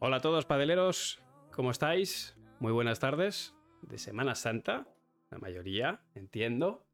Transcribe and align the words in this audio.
Hola 0.00 0.18
a 0.18 0.20
todos, 0.20 0.46
padeleros. 0.46 1.20
¿Cómo 1.50 1.72
estáis? 1.72 2.36
Muy 2.60 2.70
buenas 2.70 3.00
tardes. 3.00 3.56
De 3.82 3.98
Semana 3.98 4.36
Santa, 4.36 4.86
la 5.28 5.38
mayoría, 5.38 6.02
entiendo. 6.14 6.86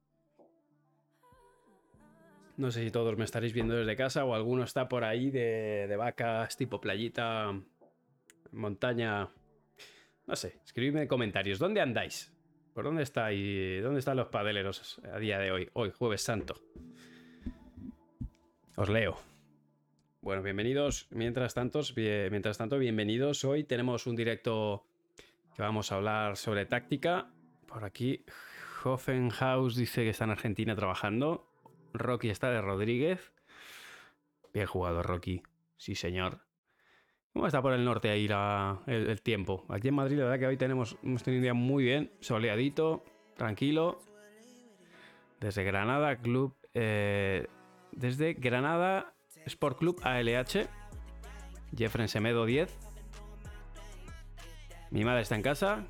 No 2.57 2.71
sé 2.71 2.83
si 2.83 2.91
todos 2.91 3.15
me 3.19 3.27
estaréis 3.27 3.53
viendo 3.53 3.75
desde 3.75 3.95
casa 3.95 4.25
o 4.25 4.35
alguno 4.35 4.65
está 4.65 4.89
por 4.89 5.05
ahí 5.05 5.31
de, 5.31 5.95
vacas 5.99 6.57
tipo 6.57 6.81
playita, 6.81 7.53
montaña. 8.53 9.29
No 10.27 10.35
sé, 10.35 10.61
escribidme 10.65 11.03
en 11.03 11.09
comentarios. 11.09 11.59
¿Dónde 11.59 11.83
andáis? 11.83 12.33
¿Por 12.73 12.85
dónde 12.85 13.03
estáis? 13.03 13.83
¿Dónde 13.83 13.99
están 13.99 14.17
los 14.17 14.29
padeleros 14.29 14.99
a 15.13 15.19
día 15.19 15.39
de 15.39 15.51
hoy? 15.51 15.69
Hoy, 15.75 15.91
jueves 15.91 16.23
santo. 16.23 16.55
Os 18.77 18.89
leo. 18.89 19.34
Bueno, 20.25 20.43
bienvenidos. 20.43 21.07
Mientras 21.11 21.53
tanto, 21.53 21.83
mientras 21.95 22.57
tanto, 22.57 22.79
bienvenidos. 22.79 23.45
Hoy 23.45 23.63
tenemos 23.63 24.07
un 24.07 24.17
directo 24.17 24.87
que 25.55 25.61
vamos 25.61 25.93
a 25.93 25.97
hablar 25.97 26.39
sobre 26.39 26.65
táctica. 26.65 27.29
Por 27.67 27.85
aquí, 27.85 28.25
Hoffenhaus 28.83 29.77
dice 29.77 30.03
que 30.03 30.09
está 30.09 30.25
en 30.25 30.31
Argentina 30.31 30.75
trabajando. 30.75 31.47
Rocky 31.93 32.31
está 32.31 32.51
de 32.51 32.63
Rodríguez. 32.63 33.33
Bien 34.55 34.65
jugado, 34.65 35.03
Rocky. 35.03 35.43
Sí, 35.77 35.95
señor. 35.95 36.41
¿Cómo 37.35 37.47
está 37.47 37.61
por 37.61 37.75
el 37.75 37.85
norte 37.85 38.09
ahí 38.09 38.27
el, 38.87 39.21
tiempo? 39.21 39.67
Aquí 39.69 39.89
en 39.89 39.95
Madrid, 39.95 40.17
la 40.17 40.25
verdad 40.25 40.39
que 40.39 40.47
hoy 40.47 40.57
tenemos, 40.57 40.97
hemos 41.03 41.23
tenido 41.23 41.41
un 41.41 41.43
día 41.43 41.55
muy 41.55 41.85
bien, 41.85 42.11
soleadito, 42.21 43.05
tranquilo. 43.37 44.01
Desde 45.39 45.65
Granada, 45.65 46.17
club. 46.17 46.57
Eh, 46.73 47.47
desde 47.93 48.33
Granada, 48.33 49.14
Sport 49.47 49.79
Club 49.79 50.01
ALH. 50.03 50.69
Jeffrey 51.77 52.09
Semedo 52.09 52.47
10. 52.47 52.71
Mi 54.91 55.05
madre 55.05 55.23
está 55.23 55.35
en 55.35 55.43
casa. 55.43 55.85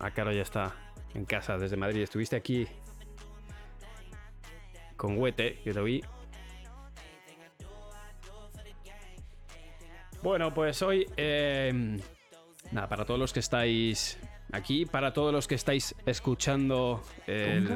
Ah, 0.00 0.10
claro, 0.12 0.32
ya 0.32 0.42
está 0.42 0.74
en 1.14 1.24
casa 1.24 1.58
desde 1.58 1.76
Madrid. 1.76 2.02
Estuviste 2.02 2.36
aquí 2.36 2.66
con 4.96 5.18
Huete, 5.18 5.60
que 5.62 5.72
lo 5.74 5.84
vi. 5.84 6.02
Bueno, 10.22 10.52
pues 10.52 10.82
hoy, 10.82 11.06
eh, 11.16 11.98
nada, 12.72 12.88
para 12.88 13.04
todos 13.04 13.20
los 13.20 13.32
que 13.32 13.40
estáis 13.40 14.18
aquí, 14.52 14.86
para 14.86 15.12
todos 15.12 15.32
los 15.32 15.46
que 15.46 15.54
estáis 15.54 15.94
escuchando 16.06 17.02
el, 17.26 17.68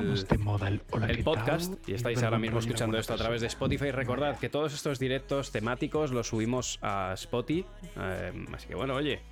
el 1.08 1.24
podcast 1.24 1.88
y 1.88 1.94
estáis 1.94 2.22
ahora 2.22 2.38
mismo 2.38 2.58
escuchando 2.58 2.98
esto 2.98 3.14
a 3.14 3.16
través 3.16 3.40
de 3.40 3.46
Spotify, 3.48 3.90
recordad 3.90 4.38
que 4.38 4.48
todos 4.48 4.72
estos 4.74 4.98
directos 4.98 5.52
temáticos 5.52 6.10
los 6.12 6.28
subimos 6.28 6.78
a 6.82 7.12
Spotify. 7.14 7.66
Eh, 7.96 8.46
así 8.52 8.68
que 8.68 8.74
bueno, 8.74 8.94
oye, 8.94 9.22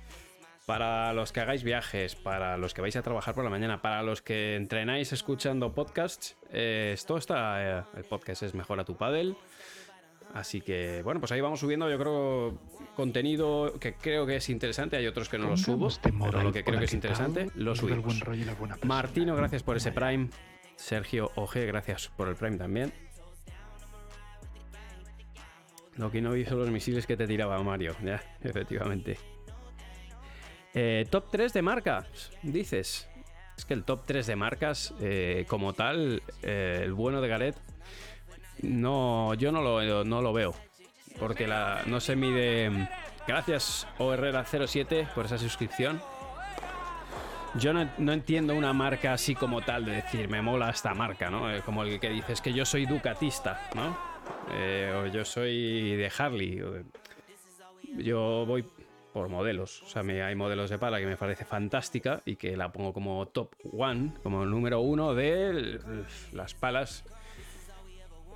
para 0.65 1.13
los 1.13 1.31
que 1.31 1.39
hagáis 1.39 1.63
viajes, 1.63 2.15
para 2.15 2.57
los 2.57 2.73
que 2.73 2.81
vais 2.81 2.95
a 2.95 3.01
trabajar 3.01 3.33
por 3.33 3.43
la 3.43 3.49
mañana, 3.49 3.81
para 3.81 4.03
los 4.03 4.21
que 4.21 4.55
entrenáis 4.55 5.11
escuchando 5.11 5.73
podcasts, 5.73 6.37
eh, 6.51 6.91
esto 6.93 7.17
está. 7.17 7.79
Eh, 7.79 7.83
el 7.97 8.03
podcast 8.05 8.43
es 8.43 8.53
mejor 8.53 8.79
a 8.79 8.85
tu 8.85 8.95
paddle. 8.95 9.35
Así 10.33 10.61
que, 10.61 11.01
bueno, 11.03 11.19
pues 11.19 11.31
ahí 11.31 11.41
vamos 11.41 11.59
subiendo, 11.59 11.89
yo 11.89 11.97
creo, 11.97 12.57
contenido 12.95 13.73
que 13.79 13.95
creo 13.95 14.25
que 14.25 14.37
es 14.37 14.49
interesante. 14.49 14.97
Hay 14.97 15.07
otros 15.07 15.29
que 15.29 15.37
no 15.37 15.49
lo 15.49 15.57
subo, 15.57 15.89
pero 16.01 16.43
lo 16.43 16.51
que 16.53 16.63
creo 16.63 16.79
que 16.79 16.85
es 16.85 16.93
interesante 16.93 17.49
lo 17.55 17.75
subimos. 17.75 18.21
Martino, 18.83 19.35
gracias 19.35 19.63
por 19.63 19.77
ese 19.77 19.91
Prime. 19.91 20.29
Sergio 20.75 21.31
OG, 21.35 21.65
gracias 21.67 22.09
por 22.15 22.27
el 22.27 22.35
Prime 22.35 22.57
también. 22.57 22.93
Lo 25.97 26.09
que 26.09 26.21
no 26.21 26.31
vi 26.31 26.45
son 26.45 26.59
los 26.59 26.71
misiles 26.71 27.05
que 27.05 27.17
te 27.17 27.27
tiraba 27.27 27.61
Mario, 27.61 27.95
ya, 28.03 28.21
efectivamente. 28.41 29.17
Eh, 30.73 31.05
top 31.09 31.25
3 31.31 31.51
de 31.53 31.61
marcas, 31.61 32.31
dices. 32.41 33.09
Es 33.57 33.65
que 33.65 33.73
el 33.73 33.83
top 33.83 34.03
3 34.05 34.25
de 34.25 34.35
marcas, 34.35 34.93
eh, 35.01 35.45
como 35.47 35.73
tal, 35.73 36.23
eh, 36.41 36.81
el 36.83 36.93
bueno 36.93 37.21
de 37.21 37.27
Garet 37.27 37.55
no, 38.61 39.33
yo 39.35 39.51
no 39.51 39.61
lo, 39.61 40.03
no 40.03 40.21
lo 40.21 40.33
veo. 40.33 40.53
Porque 41.19 41.47
la, 41.47 41.81
no 41.85 41.99
se 41.99 42.15
mide. 42.15 42.89
Gracias, 43.27 43.87
ORera07, 43.99 45.07
por 45.13 45.25
esa 45.25 45.37
suscripción. 45.37 46.01
Yo 47.55 47.73
no, 47.73 48.13
entiendo 48.13 48.55
una 48.55 48.71
marca 48.71 49.13
así 49.13 49.35
como 49.35 49.61
tal 49.61 49.85
de 49.85 49.91
decir, 49.93 50.29
me 50.29 50.41
mola 50.41 50.69
esta 50.69 50.93
marca, 50.93 51.29
¿no? 51.29 51.53
Eh, 51.53 51.61
como 51.65 51.83
el 51.83 51.99
que 51.99 52.09
dices 52.09 52.39
que 52.39 52.53
yo 52.53 52.65
soy 52.65 52.85
ducatista, 52.85 53.69
¿no? 53.75 53.97
Eh, 54.53 54.93
o 54.95 55.07
yo 55.07 55.25
soy 55.25 55.95
de 55.97 56.11
Harley. 56.17 56.61
Yo 57.97 58.45
voy 58.45 58.65
por 59.11 59.27
modelos. 59.27 59.83
O 59.83 59.87
sea, 59.87 60.01
hay 60.01 60.35
modelos 60.35 60.69
de 60.69 60.77
pala 60.77 60.99
que 60.99 61.05
me 61.05 61.17
parece 61.17 61.43
fantástica 61.43 62.21
y 62.25 62.37
que 62.37 62.55
la 62.55 62.71
pongo 62.71 62.93
como 62.93 63.27
top 63.27 63.53
one, 63.77 64.13
como 64.23 64.45
número 64.45 64.79
uno 64.79 65.13
de 65.13 65.79
las 66.31 66.53
palas 66.53 67.03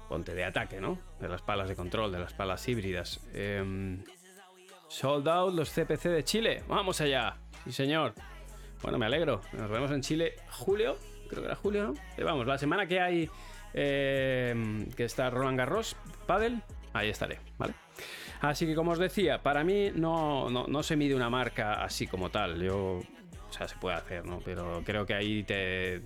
ponte 0.08 0.34
de 0.34 0.44
ataque, 0.44 0.80
¿no? 0.80 0.98
De 1.20 1.28
las 1.28 1.42
palas 1.42 1.70
de 1.70 1.76
control, 1.76 2.12
de 2.12 2.20
las 2.20 2.34
palas 2.34 2.68
híbridas. 2.68 3.20
Em, 3.34 4.04
sold 4.88 5.28
out 5.28 5.54
los 5.54 5.70
CPC 5.70 6.10
de 6.10 6.24
Chile. 6.24 6.64
Vamos 6.68 7.02
allá. 7.02 7.38
Sí, 7.66 7.72
señor. 7.72 8.14
Bueno, 8.82 8.98
me 8.98 9.06
alegro. 9.06 9.42
Nos 9.54 9.70
vemos 9.70 9.92
en 9.92 10.02
Chile 10.02 10.36
julio. 10.52 10.98
Creo 11.30 11.42
que 11.42 11.48
era 11.48 11.56
julio, 11.56 11.84
¿no? 11.88 11.94
Eh, 12.18 12.24
vamos, 12.24 12.46
la 12.46 12.58
semana 12.58 12.86
que 12.86 13.00
hay 13.00 13.30
em, 13.74 14.90
que 14.92 15.06
está 15.06 15.30
Roland 15.30 15.58
Garros, 15.58 15.96
Paddle, 16.28 16.62
ahí 16.94 17.10
estaré, 17.10 17.40
¿vale? 17.58 17.74
Así 18.42 18.68
que 18.68 18.76
como 18.76 18.92
os 18.92 19.00
decía, 19.00 19.42
para 19.42 19.64
mí 19.64 19.92
no, 19.96 20.50
no, 20.52 20.68
no 20.68 20.84
se 20.84 20.96
mide 20.96 21.16
una 21.16 21.30
marca 21.32 21.84
así 21.84 22.06
como 22.06 22.30
tal. 22.30 22.62
Yo, 22.62 23.00
o 23.00 23.54
sea, 23.54 23.68
se 23.68 23.76
puede 23.78 23.96
hacer, 23.96 24.26
¿no? 24.26 24.40
Pero 24.46 24.84
creo 24.86 25.06
que 25.06 25.16
ahí 25.16 25.44
te 25.44 26.02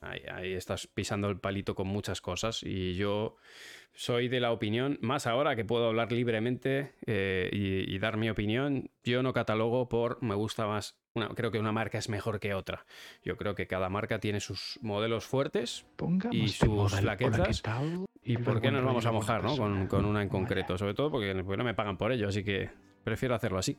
Ahí, 0.00 0.54
estás 0.54 0.86
pisando 0.86 1.28
el 1.28 1.38
palito 1.38 1.74
con 1.74 1.86
muchas 1.86 2.22
cosas 2.22 2.62
y 2.62 2.94
yo 2.94 3.36
soy 3.92 4.28
de 4.28 4.40
la 4.40 4.50
opinión, 4.50 4.98
más 5.02 5.26
ahora 5.26 5.56
que 5.56 5.64
puedo 5.66 5.88
hablar 5.88 6.10
libremente 6.10 6.94
eh, 7.06 7.50
y, 7.52 7.98
dar 7.98 8.16
mi 8.16 8.30
opinión, 8.30 8.90
yo 9.04 9.22
no 9.22 9.34
catalogo 9.34 9.90
por 9.90 10.22
me 10.22 10.34
gusta 10.34 10.66
más, 10.66 10.98
creo 11.34 11.50
que 11.50 11.58
una 11.58 11.72
marca 11.72 11.98
es 11.98 12.08
mejor 12.08 12.40
que 12.40 12.54
otra. 12.54 12.86
Yo 13.22 13.36
creo 13.36 13.54
que 13.54 13.66
cada 13.66 13.90
marca 13.90 14.20
tiene 14.20 14.40
sus 14.40 14.78
modelos 14.80 15.26
fuertes 15.26 15.84
y 16.30 16.48
sus 16.48 16.94
flaquezas. 16.94 17.62
¿Y 18.22 18.38
por 18.38 18.62
qué 18.62 18.70
nos 18.70 18.84
vamos 18.84 19.04
a 19.04 19.12
mojar 19.12 19.44
¿no? 19.44 19.56
con, 19.86 20.04
una 20.06 20.22
en 20.22 20.30
concreto? 20.30 20.78
Sobre 20.78 20.94
todo 20.94 21.10
porque, 21.10 21.34
porque 21.44 21.58
no 21.58 21.64
me 21.64 21.74
pagan 21.74 21.98
por 21.98 22.12
ello, 22.12 22.28
así 22.28 22.42
que 22.42 22.70
prefiero 23.04 23.34
hacerlo 23.34 23.58
así. 23.58 23.76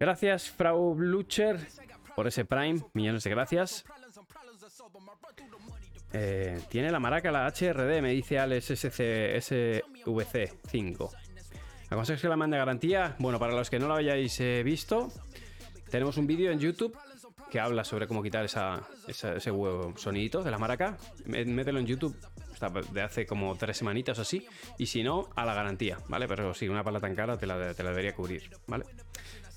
Gracias, 0.00 0.48
Frau 0.48 0.94
Blucher, 0.94 1.58
por 2.16 2.26
ese 2.26 2.46
Prime. 2.46 2.80
Millones 2.94 3.24
de 3.24 3.30
gracias. 3.30 3.84
Eh, 6.12 6.60
tiene 6.68 6.90
la 6.90 6.98
maraca 6.98 7.30
la 7.30 7.46
HRD, 7.46 8.00
me 8.00 8.12
dice 8.12 8.38
Alex 8.38 8.66
SVC 8.66 9.84
5. 10.68 11.12
¿Aconsejas 11.90 12.22
que 12.22 12.28
la 12.28 12.36
mande 12.36 12.56
garantía? 12.56 13.14
Bueno, 13.18 13.38
para 13.38 13.54
los 13.54 13.70
que 13.70 13.78
no 13.78 13.88
lo 13.88 13.94
hayáis 13.94 14.40
eh, 14.40 14.62
visto, 14.62 15.08
tenemos 15.90 16.16
un 16.16 16.26
vídeo 16.26 16.50
en 16.50 16.58
YouTube 16.58 16.96
que 17.50 17.60
habla 17.60 17.84
sobre 17.84 18.06
cómo 18.06 18.22
quitar 18.22 18.44
ese 18.44 19.50
huevo 19.50 19.94
sonidito 19.96 20.42
de 20.42 20.50
la 20.50 20.58
maraca. 20.58 20.98
Mételo 21.26 21.78
en 21.78 21.86
YouTube, 21.86 22.14
de 22.92 23.02
hace 23.02 23.26
como 23.26 23.56
tres 23.56 23.78
semanitas 23.78 24.18
o 24.18 24.22
así. 24.22 24.46
Y 24.76 24.86
si 24.86 25.02
no, 25.02 25.28
a 25.34 25.46
la 25.46 25.54
garantía, 25.54 25.98
¿vale? 26.08 26.28
Pero 26.28 26.52
si 26.52 26.68
una 26.68 26.84
pala 26.84 27.00
tan 27.00 27.14
cara 27.14 27.38
te 27.38 27.46
la 27.46 27.72
debería 27.72 28.14
cubrir, 28.14 28.50
¿vale? 28.66 28.84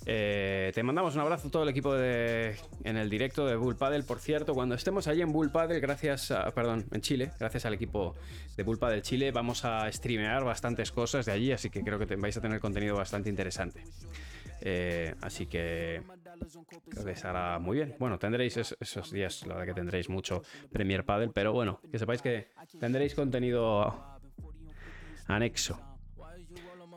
Eh, 0.05 0.71
te 0.73 0.81
mandamos 0.81 1.15
un 1.15 1.21
abrazo 1.21 1.47
a 1.47 1.51
todo 1.51 1.63
el 1.63 1.69
equipo 1.69 1.93
de, 1.93 2.55
en 2.83 2.97
el 2.97 3.09
directo 3.09 3.45
de 3.45 3.55
Bull 3.55 3.75
Paddle. 3.75 4.03
Por 4.03 4.19
cierto, 4.19 4.53
cuando 4.53 4.75
estemos 4.75 5.07
allí 5.07 5.21
en 5.21 5.31
Bull 5.31 5.51
Paddle, 5.51 5.79
gracias 5.79 6.33
perdón, 6.55 6.85
en 6.91 7.01
Chile, 7.01 7.31
gracias 7.39 7.65
al 7.65 7.73
equipo 7.73 8.15
de 8.57 8.63
Bull 8.63 8.79
Paddle 8.79 9.01
Chile, 9.01 9.31
vamos 9.31 9.63
a 9.63 9.91
streamear 9.91 10.43
bastantes 10.43 10.91
cosas 10.91 11.25
de 11.25 11.31
allí, 11.31 11.51
así 11.51 11.69
que 11.69 11.81
creo 11.81 11.99
que 11.99 12.15
vais 12.15 12.35
a 12.35 12.41
tener 12.41 12.59
contenido 12.59 12.95
bastante 12.95 13.29
interesante. 13.29 13.83
Eh, 14.61 15.15
así 15.21 15.47
que 15.47 16.03
que 17.03 17.11
estará 17.11 17.59
muy 17.59 17.77
bien. 17.77 17.95
Bueno, 17.99 18.17
tendréis 18.19 18.57
esos 18.57 19.11
días, 19.11 19.45
la 19.45 19.55
verdad 19.55 19.73
que 19.73 19.79
tendréis 19.79 20.09
mucho 20.09 20.43
Premier 20.71 21.03
Paddle, 21.03 21.31
pero 21.33 21.53
bueno, 21.53 21.81
que 21.91 21.99
sepáis 21.99 22.21
que 22.21 22.49
tendréis 22.79 23.15
contenido 23.15 24.19
anexo. 25.27 25.90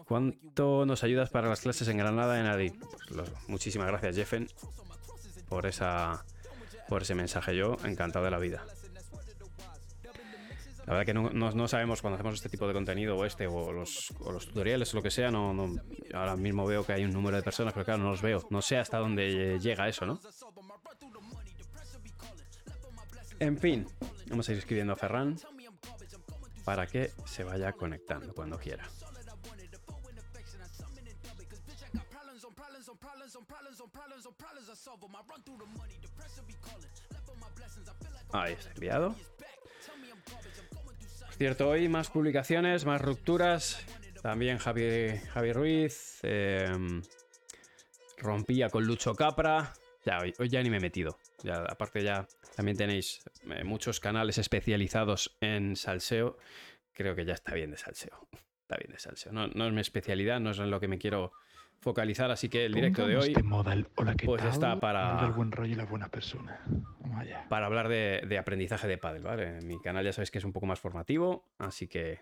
¿Cuánto 0.07 0.85
nos 0.87 1.03
ayudas 1.03 1.31
para 1.31 1.49
las 1.49 1.61
clases 1.61 1.89
en 1.89 1.97
Granada 1.97 2.39
en 2.39 2.47
Adi? 2.47 2.71
Pues 2.71 3.31
muchísimas 3.49 3.89
gracias, 3.89 4.17
Jeffen, 4.17 4.49
por, 5.49 5.67
esa, 5.67 6.25
por 6.89 7.03
ese 7.03 7.15
mensaje. 7.15 7.57
Yo 7.57 7.77
encantado 7.85 8.25
de 8.25 8.31
la 8.31 8.39
vida. 8.39 8.65
La 10.87 10.93
verdad 10.93 11.07
que 11.07 11.15
no, 11.15 11.69
sabemos 11.69 12.03
cuando 12.03 12.17
hacemos 12.17 12.35
este 12.35 12.51
tipo 12.51 12.69
de 12.69 12.75
contenido 12.75 13.17
o 13.17 13.25
este 13.25 13.47
o 13.47 13.73
los, 13.73 14.13
tutoriales 14.47 14.93
o 14.93 14.99
lo 14.99 15.03
que 15.03 15.11
sea. 15.11 15.31
No, 15.31 15.77
ahora 16.13 16.37
mismo 16.37 16.67
veo 16.67 16.85
que 16.85 16.93
hay 16.93 17.05
un 17.05 17.13
número 17.13 17.39
de 17.39 17.43
personas, 17.43 17.73
pero 17.73 17.87
claro, 17.87 18.03
no 18.03 18.11
los 18.11 18.21
veo. 18.21 18.47
No 18.51 18.61
sé 18.61 18.77
hasta 18.77 18.99
dónde 18.99 19.59
llega 19.59 19.89
eso, 19.89 20.05
¿no? 20.05 20.21
En 23.41 23.59
fin, 23.59 23.87
vamos 24.29 24.49
a 24.49 24.53
ir 24.53 24.59
escribiendo 24.59 24.93
a 24.93 24.97
Ferran 24.97 25.37
para 26.65 26.87
que 26.87 27.11
se 27.25 27.45
vaya 27.45 27.73
conectando 27.73 28.35
cuando 28.35 28.59
quiera. 28.59 28.87
Ahí 38.33 38.53
está 38.53 38.71
enviado. 38.73 39.15
Cierto, 41.37 41.69
hoy 41.69 41.89
más 41.89 42.11
publicaciones, 42.11 42.85
más 42.85 43.01
rupturas. 43.01 43.85
También 44.23 44.59
Javi, 44.59 45.19
Javi 45.33 45.53
Ruiz. 45.53 46.21
Em, 46.23 47.03
rompía 48.19 48.71
con 48.71 48.87
Lucho 48.87 49.15
Capra. 49.15 49.73
Ya, 50.05 50.19
hoy, 50.19 50.49
ya 50.49 50.63
ni 50.63 50.71
me 50.71 50.77
he 50.77 50.81
metido. 50.81 51.19
Ya, 51.43 51.57
aparte 51.63 52.03
ya 52.03 52.27
también 52.57 52.77
tenéis 52.77 53.23
eh, 53.51 53.65
muchos 53.65 54.01
canales 54.01 54.39
especializados 54.39 55.37
en 55.41 55.77
salseo. 55.77 56.37
Creo 56.93 57.15
que 57.15 57.25
ya 57.25 57.35
está 57.35 57.55
bien 57.55 57.71
de 57.71 57.77
salseo. 57.77 58.29
Está 58.65 58.79
bien 58.79 58.93
de 58.93 58.99
salseo. 58.99 59.31
No, 59.31 59.47
no 59.49 59.67
es 59.67 59.75
mi 59.75 59.83
especialidad, 59.83 60.41
no 60.41 60.53
es 60.53 60.59
en 60.59 60.71
lo 60.71 60.81
que 60.81 60.89
me 60.89 60.97
quiero 60.97 61.33
focalizar, 61.81 62.31
así 62.31 62.49
que 62.49 62.65
el 62.65 62.73
directo 62.73 63.07
de 63.07 63.17
hoy 63.17 63.35
pues 64.25 64.45
está 64.45 64.81
para 64.81 65.29
buen 65.29 65.53
rollo 65.53 65.73
y 65.73 65.77
la 65.77 65.85
buena 65.85 66.09
persona. 66.09 66.61
Para 67.49 67.67
hablar 67.67 67.89
de, 67.89 68.39
aprendizaje 68.39 68.89
de 68.89 68.99
pádel, 68.99 69.23
¿vale? 69.23 69.61
Mi 69.63 69.81
canal 69.81 70.05
ya 70.05 70.13
sabéis 70.13 70.31
que 70.31 70.39
es 70.39 70.45
un 70.45 70.53
poco 70.53 70.67
más 70.67 70.81
formativo, 70.81 71.49
así 71.59 71.87
que 71.87 72.21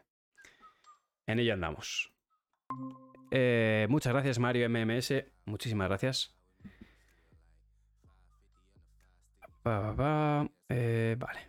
en 1.26 1.38
ello 1.38 1.54
andamos. 1.54 2.12
Eh, 3.31 3.87
muchas 3.88 4.12
gracias 4.12 4.38
Mario 4.38 4.69
MMS, 4.69 5.25
muchísimas 5.46 5.88
gracias. 5.88 6.37
Eh, 10.69 11.16
vale. 11.19 11.40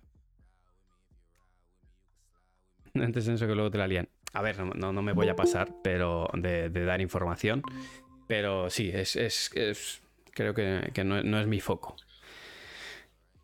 Antes 3.06 3.26
de 3.26 3.34
eso 3.34 3.48
que 3.48 3.56
luego 3.56 3.72
te 3.72 3.78
la 3.78 3.88
lían. 3.88 4.08
A 4.34 4.42
ver, 4.42 4.60
no, 4.60 4.92
no, 4.92 5.02
me 5.04 5.14
voy 5.14 5.30
a 5.30 5.36
pasar, 5.36 5.70
pero 5.84 6.28
de, 6.34 6.70
dar 6.70 7.02
información. 7.02 7.62
Pero 8.28 8.70
sí, 8.72 8.90
es, 8.92 9.16
es, 9.16 10.02
creo 10.32 10.56
que, 10.56 11.04
no, 11.04 11.40
es 11.40 11.48
mi 11.48 11.60
foco. 11.60 11.96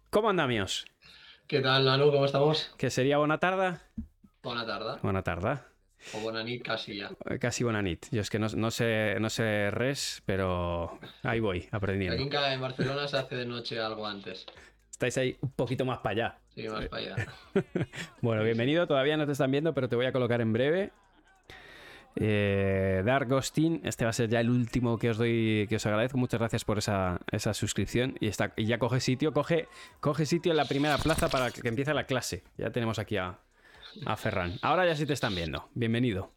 ¿Cómo 0.10 0.32
andamos? 0.32 0.86
¿Qué 1.48 1.62
tal, 1.62 1.86
Nanu? 1.86 2.12
¿Cómo 2.12 2.26
estamos? 2.26 2.74
¿Qué 2.78 2.90
sería 2.90 3.20
buena 3.20 3.38
tarde? 3.38 3.78
Buena 4.42 4.66
tarde. 4.66 5.00
Buena 5.04 5.22
tarde. 5.22 5.60
O 6.14 6.20
buena 6.22 6.44
nit 6.44 6.64
casi 6.64 6.98
ya. 6.98 7.12
Eh, 7.30 7.38
casi 7.38 7.64
buena 7.64 7.82
nit. 7.82 8.08
Yo 8.12 8.22
es 8.22 8.30
que 8.30 8.40
no, 8.40 8.48
sé, 8.72 9.18
no 9.20 9.30
sé 9.30 9.70
res, 9.70 10.24
pero 10.26 10.98
ahí 11.24 11.40
voy, 11.40 11.68
aprendiendo. 11.72 12.16
Aquí 12.16 12.54
en 12.54 12.62
Barcelona 12.62 13.08
se 13.08 13.18
hace 13.18 13.36
de 13.36 13.46
noche 13.46 13.80
algo 13.80 14.08
antes. 14.08 14.46
Estáis 15.00 15.18
ahí 15.18 15.38
un 15.40 15.52
poquito 15.52 15.86
más 15.86 16.00
para 16.00 16.12
allá. 16.12 16.40
Sí, 16.54 16.68
más 16.68 16.86
para 16.90 17.02
allá. 17.02 17.28
bueno, 18.22 18.44
bienvenido. 18.44 18.86
Todavía 18.86 19.16
no 19.16 19.26
te 19.26 19.32
están 19.32 19.50
viendo, 19.50 19.74
pero 19.74 19.88
te 19.88 19.96
voy 19.96 20.06
a 20.06 20.12
colocar 20.12 20.42
en 20.42 20.52
breve. 20.52 20.92
Eh, 22.18 23.02
Dark 23.06 23.30
Ghostin, 23.30 23.80
este 23.86 24.04
va 24.04 24.10
a 24.10 24.14
ser 24.14 24.30
ya 24.30 24.42
el 24.42 24.50
último 24.50 24.98
que 24.98 25.12
os 25.12 25.18
doy, 25.18 25.68
que 25.70 25.78
os 25.78 25.86
agradezco. 25.86 26.18
Muchas 26.18 26.42
gracias 26.42 26.66
por 26.66 26.80
esa, 26.80 27.18
suscripción. 27.54 28.18
Y, 28.20 28.28
está, 28.28 28.52
y 28.58 28.66
ya 28.66 28.78
coge 28.78 29.00
sitio, 29.00 29.32
coge, 29.32 29.70
coge 30.02 30.26
sitio 30.26 30.52
en 30.52 30.58
la 30.58 30.66
primera 30.66 30.98
plaza 30.98 31.30
para 31.30 31.50
que, 31.50 31.66
empiece 31.66 31.94
la 31.94 32.04
clase. 32.04 32.44
Ya 32.58 32.70
tenemos 32.72 33.00
aquí 33.00 33.16
a, 33.16 33.40
a 34.06 34.18
Ferran. 34.18 34.60
Ahora 34.62 34.86
ya 34.86 34.98
sí 34.98 35.06
te 35.06 35.14
están 35.14 35.34
viendo. 35.34 35.70
Bienvenido. 35.76 36.34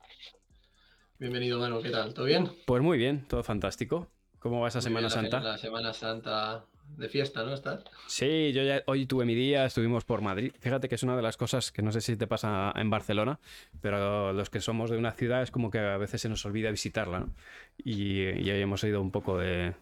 Bienvenido, 1.18 1.58
Manu. 1.58 1.82
¿Qué 1.82 1.90
tal? 1.90 2.14
¿Todo 2.14 2.26
bien? 2.26 2.48
Pues 2.64 2.80
muy 2.80 2.96
bien, 2.96 3.26
todo 3.26 3.42
fantástico. 3.42 4.08
¿Cómo 4.38 4.60
va 4.60 4.68
esa 4.68 4.80
Semana 4.80 5.10
Santa? 5.10 5.40
La 5.40 5.58
Semana 5.58 5.92
Santa 5.92 6.66
de 6.96 7.08
fiesta, 7.08 7.42
¿no? 7.44 7.54
¿Estás? 7.54 7.84
Sí, 8.06 8.52
yo 8.52 8.62
ya 8.62 8.82
hoy 8.86 9.06
tuve 9.06 9.24
mi 9.24 9.34
día, 9.34 9.64
estuvimos 9.64 10.04
por 10.04 10.20
Madrid. 10.20 10.52
Fíjate 10.60 10.88
que 10.88 10.94
es 10.94 11.02
una 11.02 11.16
de 11.16 11.22
las 11.22 11.36
cosas 11.36 11.72
que 11.72 11.82
no 11.82 11.92
sé 11.92 12.00
si 12.00 12.16
te 12.16 12.26
pasa 12.26 12.72
en 12.76 12.90
Barcelona, 12.90 13.38
pero 13.80 14.32
los 14.32 14.50
que 14.50 14.60
somos 14.60 14.90
de 14.90 14.96
una 14.96 15.12
ciudad 15.12 15.42
es 15.42 15.50
como 15.50 15.70
que 15.70 15.78
a 15.78 15.96
veces 15.96 16.20
se 16.20 16.28
nos 16.28 16.44
olvida 16.44 16.70
visitarla, 16.70 17.20
¿no? 17.20 17.34
Y, 17.78 18.26
hoy 18.26 18.60
hemos 18.60 18.82
ido 18.84 19.00
un 19.00 19.10
poco 19.10 19.38
de, 19.38 19.74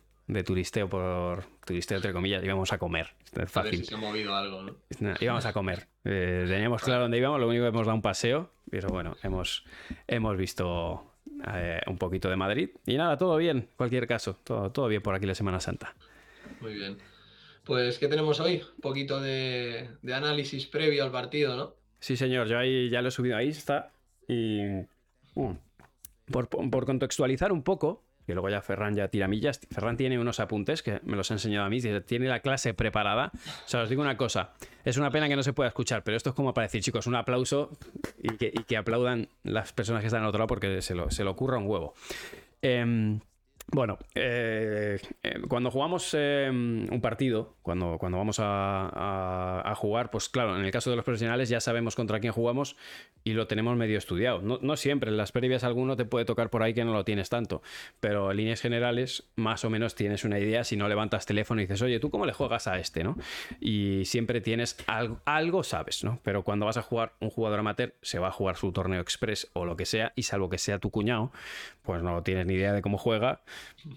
turisteo 0.45 0.89
por 0.89 1.45
turisteo 1.67 1.97
entre 1.97 2.13
comillas, 2.13 2.45
íbamos 2.45 2.73
a 2.73 2.79
comer. 2.79 3.09
Es 3.33 3.51
fácil. 3.51 3.85
se 3.85 3.95
ha 3.95 3.99
movido 3.99 4.35
algo, 4.35 4.63
¿no? 4.63 4.77
íbamos 5.21 5.45
a 5.47 5.53
comer. 5.53 5.89
Eh, 6.05 6.47
teníamos 6.49 6.83
claro 6.83 7.03
dónde 7.03 7.19
íbamos, 7.19 7.41
lo 7.41 7.49
único 7.49 7.65
que 7.65 7.69
hemos 7.69 7.87
dado 7.87 7.97
un 7.97 8.03
paseo, 8.03 8.51
pero 8.71 8.89
bueno, 8.89 9.17
hemos, 9.23 9.65
hemos 10.07 10.37
visto 10.37 11.11
eh, 11.53 11.81
un 11.87 11.99
poquito 11.99 12.29
de 12.29 12.37
Madrid. 12.37 12.71
Y 12.87 12.97
nada, 12.97 13.17
todo 13.17 13.37
bien, 13.37 13.69
cualquier 13.77 14.07
caso, 14.07 14.39
todo, 14.45 14.71
todo 14.71 14.89
bien 14.89 15.03
por 15.03 15.15
aquí 15.15 15.27
la 15.27 15.35
Semana 15.35 15.61
Santa. 15.61 15.95
Muy 16.61 16.75
bien. 16.75 16.99
Pues, 17.65 17.99
¿qué 17.99 18.09
tenemos 18.09 18.41
hoy? 18.41 18.63
Un 18.77 18.81
poquito 18.81 19.21
de, 19.21 19.89
análisis 20.13 20.67
previo 20.67 21.05
al 21.05 21.13
partido, 21.13 21.57
¿no? 21.57 21.75
Sí, 22.01 22.17
señor, 22.17 22.49
yo 22.49 22.59
ahí 22.59 22.89
ya 22.89 23.03
lo 23.03 23.09
he 23.09 23.13
subido 23.13 23.37
ahí, 23.37 23.49
está. 23.49 23.93
Y. 24.27 24.61
Uh, 25.35 25.55
por, 26.31 26.49
contextualizar 26.85 27.53
un 27.53 27.63
poco, 27.63 28.05
que 28.27 28.35
luego 28.35 28.49
ya 28.49 28.63
Ferran 28.63 28.95
ya 28.95 29.09
tira 29.09 29.29
millas. 29.29 29.61
Ferran 29.71 29.97
tiene 29.97 30.19
unos 30.19 30.41
apuntes 30.41 30.83
que 30.83 31.01
me 31.05 31.17
los 31.17 31.31
ha 31.31 31.35
enseñado 31.35 31.67
a 31.67 31.69
mí, 31.69 31.81
tiene 32.07 32.29
la 32.29 32.41
clase 32.41 32.73
preparada. 32.73 33.31
O 33.35 33.69
sea, 33.69 33.83
os 33.83 33.89
digo 33.89 34.03
una 34.03 34.17
cosa, 34.17 34.55
es 34.85 34.97
una 34.97 35.11
pena 35.11 35.29
que 35.29 35.37
no 35.37 35.43
se 35.43 35.53
pueda 35.53 35.69
escuchar, 35.69 36.03
pero 36.03 36.17
esto 36.17 36.31
es 36.31 36.37
como 36.37 36.55
para 36.55 36.67
decir, 36.67 36.83
chicos, 36.83 37.07
un 37.07 37.17
aplauso 37.17 37.71
y 38.23 38.37
que, 38.37 38.77
aplaudan 38.77 39.29
las 39.43 39.73
personas 39.73 40.01
que 40.01 40.07
están 40.07 40.23
al 40.23 40.29
otro 40.29 40.39
lado 40.39 40.49
porque 40.49 40.83
se 40.83 40.95
lo, 40.95 41.11
se 41.11 41.25
lo 41.25 41.33
ocurra 41.33 41.59
un 41.59 41.67
huevo. 41.67 41.95
Eh, 42.63 43.19
bueno, 43.73 43.99
eh, 44.17 44.99
eh, 45.23 45.41
cuando 45.49 45.71
jugamos 45.71 46.15
eh, 46.19 46.49
un 46.51 47.01
partido, 47.01 47.57
cuando, 47.63 47.99
cuando 47.99 48.19
vamos 48.19 48.39
a, 48.41 49.75
jugar, 49.77 50.11
pues 50.11 50.29
claro, 50.29 50.57
en 50.57 50.65
el 50.65 50.71
caso 50.71 50.91
de 50.91 50.97
los 50.97 51.05
profesionales 51.05 51.49
ya 51.49 51.61
sabemos 51.61 51.95
contra 51.95 52.21
quién 52.21 52.33
jugamos 52.33 52.77
y 53.23 53.33
lo 53.33 53.47
tenemos 53.47 53.77
medio 53.77 53.97
estudiado. 53.97 54.41
No, 54.43 54.77
siempre, 54.77 55.11
en 55.11 55.17
las 55.17 55.33
previas 55.33 55.63
alguno 55.63 55.97
te 55.97 56.05
puede 56.05 56.25
tocar 56.25 56.51
por 56.51 56.63
ahí 56.63 56.75
que 56.75 56.85
no 56.85 56.93
lo 56.93 57.05
tienes 57.05 57.29
tanto, 57.29 57.63
pero 58.01 58.31
en 58.31 58.39
líneas 58.39 58.61
generales 58.61 59.31
más 59.37 59.65
o 59.65 59.71
menos 59.71 59.95
tienes 59.95 60.25
una 60.25 60.39
idea 60.39 60.65
si 60.65 60.77
no 60.77 60.89
levantas 60.89 61.25
teléfono 61.25 61.61
y 61.61 61.65
dices, 61.65 61.81
oye, 61.83 62.01
¿tú 62.01 62.11
cómo 62.11 62.27
le 62.27 62.33
juegas 62.33 62.67
a 62.67 62.79
este? 62.79 63.05
¿no? 63.05 63.17
Y 63.61 64.05
siempre 64.05 64.41
tienes 64.41 64.77
algo, 64.87 65.21
algo 65.25 65.63
sabes, 65.63 66.03
¿no? 66.03 66.19
Pero 66.25 66.43
cuando 66.43 66.67
vas 66.67 66.77
a 66.77 66.83
jugar 66.83 67.15
un 67.21 67.31
jugador 67.31 67.61
amateur, 67.61 67.95
se 68.03 68.19
va 68.19 68.29
a 68.29 68.33
jugar 68.33 68.57
su 68.57 68.73
torneo 68.73 69.01
express 69.01 69.49
o 69.53 69.65
lo 69.65 69.77
que 69.77 69.87
sea, 69.87 70.13
y 70.17 70.25
salvo 70.25 70.51
que 70.51 70.59
sea 70.59 70.79
tu 70.79 70.91
cuñado, 70.91 71.31
pues 71.83 72.03
no 72.03 72.23
tienes 72.23 72.47
ni 72.47 72.55
idea 72.55 72.73
de 72.73 72.83
cómo 72.83 72.99
juega 72.99 73.43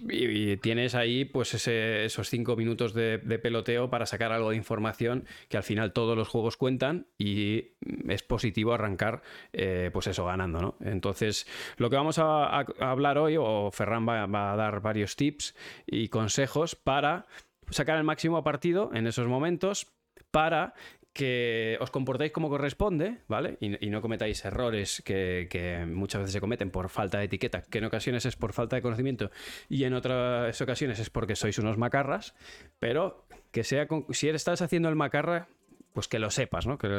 y, 0.09 0.57
tienes 0.57 0.95
ahí 0.95 1.25
pues 1.25 1.53
esos 1.67 2.29
cinco 2.29 2.55
minutos 2.55 2.93
de, 2.93 3.19
peloteo 3.19 3.89
para 3.89 4.05
sacar 4.05 4.31
algo 4.31 4.51
de 4.51 4.55
información 4.55 5.25
que 5.49 5.57
al 5.57 5.63
final 5.63 5.93
todos 5.93 6.17
los 6.17 6.27
juegos 6.27 6.57
cuentan 6.57 7.07
y 7.17 7.73
es 8.07 8.23
positivo 8.23 8.73
arrancar 8.73 9.21
eh, 9.51 9.89
pues 9.91 10.07
eso 10.07 10.25
ganando, 10.25 10.61
¿no? 10.61 10.75
Entonces 10.81 11.47
lo 11.77 11.89
que 11.89 11.95
vamos 11.95 12.19
a, 12.19 12.59
hablar 12.79 13.17
hoy, 13.17 13.35
o 13.37 13.71
Ferran 13.71 14.07
va 14.07 14.53
a 14.53 14.55
dar 14.55 14.81
varios 14.81 15.15
tips 15.15 15.55
y 15.85 16.09
consejos 16.09 16.75
para 16.75 17.25
sacar 17.69 17.97
el 17.97 18.03
máximo 18.03 18.43
partido 18.43 18.91
en 18.93 19.07
esos 19.07 19.27
momentos 19.27 19.87
para 20.31 20.73
que 21.13 21.77
os 21.79 21.91
comportéis 21.91 22.31
como 22.31 22.49
corresponde, 22.49 23.19
¿vale? 23.27 23.57
Y, 23.61 23.89
no 23.89 24.01
cometáis 24.01 24.43
errores 24.45 25.01
que, 25.05 25.85
muchas 25.87 26.21
veces 26.21 26.33
se 26.33 26.41
cometen 26.41 26.71
por 26.71 26.89
falta 26.89 27.19
de 27.19 27.25
etiqueta, 27.25 27.61
que 27.61 27.77
en 27.77 27.85
ocasiones 27.85 28.25
es 28.25 28.35
por 28.35 28.51
falta 28.51 28.75
de 28.75 28.81
conocimiento 28.81 29.29
y 29.69 29.83
en 29.83 29.93
otras 29.93 30.59
ocasiones 30.59 30.99
es 30.99 31.11
porque 31.11 31.35
sois 31.35 31.59
unos 31.59 31.77
macarras, 31.77 32.33
pero 32.79 33.25
que 33.51 33.63
sea, 33.63 33.87
si 34.09 34.29
estás 34.29 34.63
haciendo 34.63 34.89
el 34.89 34.95
macarra, 34.95 35.47
pues 35.93 36.07
que 36.07 36.17
lo 36.17 36.31
sepas, 36.31 36.65
¿no? 36.65 36.79
Que, 36.79 36.89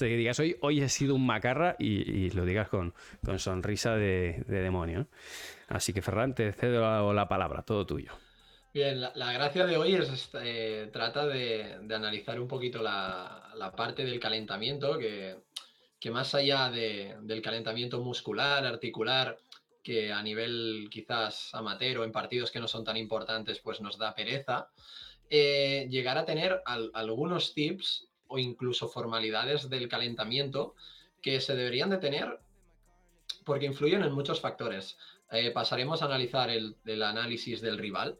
digas 0.00 0.38
hoy, 0.38 0.56
hoy 0.60 0.80
he 0.80 0.88
sido 0.88 1.16
un 1.16 1.26
macarra 1.26 1.74
y, 1.80 2.30
lo 2.30 2.44
digas 2.44 2.68
con, 2.68 2.94
sonrisa 3.38 3.96
de, 3.96 4.44
demonio. 4.46 5.08
Así 5.66 5.92
que 5.92 6.02
Ferran, 6.02 6.36
te 6.36 6.52
cedo 6.52 7.12
la 7.12 7.28
palabra, 7.28 7.62
todo 7.62 7.84
tuyo. 7.84 8.12
Bien, 8.74 9.00
la, 9.00 9.32
gracia 9.32 9.66
de 9.66 9.76
hoy 9.76 9.94
es 9.94 10.30
eh, 10.34 10.90
trata 10.92 11.28
de, 11.28 11.74
analizar 11.94 12.40
un 12.40 12.48
poquito 12.48 12.82
la, 12.82 13.72
parte 13.76 14.04
del 14.04 14.18
calentamiento, 14.18 14.98
que, 14.98 16.10
más 16.10 16.34
allá 16.34 16.70
del 16.70 17.40
calentamiento 17.40 18.00
muscular, 18.00 18.66
articular, 18.66 19.38
que 19.80 20.12
a 20.12 20.20
nivel 20.24 20.88
quizás 20.90 21.54
amateur 21.54 21.98
o 21.98 22.04
en 22.04 22.10
partidos 22.10 22.50
que 22.50 22.58
no 22.58 22.66
son 22.66 22.82
tan 22.82 22.96
importantes, 22.96 23.60
pues 23.60 23.80
nos 23.80 23.96
da 23.96 24.12
pereza, 24.12 24.70
eh, 25.30 25.86
llegar 25.88 26.18
a 26.18 26.24
tener 26.24 26.60
algunos 26.94 27.54
tips 27.54 28.08
o 28.26 28.40
incluso 28.40 28.88
formalidades 28.88 29.70
del 29.70 29.88
calentamiento 29.88 30.74
que 31.22 31.40
se 31.40 31.54
deberían 31.54 31.90
de 31.90 31.98
tener 31.98 32.40
porque 33.44 33.66
influyen 33.66 34.02
en 34.02 34.12
muchos 34.12 34.40
factores. 34.40 34.98
Eh, 35.30 35.52
pasaremos 35.52 36.02
a 36.02 36.06
analizar 36.06 36.50
el 36.50 37.02
análisis 37.04 37.60
del 37.60 37.78
rival, 37.78 38.18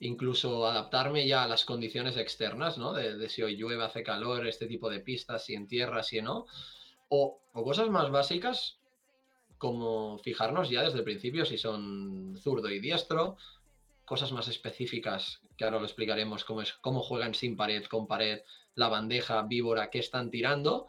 Incluso 0.00 0.66
adaptarme 0.66 1.26
ya 1.26 1.42
a 1.42 1.48
las 1.48 1.64
condiciones 1.64 2.16
externas, 2.16 2.78
¿no? 2.78 2.92
De, 2.92 3.28
si 3.28 3.42
hoy 3.42 3.56
llueve, 3.56 3.84
hace 3.84 4.02
calor, 4.02 4.46
este 4.46 4.66
tipo 4.66 4.88
de 4.88 5.00
pistas, 5.00 5.44
si 5.44 5.54
en 5.54 5.66
tierra, 5.66 6.02
si 6.02 6.22
no. 6.22 6.46
O, 7.08 7.40
cosas 7.52 7.90
más 7.90 8.10
básicas 8.10 8.78
como 9.58 10.18
fijarnos 10.18 10.70
ya 10.70 10.82
desde 10.82 10.98
el 10.98 11.04
principio 11.04 11.44
si 11.44 11.58
son 11.58 12.34
zurdo 12.38 12.70
y 12.70 12.80
diestro, 12.80 13.36
cosas 14.06 14.32
más 14.32 14.48
específicas 14.48 15.42
que 15.58 15.64
ahora 15.64 15.78
lo 15.78 15.84
explicaremos, 15.84 16.44
cómo, 16.44 16.62
es, 16.62 16.72
cómo 16.74 17.02
juegan 17.02 17.34
sin 17.34 17.56
pared, 17.56 17.84
con 17.84 18.06
pared, 18.06 18.40
la 18.74 18.88
bandeja, 18.88 19.42
víbora, 19.42 19.90
qué 19.90 19.98
están 19.98 20.30
tirando. 20.30 20.86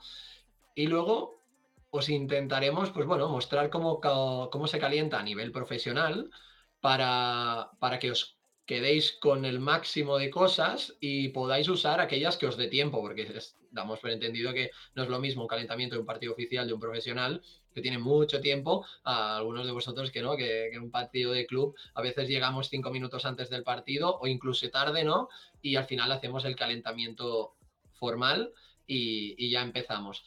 Y 0.73 0.87
luego 0.87 1.41
os 1.89 2.07
intentaremos, 2.07 2.91
pues 2.91 3.05
bueno, 3.05 3.27
mostrar 3.27 3.69
cómo, 3.69 3.99
cómo 3.99 4.67
se 4.67 4.79
calienta 4.79 5.19
a 5.19 5.23
nivel 5.23 5.51
profesional 5.51 6.31
para, 6.79 7.71
para 7.79 7.99
que 7.99 8.11
os 8.11 8.37
quedéis 8.71 9.11
con 9.11 9.43
el 9.43 9.59
máximo 9.59 10.17
de 10.17 10.29
cosas 10.29 10.95
y 11.01 11.27
podáis 11.27 11.67
usar 11.67 11.99
aquellas 11.99 12.37
que 12.37 12.45
os 12.45 12.55
dé 12.55 12.69
tiempo, 12.69 13.01
porque 13.01 13.27
damos 13.69 13.99
por 13.99 14.11
entendido 14.11 14.53
que 14.53 14.71
no 14.95 15.03
es 15.03 15.09
lo 15.09 15.19
mismo 15.19 15.41
un 15.41 15.49
calentamiento 15.49 15.95
de 15.95 15.99
un 15.99 16.05
partido 16.05 16.31
oficial 16.31 16.67
de 16.67 16.73
un 16.73 16.79
profesional 16.79 17.41
que 17.73 17.81
tiene 17.81 17.97
mucho 17.97 18.39
tiempo, 18.39 18.85
a 19.03 19.35
algunos 19.35 19.65
de 19.65 19.73
vosotros 19.73 20.09
que 20.09 20.21
no, 20.21 20.37
que, 20.37 20.67
en 20.67 20.83
un 20.83 20.89
partido 20.89 21.33
de 21.33 21.45
club 21.47 21.75
a 21.95 22.01
veces 22.01 22.29
llegamos 22.29 22.69
cinco 22.69 22.91
minutos 22.91 23.25
antes 23.25 23.49
del 23.49 23.63
partido 23.63 24.17
o 24.21 24.25
incluso 24.25 24.69
tarde, 24.69 25.03
¿no? 25.03 25.27
Y 25.61 25.75
al 25.75 25.83
final 25.83 26.09
hacemos 26.09 26.45
el 26.45 26.55
calentamiento 26.55 27.55
formal 27.91 28.53
y 28.87 29.49
ya 29.49 29.63
empezamos. 29.63 30.23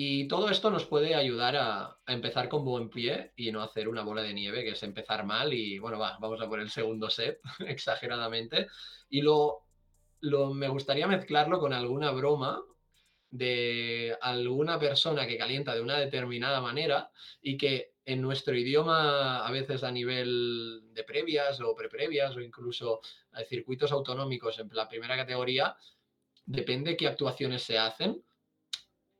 Y 0.00 0.28
todo 0.28 0.48
esto 0.48 0.70
nos 0.70 0.84
puede 0.84 1.16
ayudar 1.16 1.56
a, 1.56 1.98
empezar 2.06 2.48
con 2.48 2.64
buen 2.64 2.88
pie 2.88 3.32
y 3.34 3.50
no 3.50 3.60
hacer 3.62 3.88
una 3.88 4.04
bola 4.04 4.22
de 4.22 4.32
nieve, 4.32 4.62
que 4.62 4.70
es 4.70 4.82
empezar 4.84 5.26
mal 5.26 5.52
y 5.52 5.80
bueno, 5.80 5.98
va, 5.98 6.16
vamos 6.20 6.40
a 6.40 6.48
por 6.48 6.60
el 6.60 6.70
segundo 6.70 7.10
set, 7.10 7.40
exageradamente. 7.66 8.68
Y 9.10 9.22
lo, 9.22 9.64
lo, 10.20 10.54
me 10.54 10.68
gustaría 10.68 11.08
mezclarlo 11.08 11.58
con 11.58 11.72
alguna 11.72 12.12
broma 12.12 12.62
de 13.28 14.16
alguna 14.20 14.78
persona 14.78 15.26
que 15.26 15.36
calienta 15.36 15.74
de 15.74 15.80
una 15.80 15.98
determinada 15.98 16.60
manera 16.60 17.10
y 17.42 17.56
que 17.56 17.94
en 18.04 18.22
nuestro 18.22 18.54
idioma, 18.54 19.44
a 19.44 19.50
veces 19.50 19.82
a 19.82 19.90
nivel 19.90 20.80
de 20.92 21.02
previas 21.02 21.60
o 21.60 21.74
preprevias 21.74 22.36
o 22.36 22.40
incluso 22.40 23.00
circuitos 23.48 23.90
autonómicos 23.90 24.60
en 24.60 24.68
la 24.70 24.88
primera 24.88 25.16
categoría, 25.16 25.76
depende 26.46 26.96
qué 26.96 27.08
actuaciones 27.08 27.64
se 27.64 27.78
hacen 27.78 28.22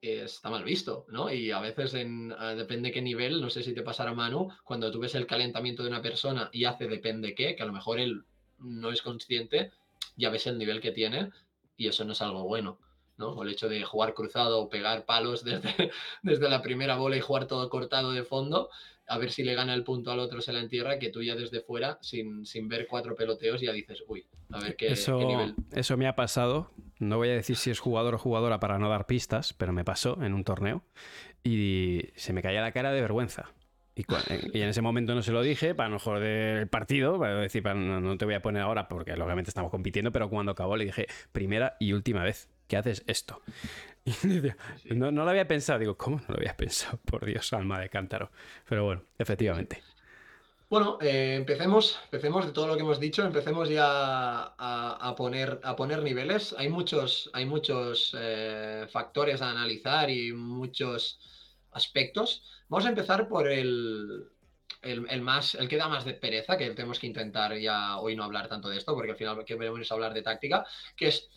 está 0.01 0.51
mal 0.51 0.65
visto, 0.65 1.07
¿no? 1.09 1.33
Y 1.33 1.51
a 1.51 1.61
veces 1.61 1.95
en, 1.95 2.35
ah, 2.39 2.55
depende 2.55 2.93
qué 2.93 3.03
nivel, 3.03 3.41
no 3.41 3.51
sé 3.51 3.63
si 3.63 3.75
te 3.75 3.83
pasará 3.83 4.15
mano, 4.15 4.49
cuando 4.65 4.91
tú 4.91 5.01
ves 5.01 5.15
el 5.15 5.27
calentamiento 5.27 5.83
de 5.83 5.89
una 5.89 6.03
persona 6.03 6.51
y 6.53 6.65
hace 6.65 6.87
depende 6.87 7.35
qué, 7.35 7.57
que 7.57 7.63
a 7.63 7.67
lo 7.67 7.73
mejor 7.73 7.99
él 7.99 8.25
no 8.59 8.91
es 8.91 9.03
consciente, 9.03 9.73
ya 10.17 10.31
ves 10.31 10.47
el 10.47 10.59
nivel 10.59 10.81
que 10.81 10.93
tiene 10.93 11.31
y 11.77 11.89
eso 11.89 12.05
no 12.05 12.13
es 12.13 12.23
algo 12.23 12.45
bueno, 12.45 12.79
¿no? 13.17 13.31
O 13.31 13.43
el 13.43 13.51
hecho 13.51 13.69
de 13.69 13.83
jugar 13.85 14.15
cruzado 14.15 14.61
o 14.61 14.69
pegar 14.69 15.05
palos 15.05 15.45
desde, 15.45 15.91
desde 16.23 16.49
la 16.49 16.63
primera 16.63 16.97
bola 16.97 17.17
y 17.17 17.21
jugar 17.21 17.47
todo 17.47 17.69
cortado 17.69 18.13
de 18.13 18.25
fondo, 18.25 18.71
a 19.09 19.19
ver 19.19 19.31
si 19.31 19.43
le 19.43 19.55
gana 19.55 19.75
el 19.75 19.85
punto 19.85 20.11
al 20.11 20.19
otro 20.19 20.41
se 20.41 20.53
la 20.53 20.61
entierra, 20.61 20.99
que 20.99 21.11
tú 21.11 21.23
ya 21.23 21.35
desde 21.35 21.61
fuera, 21.61 21.99
sin, 22.03 22.45
sin 22.45 22.69
ver 22.69 22.87
cuatro 22.87 23.17
peloteos, 23.17 23.61
ya 23.61 23.73
dices, 23.73 24.05
uy, 24.07 24.27
a 24.51 24.61
ver 24.61 24.77
qué, 24.77 24.89
eso, 24.89 25.19
nivel. 25.19 25.55
Eso 25.73 25.97
me 25.97 26.07
ha 26.07 26.15
pasado. 26.15 26.71
No 26.99 27.17
voy 27.17 27.29
a 27.29 27.35
decir 27.35 27.57
si 27.57 27.71
es 27.71 27.81
jugador 27.81 28.15
o 28.15 28.19
jugadora 28.19 28.61
para 28.61 28.79
no 28.79 28.89
dar 28.89 29.07
pistas, 29.07 29.53
pero 29.55 29.73
me 29.73 29.85
pasó 29.85 30.23
en 30.23 30.35
un 30.35 30.45
torneo 30.45 30.85
y 31.43 32.03
se 32.17 32.33
me 32.33 32.43
caía 32.43 32.61
la 32.61 32.73
cara 32.73 32.93
de 32.93 33.01
vergüenza. 33.01 33.53
Y, 33.95 34.61
en 34.61 34.69
ese 34.69 34.81
momento 34.81 35.15
no 35.15 35.23
se 35.23 35.33
lo 35.33 35.43
dije 35.43 35.75
para 35.75 35.89
no 35.89 35.99
joder 35.99 36.59
el 36.59 36.69
partido, 36.69 37.19
para 37.19 37.41
decir, 37.41 37.65
no, 37.65 38.17
te 38.17 38.25
voy 38.25 38.35
a 38.35 38.43
poner 38.43 38.63
ahora 38.63 38.87
porque 38.87 39.17
lógicamente 39.17 39.51
estamos 39.51 39.73
compitiendo, 39.73 40.13
pero 40.13 40.31
cuando 40.31 40.53
acabó 40.53 40.77
le 40.77 40.85
dije, 40.85 41.09
primera 41.33 41.77
y 41.81 41.93
última 41.93 42.23
vez 42.23 42.49
que 42.69 42.77
haces 42.77 43.03
esto. 43.09 43.43
no, 44.95 45.11
no, 45.11 45.25
lo 45.25 45.31
había 45.31 45.49
pensado, 45.49 45.79
digo, 45.79 45.97
¿cómo 45.97 46.19
no 46.19 46.25
lo 46.29 46.37
había 46.37 46.57
pensado? 46.57 46.99
Por 47.05 47.25
Dios, 47.25 47.53
alma 47.53 47.81
de 47.81 47.89
cántaro. 47.89 48.31
Pero 48.69 48.85
bueno, 48.85 49.03
efectivamente. 49.19 49.83
Bueno, 50.71 50.99
eh, 51.01 51.35
empecemos, 51.37 51.99
empecemos 52.05 52.45
de 52.45 52.53
todo 52.53 52.67
lo 52.67 52.77
que 52.77 52.83
hemos 52.83 53.01
dicho, 53.01 53.25
empecemos 53.25 53.71
ya 53.71 53.87
a, 53.89 55.15
poner, 55.17 55.61
a 55.63 55.75
poner 55.75 56.03
niveles. 56.03 56.55
Hay 56.59 56.69
muchos, 56.69 57.31
hay 57.33 57.47
muchos 57.47 58.15
eh, 58.19 58.87
factores 58.91 59.41
a 59.41 59.51
analizar 59.51 60.11
y 60.11 60.33
muchos 60.33 61.21
aspectos. 61.71 62.43
Vamos 62.69 62.85
a 62.85 62.91
empezar 62.91 63.29
por 63.29 63.49
el, 63.49 64.29
el, 64.83 65.23
más, 65.23 65.55
el 65.55 65.69
que 65.69 65.79
da 65.79 65.89
más 65.89 66.05
de 66.05 66.15
pereza, 66.15 66.59
que 66.59 66.71
tenemos 66.71 66.99
que 66.99 67.07
intentar 67.07 67.57
ya 67.57 67.99
hoy 67.99 68.15
no 68.15 68.25
hablar 68.25 68.49
tanto 68.49 68.69
de 68.69 68.77
esto, 68.77 68.95
porque 68.95 69.13
al 69.13 69.17
final 69.17 69.45
queremos 69.47 69.91
hablar 69.91 70.13
de 70.13 70.23
táctica, 70.23 70.67
que 70.97 71.09
es 71.09 71.29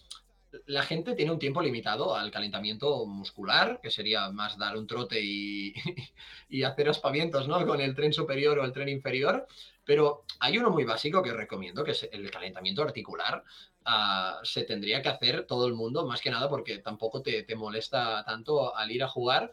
la 0.65 0.83
gente 0.83 1.15
tiene 1.15 1.31
un 1.31 1.39
tiempo 1.39 1.61
limitado 1.61 2.15
al 2.15 2.31
calentamiento 2.31 3.05
muscular, 3.05 3.79
que 3.81 3.89
sería 3.89 4.29
más 4.31 4.57
dar 4.57 4.77
un 4.77 4.87
trote 4.87 5.19
y, 5.23 6.63
hacer 6.63 6.89
aspavientos 6.89 7.47
¿no? 7.47 7.65
con 7.65 7.79
el 7.81 7.95
tren 7.95 8.13
superior 8.13 8.59
o 8.59 8.65
el 8.65 8.71
tren 8.71 8.89
inferior. 8.89 9.47
Pero 9.83 10.25
hay 10.39 10.57
uno 10.57 10.69
muy 10.69 10.83
básico 10.83 11.23
que 11.23 11.33
recomiendo, 11.33 11.83
que 11.83 11.91
es 11.91 12.07
el 12.11 12.29
calentamiento 12.29 12.83
articular. 12.83 13.43
Ah, 13.83 14.39
se 14.43 14.63
tendría 14.63 15.01
que 15.01 15.09
hacer 15.09 15.47
todo 15.47 15.65
el 15.67 15.73
mundo, 15.73 16.05
más 16.05 16.21
que 16.21 16.29
nada 16.29 16.47
porque 16.49 16.77
tampoco 16.77 17.21
te, 17.21 17.45
molesta 17.55 18.23
tanto 18.25 18.75
al 18.75 18.91
ir 18.91 19.03
a 19.03 19.07
jugar. 19.07 19.51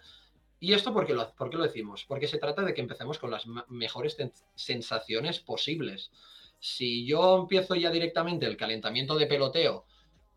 ¿Y 0.61 0.75
esto 0.75 0.91
lo, 0.91 1.35
por 1.35 1.51
qué 1.51 1.57
lo 1.57 1.63
decimos? 1.63 2.05
Porque 2.07 2.27
se 2.27 2.39
trata 2.39 2.63
de 2.63 2.75
que 2.75 2.81
empecemos 2.81 3.19
con 3.19 3.31
las 3.31 3.47
mejores 3.69 4.17
sensaciones 4.55 5.39
posibles. 5.39 6.11
Si 6.59 7.07
yo 7.07 7.39
empiezo 7.39 7.77
ya 7.77 7.91
directamente 7.91 8.47
el 8.47 8.57
calentamiento 8.57 9.17
de 9.17 9.27
peloteo, 9.27 9.87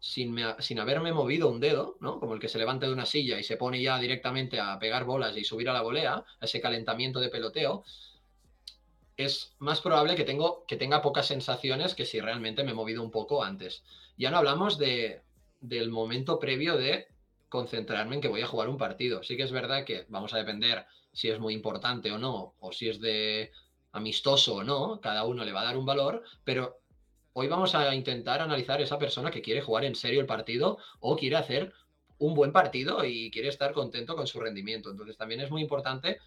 sin, 0.01 0.35
sin, 0.59 0.79
haberme 0.79 1.13
movido 1.13 1.47
un 1.47 1.59
dedo, 1.59 1.95
¿no? 2.01 2.19
Como 2.19 2.33
el 2.33 2.39
que 2.39 2.49
se 2.49 2.57
levanta 2.57 2.87
de 2.87 2.91
una 2.91 3.05
silla 3.05 3.39
y 3.39 3.43
se 3.43 3.55
pone 3.55 3.81
ya 3.81 3.99
directamente 3.99 4.59
a 4.59 4.79
pegar 4.79 5.05
bolas 5.05 5.37
y 5.37 5.43
subir 5.43 5.69
a 5.69 5.73
la 5.73 5.83
volea, 5.83 6.25
ese 6.41 6.59
calentamiento 6.59 7.19
de 7.19 7.29
peloteo, 7.29 7.83
es 9.15 9.53
más 9.59 9.79
probable 9.79 10.15
que, 10.15 10.23
tengo, 10.23 10.65
que 10.65 10.75
tenga 10.75 11.03
pocas 11.03 11.27
sensaciones 11.27 11.93
que 11.93 12.05
si 12.05 12.19
realmente 12.19 12.63
me 12.63 12.71
he 12.71 12.73
movido 12.73 13.03
un 13.03 13.11
poco 13.11 13.43
antes. 13.43 13.83
Ya 14.17 14.31
no 14.31 14.37
hablamos 14.37 14.79
de, 14.79 15.21
del 15.59 15.91
momento 15.91 16.39
previo 16.39 16.77
de 16.77 17.07
concentrarme 17.47 18.15
en 18.15 18.21
que 18.21 18.27
voy 18.27 18.41
a 18.41 18.47
jugar 18.47 18.69
un 18.69 18.77
partido. 18.77 19.21
Sí 19.21 19.37
que 19.37 19.43
es 19.43 19.51
verdad 19.51 19.85
que 19.85 20.05
vamos 20.09 20.33
a 20.33 20.37
depender 20.37 20.87
si 21.13 21.29
es 21.29 21.39
muy 21.39 21.53
importante 21.53 22.11
o 22.11 22.17
no, 22.17 22.55
o 22.59 22.71
si 22.71 22.89
es 22.89 22.99
de 22.99 23.51
amistoso 23.91 24.55
o 24.55 24.63
no, 24.63 24.99
cada 24.99 25.25
uno 25.25 25.45
le 25.45 25.51
va 25.51 25.61
a 25.61 25.65
dar 25.65 25.77
un 25.77 25.85
valor, 25.85 26.23
pero 26.43 26.80
hoy 27.33 27.47
vamos 27.47 27.75
a 27.75 27.93
intentar 27.95 28.41
analizar 28.41 28.81
esa 28.81 28.97
persona 28.97 29.31
que 29.31 29.41
quiere 29.41 29.61
jugar 29.61 29.85
en 29.85 29.95
serio 29.95 30.21
el 30.21 30.27
partido 30.27 30.77
o 30.99 31.15
quiere 31.15 31.37
hacer 31.37 31.73
un 32.17 32.33
buen 32.33 32.51
partido 32.51 33.03
y 33.03 33.31
quiere 33.31 33.47
estar 33.47 33.73
contento 33.73 34.15
con 34.15 34.27
su 34.27 34.39
rendimiento. 34.39 34.91
Entonces 34.91 35.17
también 35.17 35.41
es 35.41 35.49
muy 35.49 35.61
importante 35.61 36.19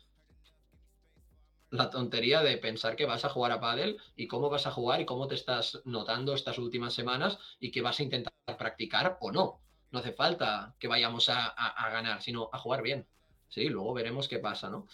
la 1.70 1.90
tontería 1.90 2.42
de 2.42 2.56
pensar 2.58 2.96
que 2.96 3.06
vas 3.06 3.24
a 3.24 3.28
jugar 3.28 3.52
a 3.52 3.60
pádel 3.60 3.98
y 4.16 4.26
cómo 4.26 4.48
vas 4.48 4.66
a 4.66 4.70
jugar 4.70 5.00
y 5.00 5.06
cómo 5.06 5.26
te 5.26 5.34
estás 5.34 5.82
notando 5.84 6.34
estas 6.34 6.58
últimas 6.58 6.94
semanas 6.94 7.38
y 7.60 7.70
que 7.70 7.82
vas 7.82 7.98
a 7.98 8.02
intentar 8.02 8.32
practicar 8.58 9.18
o 9.20 9.32
no. 9.32 9.60
No 9.90 9.98
hace 9.98 10.12
falta 10.12 10.74
que 10.78 10.88
vayamos 10.88 11.28
a, 11.28 11.46
a 11.46 11.90
ganar, 11.90 12.22
sino 12.22 12.48
a 12.52 12.58
jugar 12.58 12.82
bien. 12.82 13.06
Sí, 13.48 13.68
luego 13.68 13.94
veremos 13.94 14.26
qué 14.26 14.38
pasa, 14.38 14.68
¿no? 14.68 14.88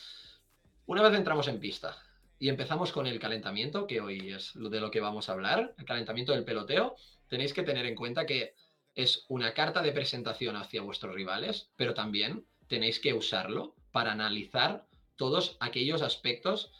Una 0.86 1.02
vez 1.02 1.14
entramos 1.14 1.48
en 1.48 1.60
pista, 1.60 1.96
y 2.40 2.48
empezamos 2.48 2.90
con 2.90 3.06
el 3.06 3.20
calentamiento, 3.20 3.86
que 3.86 4.00
hoy 4.00 4.32
es 4.32 4.52
de 4.54 4.80
lo 4.80 4.90
que 4.90 5.00
vamos 5.00 5.28
a 5.28 5.32
hablar, 5.32 5.74
el 5.76 5.84
calentamiento 5.84 6.32
del 6.32 6.42
peloteo. 6.42 6.96
Tenéis 7.28 7.52
que 7.52 7.62
tener 7.62 7.84
en 7.84 7.94
cuenta 7.94 8.24
que 8.24 8.54
es 8.94 9.26
una 9.28 9.52
carta 9.52 9.82
de 9.82 9.92
presentación 9.92 10.56
hacia 10.56 10.80
vuestros 10.80 11.14
rivales, 11.14 11.70
pero 11.76 11.92
también 11.92 12.46
tenéis 12.66 12.98
que 12.98 13.12
usarlo 13.12 13.74
para 13.92 14.12
analizar 14.12 14.86
todos 15.16 15.58
aquellos 15.60 16.00
aspectos 16.00 16.72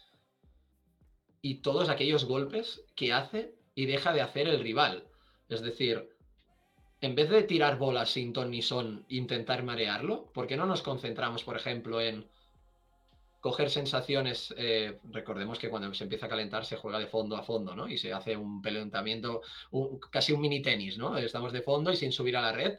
y 1.43 1.57
todos 1.57 1.91
aquellos 1.91 2.25
golpes 2.25 2.83
que 2.97 3.13
hace 3.13 3.55
y 3.75 3.85
deja 3.85 4.15
de 4.15 4.23
hacer 4.23 4.49
el 4.49 4.61
rival. 4.61 5.05
Es 5.51 5.61
decir, 5.61 6.09
en 7.03 7.15
vez 7.15 7.29
de 7.29 7.43
tirar 7.43 7.77
bolas 7.77 8.11
sin 8.11 8.33
ton 8.33 8.51
ni 8.51 8.63
son, 8.63 9.05
intentar 9.09 9.63
marearlo, 9.63 10.33
¿por 10.33 10.47
qué 10.47 10.57
no 10.57 10.65
nos 10.65 10.81
concentramos, 10.81 11.45
por 11.45 11.57
ejemplo, 11.57 12.01
en 12.01 12.27
coger 13.41 13.71
sensaciones, 13.71 14.55
eh, 14.57 15.01
recordemos 15.11 15.59
que 15.59 15.71
cuando 15.71 15.93
se 15.95 16.05
empieza 16.05 16.27
a 16.27 16.29
calentar 16.29 16.65
se 16.65 16.77
juega 16.77 16.99
de 16.99 17.07
fondo 17.07 17.37
a 17.37 17.43
fondo, 17.43 17.75
¿no? 17.75 17.89
Y 17.89 17.97
se 17.97 18.13
hace 18.13 18.37
un 18.37 18.61
pelotamiento, 18.61 19.41
casi 20.11 20.33
un 20.33 20.43
mini 20.43 20.61
tenis, 20.61 20.99
¿no? 20.99 21.17
Estamos 21.17 21.53
de 21.53 21.63
fondo 21.63 21.91
y 21.91 21.97
sin 21.97 22.13
subir 22.13 22.37
a 22.37 22.43
la 22.43 22.53
red. 22.53 22.79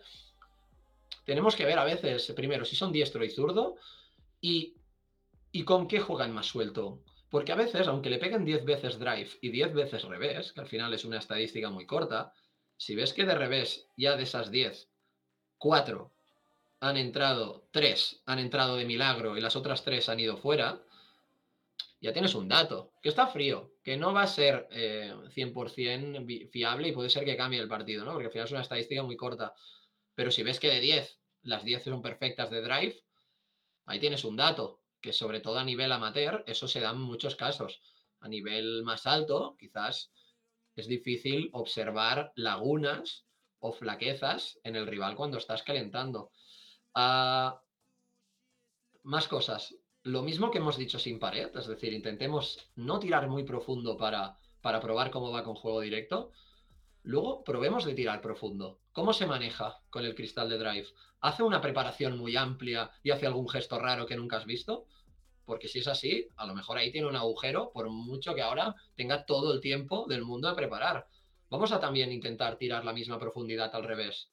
Tenemos 1.25 1.56
que 1.56 1.65
ver 1.65 1.80
a 1.80 1.84
veces, 1.84 2.32
primero, 2.36 2.63
si 2.63 2.75
son 2.75 2.91
diestro 2.91 3.25
y 3.25 3.30
zurdo 3.30 3.75
y, 4.39 4.75
y 5.51 5.63
con 5.63 5.88
qué 5.88 6.00
juegan 6.00 6.34
más 6.34 6.46
suelto. 6.46 7.00
Porque 7.30 7.53
a 7.53 7.56
veces, 7.56 7.88
aunque 7.88 8.10
le 8.10 8.20
peguen 8.20 8.46
10 8.46 8.65
veces 8.65 9.00
drive 9.00 9.30
y 9.41 9.50
10 9.50 9.74
veces 9.74 10.03
revés, 10.03 10.51
que 10.51 10.62
al 10.62 10.68
final 10.68 10.94
es 10.94 11.06
una 11.06 11.18
estadística 11.18 11.70
muy 11.70 11.86
corta, 11.86 12.34
si 12.77 12.94
ves 12.94 13.13
que 13.13 13.25
de 13.25 13.36
revés 13.36 13.88
ya 13.96 14.18
de 14.18 14.24
esas 14.24 14.51
10, 14.51 14.89
4 15.58 16.12
han 16.82 16.98
entrado 16.98 17.68
tres, 17.72 18.22
han 18.26 18.40
entrado 18.40 18.76
de 18.76 18.86
milagro 18.86 19.38
y 19.38 19.42
las 19.42 19.56
otras 19.56 19.84
tres 19.84 20.10
han 20.10 20.20
ido 20.20 20.36
fuera, 20.36 20.82
ya 22.02 22.12
tienes 22.12 22.34
un 22.34 22.48
dato, 22.48 22.94
que 23.04 23.10
está 23.10 23.28
frío, 23.28 23.76
que 23.84 23.96
no 23.96 24.12
va 24.12 24.24
a 24.24 24.28
ser 24.28 24.68
100% 24.72 26.26
eh, 26.28 26.50
fiable 26.52 26.88
y 26.88 26.92
puede 26.92 27.12
ser 27.12 27.24
que 27.24 27.38
cambie 27.38 27.60
el 27.60 27.68
partido, 27.68 28.04
¿no? 28.04 28.14
Porque 28.14 28.26
al 28.26 28.32
final 28.32 28.46
es 28.46 28.52
una 28.52 28.62
estadística 28.62 29.04
muy 29.04 29.16
corta. 29.16 29.54
Pero 30.16 30.32
si 30.32 30.42
ves 30.42 30.60
que 30.60 30.70
de 30.70 30.80
10, 30.80 31.20
las 31.44 31.64
10 31.64 31.84
son 31.84 32.02
perfectas 32.02 32.50
de 32.50 32.62
drive, 32.62 32.96
ahí 33.86 34.00
tienes 34.00 34.24
un 34.24 34.36
dato, 34.36 34.82
que 35.00 35.14
sobre 35.14 35.40
todo 35.40 35.60
a 35.60 35.64
nivel 35.64 35.92
amateur, 35.92 36.44
eso 36.48 36.68
se 36.68 36.80
da 36.80 36.90
en 36.90 37.00
muchos 37.00 37.36
casos. 37.36 37.82
A 38.20 38.28
nivel 38.28 38.82
más 38.82 39.06
alto, 39.06 39.56
quizás 39.60 40.12
es 40.76 40.88
difícil 40.88 41.52
observar 41.54 42.34
lagunas 42.36 43.28
o 43.60 43.72
flaquezas 43.72 44.60
en 44.64 44.76
el 44.76 44.88
rival 44.88 45.16
cuando 45.16 45.38
estás 45.38 45.62
calentando. 45.62 46.32
Ah, 46.94 47.62
más 49.04 49.28
cosas. 49.28 49.76
Lo 50.04 50.22
mismo 50.24 50.52
que 50.52 50.58
hemos 50.58 50.78
dicho 50.78 51.00
sin 51.00 51.20
pared, 51.20 51.56
es 51.56 51.68
decir, 51.68 51.94
intentemos 51.94 52.72
no 52.76 53.00
tirar 53.00 53.28
muy 53.28 53.44
profundo 53.44 53.98
para 53.98 54.38
para 54.62 54.80
probar 54.80 55.12
cómo 55.12 55.32
va 55.32 55.44
con 55.44 55.56
juego 55.56 55.82
directo. 55.82 56.32
Luego 57.04 57.44
probemos 57.44 57.84
de 57.84 57.96
tirar 57.96 58.22
profundo. 58.22 58.80
¿Cómo 58.92 59.12
se 59.12 59.26
maneja 59.26 59.80
con 59.90 60.06
el 60.06 60.16
cristal 60.16 60.50
de 60.50 60.60
drive? 60.60 60.88
¿Hace 61.20 61.44
una 61.44 61.62
preparación 61.62 62.18
muy 62.18 62.36
amplia 62.36 62.92
y 63.02 63.10
hace 63.10 63.26
algún 63.26 63.50
gesto 63.50 63.80
raro 63.80 64.06
que 64.06 64.16
nunca 64.16 64.38
has 64.38 64.46
visto? 64.46 64.86
Porque 65.46 65.68
si 65.68 65.80
es 65.80 65.88
así, 65.88 66.28
a 66.36 66.46
lo 66.46 66.54
mejor 66.54 66.78
ahí 66.78 66.92
tiene 66.92 67.08
un 67.08 67.16
agujero, 67.16 67.72
por 67.74 67.90
mucho 67.90 68.36
que 68.36 68.44
ahora 68.44 68.76
tenga 68.96 69.26
todo 69.26 69.52
el 69.54 69.62
tiempo 69.62 70.06
del 70.08 70.24
mundo 70.24 70.48
de 70.50 70.56
preparar. 70.56 71.08
Vamos 71.50 71.72
a 71.72 71.80
también 71.80 72.12
intentar 72.12 72.58
tirar 72.58 72.86
la 72.86 72.94
misma 72.94 73.20
profundidad 73.20 73.76
al 73.76 73.84
revés. 73.84 74.30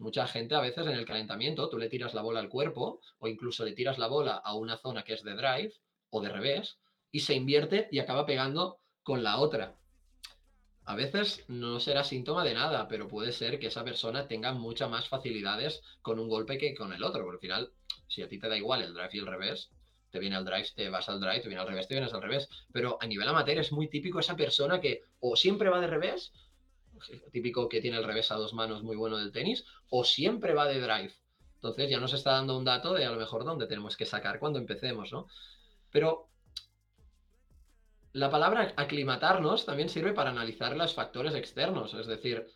Mucha 0.00 0.26
gente 0.26 0.54
a 0.54 0.60
veces 0.60 0.86
en 0.86 0.94
el 0.94 1.04
calentamiento, 1.04 1.68
tú 1.68 1.76
le 1.76 1.90
tiras 1.90 2.14
la 2.14 2.22
bola 2.22 2.40
al 2.40 2.48
cuerpo 2.48 3.02
o 3.18 3.28
incluso 3.28 3.66
le 3.66 3.72
tiras 3.72 3.98
la 3.98 4.06
bola 4.06 4.32
a 4.32 4.54
una 4.54 4.78
zona 4.78 5.04
que 5.04 5.12
es 5.12 5.22
de 5.22 5.34
drive 5.34 5.74
o 6.08 6.22
de 6.22 6.30
revés 6.30 6.78
y 7.12 7.20
se 7.20 7.34
invierte 7.34 7.86
y 7.92 7.98
acaba 7.98 8.24
pegando 8.24 8.78
con 9.02 9.22
la 9.22 9.38
otra. 9.38 9.76
A 10.84 10.94
veces 10.94 11.44
no 11.48 11.80
será 11.80 12.02
síntoma 12.02 12.44
de 12.44 12.54
nada, 12.54 12.88
pero 12.88 13.08
puede 13.08 13.30
ser 13.30 13.58
que 13.58 13.66
esa 13.66 13.84
persona 13.84 14.26
tenga 14.26 14.54
muchas 14.54 14.88
más 14.88 15.06
facilidades 15.06 15.82
con 16.00 16.18
un 16.18 16.30
golpe 16.30 16.56
que 16.56 16.74
con 16.74 16.94
el 16.94 17.04
otro. 17.04 17.24
Porque 17.24 17.52
al 17.52 17.60
final, 17.66 17.72
si 18.08 18.22
a 18.22 18.28
ti 18.28 18.38
te 18.38 18.48
da 18.48 18.56
igual 18.56 18.80
el 18.80 18.94
drive 18.94 19.10
y 19.12 19.18
el 19.18 19.26
revés, 19.26 19.70
te 20.10 20.18
viene 20.18 20.36
al 20.36 20.46
drive, 20.46 20.68
te 20.74 20.88
vas 20.88 21.10
al 21.10 21.20
drive, 21.20 21.40
te 21.40 21.48
viene 21.48 21.60
al 21.60 21.68
revés, 21.68 21.86
te 21.86 21.94
vienes 21.94 22.14
al 22.14 22.22
revés. 22.22 22.48
Pero 22.72 22.96
a 23.02 23.06
nivel 23.06 23.28
amateur 23.28 23.58
es 23.58 23.70
muy 23.70 23.90
típico 23.90 24.18
esa 24.18 24.34
persona 24.34 24.80
que 24.80 25.02
o 25.20 25.36
siempre 25.36 25.68
va 25.68 25.78
de 25.78 25.88
revés, 25.88 26.32
típico 27.32 27.68
que 27.68 27.80
tiene 27.80 27.98
el 27.98 28.04
revés 28.04 28.30
a 28.30 28.36
dos 28.36 28.54
manos 28.54 28.82
muy 28.82 28.96
bueno 28.96 29.18
del 29.18 29.32
tenis, 29.32 29.64
o 29.88 30.04
siempre 30.04 30.54
va 30.54 30.66
de 30.66 30.80
drive. 30.80 31.14
Entonces 31.54 31.90
ya 31.90 32.00
nos 32.00 32.14
está 32.14 32.32
dando 32.32 32.56
un 32.56 32.64
dato 32.64 32.94
de 32.94 33.04
a 33.04 33.10
lo 33.10 33.18
mejor 33.18 33.44
dónde 33.44 33.66
tenemos 33.66 33.96
que 33.96 34.06
sacar 34.06 34.38
cuando 34.38 34.58
empecemos, 34.58 35.12
¿no? 35.12 35.28
Pero 35.90 36.30
la 38.12 38.30
palabra 38.30 38.72
aclimatarnos 38.76 39.66
también 39.66 39.88
sirve 39.88 40.12
para 40.12 40.30
analizar 40.30 40.76
los 40.76 40.94
factores 40.94 41.34
externos. 41.34 41.94
Es 41.94 42.06
decir, 42.06 42.46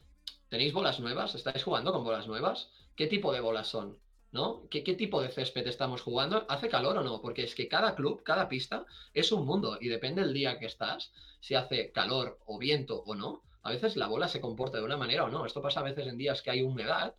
¿tenéis 0.48 0.72
bolas 0.72 1.00
nuevas? 1.00 1.34
¿Estáis 1.34 1.62
jugando 1.62 1.92
con 1.92 2.02
bolas 2.02 2.26
nuevas? 2.26 2.70
¿Qué 2.96 3.06
tipo 3.06 3.32
de 3.32 3.40
bolas 3.40 3.68
son? 3.68 3.98
¿No? 4.32 4.66
¿Qué, 4.68 4.82
¿Qué, 4.82 4.94
tipo 4.94 5.22
de 5.22 5.28
césped 5.28 5.66
estamos 5.68 6.02
jugando? 6.02 6.44
¿Hace 6.48 6.68
calor 6.68 6.98
o 6.98 7.04
no? 7.04 7.20
Porque 7.20 7.44
es 7.44 7.54
que 7.54 7.68
cada 7.68 7.94
club, 7.94 8.24
cada 8.24 8.48
pista 8.48 8.84
es 9.12 9.30
un 9.30 9.46
mundo 9.46 9.78
y 9.80 9.88
depende 9.88 10.22
del 10.22 10.34
día 10.34 10.58
que 10.58 10.66
estás, 10.66 11.12
si 11.40 11.54
hace 11.54 11.92
calor 11.92 12.40
o 12.46 12.58
viento 12.58 13.02
o 13.06 13.14
no. 13.14 13.42
A 13.64 13.70
veces 13.70 13.96
la 13.96 14.06
bola 14.06 14.28
se 14.28 14.40
comporta 14.40 14.78
de 14.78 14.84
una 14.84 14.96
manera 14.96 15.24
o 15.24 15.28
no. 15.28 15.44
Esto 15.44 15.60
pasa 15.60 15.80
a 15.80 15.84
veces 15.84 16.06
en 16.06 16.16
días 16.16 16.42
que 16.42 16.50
hay 16.50 16.62
humedad. 16.62 17.14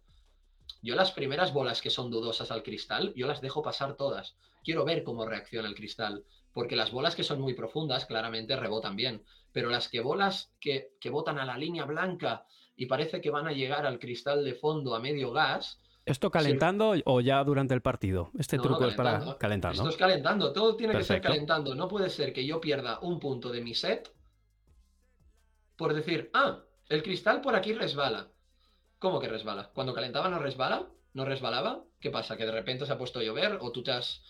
Yo 0.81 0.95
las 0.95 1.11
primeras 1.11 1.53
bolas 1.53 1.81
que 1.81 1.89
son 1.89 2.09
dudosas 2.09 2.51
al 2.51 2.63
cristal, 2.63 3.13
yo 3.15 3.27
las 3.27 3.41
dejo 3.41 3.61
pasar 3.61 3.95
todas. 3.95 4.35
Quiero 4.63 4.85
ver 4.85 5.03
cómo 5.03 5.25
reacciona 5.25 5.67
el 5.67 5.75
cristal 5.75 6.23
porque 6.55 6.77
las 6.77 6.91
bolas 6.91 7.15
que 7.15 7.23
son 7.23 7.41
muy 7.41 7.53
profundas 7.53 8.05
claramente 8.05 8.55
rebotan 8.55 8.95
bien, 8.95 9.23
pero 9.51 9.69
las 9.69 9.89
que 9.89 9.99
bolas 9.99 10.53
que, 10.61 10.93
que 11.01 11.09
botan 11.09 11.37
a 11.37 11.45
la 11.45 11.57
línea 11.57 11.83
blanca 11.83 12.45
y 12.77 12.85
parece 12.85 13.19
que 13.19 13.29
van 13.29 13.45
a 13.45 13.51
llegar 13.51 13.85
al 13.85 13.99
cristal 13.99 14.43
de 14.45 14.55
fondo 14.55 14.95
a 14.95 14.99
medio 14.99 15.31
gas, 15.31 15.79
¿Esto 16.05 16.29
calentando 16.29 16.93
o 17.05 17.19
ya 17.19 17.43
durante 17.43 17.73
el 17.73 17.81
partido? 17.81 18.29
Este 18.37 18.59
truco 18.59 18.85
es 18.85 18.93
para 18.93 19.37
calentar, 19.39 19.73
Esto 19.73 19.89
es 19.89 19.97
calentando, 19.97 20.53
todo 20.53 20.75
tiene 20.75 20.95
que 20.95 21.03
ser 21.03 21.19
calentando. 21.19 21.73
No 21.73 21.87
puede 21.87 22.11
ser 22.11 22.31
que 22.31 22.45
yo 22.45 22.61
pierda 22.61 22.99
un 22.99 23.19
punto 23.19 23.51
de 23.51 23.61
mi 23.61 23.73
set 23.73 24.13
por 25.75 25.93
decir, 25.93 26.29
ah, 26.33 26.63
el 26.89 27.03
cristal 27.03 27.41
por 27.41 27.55
aquí 27.55 27.73
resbala. 27.73 28.29
¿Cómo 28.99 29.19
que 29.19 29.27
resbala? 29.27 29.71
Cuando 29.73 29.93
calentaba 29.93 30.29
no 30.29 30.39
resbala, 30.39 30.87
no 31.13 31.25
resbalaba. 31.25 31.83
¿Qué 31.99 32.11
pasa? 32.11 32.37
¿Que 32.37 32.45
de 32.45 32.51
repente 32.51 32.85
se 32.85 32.93
ha 32.93 32.97
puesto 32.97 33.19
a 33.19 33.23
llover 33.23 33.57
o 33.61 33.71
tú 33.71 33.83
te 33.83 33.91
has 33.91 34.21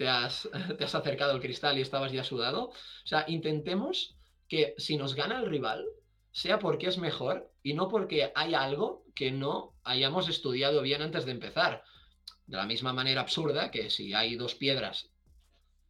te 0.00 0.08
has, 0.08 0.48
te 0.78 0.84
has 0.84 0.94
acercado 0.94 1.32
al 1.32 1.42
cristal 1.42 1.76
y 1.76 1.82
estabas 1.82 2.10
ya 2.10 2.24
sudado. 2.24 2.68
O 2.68 2.74
sea, 3.06 3.26
intentemos 3.28 4.16
que 4.48 4.74
si 4.78 4.96
nos 4.96 5.14
gana 5.14 5.38
el 5.38 5.46
rival, 5.46 5.84
sea 6.32 6.58
porque 6.58 6.86
es 6.86 6.96
mejor 6.96 7.52
y 7.62 7.74
no 7.74 7.88
porque 7.88 8.32
hay 8.34 8.54
algo 8.54 9.04
que 9.14 9.30
no 9.30 9.74
hayamos 9.84 10.30
estudiado 10.30 10.80
bien 10.80 11.02
antes 11.02 11.26
de 11.26 11.32
empezar. 11.32 11.84
De 12.46 12.56
la 12.56 12.64
misma 12.64 12.94
manera 12.94 13.20
absurda 13.20 13.70
que 13.70 13.90
si 13.90 14.14
hay 14.14 14.36
dos 14.36 14.54
piedras 14.54 15.10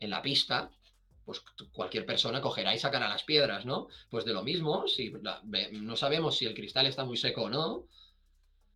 en 0.01 0.11
la 0.11 0.23
pista, 0.23 0.73
pues 1.31 1.45
cualquier 1.71 2.05
persona 2.05 2.41
cogerá 2.41 2.75
y 2.75 2.79
sacará 2.81 3.09
las 3.09 3.23
piedras, 3.23 3.65
¿no? 3.65 3.87
Pues 4.09 4.25
de 4.25 4.33
lo 4.33 4.43
mismo, 4.43 4.89
si 4.89 5.13
no 5.73 5.95
sabemos 5.95 6.37
si 6.37 6.47
el 6.47 6.55
cristal 6.55 6.87
está 6.87 7.05
muy 7.05 7.17
seco 7.17 7.43
o 7.43 7.49
no, 7.49 7.87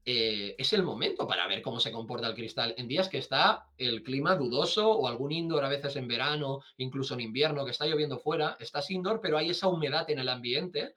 eh, 0.04 0.54
es 0.56 0.72
el 0.72 0.84
momento 0.84 1.26
para 1.26 1.48
ver 1.48 1.62
cómo 1.62 1.80
se 1.80 1.90
comporta 1.90 2.28
el 2.28 2.34
cristal. 2.34 2.74
En 2.78 2.86
días 2.86 3.08
que 3.08 3.18
está 3.18 3.66
el 3.76 4.04
clima 4.04 4.36
dudoso 4.36 4.88
o 4.88 5.08
algún 5.08 5.32
indoor 5.32 5.64
a 5.64 5.68
veces 5.68 5.96
en 5.96 6.06
verano, 6.06 6.60
incluso 6.76 7.14
en 7.14 7.22
invierno, 7.22 7.64
que 7.64 7.72
está 7.72 7.86
lloviendo 7.86 8.20
fuera, 8.20 8.56
estás 8.60 8.88
indoor, 8.92 9.20
pero 9.20 9.36
hay 9.36 9.50
esa 9.50 9.66
humedad 9.66 10.08
en 10.10 10.20
el 10.20 10.28
ambiente. 10.28 10.94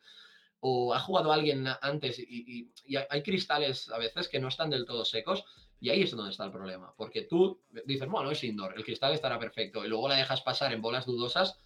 O 0.60 0.94
ha 0.94 1.00
jugado 1.00 1.32
alguien 1.32 1.68
antes 1.82 2.20
y, 2.20 2.72
hay 3.10 3.24
cristales 3.24 3.90
a 3.90 3.98
veces 3.98 4.28
que 4.28 4.40
no 4.40 4.50
están 4.50 4.70
del 4.70 4.86
todo 4.86 5.06
secos. 5.06 5.44
Y 5.80 5.90
ahí 5.90 6.02
es 6.02 6.12
donde 6.12 6.32
está 6.32 6.46
el 6.46 6.52
problema, 6.52 6.94
porque 6.98 7.24
tú 7.24 7.62
dices, 7.86 8.08
bueno, 8.08 8.32
es 8.32 8.44
indoor, 8.44 8.74
el 8.76 8.84
cristal 8.84 9.14
estará 9.14 9.38
perfecto, 9.38 9.86
y 9.86 9.88
luego 9.88 10.08
la 10.08 10.16
dejas 10.16 10.42
pasar 10.42 10.74
en 10.74 10.82
bolas 10.82 11.06
dudosas 11.06 11.60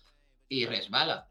y 0.49 0.65
resbala. 0.65 1.29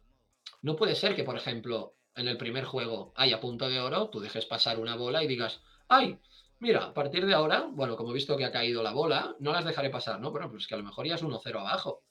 No 0.62 0.76
puede 0.76 0.94
ser 0.94 1.14
que, 1.14 1.24
por 1.24 1.36
ejemplo, 1.36 1.94
en 2.14 2.28
el 2.28 2.38
primer 2.38 2.64
juego 2.64 3.12
haya 3.16 3.40
punto 3.40 3.68
de 3.68 3.80
oro, 3.80 4.08
tú 4.08 4.20
dejes 4.20 4.46
pasar 4.46 4.78
una 4.78 4.96
bola 4.96 5.22
y 5.22 5.26
digas, 5.26 5.60
¡ay! 5.88 6.18
Mira, 6.58 6.84
a 6.84 6.94
partir 6.94 7.24
de 7.24 7.34
ahora, 7.34 7.68
bueno, 7.70 7.96
como 7.96 8.10
he 8.10 8.14
visto 8.14 8.36
que 8.36 8.44
ha 8.44 8.52
caído 8.52 8.82
la 8.82 8.92
bola, 8.92 9.34
no 9.40 9.52
las 9.52 9.64
dejaré 9.64 9.88
pasar, 9.88 10.20
¿no? 10.20 10.32
Pero 10.32 10.50
pues 10.50 10.66
que 10.66 10.74
a 10.74 10.78
lo 10.78 10.84
mejor 10.84 11.06
ya 11.06 11.14
es 11.14 11.22
1-0 11.22 11.58
abajo. 11.58 12.02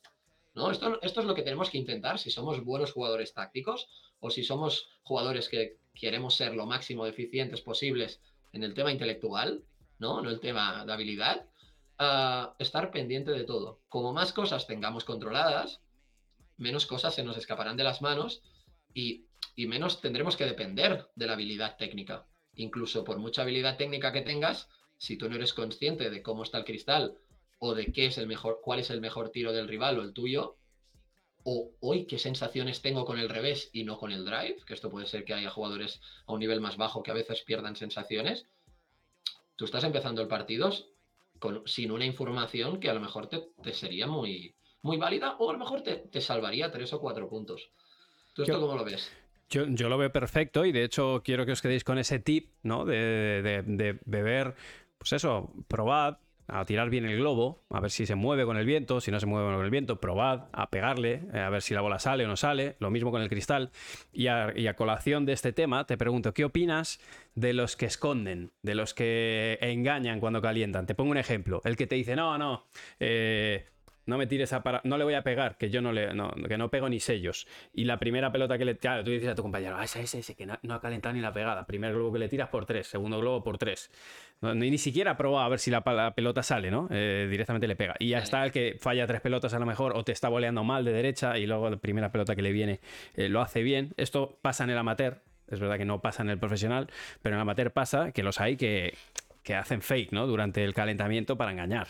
¿No? 0.56 0.72
Esto, 0.72 1.00
esto 1.04 1.20
es 1.22 1.28
lo 1.28 1.36
que 1.36 1.44
tenemos 1.44 1.70
que 1.70 1.78
intentar 1.78 2.18
si 2.18 2.32
somos 2.32 2.64
buenos 2.64 2.92
jugadores 2.92 3.34
tácticos 3.36 3.88
o 4.20 4.32
si 4.32 4.44
somos 4.44 4.90
jugadores 5.04 5.48
que 5.48 5.78
queremos 5.94 6.36
ser 6.36 6.56
lo 6.56 6.66
máximo 6.66 7.06
eficientes 7.06 7.62
posibles 7.62 8.20
en 8.52 8.64
el 8.64 8.74
tema 8.74 8.92
intelectual, 8.92 9.64
¿no? 10.00 10.22
No 10.22 10.30
el 10.30 10.40
tema 10.40 10.86
de 10.86 10.94
habilidad. 10.94 11.46
Estar 12.58 12.92
pendiente 12.92 13.32
de 13.32 13.44
todo. 13.44 13.82
Como 13.90 14.14
más 14.14 14.34
cosas 14.34 14.68
tengamos 14.68 15.04
controladas, 15.06 15.82
menos 16.58 16.86
cosas 16.86 17.14
se 17.14 17.24
nos 17.24 17.38
escaparán 17.38 17.78
de 17.78 17.84
las 17.84 18.02
manos 18.02 18.42
y, 18.94 19.26
y 19.56 19.68
menos 19.68 20.02
tendremos 20.02 20.36
que 20.36 20.46
depender 20.46 21.08
de 21.16 21.28
la 21.28 21.34
habilidad 21.34 21.78
técnica 21.78 22.26
incluso 22.60 23.04
por 23.04 23.18
mucha 23.20 23.42
habilidad 23.42 23.78
técnica 23.78 24.12
que 24.12 24.22
tengas, 24.22 24.68
si 24.98 25.18
tú 25.18 25.30
no 25.30 25.36
eres 25.36 25.54
consciente 25.54 26.10
de 26.10 26.22
cómo 26.22 26.44
está 26.44 26.58
el 26.58 26.66
cristal 26.66 27.18
o 27.60 27.74
de 27.74 27.88
qué 27.88 28.08
es 28.08 28.18
el 28.18 28.28
mejor, 28.28 28.60
cuál 28.62 28.80
es 28.80 28.90
el 28.90 29.02
mejor 29.02 29.32
tiro 29.32 29.54
del 29.54 29.68
rival 29.68 30.00
o 30.00 30.04
el 30.04 30.14
tuyo, 30.14 30.58
o 31.44 31.72
hoy 31.80 32.06
qué 32.06 32.20
sensaciones 32.20 32.82
tengo 32.82 33.06
con 33.06 33.18
el 33.18 33.30
revés 33.30 33.70
y 33.72 33.86
no 33.86 33.98
con 33.98 34.12
el 34.12 34.26
drive, 34.26 34.58
que 34.66 34.74
esto 34.74 34.90
puede 34.90 35.06
ser 35.06 35.24
que 35.24 35.34
haya 35.34 35.50
jugadores 35.50 36.02
a 36.26 36.34
un 36.34 36.40
nivel 36.40 36.60
más 36.60 36.78
bajo 36.78 37.02
que 37.02 37.12
a 37.12 37.16
veces 37.16 37.42
pierdan 37.42 37.76
sensaciones, 37.76 38.46
tú 39.60 39.66
estás 39.66 39.84
empezando 39.84 40.22
el 40.22 40.30
partido 40.30 40.72
con, 41.38 41.64
sin 41.66 41.92
una 41.92 42.06
información 42.06 42.80
que 42.80 42.90
a 42.90 42.94
lo 42.94 43.02
mejor 43.02 43.28
te, 43.28 43.74
sería 43.74 44.08
muy, 44.08 44.56
muy 44.82 44.96
válida 44.96 45.36
o 45.38 45.50
a 45.50 45.54
lo 45.54 45.60
mejor 45.60 45.82
te, 45.82 45.98
te 45.98 46.22
salvaría 46.22 46.72
tres 46.72 46.94
o 46.94 47.02
cuatro 47.02 47.28
puntos. 47.28 47.70
¿Tú 48.34 48.44
esto 48.44 48.62
cómo 48.62 48.78
lo 48.78 48.86
ves? 48.86 49.12
Yo, 49.50 49.66
lo 49.66 49.98
veo 49.98 50.14
perfecto 50.14 50.64
y 50.64 50.72
de 50.72 50.86
hecho 50.86 51.22
quiero 51.26 51.46
que 51.46 51.52
os 51.52 51.62
quedéis 51.62 51.84
con 51.84 51.98
ese 51.98 52.20
tip, 52.20 52.54
¿no? 52.64 52.86
De, 52.86 54.00
beber, 54.06 54.56
pues 54.98 55.12
eso, 55.12 55.52
probad 55.68 56.20
a 56.52 56.66
tirar 56.66 56.90
bien 56.90 57.06
el 57.06 57.18
globo, 57.18 57.64
a 57.70 57.80
ver 57.80 57.92
si 57.92 58.06
se 58.06 58.16
mueve 58.16 58.46
con 58.46 58.58
el 58.58 58.66
viento, 58.66 59.02
si 59.02 59.12
no 59.12 59.20
se 59.20 59.26
mueve 59.26 59.54
con 59.54 59.64
el 59.64 59.72
viento, 59.72 60.00
probad 60.00 60.48
a 60.52 60.70
pegarle, 60.70 61.24
eh, 61.34 61.40
a 61.40 61.50
ver 61.50 61.62
si 61.62 61.74
la 61.74 61.82
bola 61.82 62.00
sale 62.00 62.26
o 62.26 62.28
no 62.28 62.36
sale, 62.36 62.76
lo 62.80 62.92
mismo 62.92 63.12
con 63.12 63.22
el 63.22 63.30
cristal. 63.30 63.72
Y 64.12 64.28
a, 64.28 64.74
colación 64.76 65.26
de 65.26 65.34
este 65.34 65.52
tema, 65.52 65.86
te 65.86 65.98
pregunto, 65.98 66.34
¿qué 66.34 66.46
opinas 66.46 67.00
de 67.36 67.54
los 67.54 67.76
que 67.76 67.86
esconden, 67.86 68.52
de 68.62 68.76
los 68.76 68.94
que 68.94 69.58
engañan 69.62 70.20
cuando 70.20 70.42
calientan? 70.42 70.86
Te 70.86 70.96
pongo 70.96 71.12
un 71.12 71.18
ejemplo, 71.18 71.62
el 71.66 71.76
que 71.76 71.88
te 71.88 71.96
dice, 71.96 72.16
no, 72.16 72.38
no, 72.38 72.66
eh, 73.00 73.66
no 74.10 74.18
me 74.18 74.28
tires 74.28 74.52
a 74.54 74.64
para... 74.64 74.82
no 74.84 74.98
le 74.98 75.04
voy 75.04 75.14
a 75.14 75.24
pegar, 75.24 75.58
que 75.58 75.70
yo 75.70 75.82
no 75.82 75.94
le, 75.94 76.14
no, 76.14 76.32
que 76.32 76.58
no 76.58 76.70
pego 76.70 76.90
ni 76.90 77.00
sellos. 77.00 77.48
Y 77.74 77.86
la 77.86 77.98
primera 77.98 78.32
pelota 78.32 78.58
que 78.58 78.66
le, 78.66 78.78
claro, 78.78 79.04
tú 79.04 79.12
dices 79.12 79.30
a 79.30 79.36
tu 79.36 79.44
compañero, 79.44 79.78
ah, 79.78 79.84
ese, 79.84 80.02
ese, 80.02 80.20
ese, 80.20 80.36
que 80.36 80.46
no, 80.46 80.74
ha 80.74 80.82
calentado 80.82 81.14
ni 81.14 81.22
la 81.22 81.32
pegada. 81.32 81.66
Primer 81.66 81.94
globo 81.94 82.14
que 82.14 82.20
le 82.20 82.28
tiras 82.28 82.50
por 82.50 82.66
tres, 82.66 82.88
segundo 82.88 83.20
globo 83.20 83.44
por 83.44 83.58
tres. 83.58 83.92
ni, 84.42 84.78
siquiera 84.78 85.16
probado 85.16 85.46
a 85.46 85.50
ver 85.50 85.60
si 85.60 85.72
la, 85.72 85.84
pelota 86.14 86.44
sale, 86.44 86.72
¿no? 86.72 86.88
Eh, 86.92 87.28
directamente 87.30 87.68
le 87.68 87.76
pega. 87.76 87.96
Y 88.00 88.10
ya 88.10 88.20
está 88.20 88.44
el 88.44 88.52
que 88.52 88.78
falla 88.80 89.08
tres 89.08 89.22
pelotas 89.22 89.54
a 89.54 89.60
lo 89.60 89.66
mejor, 89.66 89.96
o 89.96 90.04
te 90.04 90.12
está 90.12 90.28
boleando 90.28 90.64
mal 90.64 90.84
de 90.84 90.92
derecha, 90.92 91.38
y 91.38 91.46
luego 91.46 91.70
la 91.70 91.78
primera 91.78 92.12
pelota 92.12 92.36
que 92.36 92.42
le 92.42 92.52
viene 92.52 92.80
eh, 93.16 93.30
lo 93.30 93.42
hace 93.42 93.62
bien. 93.62 93.94
Esto 93.98 94.40
pasa 94.42 94.64
en 94.64 94.72
el 94.72 94.78
amateur, 94.78 95.22
es 95.48 95.60
verdad 95.60 95.78
que 95.78 95.86
no 95.86 96.02
pasa 96.02 96.24
en 96.24 96.30
el 96.30 96.40
profesional, 96.40 96.88
pero 97.22 97.36
en 97.36 97.38
el 97.38 97.42
amateur 97.42 97.72
pasa 97.72 98.12
que 98.12 98.24
los 98.24 98.40
hay 98.42 98.58
que, 98.58 98.96
que 99.44 99.56
hacen 99.56 99.82
fake, 99.82 100.12
¿no? 100.12 100.28
Durante 100.28 100.64
el 100.64 100.74
calentamiento 100.74 101.38
para 101.38 101.52
engañar. 101.52 101.88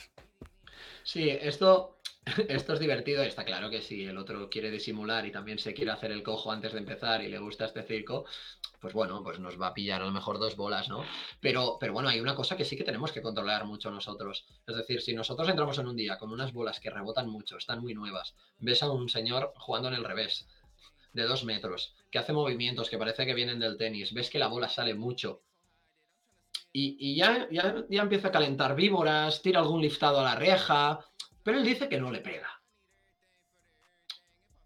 Sí, 1.03 1.29
esto 1.29 1.98
esto 2.47 2.73
es 2.73 2.79
divertido, 2.79 3.23
está 3.23 3.43
claro 3.43 3.69
que 3.69 3.81
si 3.81 4.05
el 4.05 4.17
otro 4.17 4.49
quiere 4.49 4.71
disimular 4.71 5.25
y 5.25 5.31
también 5.31 5.59
se 5.59 5.73
quiere 5.73 5.91
hacer 5.91 6.11
el 6.11 6.23
cojo 6.23 6.51
antes 6.51 6.73
de 6.73 6.79
empezar 6.79 7.23
y 7.23 7.29
le 7.29 7.39
gusta 7.39 7.65
este 7.65 7.83
circo, 7.83 8.25
pues 8.79 8.93
bueno, 8.93 9.23
pues 9.23 9.39
nos 9.39 9.59
va 9.59 9.67
a 9.67 9.73
pillar 9.73 10.01
a 10.01 10.05
lo 10.05 10.11
mejor 10.11 10.39
dos 10.39 10.55
bolas, 10.55 10.89
¿no? 10.89 11.03
Pero, 11.39 11.77
pero 11.79 11.93
bueno, 11.93 12.09
hay 12.09 12.19
una 12.19 12.35
cosa 12.35 12.55
que 12.57 12.65
sí 12.65 12.77
que 12.77 12.83
tenemos 12.83 13.11
que 13.11 13.21
controlar 13.21 13.65
mucho 13.65 13.91
nosotros. 13.91 14.45
Es 14.67 14.75
decir, 14.75 15.01
si 15.01 15.13
nosotros 15.13 15.49
entramos 15.49 15.77
en 15.79 15.87
un 15.87 15.95
día 15.95 16.17
con 16.17 16.31
unas 16.31 16.53
bolas 16.53 16.79
que 16.79 16.89
rebotan 16.89 17.29
mucho, 17.29 17.57
están 17.57 17.81
muy 17.81 17.93
nuevas, 17.93 18.35
ves 18.57 18.83
a 18.83 18.91
un 18.91 19.09
señor 19.09 19.53
jugando 19.57 19.89
en 19.89 19.95
el 19.95 20.03
revés, 20.03 20.47
de 21.13 21.23
dos 21.23 21.43
metros, 21.43 21.95
que 22.11 22.19
hace 22.19 22.33
movimientos 22.33 22.89
que 22.89 22.97
parece 22.97 23.25
que 23.25 23.33
vienen 23.33 23.59
del 23.59 23.77
tenis, 23.77 24.13
ves 24.13 24.29
que 24.29 24.39
la 24.39 24.47
bola 24.47 24.69
sale 24.69 24.93
mucho. 24.93 25.41
Y, 26.71 27.15
ya, 27.15 27.47
ya, 27.49 27.83
ya 27.89 28.03
empieza 28.03 28.27
a 28.27 28.31
calentar 28.31 28.75
víboras, 28.75 29.41
tira 29.41 29.59
algún 29.59 29.81
liftado 29.81 30.19
a 30.19 30.23
la 30.23 30.35
reja, 30.35 30.99
pero 31.49 31.61
él 31.61 31.65
dice 31.65 31.89
que 31.89 31.99
no 31.99 32.11
le 32.11 32.19
pega. 32.19 32.61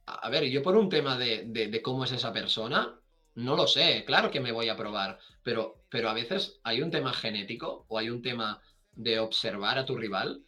A 0.05 0.29
ver, 0.29 0.43
yo 0.49 0.61
por 0.61 0.75
un 0.75 0.89
tema 0.89 1.17
de, 1.17 1.81
cómo 1.81 2.03
es 2.03 2.11
esa 2.11 2.33
persona, 2.33 2.99
no 3.35 3.55
lo 3.55 3.67
sé, 3.67 4.03
claro 4.05 4.29
que 4.29 4.41
me 4.41 4.51
voy 4.51 4.67
a 4.67 4.75
probar, 4.75 5.17
pero, 5.43 5.85
pero 5.87 6.09
a 6.09 6.13
veces 6.13 6.59
hay 6.61 6.81
un 6.81 6.91
tema 6.91 7.13
genético 7.13 7.85
o 7.87 7.97
hay 7.97 8.09
un 8.09 8.21
tema 8.21 8.61
de 8.91 9.17
observar 9.19 9.77
a 9.77 9.85
tu 9.85 9.95
rival 9.95 10.43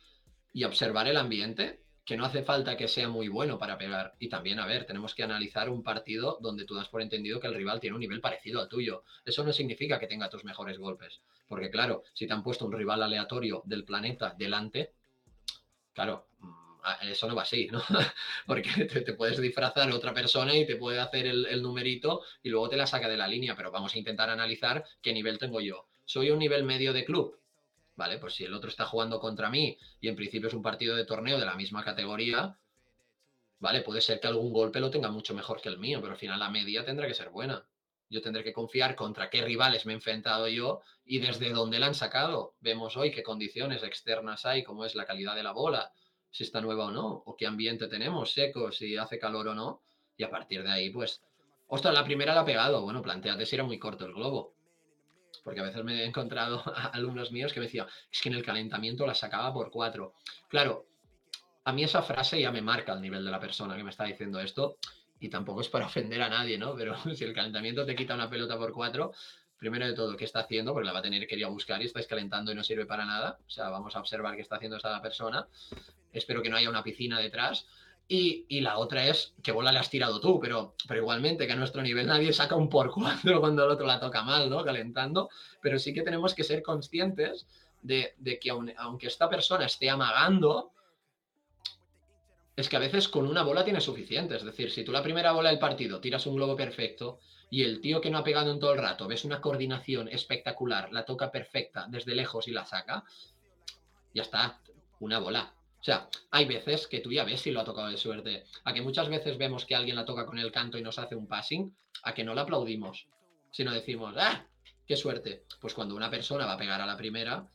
y 0.52 0.66
observar 0.66 1.08
el 1.08 1.16
ambiente 1.16 1.86
que 2.04 2.18
no 2.18 2.26
hace 2.26 2.44
falta 2.44 2.76
que 2.76 2.90
sea 2.90 3.08
muy 3.08 3.30
bueno 3.30 3.58
para 3.58 3.78
pegar. 3.78 4.16
Y 4.20 4.28
también, 4.28 4.60
a 4.60 4.66
ver, 4.66 4.86
tenemos 4.86 5.16
que 5.16 5.24
analizar 5.24 5.70
un 5.70 5.84
partido 5.84 6.38
donde 6.42 6.66
tú 6.66 6.76
das 6.76 6.90
por 6.90 7.02
entendido 7.02 7.40
que 7.40 7.48
el 7.48 7.56
rival 7.56 7.80
tiene 7.80 7.96
un 7.96 8.02
nivel 8.02 8.20
parecido 8.20 8.60
al 8.60 8.68
tuyo. 8.68 9.04
Eso 9.24 9.46
no 9.46 9.54
significa 9.54 10.00
que 10.00 10.08
tenga 10.08 10.30
tus 10.30 10.44
mejores 10.44 10.78
golpes. 10.80 11.22
Porque 11.48 11.72
claro, 11.72 12.04
si 12.14 12.28
te 12.28 12.34
han 12.34 12.44
puesto 12.44 12.66
un 12.66 12.74
rival 12.74 13.04
aleatorio 13.04 13.64
del 13.66 13.86
planeta 13.86 14.36
delante, 14.38 14.95
claro, 15.96 16.28
mm, 16.40 17.10
eso 17.10 17.28
no 17.28 17.36
va 17.36 17.42
así, 17.42 17.68
¿no? 17.72 17.82
Porque 18.46 18.86
te, 18.86 19.14
puedes 19.14 19.42
disfrazar 19.42 19.92
otra 19.92 20.14
persona 20.14 20.56
y 20.56 20.68
te 20.68 20.76
puede 20.76 21.00
hacer 21.00 21.26
el, 21.26 21.48
el 21.48 21.64
numerito 21.64 22.22
y 22.44 22.50
luego 22.50 22.70
te 22.70 22.78
la 22.78 22.86
saca 22.86 23.10
de 23.10 23.18
la 23.18 23.28
línea, 23.28 23.56
pero 23.56 23.72
vamos 23.72 23.96
a 23.96 23.98
intentar 23.98 24.30
analizar 24.30 24.84
qué 25.02 25.14
nivel 25.14 25.40
tengo 25.40 25.62
yo. 25.62 25.88
Soy 26.06 26.30
un 26.30 26.38
nivel 26.38 26.64
medio 26.64 26.94
de 26.94 27.06
club, 27.06 27.40
¿vale? 27.96 28.20
Pues 28.20 28.36
si 28.36 28.44
el 28.44 28.54
otro 28.54 28.70
está 28.70 28.86
jugando 28.86 29.20
contra 29.20 29.50
mí 29.50 29.78
y 30.00 30.08
en 30.08 30.16
principio 30.16 30.50
es 30.50 30.54
un 30.54 30.62
partido 30.62 30.96
de 30.96 31.06
torneo 31.06 31.40
de 31.40 31.46
la 31.46 31.56
misma 31.56 31.84
categoría, 31.84 32.56
¿vale? 33.60 33.82
Puede 33.82 34.02
ser 34.02 34.20
que 34.20 34.28
algún 34.28 34.54
golpe 34.54 34.80
lo 34.80 34.92
tenga 34.92 35.10
mucho 35.10 35.34
mejor 35.34 35.62
que 35.62 35.70
el 35.70 35.80
mío, 35.80 36.00
pero 36.02 36.14
al 36.14 36.20
final 36.20 36.40
la 36.40 36.52
media 36.52 36.86
tendrá 36.86 37.08
que 37.08 37.16
ser 37.16 37.30
buena. 37.30 37.66
Yo 38.10 38.22
tendré 38.22 38.44
que 38.44 38.54
confiar 38.54 38.96
contra 38.96 39.30
qué 39.30 39.44
rivales 39.44 39.86
me 39.86 39.94
he 39.94 39.96
enfrentado 39.96 40.48
yo 40.48 40.82
y 41.06 41.20
desde 41.20 41.50
dónde 41.50 41.80
la 41.80 41.88
han 41.88 41.96
sacado. 41.96 42.56
Vemos 42.60 42.98
hoy 42.98 43.12
qué 43.12 43.24
condiciones 43.24 43.84
externas 43.84 44.46
hay, 44.46 44.64
cómo 44.64 44.86
es 44.86 44.96
la 44.96 45.06
calidad 45.06 45.36
de 45.36 45.44
la 45.44 45.52
bola, 45.52 45.92
si 46.30 46.44
está 46.44 46.62
nueva 46.62 46.86
o 46.86 46.92
no, 46.92 47.24
o 47.26 47.36
qué 47.36 47.48
ambiente 47.48 47.88
tenemos, 47.88 48.32
seco, 48.32 48.72
si 48.72 48.98
hace 48.98 49.18
calor 49.18 49.48
o 49.48 49.56
no. 49.56 49.82
Y 50.18 50.24
a 50.24 50.30
partir 50.30 50.64
de 50.64 50.72
ahí, 50.72 50.90
pues, 50.90 51.22
ostras, 51.68 51.94
la 51.94 52.04
primera 52.04 52.36
la 52.36 52.42
ha 52.42 52.46
pegado. 52.46 52.82
Bueno, 52.82 53.02
planteate 53.02 53.46
si 53.46 53.56
era 53.56 53.64
muy 53.64 53.80
corto 53.80 54.06
el 54.06 54.14
globo 54.14 54.56
porque 55.44 55.60
a 55.60 55.64
veces 55.64 55.84
me 55.84 56.02
he 56.02 56.06
encontrado 56.06 56.64
a 56.76 56.88
alumnos 56.88 57.32
míos 57.32 57.54
que 57.54 57.60
me 57.60 57.68
decían, 57.68 57.88
es 58.12 58.22
que 58.22 58.30
en 58.30 58.36
el 58.36 58.44
calentamiento 58.44 59.06
la 59.06 59.14
sacaba 59.14 59.54
por 59.54 59.72
cuatro. 59.72 60.14
Claro, 60.48 60.88
a 61.64 61.72
mí 61.74 61.84
esa 61.84 62.02
frase 62.02 62.42
ya 62.42 62.52
me 62.52 62.62
marca 62.62 62.94
el 62.94 63.02
nivel 63.02 63.24
de 63.24 63.32
la 63.32 63.40
persona 63.40 63.76
que 63.76 63.84
me 63.84 63.90
está 63.90 64.06
diciendo 64.06 64.40
esto, 64.40 64.78
y 65.20 65.30
tampoco 65.30 65.62
es 65.62 65.70
para 65.70 65.86
ofender 65.88 66.22
a 66.22 66.30
nadie, 66.30 66.58
¿no? 66.58 66.76
Pero 66.76 66.96
si 67.16 67.24
el 67.24 67.34
calentamiento 67.34 67.86
te 67.86 67.96
quita 67.96 68.16
una 68.16 68.30
pelota 68.30 68.58
por 68.58 68.72
cuatro, 68.74 69.14
primero 69.58 69.86
de 69.86 69.94
todo, 69.94 70.16
¿qué 70.16 70.26
está 70.26 70.42
haciendo? 70.42 70.74
Porque 70.74 70.86
la 70.86 70.94
va 70.94 71.00
a 71.00 71.04
tener 71.04 71.28
que 71.28 71.36
ir 71.36 71.46
a 71.46 71.50
buscar 71.50 71.82
y 71.82 71.86
estáis 71.86 72.08
calentando 72.08 72.52
y 72.52 72.56
no 72.56 72.64
sirve 72.64 72.86
para 72.86 73.06
nada. 73.06 73.40
O 73.48 73.50
sea, 73.50 73.70
vamos 73.70 73.96
a 73.96 74.00
observar 74.00 74.36
qué 74.36 74.42
está 74.42 74.58
haciendo 74.58 74.78
esa 74.78 75.02
persona. 75.02 75.48
Espero 76.12 76.42
que 76.42 76.50
no 76.50 76.58
haya 76.58 76.70
una 76.70 76.84
piscina 76.84 77.20
detrás. 77.20 77.66
Y, 78.08 78.62
la 78.62 78.78
otra 78.78 79.08
es 79.08 79.34
que 79.42 79.52
bola 79.52 79.72
le 79.72 79.80
has 79.80 79.90
tirado 79.90 80.20
tú, 80.20 80.40
pero, 80.40 80.76
pero 80.88 81.00
igualmente 81.00 81.48
que 81.48 81.54
a 81.54 81.56
nuestro 81.56 81.82
nivel 81.82 82.06
nadie 82.06 82.34
saca 82.34 82.56
un 82.56 82.70
por 82.70 82.92
cuatro 82.92 83.40
cuando 83.42 83.66
el 83.66 83.72
otro 83.72 83.88
la 83.88 84.00
toca 84.00 84.22
mal, 84.22 84.50
¿no? 84.50 84.64
Calentando. 84.64 85.30
Pero 85.62 85.80
sí 85.80 85.94
que 85.94 86.04
tenemos 86.04 86.36
que 86.36 86.44
ser 86.44 86.62
conscientes 86.62 87.48
de, 87.82 88.14
que 88.40 88.50
aunque 88.78 89.08
esta 89.08 89.30
persona 89.30 89.66
esté 89.66 89.90
amagando, 89.90 90.72
es 92.56 92.70
que 92.70 92.78
a 92.78 92.80
veces 92.80 93.08
con 93.08 93.28
una 93.28 93.44
bola 93.44 93.64
tiene 93.64 93.82
suficiente. 93.82 94.36
Es 94.36 94.44
decir, 94.44 94.72
si 94.72 94.84
tú 94.84 94.92
la 94.92 95.04
primera 95.04 95.34
bola 95.34 95.50
del 95.50 95.60
partido 95.60 96.00
tiras 96.00 96.26
un 96.26 96.36
globo 96.36 96.56
perfecto 96.56 97.20
y 97.50 97.64
el 97.64 97.82
tío 97.82 98.02
que 98.02 98.10
no 98.10 98.18
ha 98.18 98.24
pegado 98.24 98.52
en 98.52 98.60
todo 98.60 98.74
el 98.74 98.80
rato 98.80 99.08
ves 99.08 99.26
una 99.26 99.42
coordinación 99.42 100.08
espectacular, 100.08 100.92
la 100.92 101.06
toca 101.06 101.32
perfecta 101.32 101.86
desde 101.90 102.16
lejos 102.16 102.48
y 102.48 102.52
la 102.52 102.66
saca, 102.66 103.04
ya 104.14 104.22
está, 104.22 104.60
una 105.00 105.20
bola. 105.20 105.54
O 105.80 105.84
sea, 105.84 106.10
hay 106.32 106.46
veces 106.46 106.88
que 106.88 107.00
tú 107.00 107.12
ya 107.12 107.26
ves 107.26 107.42
si 107.42 107.52
lo 107.52 107.60
ha 107.60 107.66
tocado 107.66 107.90
de 107.90 107.98
suerte. 107.98 108.46
A 108.64 108.74
que 108.74 108.82
muchas 108.82 109.08
veces 109.10 109.38
vemos 109.38 109.66
que 109.66 109.76
alguien 109.76 109.96
la 109.96 110.06
toca 110.06 110.26
con 110.26 110.40
el 110.40 110.52
canto 110.52 110.78
y 110.78 110.82
nos 110.82 110.98
hace 110.98 111.16
un 111.16 111.28
passing, 111.28 111.76
a 112.04 112.14
que 112.14 112.24
no 112.24 112.34
la 112.34 112.42
aplaudimos, 112.42 113.08
sino 113.52 113.72
decimos, 113.72 114.16
¡ah! 114.18 114.48
¡Qué 114.88 114.96
suerte! 114.96 115.44
Pues 115.60 115.74
cuando 115.74 115.96
una 115.96 116.10
persona 116.10 116.46
va 116.46 116.54
a 116.54 116.58
pegar 116.58 116.82
a 116.82 116.86
la 116.86 116.98
primera, 116.98 117.48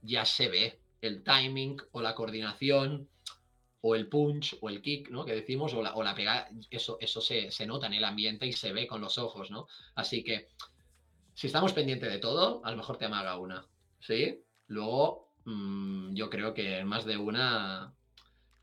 ya 0.00 0.24
se 0.24 0.48
ve 0.48 0.80
el 1.02 1.22
timing 1.22 1.76
o 1.90 2.00
la 2.00 2.14
coordinación 2.14 3.08
o 3.82 3.94
el 3.94 4.08
punch 4.08 4.56
o 4.60 4.68
el 4.68 4.80
kick, 4.80 5.10
¿no? 5.10 5.24
Que 5.24 5.34
decimos, 5.34 5.74
o 5.74 5.82
la, 5.82 5.94
o 5.94 6.02
la 6.02 6.14
pegada, 6.14 6.48
eso, 6.70 6.96
eso 7.00 7.20
se, 7.20 7.50
se, 7.50 7.66
nota 7.66 7.86
en 7.86 7.94
el 7.94 8.04
ambiente 8.04 8.46
y 8.46 8.52
se 8.52 8.72
ve 8.72 8.86
con 8.86 9.00
los 9.00 9.18
ojos, 9.18 9.50
¿no? 9.50 9.66
Así 9.94 10.24
que, 10.24 10.48
si 11.34 11.48
estamos 11.48 11.72
pendientes 11.72 12.10
de 12.10 12.18
todo, 12.18 12.64
a 12.64 12.70
lo 12.70 12.76
mejor 12.76 12.96
te 12.96 13.04
amaga 13.04 13.36
una, 13.38 13.66
¿sí? 14.00 14.40
Luego, 14.68 15.32
Mm, 15.44 16.14
yo 16.14 16.30
creo 16.30 16.54
que 16.54 16.84
más 16.84 17.04
de 17.04 17.16
una 17.16 17.92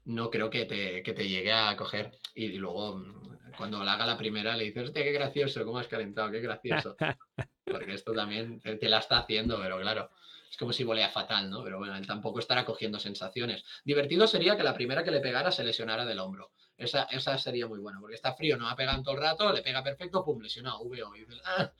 no 0.05 0.29
creo 0.29 0.49
que 0.49 0.65
te, 0.65 1.03
que 1.03 1.13
te 1.13 1.27
llegue 1.27 1.51
a 1.51 1.75
coger. 1.75 2.11
Y, 2.35 2.57
luego, 2.57 2.97
mm, 2.97 3.51
cuando 3.57 3.83
la 3.83 3.93
haga 3.93 4.05
la 4.05 4.17
primera, 4.17 4.55
le 4.55 4.65
dices, 4.65 4.85
hostia, 4.85 5.03
qué 5.03 5.11
gracioso, 5.11 5.65
cómo 5.65 5.79
has 5.79 5.87
calentado, 5.87 6.31
qué 6.31 6.39
gracioso. 6.39 6.95
Porque 7.65 7.93
esto 7.93 8.13
también 8.13 8.59
te, 8.61 8.89
la 8.89 8.99
está 8.99 9.19
haciendo, 9.19 9.59
pero 9.61 9.79
claro, 9.79 10.09
es 10.49 10.57
como 10.57 10.73
si 10.73 10.83
volea 10.83 11.09
fatal, 11.09 11.49
¿no? 11.49 11.63
Pero 11.63 11.77
bueno, 11.77 11.95
él 11.95 12.07
tampoco 12.07 12.39
estará 12.39 12.65
cogiendo 12.65 12.99
sensaciones. 12.99 13.63
Divertido 13.83 14.27
sería 14.27 14.57
que 14.57 14.63
la 14.63 14.73
primera 14.73 15.03
que 15.03 15.11
le 15.11 15.19
pegara 15.19 15.51
se 15.51 15.63
lesionara 15.63 16.05
del 16.05 16.19
hombro. 16.19 16.51
Esa, 16.77 17.03
esa 17.03 17.37
sería 17.37 17.67
muy 17.67 17.79
buena, 17.79 17.99
porque 17.99 18.15
está 18.15 18.33
frío, 18.33 18.57
no 18.57 18.69
ha 18.69 18.75
pegado 18.75 19.03
todo 19.03 19.15
el 19.15 19.21
rato, 19.21 19.51
le 19.51 19.61
pega 19.61 19.83
perfecto, 19.83 20.23
pum, 20.23 20.41
lesionado, 20.41 20.83
VO. 20.85 21.15
Y 21.15 21.19
dices, 21.19 21.41
ah, 21.45 21.71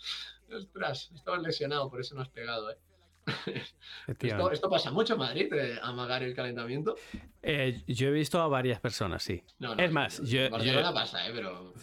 ostras, 0.54 1.12
estabas 1.16 1.42
lesionado, 1.42 1.90
por 1.90 2.02
eso 2.02 2.16
no 2.16 2.22
has 2.22 2.30
pegado, 2.30 2.72
¿eh? 2.72 2.78
Esto, 4.52 4.70
pasa 4.70 4.92
mucho 4.92 5.14
en 5.14 5.20
Madrid, 5.20 5.54
eh, 5.54 5.80
amagar 5.82 6.24
el 6.24 6.34
calentamiento. 6.34 6.96
Eh, 7.42 7.82
yo 7.88 8.10
he 8.10 8.12
visto 8.12 8.42
a 8.42 8.48
varias 8.48 8.80
personas, 8.80 9.24
sí. 9.24 9.42
es 9.78 9.92
más, 9.92 10.22
yo. 10.24 10.50
Barcelona 10.50 10.94
pasa, 10.94 11.28
¿eh? 11.28 11.32
Pero. 11.34 11.74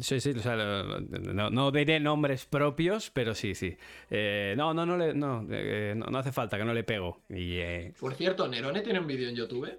Sí, 0.00 0.20
sí, 0.20 0.30
o 0.30 0.40
sea, 0.40 0.56
no, 0.56 1.50
no, 1.50 1.70
diré 1.70 2.00
nombres 2.00 2.46
propios, 2.46 3.10
pero 3.10 3.34
sí, 3.34 3.54
sí. 3.54 3.76
Eh, 4.10 4.54
no, 4.56 4.74
no, 4.74 4.86
no, 4.86 4.96
le, 4.96 5.14
no, 5.14 5.42
no, 5.42 6.18
hace 6.18 6.32
falta 6.32 6.56
que 6.56 6.64
no 6.64 6.74
le 6.74 6.84
pego. 6.84 7.22
Y, 7.28 7.60
Por 8.00 8.14
cierto, 8.14 8.48
Nerone 8.48 8.80
tiene 8.82 9.00
un 9.00 9.06
vídeo 9.06 9.28
en 9.28 9.36
YouTube 9.36 9.70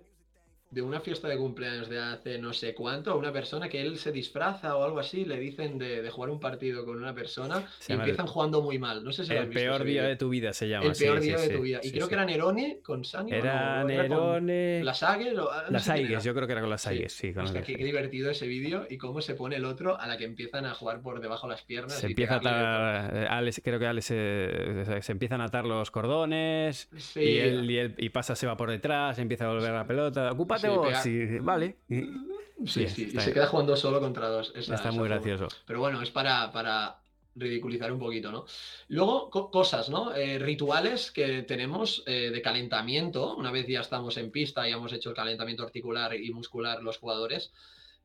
de 0.71 0.81
una 0.81 0.99
fiesta 0.99 1.27
de 1.27 1.37
cumpleaños 1.37 1.89
de 1.89 1.99
hace 1.99 2.37
no 2.37 2.51
sé 2.51 2.73
cuánto 2.73 3.11
a 3.11 3.15
una 3.15 3.31
persona 3.31 3.69
que 3.69 3.81
él 3.81 3.97
se 3.97 4.11
disfraza 4.11 4.75
o 4.75 4.83
algo 4.83 4.99
así, 4.99 5.23
le 5.23 5.39
dicen 5.39 5.77
de, 5.77 6.09
jugar 6.09 6.29
un 6.29 6.39
partido 6.39 6.85
con 6.85 6.97
una 6.97 7.13
persona 7.13 7.67
y 7.87 7.93
empiezan 7.93 8.27
jugando 8.27 8.61
muy 8.61 8.77
mal. 8.77 9.03
No 9.03 9.11
sé 9.11 9.25
si 9.25 9.33
El 9.33 9.49
peor 9.49 9.83
día 9.83 10.03
de 10.03 10.15
tu 10.15 10.29
vida 10.29 10.53
se 10.53 10.67
llama. 10.67 10.85
El 10.87 10.93
peor 10.93 11.19
día 11.19 11.37
de 11.37 11.49
tu 11.49 11.61
vida. 11.61 11.79
Y 11.83 11.91
creo 11.91 12.07
que 12.07 12.15
era 12.15 12.25
Nerone 12.25 12.79
con 12.83 13.03
Sani. 13.03 13.31
Era 13.31 13.83
Nerone. 13.83 14.83
Las 14.83 15.03
Agues. 15.03 15.33
las 15.69 15.89
Aigues, 15.89 16.23
yo 16.23 16.33
creo 16.33 16.47
que 16.47 16.53
era 16.53 16.61
con 16.61 16.69
las 16.69 16.85
Aigues, 16.87 17.13
sí. 17.13 17.33
qué, 17.65 17.77
divertido 17.77 18.31
ese 18.31 18.47
vídeo 18.47 18.85
y 18.89 18.97
cómo 18.97 19.21
se 19.21 19.35
pone 19.35 19.57
el 19.57 19.65
otro 19.65 19.99
a 19.99 20.07
la 20.07 20.17
que 20.17 20.25
empiezan 20.25 20.65
a 20.65 20.73
jugar 20.73 21.01
por 21.01 21.21
debajo 21.21 21.47
de 21.47 21.53
las 21.53 21.63
piernas. 21.63 21.93
Se 21.93 22.07
empieza 22.07 22.35
a 22.35 22.37
atar, 22.37 23.53
creo 23.63 23.79
que 23.79 23.85
Alex 23.85 24.05
se, 24.05 25.01
se, 25.01 25.11
empiezan 25.11 25.41
a 25.41 25.45
atar 25.45 25.65
los 25.65 25.91
cordones 25.91 26.89
y, 27.15 27.37
él, 27.37 27.95
y, 27.97 28.09
pasa, 28.09 28.35
se 28.35 28.47
va 28.47 28.57
por 28.57 28.69
detrás, 28.69 29.19
empieza 29.19 29.45
a 29.45 29.49
volver 29.49 29.71
a 29.71 29.75
la 29.75 29.87
pelota. 29.87 30.31
Sí, 30.57 31.39
vale. 31.39 31.77
sí, 31.87 32.87
sí, 32.87 33.11
y 33.13 33.19
se 33.19 33.33
queda 33.33 33.47
jugando 33.47 33.75
solo 33.75 33.99
contra 33.99 34.27
dos. 34.29 34.53
Está 34.55 34.91
muy 34.91 35.07
gracioso. 35.07 35.47
Pero 35.65 35.79
bueno, 35.79 36.01
es 36.01 36.11
para, 36.11 36.51
para 36.51 36.99
ridiculizar 37.35 37.91
un 37.91 37.99
poquito, 37.99 38.31
¿no? 38.31 38.45
Luego, 38.87 39.29
cosas, 39.29 39.89
¿no? 39.89 40.15
Eh, 40.15 40.39
rituales 40.39 41.11
que 41.11 41.43
tenemos 41.43 42.03
eh, 42.05 42.31
de 42.31 42.41
calentamiento, 42.41 43.35
una 43.35 43.51
vez 43.51 43.67
ya 43.67 43.81
estamos 43.81 44.17
en 44.17 44.31
pista 44.31 44.67
y 44.67 44.71
hemos 44.71 44.93
hecho 44.93 45.09
el 45.09 45.15
calentamiento 45.15 45.63
articular 45.63 46.15
y 46.15 46.31
muscular 46.31 46.81
los 46.81 46.97
jugadores 46.97 47.51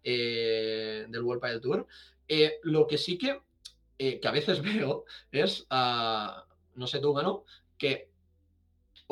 eh, 0.02 1.06
del 1.08 1.22
World 1.22 1.40
Padel 1.40 1.60
Tour. 1.60 1.86
lo 2.64 2.86
que 2.86 2.98
sí 2.98 3.18
que, 3.18 3.40
que 3.98 4.28
a 4.28 4.32
veces 4.32 4.62
veo 4.62 5.04
es, 5.30 5.66
ah, 5.70 6.44
no 6.74 6.86
sé 6.86 6.98
tú, 6.98 7.14
Manu, 7.14 7.44
que 7.78 8.10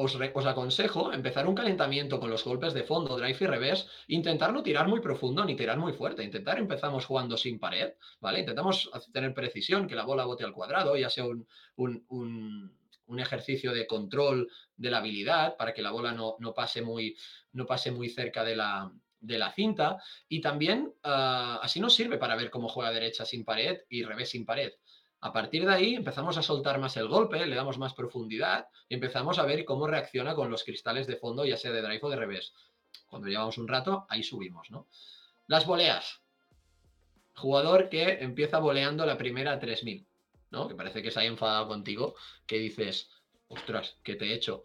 os, 0.00 0.46
aconsejo 0.46 1.12
empezar 1.12 1.48
un 1.48 1.56
calentamiento 1.56 2.20
con 2.20 2.30
los 2.30 2.44
golpes 2.44 2.72
de 2.72 2.84
fondo, 2.84 3.16
drive 3.16 3.36
y 3.40 3.46
revés, 3.46 3.88
intentar 4.06 4.52
no 4.52 4.62
tirar 4.62 4.86
muy 4.86 5.00
profundo 5.00 5.44
ni 5.44 5.56
tirar 5.56 5.76
muy 5.76 5.92
fuerte, 5.92 6.22
intentar 6.22 6.58
empezamos 6.58 7.04
jugando 7.04 7.36
sin 7.36 7.58
pared, 7.58 7.94
¿vale? 8.20 8.40
Intentamos 8.40 8.88
tener 9.12 9.34
precisión, 9.34 9.88
que 9.88 9.96
la 9.96 10.04
bola 10.04 10.24
bote 10.24 10.44
al 10.44 10.52
cuadrado, 10.52 10.96
ya 10.96 11.10
sea 11.10 11.24
un, 11.24 12.78
ejercicio 13.18 13.72
de 13.72 13.86
control 13.86 14.48
de 14.76 14.90
la 14.90 14.98
habilidad 14.98 15.56
para 15.56 15.74
que 15.74 15.82
la 15.82 15.90
bola 15.90 16.12
no, 16.12 16.54
pase, 16.54 16.80
muy, 16.80 17.16
no 17.52 17.66
pase 17.66 17.90
muy 17.90 18.08
cerca 18.08 18.44
de 18.44 18.54
la, 18.54 18.92
de 19.18 19.38
la 19.38 19.50
cinta 19.50 20.00
y 20.28 20.40
también 20.40 20.94
ah, 21.02 21.58
así 21.60 21.80
nos 21.80 21.94
sirve 21.94 22.18
para 22.18 22.36
ver 22.36 22.50
cómo 22.50 22.68
juega 22.68 22.92
derecha 22.92 23.24
sin 23.24 23.44
pared 23.44 23.80
y 23.88 24.04
revés 24.04 24.30
sin 24.30 24.44
pared. 24.44 24.72
A 25.20 25.32
partir 25.32 25.66
de 25.66 25.74
ahí 25.74 25.94
empezamos 25.94 26.38
a 26.38 26.42
soltar 26.42 26.78
más 26.78 26.96
el 26.96 27.08
golpe, 27.08 27.44
le 27.44 27.56
damos 27.56 27.76
más 27.78 27.94
profundidad 27.94 28.68
y 28.88 28.94
empezamos 28.94 29.38
a 29.38 29.44
ver 29.44 29.64
cómo 29.64 29.86
reacciona 29.86 30.34
con 30.34 30.50
los 30.50 30.62
cristales 30.64 31.06
de 31.06 31.16
fondo, 31.16 31.44
ya 31.44 31.56
sea 31.56 31.72
de 31.72 31.82
drive 31.82 32.00
o 32.02 32.10
de 32.10 32.16
revés. 32.16 32.54
Cuando 33.08 33.28
llevamos 33.28 33.58
un 33.58 33.66
rato, 33.68 34.06
ahí 34.08 34.22
subimos, 34.22 34.70
¿no? 34.70 34.86
Las 35.46 35.66
voleas. 35.66 36.20
jugador 37.34 37.88
que 37.88 38.18
empieza 38.20 38.58
voleando 38.58 39.06
la 39.06 39.16
primera 39.16 39.58
3000, 39.58 40.06
¿no? 40.50 40.68
Que 40.68 40.74
parece 40.74 41.02
que 41.02 41.10
se 41.10 41.20
haya 41.20 41.28
enfadado 41.28 41.68
contigo, 41.68 42.14
que 42.46 42.58
dices, 42.58 43.10
ostras, 43.48 43.96
¿qué 44.02 44.16
te 44.16 44.26
he 44.26 44.34
hecho? 44.34 44.64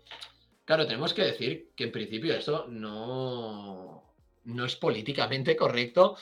Claro, 0.66 0.86
tenemos 0.86 1.14
que 1.14 1.24
decir 1.24 1.72
que 1.76 1.86
en 1.86 1.92
principio 1.92 2.34
esto 2.34 2.66
no, 2.70 4.16
no 4.46 4.66
es 4.66 4.76
políticamente 4.76 5.56
correcto. 5.56 6.18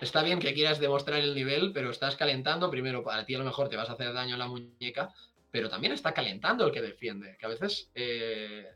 Está 0.00 0.22
bien 0.22 0.38
que 0.38 0.54
quieras 0.54 0.80
demostrar 0.80 1.20
el 1.20 1.34
nivel, 1.34 1.72
pero 1.72 1.90
estás 1.90 2.16
calentando. 2.16 2.70
Primero, 2.70 3.04
para 3.04 3.26
ti 3.26 3.34
a 3.34 3.38
lo 3.38 3.44
mejor 3.44 3.68
te 3.68 3.76
vas 3.76 3.90
a 3.90 3.92
hacer 3.92 4.12
daño 4.14 4.34
a 4.34 4.38
la 4.38 4.48
muñeca, 4.48 5.12
pero 5.50 5.68
también 5.68 5.92
está 5.92 6.14
calentando 6.14 6.66
el 6.66 6.72
que 6.72 6.80
defiende. 6.80 7.36
Que 7.38 7.46
a 7.46 7.50
veces 7.50 7.90
eh, 7.94 8.66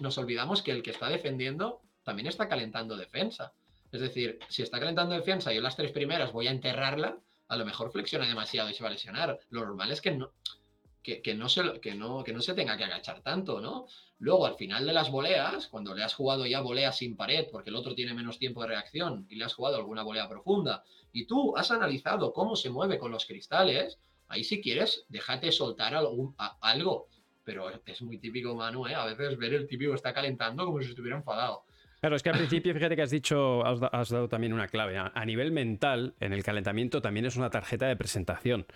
nos 0.00 0.18
olvidamos 0.18 0.62
que 0.62 0.72
el 0.72 0.82
que 0.82 0.90
está 0.90 1.08
defendiendo 1.08 1.82
también 2.02 2.26
está 2.26 2.48
calentando 2.48 2.96
defensa. 2.96 3.52
Es 3.92 4.00
decir, 4.00 4.40
si 4.48 4.62
está 4.62 4.80
calentando 4.80 5.14
defensa 5.14 5.52
y 5.52 5.58
en 5.58 5.62
las 5.62 5.76
tres 5.76 5.92
primeras 5.92 6.32
voy 6.32 6.48
a 6.48 6.50
enterrarla, 6.50 7.18
a 7.46 7.56
lo 7.56 7.64
mejor 7.64 7.92
flexiona 7.92 8.26
demasiado 8.26 8.70
y 8.70 8.74
se 8.74 8.82
va 8.82 8.88
a 8.88 8.92
lesionar. 8.92 9.38
Lo 9.50 9.64
normal 9.64 9.92
es 9.92 10.00
que 10.00 10.10
no, 10.12 10.32
que, 11.02 11.34
no 11.34 11.48
se, 11.48 11.80
que, 11.80 11.94
no, 11.94 12.24
que 12.24 12.32
no 12.32 12.40
se 12.40 12.54
tenga 12.54 12.76
que 12.76 12.84
agachar 12.84 13.22
tanto, 13.22 13.60
¿no? 13.60 13.86
Luego, 14.22 14.46
al 14.46 14.54
final 14.54 14.86
de 14.86 14.92
las 14.92 15.10
voleas, 15.10 15.66
cuando 15.66 15.96
le 15.96 16.04
has 16.04 16.14
jugado 16.14 16.46
ya 16.46 16.60
volea 16.60 16.92
sin 16.92 17.16
pared, 17.16 17.48
porque 17.50 17.70
el 17.70 17.76
otro 17.76 17.92
tiene 17.96 18.14
menos 18.14 18.38
tiempo 18.38 18.62
de 18.62 18.68
reacción 18.68 19.26
y 19.28 19.34
le 19.34 19.44
has 19.44 19.52
jugado 19.52 19.78
alguna 19.78 20.04
volea 20.04 20.28
profunda, 20.28 20.84
y 21.12 21.26
tú 21.26 21.56
has 21.56 21.72
analizado 21.72 22.32
cómo 22.32 22.54
se 22.54 22.70
mueve 22.70 23.00
con 23.00 23.10
los 23.10 23.26
cristales, 23.26 23.98
ahí 24.28 24.44
si 24.44 24.62
quieres, 24.62 25.06
déjate 25.08 25.50
soltar 25.50 25.96
algún, 25.96 26.36
algo. 26.60 27.08
Pero 27.42 27.68
es 27.84 28.02
muy 28.02 28.18
típico, 28.18 28.54
Manu, 28.54 28.86
¿eh? 28.86 28.94
A 28.94 29.06
veces 29.06 29.36
ver 29.36 29.54
el 29.54 29.66
típico 29.66 29.92
está 29.92 30.14
calentando 30.14 30.66
como 30.66 30.80
si 30.80 30.90
estuviera 30.90 31.16
enfadado. 31.16 31.64
Claro, 32.00 32.14
es 32.14 32.22
que 32.22 32.30
al 32.30 32.36
principio, 32.38 32.72
fíjate 32.74 32.94
que 32.94 33.02
has 33.02 33.10
dicho, 33.10 33.66
has, 33.66 34.08
dado 34.08 34.28
también 34.28 34.52
una 34.52 34.68
clave. 34.68 34.98
a, 34.98 35.24
nivel 35.24 35.50
mental, 35.50 36.14
en 36.20 36.32
el 36.32 36.44
calentamiento 36.44 37.02
también 37.02 37.26
es 37.26 37.34
una 37.34 37.50
tarjeta 37.50 37.88
de 37.88 37.96
presentación. 37.96 38.66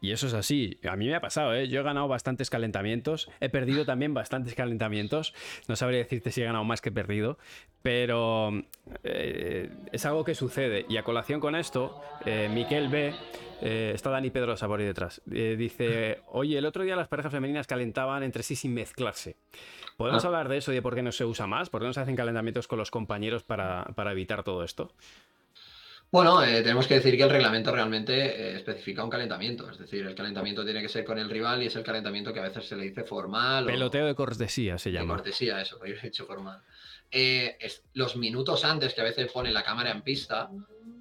Y 0.00 0.12
eso 0.12 0.26
es 0.26 0.34
así. 0.34 0.78
A 0.88 0.96
mí 0.96 1.06
me 1.06 1.14
ha 1.14 1.20
pasado, 1.20 1.54
¿eh? 1.54 1.68
Yo 1.68 1.80
he 1.80 1.82
ganado 1.82 2.08
bastantes 2.08 2.50
calentamientos. 2.50 3.30
He 3.40 3.48
perdido 3.48 3.84
también 3.84 4.14
bastantes 4.14 4.54
calentamientos. 4.54 5.34
No 5.66 5.76
sabría 5.76 5.98
decirte 5.98 6.30
si 6.30 6.42
he 6.42 6.44
ganado 6.44 6.64
más 6.64 6.80
que 6.80 6.92
perdido. 6.92 7.38
Pero 7.82 8.52
eh, 9.02 9.70
es 9.92 10.06
algo 10.06 10.24
que 10.24 10.34
sucede. 10.34 10.86
Y 10.88 10.96
a 10.96 11.02
colación 11.02 11.40
con 11.40 11.56
esto, 11.56 12.00
eh, 12.24 12.48
Miquel 12.52 12.88
B. 12.88 13.14
Eh, 13.60 13.90
está 13.92 14.10
Dani 14.10 14.30
Pedro 14.30 14.56
Sabori 14.56 14.84
detrás. 14.84 15.20
dice: 15.26 16.20
Oye, 16.28 16.58
el 16.58 16.66
otro 16.66 16.84
día 16.84 16.94
las 16.94 17.08
parejas 17.08 17.32
femeninas 17.32 17.66
calentaban 17.66 18.22
entre 18.22 18.44
sí 18.44 18.54
sin 18.54 18.72
mezclarse. 18.72 19.36
¿Podemos 19.96 20.24
ah. 20.24 20.28
hablar 20.28 20.48
de 20.48 20.58
eso 20.58 20.70
y 20.70 20.76
de 20.76 20.82
por 20.82 20.94
qué 20.94 21.02
no 21.02 21.10
se 21.10 21.24
usa 21.24 21.48
más? 21.48 21.70
¿Por 21.70 21.80
qué 21.80 21.88
no 21.88 21.92
se 21.92 21.98
hacen 21.98 22.14
calentamientos 22.14 22.68
con 22.68 22.78
los 22.78 22.92
compañeros 22.92 23.42
para, 23.42 23.84
para 23.96 24.12
evitar 24.12 24.44
todo 24.44 24.62
esto? 24.62 24.92
Bueno, 26.10 26.42
eh, 26.42 26.62
tenemos 26.62 26.86
que 26.86 26.94
decir 26.94 27.18
que 27.18 27.22
el 27.22 27.28
reglamento 27.28 27.70
realmente 27.70 28.14
eh, 28.14 28.56
especifica 28.56 29.04
un 29.04 29.10
calentamiento. 29.10 29.70
Es 29.70 29.78
decir, 29.78 30.06
el 30.06 30.14
calentamiento 30.14 30.64
tiene 30.64 30.80
que 30.80 30.88
ser 30.88 31.04
con 31.04 31.18
el 31.18 31.28
rival 31.28 31.62
y 31.62 31.66
es 31.66 31.76
el 31.76 31.82
calentamiento 31.82 32.32
que 32.32 32.40
a 32.40 32.44
veces 32.44 32.66
se 32.66 32.76
le 32.76 32.84
dice 32.84 33.04
formal. 33.04 33.66
Peloteo 33.66 34.06
de 34.06 34.14
cortesía 34.14 34.78
se 34.78 34.90
llama. 34.90 35.12
De 35.12 35.18
cortesía, 35.18 35.60
eso, 35.60 35.84
he 35.84 36.00
dicho 36.00 36.24
formal. 36.24 36.62
Eh, 37.10 37.58
los 37.92 38.16
minutos 38.16 38.64
antes 38.64 38.94
que 38.94 39.02
a 39.02 39.04
veces 39.04 39.30
pone 39.30 39.50
la 39.50 39.62
cámara 39.62 39.90
en 39.90 40.00
pista, 40.00 40.50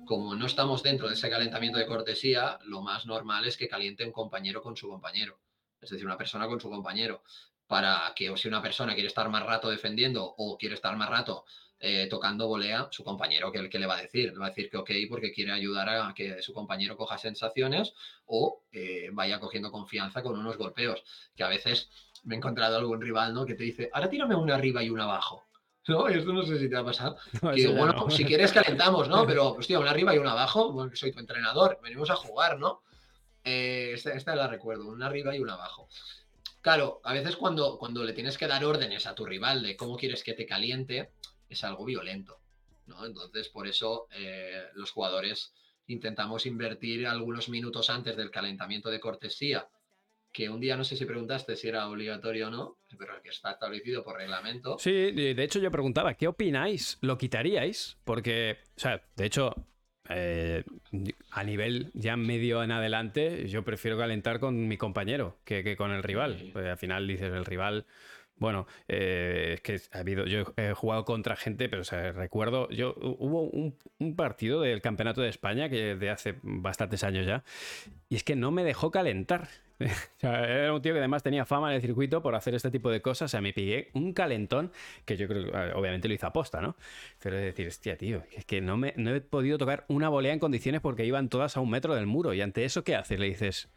como 0.06 0.36
no 0.36 0.46
estamos 0.46 0.84
dentro 0.84 1.08
de 1.08 1.14
ese 1.14 1.30
calentamiento 1.30 1.78
de 1.78 1.86
cortesía, 1.86 2.60
lo 2.66 2.82
más 2.82 3.06
normal 3.06 3.46
es 3.46 3.56
que 3.56 3.70
caliente 3.70 4.04
un 4.04 4.12
compañero 4.12 4.62
con 4.62 4.76
su 4.76 4.90
compañero. 4.90 5.40
Es 5.82 5.90
decir, 5.90 6.06
una 6.06 6.18
persona 6.18 6.48
con 6.48 6.60
su 6.60 6.70
compañero. 6.70 7.24
Para 7.66 8.14
que 8.14 8.30
o 8.30 8.36
si 8.36 8.48
una 8.50 8.62
persona 8.62 8.94
quiere 8.94 9.08
estar 9.08 9.30
más 9.30 9.46
rato 9.46 9.70
defendiendo 9.70 10.24
o 10.38 10.58
quiere 10.58 10.76
estar 10.76 10.96
más 10.98 11.10
rato 11.10 11.46
eh, 11.80 12.08
tocando 12.10 12.48
volea, 12.48 12.88
su 12.92 13.04
compañero, 13.04 13.52
que, 13.52 13.70
que 13.70 13.80
le 13.80 13.86
va 13.86 13.98
a 13.98 14.02
decir? 14.02 14.32
Le 14.32 14.40
va 14.40 14.48
a 14.48 14.50
decir 14.50 14.70
que 14.70 14.78
ok, 14.78 14.92
porque 15.10 15.32
quiere 15.32 15.52
ayudar 15.52 15.90
a 15.90 16.14
que 16.16 16.42
su 16.42 16.54
compañero 16.54 16.98
coja 16.98 17.18
sensaciones 17.18 17.94
o 18.26 18.64
eh, 18.72 19.10
vaya 19.14 19.40
cogiendo 19.40 19.72
confianza 19.72 20.24
con 20.24 20.40
unos 20.40 20.58
golpeos. 20.58 21.04
Que 21.36 21.44
a 21.44 21.48
veces 21.48 21.90
me 22.24 22.36
he 22.36 22.38
encontrado 22.38 22.78
algún 22.78 23.02
rival, 23.02 23.34
¿no? 23.34 23.46
Que 23.46 23.54
te 23.54 23.64
dice, 23.64 23.90
ahora 23.94 24.10
tírame 24.10 24.36
una 24.36 24.56
arriba 24.56 24.84
y 24.84 24.90
una 24.90 25.04
abajo. 25.04 25.48
¿no? 25.88 26.08
Esto 26.08 26.34
no 26.34 26.44
sé 26.44 26.60
si 26.60 26.70
te 26.70 26.76
ha 26.76 26.84
pasado. 26.84 27.18
bueno, 27.42 28.10
si 28.10 28.26
quieres 28.26 28.52
calentamos, 28.52 29.08
¿no? 29.08 29.26
Pero, 29.28 29.52
hostia, 29.52 29.80
una 29.80 29.92
arriba 29.92 30.16
y 30.16 30.18
una 30.18 30.32
abajo, 30.32 30.72
bueno, 30.72 30.92
soy 30.96 31.12
tu 31.12 31.20
entrenador, 31.20 31.80
venimos 31.82 32.10
a 32.10 32.16
jugar, 32.16 32.60
¿no? 32.60 32.82
Eh, 33.44 33.92
esta, 33.94 34.14
esta, 34.14 34.36
la 34.36 34.48
recuerdo, 34.48 34.88
una 34.88 35.06
arriba 35.06 35.36
y 35.36 35.40
una 35.40 35.54
abajo. 35.54 35.88
Claro, 36.62 37.00
a 37.04 37.14
veces 37.14 37.38
cuando, 37.38 37.78
cuando 37.78 38.04
le 38.04 38.14
tienes 38.14 38.38
que 38.38 38.48
dar 38.48 38.66
órdenes 38.66 39.08
a 39.08 39.16
tu 39.16 39.26
rival 39.26 39.64
de 39.64 39.78
cómo 39.78 39.96
quieres 39.96 40.24
que 40.24 40.34
te 40.34 40.46
caliente, 40.46 41.12
es 41.50 41.64
algo 41.64 41.86
violento. 41.86 42.40
¿no? 42.86 43.06
Entonces, 43.06 43.50
por 43.50 43.68
eso 43.68 44.08
eh, 44.12 44.64
los 44.74 44.92
jugadores 44.92 45.54
intentamos 45.88 46.46
invertir 46.46 47.08
algunos 47.08 47.50
minutos 47.50 47.90
antes 47.90 48.16
del 48.18 48.32
calentamiento 48.32 48.90
de 48.90 49.00
cortesía, 49.00 49.68
que 50.32 50.50
un 50.50 50.60
día 50.60 50.76
no 50.76 50.84
sé 50.84 50.96
si 50.96 51.06
preguntaste 51.06 51.56
si 51.56 51.70
era 51.70 51.90
obligatorio 51.90 52.48
o 52.48 52.52
no, 52.52 52.78
pero 52.98 53.22
que 53.22 53.30
está 53.30 53.52
establecido 53.52 54.04
por 54.04 54.18
reglamento. 54.18 54.78
Sí, 54.78 55.12
de 55.12 55.44
hecho 55.44 55.60
yo 55.60 55.72
preguntaba, 55.72 56.14
¿qué 56.14 56.28
opináis? 56.28 56.98
¿Lo 57.02 57.18
quitaríais? 57.18 57.98
Porque, 58.04 58.58
o 58.76 58.80
sea, 58.80 59.02
de 59.16 59.26
hecho, 59.26 59.56
eh, 60.10 60.64
a 61.32 61.44
nivel 61.44 61.92
ya 61.94 62.16
medio 62.16 62.64
en 62.64 62.72
adelante, 62.72 63.48
yo 63.48 63.64
prefiero 63.64 63.98
calentar 63.98 64.40
con 64.40 64.68
mi 64.68 64.78
compañero 64.78 65.40
que, 65.44 65.76
con 65.76 65.92
el 65.92 66.04
rival. 66.04 66.52
al 66.56 66.78
final 66.78 67.08
dices, 67.08 67.32
el 67.34 67.46
rival 67.46 67.86
bueno, 68.40 68.68
eh, 68.88 69.54
es 69.56 69.62
que 69.62 69.82
ha 69.92 70.00
habido, 70.00 70.26
yo 70.26 70.54
he 70.58 70.74
jugado 70.74 71.06
contra 71.06 71.36
gente, 71.36 71.70
pero 71.70 71.84
recuerdo, 72.14 72.70
yo 72.70 72.96
hubo 72.98 73.44
un, 73.44 73.76
partido 74.16 74.62
del 74.62 74.82
Campeonato 74.82 75.22
de 75.22 75.30
España 75.30 75.70
que 75.70 75.96
de 75.96 76.10
hace 76.10 76.36
bastantes 76.42 77.04
años 77.04 77.26
ya, 77.26 77.44
y 78.10 78.16
es 78.16 78.24
que 78.24 78.36
no 78.36 78.52
me 78.52 78.64
dejó 78.64 78.92
calentar. 78.92 79.50
era 80.22 80.74
un 80.74 80.82
tío 80.82 80.94
que 80.94 81.00
además 81.00 81.22
tenía 81.22 81.46
fama 81.46 81.70
en 81.70 81.76
el 81.76 81.82
circuito 81.82 82.22
por 82.22 82.34
hacer 82.34 82.56
este 82.56 82.72
tipo 82.72 82.90
de 82.90 83.02
cosas. 83.02 83.28
O 83.28 83.32
sea, 83.32 83.42
me 83.42 83.54
pillé 83.54 83.90
un 83.94 84.14
calentón 84.14 84.72
que 85.06 85.18
yo 85.18 85.28
creo 85.28 85.52
que 85.52 85.74
obviamente 85.74 86.08
lo 86.08 86.16
hizo 86.16 86.26
aposta, 86.26 86.62
¿no? 86.62 86.76
Pero 87.22 87.38
es 87.38 87.44
decir, 87.44 87.68
hostia, 87.68 87.96
tío, 87.96 88.24
es 88.36 88.46
que 88.46 88.60
no, 88.60 88.76
me, 88.76 88.94
no 88.98 89.14
he 89.14 89.22
podido 89.22 89.60
tocar 89.60 89.86
una 89.88 90.10
volea 90.10 90.34
en 90.34 90.40
condiciones 90.40 90.82
porque 90.82 91.06
iban 91.06 91.30
todas 91.30 91.58
a 91.58 91.60
un 91.60 91.70
metro 91.70 91.94
del 91.94 92.08
muro. 92.08 92.34
Y 92.34 92.42
ante 92.42 92.66
eso, 92.66 92.84
¿qué 92.84 92.96
haces? 92.96 93.20
Le 93.20 93.28
dices, 93.28 93.70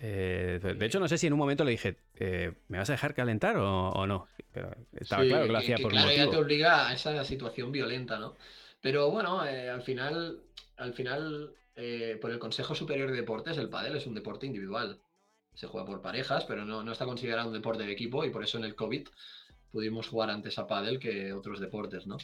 eh, 0.00 0.60
de 0.62 0.86
hecho, 0.86 1.00
no 1.00 1.08
sé 1.08 1.18
si 1.18 1.26
en 1.26 1.32
un 1.32 1.38
momento 1.38 1.64
le 1.64 1.72
dije, 1.72 1.96
eh, 2.14 2.52
¿me 2.68 2.78
vas 2.78 2.88
a 2.88 2.92
dejar 2.92 3.14
calentar 3.14 3.56
o, 3.56 4.06
no? 4.06 4.28
Pero 4.52 4.70
estaba 4.92 5.24
claro 5.24 5.46
que 5.46 5.52
lo 5.52 5.58
hacía 5.58 5.78
por 5.78 5.90
claro, 5.90 6.12
ya 6.12 6.30
te 6.30 6.36
obliga 6.36 6.88
a 6.88 6.94
esa 6.94 7.24
situación 7.24 7.72
violenta, 7.72 8.18
¿no? 8.18 8.36
Pero 8.80 9.10
bueno, 9.10 9.44
eh, 9.44 9.68
al 9.68 9.82
final, 9.82 10.40
al 10.76 10.94
final 10.94 11.54
por 12.20 12.32
el 12.32 12.40
Consejo 12.40 12.74
Superior 12.74 13.08
de 13.08 13.18
Deportes, 13.18 13.56
el 13.56 13.68
pádel 13.68 13.94
es 13.94 14.06
un 14.06 14.14
deporte 14.14 14.46
individual. 14.46 15.00
Se 15.54 15.68
juega 15.68 15.86
por 15.86 16.02
parejas, 16.02 16.44
pero 16.44 16.64
no, 16.64 16.82
no 16.82 16.90
está 16.90 17.04
considerado 17.04 17.48
un 17.48 17.54
deporte 17.54 17.84
de 17.84 17.92
equipo 17.92 18.24
y 18.24 18.30
por 18.30 18.42
eso 18.42 18.58
en 18.58 18.64
el 18.64 18.74
COVID 18.74 19.06
pudimos 19.70 20.08
jugar 20.08 20.30
antes 20.30 20.58
a 20.58 20.66
pádel 20.66 20.98
que 20.98 21.32
otros 21.32 21.60
deportes, 21.60 22.06
¿no? 22.06 22.16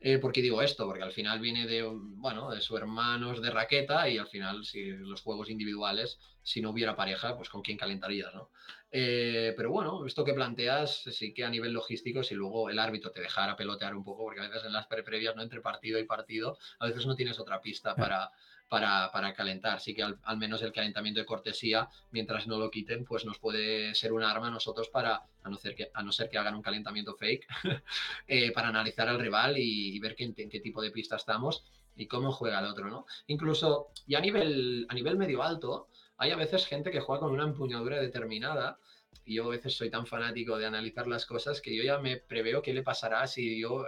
Eh, 0.00 0.18
¿Por 0.18 0.32
qué 0.32 0.42
digo 0.42 0.62
esto? 0.62 0.86
Porque 0.86 1.02
al 1.02 1.12
final 1.12 1.40
viene 1.40 1.66
de, 1.66 1.82
bueno, 1.84 2.50
de 2.50 2.60
sus 2.60 2.78
hermanos 2.78 3.42
de 3.42 3.50
raqueta 3.50 4.08
y 4.08 4.18
al 4.18 4.28
final, 4.28 4.64
si 4.64 4.90
los 4.90 5.20
juegos 5.22 5.50
individuales, 5.50 6.18
si 6.42 6.60
no 6.60 6.70
hubiera 6.70 6.96
pareja, 6.96 7.36
pues 7.36 7.48
con 7.48 7.62
quién 7.62 7.78
calentarías, 7.78 8.34
¿no? 8.34 8.50
Eh, 8.90 9.54
pero 9.56 9.70
bueno, 9.70 10.04
esto 10.06 10.24
que 10.24 10.34
planteas, 10.34 11.04
sí 11.10 11.32
que 11.32 11.44
a 11.44 11.50
nivel 11.50 11.72
logístico, 11.72 12.22
si 12.22 12.34
luego 12.34 12.68
el 12.68 12.78
árbitro 12.78 13.10
te 13.10 13.22
dejara 13.22 13.56
pelotear 13.56 13.94
un 13.94 14.04
poco, 14.04 14.24
porque 14.24 14.40
a 14.40 14.48
veces 14.48 14.64
en 14.64 14.72
las 14.72 14.86
pre 14.86 15.02
previas, 15.02 15.34
¿no? 15.34 15.42
Entre 15.42 15.60
partido 15.60 15.98
y 15.98 16.04
partido, 16.04 16.58
a 16.78 16.86
veces 16.86 17.06
no 17.06 17.16
tienes 17.16 17.38
otra 17.38 17.60
pista 17.60 17.96
para 17.96 18.30
para, 18.72 19.34
calentar. 19.34 19.80
Sí 19.80 19.94
que 19.94 20.02
al, 20.02 20.38
menos 20.38 20.62
el 20.62 20.72
calentamiento 20.72 21.20
de 21.20 21.26
cortesía, 21.26 21.90
mientras 22.10 22.46
no 22.46 22.58
lo 22.58 22.70
quiten, 22.70 23.04
pues 23.04 23.26
nos 23.26 23.38
puede 23.38 23.94
ser 23.94 24.14
un 24.14 24.22
arma 24.22 24.46
a 24.46 24.50
nosotros 24.50 24.88
para, 24.88 25.22
a 25.42 25.50
no 25.50 25.58
ser 25.58 25.74
que, 25.74 25.90
a 25.92 26.02
no 26.02 26.10
ser 26.10 26.30
que 26.30 26.38
hagan 26.38 26.54
un 26.54 26.62
calentamiento 26.62 27.14
fake, 27.14 27.46
eh, 28.26 28.50
para 28.52 28.68
analizar 28.68 29.08
al 29.08 29.20
rival 29.20 29.58
y, 29.58 29.98
ver 29.98 30.14
qué, 30.16 30.24
en 30.24 30.48
qué 30.48 30.60
tipo 30.60 30.80
de 30.80 30.90
pista 30.90 31.16
estamos 31.16 31.64
y 31.96 32.06
cómo 32.06 32.32
juega 32.32 32.60
el 32.60 32.66
otro, 32.66 32.88
¿no? 32.88 33.04
Incluso, 33.26 33.88
y 34.06 34.14
a 34.14 34.20
nivel, 34.20 34.86
a 34.88 34.94
nivel 34.94 35.18
medio 35.18 35.42
alto, 35.42 35.88
hay 36.16 36.30
a 36.30 36.36
veces 36.36 36.66
gente 36.66 36.90
que 36.90 37.00
juega 37.00 37.20
con 37.20 37.32
una 37.32 37.44
empuñadura 37.44 38.00
determinada 38.00 38.78
y 39.26 39.34
yo 39.34 39.44
a 39.44 39.50
veces 39.50 39.76
soy 39.76 39.90
tan 39.90 40.06
fanático 40.06 40.56
de 40.56 40.64
analizar 40.64 41.06
las 41.06 41.26
cosas 41.26 41.60
que 41.60 41.76
yo 41.76 41.82
ya 41.82 41.98
me 41.98 42.16
preveo 42.16 42.62
qué 42.62 42.72
le 42.72 42.82
pasará 42.82 43.26
si 43.26 43.60
yo 43.60 43.84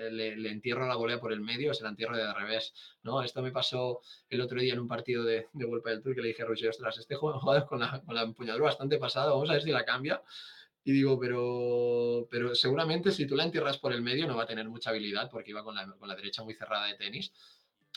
eh, 0.00 0.10
le, 0.10 0.50
entierro 0.50 0.86
la 0.86 0.96
volea 0.96 1.20
por 1.20 1.32
el 1.32 1.40
medio 1.40 1.74
se 1.74 1.82
la 1.82 1.90
entierro 1.90 2.16
de 2.16 2.32
revés, 2.32 2.72
¿no? 3.02 3.22
Esto 3.22 3.42
me 3.42 3.52
pasó 3.52 4.00
el 4.28 4.40
otro 4.40 4.60
día 4.60 4.72
en 4.72 4.80
un 4.80 4.88
partido 4.88 5.24
de, 5.24 5.46
de 5.52 5.64
Vuelta 5.64 5.90
del 5.90 6.02
Tour 6.02 6.14
que 6.14 6.22
le 6.22 6.28
dije 6.28 6.42
a 6.42 6.46
Roger, 6.46 6.70
ostras, 6.70 6.98
este 6.98 7.14
jugador 7.16 7.66
con 7.66 7.80
la, 7.80 8.00
con 8.00 8.14
la 8.14 8.22
empuñadura 8.22 8.66
bastante 8.66 8.98
pasada, 8.98 9.30
vamos 9.30 9.50
a 9.50 9.54
ver 9.54 9.62
si 9.62 9.70
la 9.70 9.84
cambia. 9.84 10.22
Y 10.82 10.92
digo, 10.92 11.18
pero, 11.20 12.26
pero 12.30 12.54
seguramente 12.54 13.10
si 13.10 13.26
tú 13.26 13.36
la 13.36 13.44
entierras 13.44 13.76
por 13.76 13.92
el 13.92 14.00
medio 14.00 14.26
no 14.26 14.36
va 14.36 14.44
a 14.44 14.46
tener 14.46 14.66
mucha 14.68 14.90
habilidad 14.90 15.28
porque 15.30 15.50
iba 15.50 15.62
con 15.62 15.74
la, 15.74 15.86
con 15.86 16.08
la 16.08 16.14
derecha 16.14 16.42
muy 16.42 16.54
cerrada 16.54 16.86
de 16.86 16.94
tenis 16.94 17.32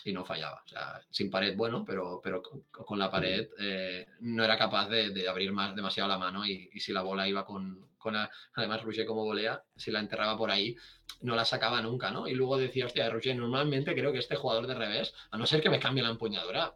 y 0.06 0.12
no 0.12 0.26
fallaba. 0.26 0.62
O 0.66 0.68
sea, 0.68 1.02
sin 1.10 1.30
pared, 1.30 1.56
bueno, 1.56 1.84
pero, 1.86 2.20
pero 2.24 2.42
con, 2.42 3.00
la 3.00 3.10
pared 3.10 3.50
eh, 3.60 4.06
no 4.22 4.44
era 4.44 4.58
capaz 4.58 4.90
de, 4.90 5.12
de, 5.12 5.30
abrir 5.30 5.52
más, 5.52 5.76
demasiado 5.76 6.10
la 6.10 6.18
mano 6.18 6.46
y, 6.46 6.70
y 6.74 6.80
si 6.80 6.92
la 6.92 7.02
bola 7.02 7.28
iba 7.28 7.46
con, 7.46 7.88
con 8.04 8.16
además 8.56 8.84
Roger 8.84 9.06
como 9.06 9.24
volea, 9.24 9.64
si 9.76 9.90
la 9.90 10.00
enterraba 10.00 10.38
por 10.38 10.52
ahí, 10.52 10.76
no 11.22 11.36
la 11.36 11.46
sacaba 11.46 11.82
nunca, 11.82 12.12
¿no? 12.12 12.28
Y 12.28 12.34
luego 12.34 12.58
decía, 12.58 12.86
hostia, 12.86 13.10
Roger, 13.10 13.36
normalmente 13.36 13.96
creo 13.96 14.12
que 14.12 14.20
este 14.20 14.36
jugador 14.36 14.68
de 14.68 14.76
revés, 14.76 15.14
a 15.32 15.38
no 15.38 15.48
ser 15.48 15.62
que 15.62 15.70
me 15.70 15.80
cambie 15.80 16.04
la 16.04 16.10
empuñadura, 16.10 16.76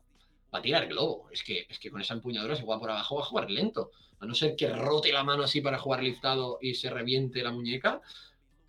va 0.53 0.59
a 0.59 0.61
tirar 0.61 0.87
globo. 0.87 1.29
Es 1.31 1.43
que, 1.43 1.67
es 1.69 1.79
que 1.79 1.91
con 1.91 2.01
esa 2.01 2.13
empuñadura 2.13 2.55
se 2.55 2.63
juega 2.63 2.79
por 2.79 2.89
abajo, 2.89 3.17
va 3.17 3.21
a 3.21 3.25
jugar 3.25 3.51
lento. 3.51 3.91
A 4.19 4.25
no 4.25 4.33
ser 4.33 4.55
que 4.55 4.69
rote 4.69 5.11
la 5.11 5.23
mano 5.23 5.43
así 5.43 5.61
para 5.61 5.77
jugar 5.77 6.01
liftado 6.01 6.59
y 6.61 6.73
se 6.73 6.89
reviente 6.89 7.43
la 7.43 7.51
muñeca, 7.51 8.01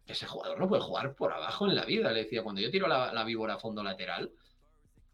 ese 0.09 0.27
jugador 0.27 0.59
no 0.59 0.69
puede 0.69 0.83
jugar 0.83 1.15
por 1.15 1.33
abajo 1.33 1.67
en 1.67 1.77
la 1.77 1.85
vida. 1.85 2.11
Le 2.11 2.25
decía, 2.25 2.43
cuando 2.43 2.61
yo 2.61 2.71
tiro 2.71 2.89
la, 2.89 3.25
víbora 3.25 3.55
a 3.55 3.59
fondo 3.59 3.83
lateral, 3.83 4.33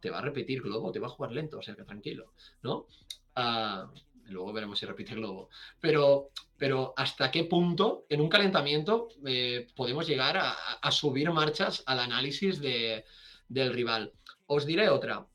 te 0.01 0.11
va 0.11 0.19
a 0.19 0.23
repetir 0.23 0.63
globo, 0.63 0.93
te 0.93 1.01
va 1.01 1.09
a 1.09 1.11
jugar 1.11 1.33
lento, 1.33 1.59
o 1.59 1.63
sea 1.63 1.75
que 1.75 1.83
tranquilo, 1.83 2.33
¿no? 2.63 2.87
Ah, 3.35 3.91
luego 4.27 4.53
veremos 4.53 4.79
si 4.79 4.87
repite 4.87 5.15
globo. 5.15 5.49
Pero, 5.81 6.31
pero 6.57 6.95
hasta 6.97 7.31
qué 7.31 7.45
punto 7.45 8.07
en 8.09 8.21
un 8.21 8.29
calentamiento 8.29 9.09
eh, 9.27 9.67
podemos 9.75 10.07
llegar 10.07 10.37
a, 10.39 10.91
subir 10.93 11.31
marchas 11.33 11.83
al 11.87 11.99
análisis 11.99 12.61
del 12.61 13.73
rival. 13.73 14.13
Os 14.47 14.65
diré 14.65 14.89
otra. 14.89 15.27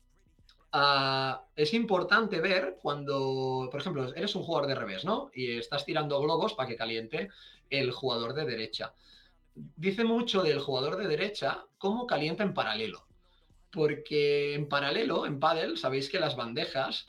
Ah, 0.72 1.44
es 1.54 1.74
importante 1.74 2.40
ver 2.40 2.78
cuando, 2.80 3.68
por 3.70 3.80
ejemplo, 3.80 4.14
eres 4.14 4.34
un 4.36 4.44
jugador 4.44 4.68
de 4.68 4.76
revés, 4.76 5.04
¿no? 5.04 5.30
Y 5.34 5.58
estás 5.58 5.84
tirando 5.84 6.20
globos 6.20 6.54
para 6.54 6.68
que 6.68 6.76
caliente 6.76 7.28
el 7.68 7.90
jugador 7.90 8.34
de 8.34 8.44
derecha. 8.44 8.94
Dice 9.76 10.04
mucho 10.04 10.42
del 10.42 10.60
jugador 10.60 10.96
de 10.96 11.08
derecha 11.08 11.64
cómo 11.78 12.06
calienta 12.06 12.42
en 12.42 12.54
paralelo. 12.54 13.06
Porque 13.70 14.54
en 14.54 14.68
paralelo, 14.68 15.26
en 15.26 15.38
paddle, 15.38 15.76
sabéis 15.76 16.10
que 16.10 16.18
las 16.18 16.36
bandejas, 16.36 17.06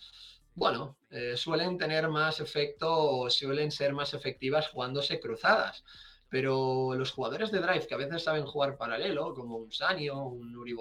bueno, 0.54 0.98
eh, 1.10 1.36
suelen 1.36 1.78
tener 1.78 2.08
más 2.10 2.40
efecto 2.40 2.88
o 2.92 3.30
suelen 3.30 3.72
ser 3.72 3.94
más 3.94 4.14
efectivas 4.14 4.70
jugándose 4.70 5.20
cruzadas. 5.20 5.84
Pero 6.30 6.94
los 6.96 7.12
jugadores 7.12 7.52
de 7.52 7.60
drive 7.60 7.88
que 7.88 7.94
a 7.94 7.98
veces 7.98 8.24
saben 8.24 8.46
jugar 8.46 8.78
paralelo, 8.78 9.34
como 9.34 9.58
un 9.58 9.72
Sanio, 9.72 10.24
un 10.24 10.56
Uri 10.56 10.74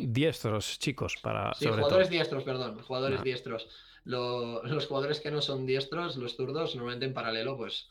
diestros, 0.00 0.78
chicos, 0.78 1.16
para. 1.22 1.52
Sí, 1.54 1.66
jugadores 1.66 2.08
diestros, 2.08 2.42
perdón, 2.42 2.80
jugadores 2.82 3.22
diestros. 3.22 3.68
los 4.04 4.86
jugadores 4.86 5.20
que 5.20 5.30
no 5.30 5.42
son 5.42 5.66
diestros, 5.66 6.16
los 6.16 6.36
zurdos, 6.36 6.74
normalmente 6.74 7.04
en 7.04 7.12
paralelo, 7.12 7.58
pues, 7.58 7.88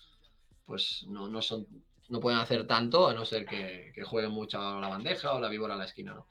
pues 0.65 1.05
no, 1.07 1.27
no, 1.27 1.43
son, 1.43 1.67
no 2.09 2.19
pueden 2.19 2.39
hacer 2.39 2.65
tanto, 2.67 3.07
a 3.07 3.13
no 3.13 3.25
ser 3.25 3.45
que, 3.45 3.93
jueguen 4.05 4.31
mucho 4.31 4.59
a 4.59 4.79
la 4.79 4.87
bandeja 4.87 5.33
o 5.33 5.39
la 5.39 5.49
víbora 5.49 5.73
a 5.73 5.77
la 5.77 5.85
esquina, 5.85 6.13
¿no? 6.13 6.27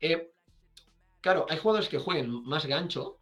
Eh, 0.00 0.32
claro, 1.20 1.46
hay 1.48 1.58
jugadores 1.58 1.88
que 1.88 1.98
jueguen 1.98 2.30
más 2.30 2.66
gancho, 2.66 3.18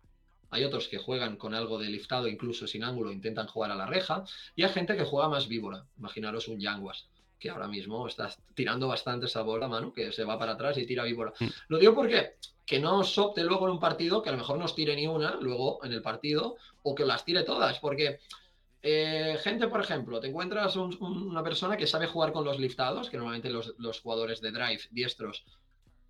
hay 0.50 0.64
otros 0.64 0.88
que 0.88 0.98
juegan 0.98 1.36
con 1.36 1.54
algo 1.54 1.78
de 1.78 1.88
liftado, 1.88 2.28
incluso 2.28 2.66
sin 2.66 2.84
ángulo, 2.84 3.12
intentan 3.12 3.46
jugar 3.46 3.72
a 3.72 3.74
la 3.74 3.86
reja. 3.86 4.24
Y 4.54 4.62
hay 4.62 4.70
gente 4.70 4.96
que 4.96 5.04
juega 5.04 5.28
más 5.28 5.48
víbora. 5.48 5.84
Imaginaros 5.98 6.48
un 6.48 6.60
Yanguas, 6.60 7.08
que 7.38 7.50
ahora 7.50 7.68
mismo 7.68 8.06
está 8.06 8.30
tirando 8.54 8.88
bastante 8.88 9.28
sabor 9.28 9.62
a 9.64 9.68
mano, 9.68 9.92
que 9.92 10.12
se 10.12 10.24
va 10.24 10.38
para 10.38 10.52
atrás 10.52 10.78
y 10.78 10.86
tira 10.86 11.04
víbora. 11.04 11.32
Mm. 11.40 11.46
Lo 11.68 11.78
digo 11.78 11.94
porque 11.94 12.36
que 12.64 12.80
no 12.80 12.98
os 12.98 13.16
opte 13.18 13.44
luego 13.44 13.66
en 13.66 13.74
un 13.74 13.80
partido, 13.80 14.22
que 14.22 14.28
a 14.28 14.32
lo 14.32 14.38
mejor 14.38 14.58
no 14.58 14.64
os 14.64 14.74
tire 14.74 14.96
ni 14.96 15.06
una 15.06 15.36
luego 15.36 15.84
en 15.84 15.92
el 15.92 16.02
partido, 16.02 16.56
o 16.82 16.94
que 16.94 17.04
las 17.04 17.24
tire 17.24 17.44
todas, 17.44 17.78
porque 17.78 18.20
eh, 18.88 19.36
gente, 19.42 19.66
por 19.66 19.80
ejemplo, 19.80 20.20
te 20.20 20.28
encuentras 20.28 20.76
una 20.76 21.42
persona 21.42 21.76
que 21.76 21.88
sabe 21.88 22.06
jugar 22.06 22.32
con 22.32 22.44
los 22.44 22.60
liftados, 22.60 23.10
que 23.10 23.16
normalmente 23.16 23.50
los, 23.50 23.74
los 23.78 24.00
jugadores 24.00 24.40
de 24.40 24.52
drive 24.52 24.82
diestros 24.92 25.44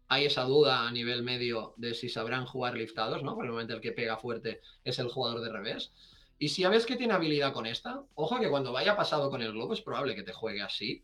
hay 0.08 0.26
esa 0.26 0.42
duda 0.44 0.86
a 0.86 0.90
nivel 0.90 1.22
medio 1.22 1.72
de 1.78 1.94
si 1.94 2.10
sabrán 2.10 2.44
jugar 2.44 2.76
liftados, 2.76 3.22
¿no? 3.22 3.34
Probablemente 3.34 3.72
el 3.72 3.80
que 3.80 3.92
pega 3.92 4.18
fuerte 4.18 4.60
es 4.84 4.98
el 4.98 5.08
jugador 5.08 5.40
de 5.40 5.50
revés. 5.50 5.94
Y 6.38 6.50
si 6.50 6.62
ya 6.62 6.68
ves 6.68 6.84
que 6.84 6.96
tiene 6.96 7.14
habilidad 7.14 7.54
con 7.54 7.64
esta, 7.64 8.02
ojo 8.14 8.38
que 8.38 8.50
cuando 8.50 8.72
vaya 8.72 8.94
pasado 8.94 9.30
con 9.30 9.40
el 9.40 9.52
globo 9.52 9.72
es 9.72 9.80
probable 9.80 10.14
que 10.14 10.22
te 10.22 10.34
juegue 10.34 10.60
así 10.60 11.02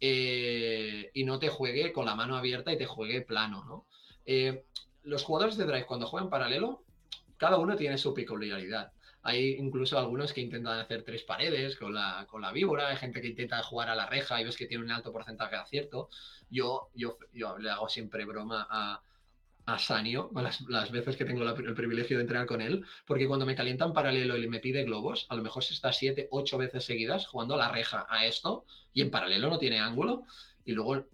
eh, 0.00 1.10
y 1.12 1.24
no 1.24 1.38
te 1.38 1.50
juegue 1.50 1.92
con 1.92 2.06
la 2.06 2.14
mano 2.14 2.34
abierta 2.34 2.72
y 2.72 2.78
te 2.78 2.86
juegue 2.86 3.20
plano, 3.20 3.62
¿no? 3.64 3.86
Eh, 4.24 4.64
los 5.02 5.22
jugadores 5.22 5.58
de 5.58 5.66
drive 5.66 5.84
cuando 5.84 6.06
juegan 6.06 6.30
paralelo, 6.30 6.82
cada 7.36 7.58
uno 7.58 7.76
tiene 7.76 7.98
su 7.98 8.14
peculiaridad. 8.14 8.92
Hay 9.22 9.56
incluso 9.58 9.98
algunos 9.98 10.32
que 10.32 10.40
intentan 10.40 10.78
hacer 10.78 11.02
tres 11.02 11.22
paredes 11.22 11.76
con 11.76 11.94
la, 11.94 12.26
con 12.28 12.40
la 12.40 12.52
víbora, 12.52 12.88
hay 12.88 12.96
gente 12.96 13.20
que 13.20 13.28
intenta 13.28 13.62
jugar 13.62 13.90
a 13.90 13.94
la 13.94 14.06
reja 14.06 14.40
y 14.40 14.44
ves 14.44 14.56
que 14.56 14.66
tiene 14.66 14.84
un 14.84 14.90
alto 14.90 15.12
porcentaje 15.12 15.56
de 15.56 15.60
acierto. 15.62 16.08
Yo, 16.48 16.90
yo, 16.94 17.18
yo 17.32 17.58
le 17.58 17.70
hago 17.70 17.88
siempre 17.88 18.24
broma 18.24 18.66
a, 18.70 19.02
a 19.66 19.78
Sanio, 19.78 20.30
las, 20.34 20.62
las, 20.62 20.90
veces 20.90 21.16
que 21.16 21.24
tengo 21.24 21.42
el 21.42 21.74
privilegio 21.74 22.16
de 22.16 22.22
entrenar 22.22 22.46
con 22.46 22.60
él, 22.60 22.84
porque 23.06 23.26
cuando 23.28 23.46
me 23.46 23.54
calienta 23.54 23.84
en 23.84 23.92
paralelo 23.92 24.36
y 24.36 24.48
me 24.48 24.60
pide 24.60 24.84
globos, 24.84 25.26
a 25.28 25.36
lo 25.36 25.42
mejor 25.42 25.62
se 25.62 25.74
está 25.74 25.92
siete, 25.92 26.28
ocho 26.30 26.58
veces 26.58 26.84
seguidas 26.84 27.26
jugando 27.26 27.54
a 27.54 27.58
la 27.58 27.70
reja 27.70 28.06
a 28.08 28.26
esto 28.26 28.64
y 28.92 29.02
en 29.02 29.10
paralelo 29.10 29.50
no 29.50 29.58
tiene 29.58 29.80
ángulo 29.80 30.24
y 30.64 30.72
luego 30.72 31.06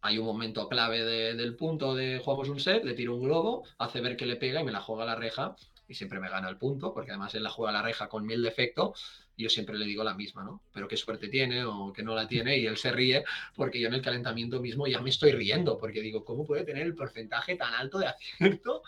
hay 0.00 0.18
un 0.18 0.26
momento 0.26 0.68
clave 0.68 1.02
del 1.34 1.56
punto 1.56 1.94
de 1.94 2.20
jugamos 2.22 2.48
un 2.48 2.60
set, 2.60 2.84
le 2.84 2.94
tiro 2.94 3.14
un 3.16 3.22
globo, 3.22 3.64
hace 3.78 4.00
ver 4.00 4.16
que 4.16 4.26
le 4.26 4.36
pega 4.36 4.60
y 4.60 4.64
me 4.64 4.72
la 4.72 4.80
juega 4.80 5.04
a 5.04 5.06
la 5.06 5.14
reja 5.14 5.56
siempre 5.94 6.20
me 6.20 6.28
gana 6.28 6.48
el 6.48 6.56
punto, 6.56 6.92
porque 6.92 7.12
además 7.12 7.34
él 7.34 7.42
la 7.42 7.50
juega 7.50 7.70
a 7.70 7.74
la 7.74 7.82
reja 7.82 8.08
con 8.08 8.26
mil 8.26 8.42
defectos 8.42 9.24
yo 9.36 9.48
siempre 9.48 9.76
le 9.76 9.84
digo 9.84 10.04
la 10.04 10.14
misma, 10.14 10.44
¿no? 10.44 10.62
Pero 10.72 10.86
qué 10.86 10.96
suerte 10.96 11.28
tiene 11.28 11.64
o 11.64 11.92
que 11.92 12.02
no 12.02 12.14
la 12.14 12.28
tiene 12.28 12.56
y 12.56 12.66
él 12.66 12.76
se 12.76 12.92
ríe 12.92 13.24
porque 13.54 13.80
yo 13.80 13.88
en 13.88 13.94
el 13.94 14.02
calentamiento 14.02 14.60
mismo 14.60 14.86
ya 14.86 15.00
me 15.00 15.10
estoy 15.10 15.32
riendo 15.32 15.78
porque 15.78 16.00
digo, 16.00 16.24
¿cómo 16.24 16.44
puede 16.44 16.64
tener 16.64 16.84
el 16.84 16.94
porcentaje 16.94 17.56
tan 17.56 17.74
alto 17.74 17.98
de 17.98 18.06
acierto 18.06 18.82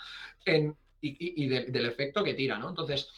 en, 0.44 0.76
y, 1.00 1.46
del 1.46 1.86
efecto 1.86 2.22
que 2.22 2.34
tira, 2.34 2.58
¿no? 2.58 2.68
Entonces, 2.68 3.08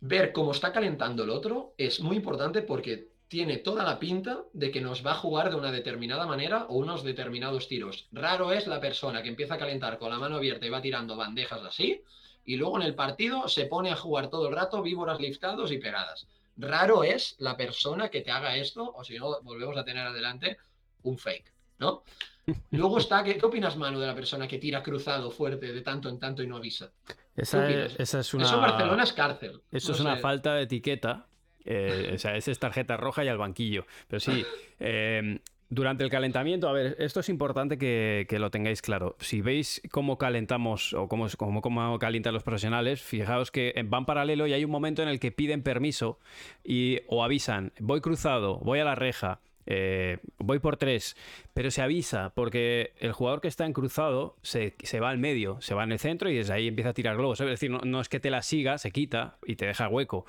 ver 0.00 0.32
cómo 0.32 0.52
está 0.52 0.72
calentando 0.72 1.24
el 1.24 1.30
otro 1.30 1.74
es 1.76 2.00
muy 2.00 2.16
importante 2.16 2.62
porque 2.62 3.08
tiene 3.28 3.58
toda 3.58 3.84
la 3.84 3.98
pinta 3.98 4.44
de 4.54 4.70
que 4.70 4.80
nos 4.80 5.06
va 5.06 5.12
a 5.12 5.16
jugar 5.16 5.50
de 5.50 5.56
una 5.56 5.70
determinada 5.70 6.26
manera 6.26 6.64
o 6.68 6.76
unos 6.76 7.04
determinados 7.04 7.68
tiros. 7.68 8.08
Raro 8.10 8.52
es 8.52 8.66
la 8.66 8.80
persona 8.80 9.22
que 9.22 9.28
empieza 9.28 9.54
a 9.54 9.58
calentar 9.58 9.98
con 9.98 10.10
la 10.10 10.18
mano 10.18 10.36
abierta 10.36 10.66
y 10.66 10.70
va 10.70 10.80
tirando 10.80 11.16
bandejas 11.16 11.62
así, 11.62 12.02
y 12.44 12.56
luego 12.56 12.78
en 12.78 12.86
el 12.86 12.94
partido 12.94 13.46
se 13.46 13.66
pone 13.66 13.90
a 13.90 13.96
jugar 13.96 14.30
todo 14.30 14.48
el 14.48 14.54
rato 14.54 14.82
víboras 14.82 15.20
liftados 15.20 15.70
y 15.70 15.78
pegadas. 15.78 16.26
Raro 16.56 17.04
es 17.04 17.36
la 17.38 17.56
persona 17.56 18.08
que 18.08 18.22
te 18.22 18.30
haga 18.30 18.56
esto, 18.56 18.90
o 18.90 19.04
si 19.04 19.18
no, 19.18 19.40
volvemos 19.42 19.76
a 19.76 19.84
tener 19.84 20.06
adelante 20.06 20.56
un 21.02 21.18
fake, 21.18 21.52
¿no? 21.78 22.02
Luego 22.70 22.98
está, 22.98 23.22
¿qué, 23.22 23.38
opinas, 23.42 23.76
Manu, 23.76 24.00
de 24.00 24.06
la 24.06 24.14
persona 24.14 24.48
que 24.48 24.58
tira 24.58 24.82
cruzado 24.82 25.30
fuerte 25.30 25.70
de 25.70 25.82
tanto 25.82 26.08
en 26.08 26.18
tanto 26.18 26.42
y 26.42 26.46
no 26.46 26.56
avisa? 26.56 26.90
Esa, 27.36 27.68
es, 27.68 28.34
una... 28.34 28.44
Eso 28.44 28.58
Barcelona 28.58 29.02
es 29.04 29.12
cárcel. 29.12 29.60
Eso 29.70 29.92
es 29.92 30.00
una 30.00 30.16
falta 30.16 30.54
de 30.54 30.62
etiqueta 30.62 31.28
eh, 31.64 32.12
o 32.14 32.18
sea, 32.18 32.36
esa 32.36 32.50
es 32.50 32.58
tarjeta 32.58 32.96
roja 32.96 33.24
y 33.24 33.28
al 33.28 33.38
banquillo. 33.38 33.86
Pero 34.08 34.20
sí, 34.20 34.44
eh, 34.80 35.38
durante 35.70 36.02
el 36.02 36.10
calentamiento, 36.10 36.68
a 36.68 36.72
ver, 36.72 36.96
esto 36.98 37.20
es 37.20 37.28
importante 37.28 37.76
que, 37.76 38.26
lo 38.38 38.50
tengáis 38.50 38.80
claro. 38.80 39.16
Si 39.20 39.42
veis 39.42 39.82
cómo 39.90 40.16
calentamos 40.16 40.94
o 40.94 41.08
cómo, 41.08 41.26
cómo, 41.36 41.60
cómo, 41.60 41.98
calientan 41.98 42.32
los 42.32 42.42
profesionales, 42.42 43.02
fijaos 43.02 43.50
que 43.50 43.74
van 43.86 44.06
paralelo 44.06 44.46
y 44.46 44.54
hay 44.54 44.64
un 44.64 44.70
momento 44.70 45.02
en 45.02 45.08
el 45.08 45.20
que 45.20 45.30
piden 45.30 45.62
permiso 45.62 46.18
y, 46.64 47.00
o 47.06 47.22
avisan, 47.22 47.72
voy 47.80 48.00
cruzado, 48.00 48.58
voy 48.58 48.78
a 48.78 48.84
la 48.84 48.94
reja. 48.94 49.40
Eh, 49.70 50.16
voy 50.38 50.60
por 50.60 50.78
tres, 50.78 51.14
pero 51.52 51.70
se 51.70 51.82
avisa 51.82 52.32
porque 52.34 52.94
el 53.00 53.12
jugador 53.12 53.42
que 53.42 53.48
está 53.48 53.66
en 53.66 53.74
cruzado 53.74 54.34
se, 54.40 54.72
va 54.98 55.10
al 55.10 55.18
medio, 55.18 55.60
se 55.60 55.74
va 55.74 55.84
en 55.84 55.92
el 55.92 55.98
centro 55.98 56.30
y 56.30 56.36
desde 56.36 56.54
ahí 56.54 56.68
empieza 56.68 56.90
a 56.90 56.94
tirar 56.94 57.18
globos. 57.18 57.38
Es 57.42 57.46
decir, 57.46 57.70
no, 57.70 58.00
es 58.00 58.08
que 58.08 58.18
te 58.18 58.30
la 58.30 58.40
siga, 58.40 58.78
se 58.78 58.90
quita 58.92 59.36
y 59.44 59.56
te 59.56 59.66
deja 59.66 59.88
hueco. 59.88 60.24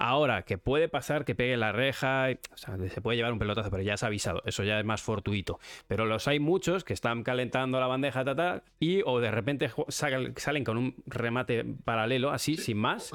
Ahora, 0.00 0.42
que 0.42 0.58
puede 0.58 0.88
pasar 0.88 1.24
que 1.24 1.34
pegue 1.34 1.56
la 1.56 1.72
reja, 1.72 2.28
se 2.54 3.00
puede 3.00 3.16
llevar 3.16 3.32
un 3.32 3.40
pelotazo, 3.40 3.68
pero 3.68 3.82
ya 3.82 3.96
ha 4.00 4.06
avisado, 4.06 4.42
eso 4.46 4.62
ya 4.62 4.78
es 4.78 4.84
más 4.84 5.02
fortuito. 5.02 5.58
Pero 5.88 6.06
los 6.06 6.28
hay 6.28 6.38
muchos 6.38 6.84
que 6.84 6.92
están 6.92 7.24
calentando 7.24 7.80
la 7.80 7.88
bandeja 7.88 8.24
tal, 8.24 8.62
y 8.78 9.02
o 9.04 9.18
de 9.18 9.32
repente 9.32 9.70
salen 9.88 10.64
con 10.64 10.78
un 10.78 10.94
remate 11.06 11.64
paralelo, 11.84 12.30
así, 12.30 12.56
sin 12.56 12.78
más. 12.78 13.12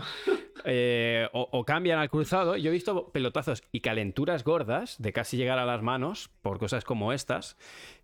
Eh, 0.66 1.28
o, 1.34 1.66
cambian 1.66 2.00
al 2.00 2.10
cruzado. 2.10 2.56
Yo 2.56 2.70
he 2.70 2.74
visto 2.74 3.12
pelotazos 3.12 3.64
y 3.72 3.82
calenturas 3.82 4.44
gordas 4.46 5.02
de 5.02 5.12
casi 5.12 5.36
llegar 5.36 5.60
a 5.60 5.66
las 5.66 5.82
manos 5.82 6.30
por 6.42 6.58
cosas 6.58 6.86
como 6.86 7.12
estas. 7.12 7.58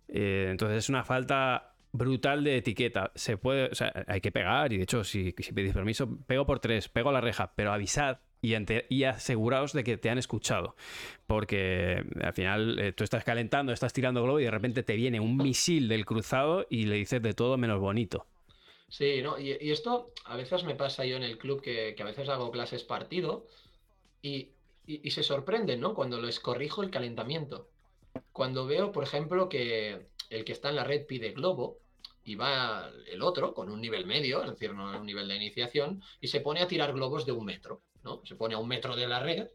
Eh, 0.08 0.48
entonces 0.50 0.78
es 0.78 0.88
una 0.88 1.04
falta 1.04 1.72
brutal 1.92 2.44
de 2.44 2.58
etiqueta. 2.58 3.12
Se 3.14 3.36
puede, 3.36 3.70
o 3.70 3.74
sea, 3.74 4.04
hay 4.06 4.20
que 4.20 4.30
pegar 4.32 4.72
y 4.72 4.76
de 4.76 4.82
hecho 4.82 5.04
si, 5.04 5.34
si 5.38 5.52
pedís 5.52 5.72
permiso, 5.72 6.18
pego 6.26 6.44
por 6.44 6.60
tres, 6.60 6.88
pego 6.88 7.12
la 7.12 7.20
reja, 7.20 7.52
pero 7.54 7.72
avisad 7.72 8.18
y, 8.42 8.54
y, 8.88 9.04
aseguraos 9.04 9.72
de 9.72 9.84
que 9.84 9.96
te 9.96 10.10
han 10.10 10.18
escuchado. 10.18 10.76
Porque 11.26 12.04
al 12.22 12.32
final 12.32 12.78
eh, 12.78 12.92
tú 12.92 13.04
estás 13.04 13.24
calentando, 13.24 13.72
estás 13.72 13.92
tirando 13.92 14.22
globo 14.22 14.40
y 14.40 14.44
de 14.44 14.50
repente 14.50 14.82
te 14.82 14.96
viene 14.96 15.20
un 15.20 15.36
misil 15.36 15.88
del 15.88 16.06
cruzado 16.06 16.66
y 16.70 16.86
le 16.86 16.96
dices 16.96 17.22
de 17.22 17.34
todo 17.34 17.56
menos 17.56 17.80
bonito. 17.80 18.26
Sí, 18.88 19.22
¿no? 19.22 19.38
Y, 19.38 19.52
esto 19.70 20.12
a 20.24 20.36
veces 20.36 20.64
me 20.64 20.74
pasa 20.74 21.04
yo 21.04 21.16
en 21.16 21.22
el 21.22 21.38
club 21.38 21.62
que, 21.62 21.94
a 21.98 22.04
veces 22.04 22.28
hago 22.28 22.50
clases 22.50 22.82
partido 22.82 23.46
y, 24.20 24.50
se 25.10 25.22
sorprenden, 25.22 25.80
¿no? 25.80 25.94
Cuando 25.94 26.20
les 26.20 26.40
corrijo 26.40 26.82
el 26.82 26.90
calentamiento. 26.90 27.68
Cuando 28.32 28.66
veo, 28.66 28.90
por 28.90 29.04
ejemplo, 29.04 29.48
que 29.48 30.08
el 30.30 30.44
que 30.44 30.52
está 30.52 30.70
en 30.70 30.76
la 30.76 30.84
red 30.84 31.06
pide 31.06 31.30
globo 31.30 31.78
y 32.24 32.34
va 32.34 32.90
el 33.06 33.22
otro 33.22 33.54
con 33.54 33.70
un 33.70 33.80
nivel 33.80 34.06
medio, 34.06 34.42
es 34.42 34.50
decir, 34.50 34.74
no 34.74 34.98
un 34.98 35.06
nivel 35.06 35.28
de 35.28 35.36
iniciación, 35.36 36.02
y 36.20 36.26
se 36.26 36.40
pone 36.40 36.60
a 36.60 36.66
tirar 36.66 36.92
globos 36.92 37.24
de 37.24 37.32
un 37.32 37.44
metro, 37.44 37.82
¿no? 38.02 38.22
Se 38.24 38.36
pone 38.36 38.54
a 38.54 38.58
un 38.58 38.68
metro 38.68 38.96
de 38.96 39.06
la 39.06 39.20
red, 39.20 39.48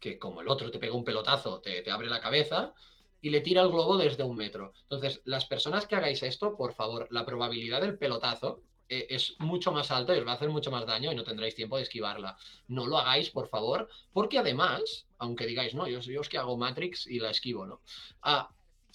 que 0.00 0.18
como 0.18 0.40
el 0.40 0.48
otro 0.48 0.70
te 0.70 0.78
pega 0.78 0.94
un 0.94 1.04
pelotazo, 1.04 1.60
te, 1.60 1.82
te 1.82 1.90
abre 1.90 2.08
la 2.08 2.20
cabeza, 2.20 2.74
y 3.20 3.30
le 3.30 3.40
tira 3.40 3.62
el 3.62 3.68
globo 3.68 3.96
desde 3.96 4.22
un 4.22 4.36
metro. 4.36 4.72
Entonces, 4.82 5.20
las 5.24 5.44
personas 5.46 5.86
que 5.86 5.96
hagáis 5.96 6.22
esto, 6.22 6.56
por 6.56 6.72
favor, 6.74 7.08
la 7.10 7.26
probabilidad 7.26 7.80
del 7.80 7.98
pelotazo 7.98 8.62
eh, 8.88 9.06
es 9.10 9.34
mucho 9.38 9.70
más 9.72 9.90
alta 9.90 10.14
y 10.14 10.20
os 10.20 10.26
va 10.26 10.32
a 10.32 10.34
hacer 10.34 10.48
mucho 10.48 10.70
más 10.70 10.86
daño 10.86 11.12
y 11.12 11.14
no 11.14 11.24
tendréis 11.24 11.54
tiempo 11.54 11.76
de 11.76 11.82
esquivarla. 11.82 12.36
No 12.68 12.86
lo 12.86 12.98
hagáis, 12.98 13.30
por 13.30 13.48
favor, 13.48 13.88
porque 14.12 14.38
además, 14.38 15.06
aunque 15.18 15.46
digáis, 15.46 15.74
no, 15.74 15.86
yo, 15.86 16.00
yo 16.00 16.20
es 16.20 16.28
que 16.28 16.38
hago 16.38 16.56
Matrix 16.56 17.06
y 17.06 17.18
la 17.18 17.30
esquivo, 17.30 17.66
¿no? 17.66 17.82
Ah, 18.22 18.50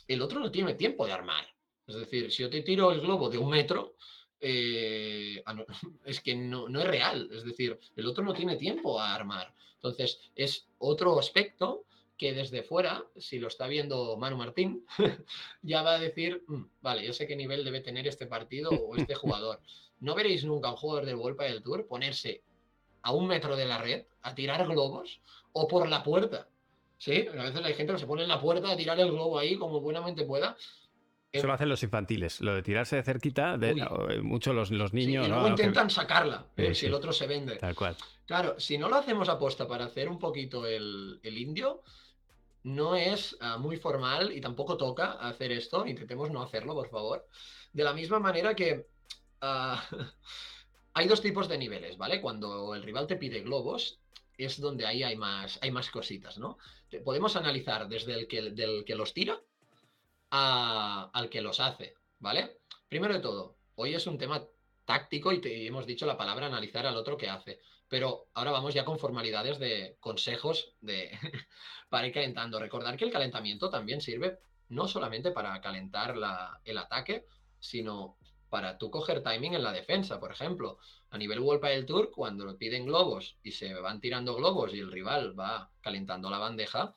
el 0.07 0.21
otro 0.21 0.39
no 0.39 0.51
tiene 0.51 0.73
tiempo 0.73 1.05
de 1.05 1.11
armar. 1.11 1.45
Es 1.85 1.95
decir, 1.95 2.31
si 2.31 2.43
yo 2.43 2.49
te 2.49 2.61
tiro 2.61 2.91
el 2.91 3.01
globo 3.01 3.29
de 3.29 3.37
un 3.37 3.49
metro, 3.49 3.95
eh, 4.43 5.43
es 6.05 6.19
que 6.21 6.35
no, 6.35 6.67
no, 6.67 6.81
es 6.81 6.87
real. 6.87 7.29
Es 7.31 7.43
decir, 7.43 7.79
el 7.95 8.05
otro 8.05 8.23
no 8.23 8.33
tiene 8.33 8.57
tiempo 8.57 8.99
a 8.99 9.15
armar. 9.15 9.53
Entonces, 9.75 10.19
es 10.35 10.67
otro 10.77 11.17
aspecto 11.17 11.85
que 12.17 12.33
desde 12.33 12.63
fuera, 12.63 13.05
si 13.17 13.39
lo 13.39 13.47
está 13.47 13.67
viendo 13.67 14.17
Manu 14.17 14.37
Martín, 14.37 14.85
ya 15.61 15.81
va 15.81 15.95
a 15.95 15.99
decir, 15.99 16.43
mm, 16.47 16.63
vale, 16.81 17.05
yo 17.05 17.13
sé 17.13 17.25
qué 17.25 17.35
nivel 17.35 17.63
debe 17.63 17.81
tener 17.81 18.07
este 18.07 18.27
partido 18.27 18.69
o 18.69 18.95
este 18.95 19.15
jugador. 19.15 19.59
No 19.99 20.15
veréis 20.15 20.43
nunca 20.43 20.67
a 20.67 20.71
un 20.71 20.77
jugador 20.77 21.05
del 21.05 21.15
World 21.15 21.39
del 21.39 21.63
Tour 21.63 21.87
ponerse 21.87 22.41
a 23.03 23.13
un 23.13 23.25
metro 23.25 23.55
de 23.55 23.65
la 23.65 23.77
red 23.77 24.03
a 24.21 24.35
tirar 24.35 24.67
globos 24.67 25.21
o 25.53 25.65
por 25.65 25.87
la 25.87 26.03
puerta. 26.03 26.49
Sí, 26.97 27.25
a 27.25 27.43
veces 27.43 27.63
hay 27.63 27.73
gente 27.73 27.93
que 27.93 27.99
se 27.99 28.05
pone 28.05 28.23
en 28.23 28.27
la 28.27 28.41
puerta 28.41 28.69
a 28.69 28.75
tirar 28.75 28.99
el 28.99 29.11
globo 29.11 29.39
ahí 29.39 29.55
como 29.55 29.79
buenamente 29.79 30.25
pueda. 30.25 30.57
Eso 31.33 31.47
lo 31.47 31.53
hacen 31.53 31.67
los 31.67 31.81
infantiles, 31.81 32.41
lo 32.41 32.53
de 32.53 32.61
tirarse 32.61 32.95
de 32.95 33.01
cerquita, 33.01 33.57
de, 33.57 33.71
eh, 33.71 34.21
mucho 34.21 34.53
los, 34.53 34.69
los 34.69 34.93
niños. 34.93 35.25
y 35.25 35.29
luego 35.31 35.47
intentan 35.47 35.89
sacarla, 35.89 36.45
eh, 36.55 36.75
si 36.75 36.85
el 36.85 36.93
otro 36.93 37.11
se 37.11 37.25
vende. 37.25 37.55
Tal 37.55 37.73
cual. 37.73 37.97
Claro, 38.27 38.59
si 38.59 38.77
no 38.77 38.87
lo 38.87 38.97
hacemos 38.97 39.29
aposta 39.29 39.67
para 39.67 39.85
hacer 39.85 40.09
un 40.09 40.19
poquito 40.19 40.67
el, 40.67 41.19
el 41.23 41.37
indio, 41.39 41.81
no 42.61 42.95
es 42.95 43.35
ah, 43.41 43.57
muy 43.57 43.77
formal 43.77 44.31
y 44.31 44.41
tampoco 44.41 44.77
toca 44.77 45.13
hacer 45.13 45.51
esto. 45.51 45.87
Intentemos 45.87 46.29
no 46.29 46.43
hacerlo, 46.43 46.75
por 46.75 46.89
favor. 46.89 47.27
De 47.73 47.83
la 47.83 47.93
misma 47.93 48.19
manera 48.19 48.55
que 48.55 48.85
ah, 49.41 49.83
hay 50.93 51.07
dos 51.07 51.19
tipos 51.19 51.47
de 51.49 51.57
niveles, 51.57 51.97
¿vale? 51.97 52.21
Cuando 52.21 52.75
el 52.75 52.83
rival 52.83 53.07
te 53.07 53.15
pide 53.15 53.41
globos, 53.41 53.99
es 54.37 54.61
donde 54.61 54.85
ahí 54.85 55.01
hay 55.01 55.15
más, 55.15 55.57
hay 55.63 55.71
más 55.71 55.89
cositas, 55.89 56.37
¿no? 56.37 56.59
Podemos 57.03 57.35
analizar 57.35 57.87
desde 57.87 58.13
el 58.13 58.27
que, 58.27 58.51
del 58.51 58.85
que 58.85 58.93
los 58.93 59.15
tira 59.15 59.41
al 60.35 61.29
que 61.29 61.41
los 61.41 61.59
hace, 61.59 61.93
¿vale? 62.19 62.59
Primero 62.89 63.13
de 63.13 63.19
todo, 63.19 63.55
hoy 63.75 63.93
es 63.93 64.07
un 64.07 64.17
tema 64.17 64.43
táctico 64.83 65.31
y 65.31 65.67
hemos 65.67 65.85
dicho 65.85 66.07
la 66.07 66.17
palabra 66.17 66.47
analizar 66.47 66.87
al 66.87 66.97
otro 66.97 67.17
que 67.17 67.29
hace. 67.29 67.59
Pero 67.87 68.29
ahora 68.33 68.51
vamos 68.51 68.73
ya 68.73 68.83
con 68.83 68.97
formalidades 68.97 69.59
de 69.59 69.97
consejos 69.99 70.73
de, 70.81 71.11
para 71.89 72.07
ir 72.07 72.13
calentando. 72.13 72.59
Recordar 72.59 72.97
que 72.97 73.05
el 73.05 73.11
calentamiento 73.11 73.69
también 73.69 74.01
sirve 74.01 74.39
no 74.69 74.87
solamente 74.87 75.29
para 75.29 75.61
calentar 75.61 76.15
el 76.65 76.77
ataque, 76.79 77.27
sino 77.59 78.17
para 78.49 78.79
tú 78.79 78.89
coger 78.89 79.21
timing 79.21 79.53
en 79.53 79.63
la 79.63 79.71
defensa, 79.71 80.19
por 80.19 80.31
ejemplo. 80.31 80.79
A 81.11 81.17
nivel 81.19 81.41
World 81.41 81.63
del 81.63 81.85
Tour, 81.85 82.09
cuando 82.09 82.57
piden 82.57 82.87
globos 82.87 83.37
y 83.43 83.51
se 83.51 83.71
van 83.75 84.01
tirando 84.01 84.35
globos 84.35 84.73
y 84.73 84.79
el 84.79 84.91
rival 84.91 85.39
va 85.39 85.69
calentando 85.81 86.31
la 86.31 86.39
bandeja, 86.39 86.95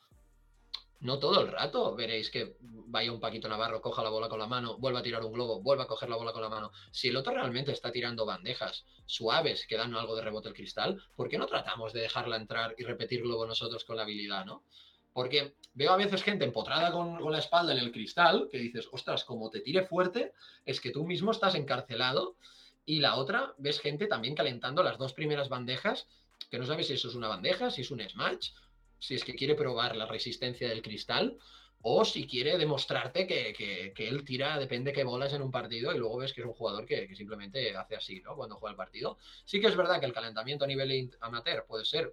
no 1.06 1.20
todo 1.20 1.40
el 1.40 1.48
rato 1.48 1.94
veréis 1.94 2.30
que 2.30 2.56
vaya 2.60 3.12
un 3.12 3.20
Paquito 3.20 3.48
Navarro, 3.48 3.80
coja 3.80 4.02
la 4.02 4.10
bola 4.10 4.28
con 4.28 4.38
la 4.38 4.46
mano, 4.46 4.76
vuelva 4.78 4.98
a 4.98 5.02
tirar 5.02 5.24
un 5.24 5.32
globo, 5.32 5.62
vuelva 5.62 5.84
a 5.84 5.86
coger 5.86 6.08
la 6.08 6.16
bola 6.16 6.32
con 6.32 6.42
la 6.42 6.48
mano. 6.48 6.72
Si 6.90 7.08
el 7.08 7.16
otro 7.16 7.32
realmente 7.32 7.72
está 7.72 7.92
tirando 7.92 8.26
bandejas 8.26 8.84
suaves 9.06 9.66
que 9.68 9.76
dan 9.76 9.94
algo 9.94 10.16
de 10.16 10.22
rebote 10.22 10.48
el 10.48 10.54
cristal, 10.54 11.00
¿por 11.14 11.28
qué 11.28 11.38
no 11.38 11.46
tratamos 11.46 11.92
de 11.92 12.00
dejarla 12.00 12.36
entrar 12.36 12.74
y 12.76 12.82
repetir 12.82 13.22
globo 13.22 13.46
nosotros 13.46 13.84
con 13.84 13.96
la 13.96 14.02
habilidad, 14.02 14.44
no? 14.44 14.64
Porque 15.12 15.54
veo 15.74 15.92
a 15.92 15.96
veces 15.96 16.22
gente 16.22 16.44
empotrada 16.44 16.90
con, 16.90 17.18
con 17.20 17.32
la 17.32 17.38
espalda 17.38 17.72
en 17.72 17.78
el 17.78 17.92
cristal 17.92 18.48
que 18.50 18.58
dices, 18.58 18.88
ostras, 18.90 19.24
como 19.24 19.48
te 19.48 19.60
tire 19.60 19.86
fuerte, 19.86 20.32
es 20.64 20.80
que 20.80 20.90
tú 20.90 21.06
mismo 21.06 21.30
estás 21.30 21.54
encarcelado. 21.54 22.36
Y 22.84 22.98
la 23.00 23.16
otra, 23.16 23.54
ves 23.58 23.80
gente 23.80 24.06
también 24.06 24.34
calentando 24.34 24.82
las 24.82 24.98
dos 24.98 25.12
primeras 25.12 25.48
bandejas, 25.48 26.06
que 26.50 26.58
no 26.58 26.66
sabes 26.66 26.86
si 26.88 26.94
eso 26.94 27.08
es 27.08 27.14
una 27.14 27.28
bandeja, 27.28 27.70
si 27.70 27.80
es 27.82 27.90
un 27.90 28.00
smash 28.00 28.50
si 28.98 29.14
es 29.14 29.24
que 29.24 29.34
quiere 29.34 29.54
probar 29.54 29.96
la 29.96 30.06
resistencia 30.06 30.68
del 30.68 30.82
cristal 30.82 31.38
o 31.82 32.04
si 32.04 32.26
quiere 32.26 32.58
demostrarte 32.58 33.26
que, 33.26 33.94
él 33.96 34.24
tira, 34.24 34.58
depende 34.58 34.92
qué 34.92 35.04
bolas 35.04 35.32
en 35.32 35.42
un 35.42 35.50
partido 35.50 35.94
y 35.94 35.98
luego 35.98 36.18
ves 36.18 36.32
que 36.32 36.40
es 36.40 36.46
un 36.46 36.54
jugador 36.54 36.86
que, 36.86 37.14
simplemente 37.14 37.76
hace 37.76 37.96
así, 37.96 38.20
¿no? 38.22 38.34
Cuando 38.34 38.56
juega 38.56 38.72
el 38.72 38.76
partido. 38.76 39.18
Sí 39.44 39.60
que 39.60 39.68
es 39.68 39.76
verdad 39.76 40.00
que 40.00 40.06
el 40.06 40.12
calentamiento 40.12 40.64
a 40.64 40.68
nivel 40.68 41.16
amateur 41.20 41.64
puede 41.66 41.84
ser 41.84 42.12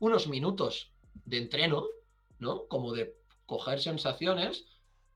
unos 0.00 0.28
minutos 0.28 0.92
de 1.24 1.38
entreno, 1.38 1.86
¿no? 2.38 2.66
Como 2.66 2.92
de 2.92 3.14
coger 3.46 3.80
sensaciones, 3.80 4.66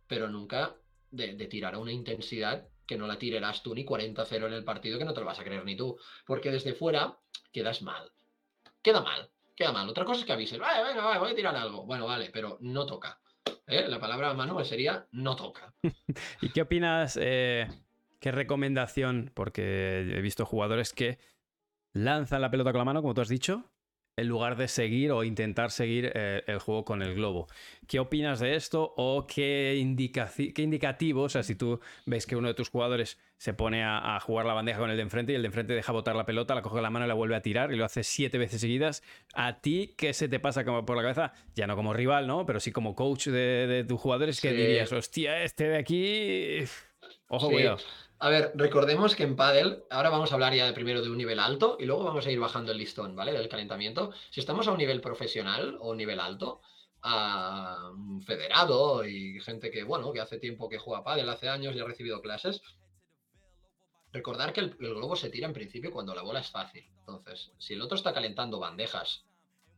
pero 0.06 0.28
nunca 0.28 0.76
de, 1.10 1.34
de 1.34 1.46
tirar 1.46 1.74
a 1.74 1.78
una 1.78 1.92
intensidad 1.92 2.68
que 2.86 2.96
no 2.96 3.06
la 3.06 3.18
tirarás 3.18 3.62
tú 3.62 3.74
ni 3.74 3.84
40-0 3.84 4.46
en 4.46 4.52
el 4.54 4.64
partido, 4.64 4.98
que 4.98 5.04
no 5.04 5.12
te 5.12 5.20
lo 5.20 5.26
vas 5.26 5.40
a 5.40 5.44
creer 5.44 5.64
ni 5.66 5.76
tú. 5.76 5.98
Porque 6.26 6.50
desde 6.50 6.72
fuera 6.72 7.18
quedas 7.52 7.82
mal. 7.82 8.10
Queda 8.80 9.02
mal 9.02 9.30
queda 9.58 9.72
mal. 9.72 9.88
Otra 9.88 10.04
cosa 10.04 10.20
es 10.20 10.26
que 10.26 10.32
avisen, 10.32 10.60
vale, 10.60 10.88
venga, 10.88 11.18
voy 11.18 11.32
a 11.32 11.34
tirar 11.34 11.56
algo. 11.56 11.84
Bueno, 11.84 12.06
vale, 12.06 12.30
pero 12.32 12.58
no 12.60 12.86
toca. 12.86 13.20
¿eh? 13.66 13.86
La 13.88 13.98
palabra 13.98 14.32
Manuel 14.32 14.64
sería 14.64 15.06
no 15.10 15.34
toca. 15.34 15.74
¿Y 16.40 16.50
qué 16.50 16.62
opinas? 16.62 17.18
Eh, 17.20 17.66
¿Qué 18.20 18.30
recomendación? 18.30 19.32
Porque 19.34 19.98
he 19.98 20.20
visto 20.20 20.46
jugadores 20.46 20.92
que 20.92 21.18
lanzan 21.92 22.40
la 22.40 22.50
pelota 22.50 22.70
con 22.70 22.78
la 22.78 22.84
mano, 22.84 23.02
como 23.02 23.14
tú 23.14 23.20
has 23.20 23.28
dicho, 23.28 23.64
en 24.18 24.26
lugar 24.26 24.56
de 24.56 24.66
seguir 24.66 25.12
o 25.12 25.22
intentar 25.22 25.70
seguir 25.70 26.10
eh, 26.14 26.42
el 26.46 26.58
juego 26.58 26.84
con 26.84 27.02
el 27.02 27.14
globo. 27.14 27.46
¿Qué 27.86 28.00
opinas 28.00 28.40
de 28.40 28.56
esto 28.56 28.94
o 28.96 29.26
qué, 29.26 29.80
qué 30.54 30.62
indicativo, 30.62 31.22
o 31.22 31.28
sea, 31.28 31.42
si 31.42 31.54
tú 31.54 31.80
ves 32.04 32.26
que 32.26 32.34
uno 32.34 32.48
de 32.48 32.54
tus 32.54 32.68
jugadores 32.68 33.18
se 33.36 33.54
pone 33.54 33.84
a, 33.84 34.18
jugar 34.20 34.46
la 34.46 34.54
bandeja 34.54 34.80
con 34.80 34.90
el 34.90 34.96
de 34.96 35.02
enfrente 35.04 35.32
y 35.32 35.36
el 35.36 35.42
de 35.42 35.46
enfrente 35.46 35.72
deja 35.72 35.92
botar 35.92 36.16
la 36.16 36.26
pelota, 36.26 36.56
la 36.56 36.62
coge 36.62 36.82
la 36.82 36.90
mano 36.90 37.04
y 37.04 37.08
la 37.08 37.14
vuelve 37.14 37.36
a 37.36 37.42
tirar 37.42 37.72
y 37.72 37.76
lo 37.76 37.84
hace 37.84 38.02
siete 38.02 38.36
veces 38.36 38.60
seguidas, 38.60 39.04
¿a 39.34 39.60
ti 39.60 39.94
qué 39.96 40.12
se 40.12 40.28
te 40.28 40.40
pasa 40.40 40.64
como 40.64 40.84
por 40.84 40.96
la 40.96 41.02
cabeza? 41.02 41.32
Ya 41.54 41.68
no 41.68 41.76
como 41.76 41.94
rival, 41.94 42.26
¿no? 42.26 42.44
Pero 42.44 42.58
sí 42.58 42.72
como 42.72 42.96
coach 42.96 43.28
de, 43.28 43.84
tus 43.88 44.00
jugadores, 44.00 44.40
que 44.40 44.52
dirías, 44.52 44.92
hostia, 44.92 45.44
este 45.44 45.68
de 45.68 45.76
aquí... 45.76 46.64
Ojo, 47.28 47.50
cuidado. 47.50 47.78
A 48.20 48.30
ver, 48.30 48.50
recordemos 48.56 49.14
que 49.14 49.22
en 49.22 49.36
Paddle, 49.36 49.84
ahora 49.90 50.10
vamos 50.10 50.32
a 50.32 50.34
hablar 50.34 50.52
ya 50.52 50.66
de 50.66 50.72
primero 50.72 51.02
de 51.02 51.08
un 51.08 51.18
nivel 51.18 51.38
alto 51.38 51.76
y 51.78 51.84
luego 51.84 52.02
vamos 52.02 52.26
a 52.26 52.30
ir 52.32 52.40
bajando 52.40 52.72
el 52.72 52.78
listón, 52.78 53.14
¿vale? 53.14 53.32
Del 53.32 53.48
calentamiento. 53.48 54.12
Si 54.30 54.40
estamos 54.40 54.66
a 54.66 54.72
un 54.72 54.78
nivel 54.78 55.00
profesional 55.00 55.78
o 55.80 55.94
nivel 55.94 56.18
alto, 56.18 56.60
a 57.00 57.92
federado 58.26 59.04
y 59.04 59.38
gente 59.40 59.70
que, 59.70 59.84
bueno, 59.84 60.12
que 60.12 60.20
hace 60.20 60.38
tiempo 60.40 60.68
que 60.68 60.78
juega 60.78 61.04
Paddle, 61.04 61.30
hace 61.30 61.48
años 61.48 61.76
y 61.76 61.78
ha 61.78 61.84
recibido 61.84 62.20
clases, 62.20 62.60
recordar 64.10 64.52
que 64.52 64.60
el, 64.62 64.70
globo 64.70 65.14
se 65.14 65.30
tira 65.30 65.46
en 65.46 65.52
principio 65.52 65.92
cuando 65.92 66.12
la 66.12 66.22
bola 66.22 66.40
es 66.40 66.50
fácil. 66.50 66.90
Entonces, 66.98 67.52
si 67.58 67.74
el 67.74 67.82
otro 67.82 67.96
está 67.96 68.12
calentando 68.12 68.58
bandejas 68.58 69.26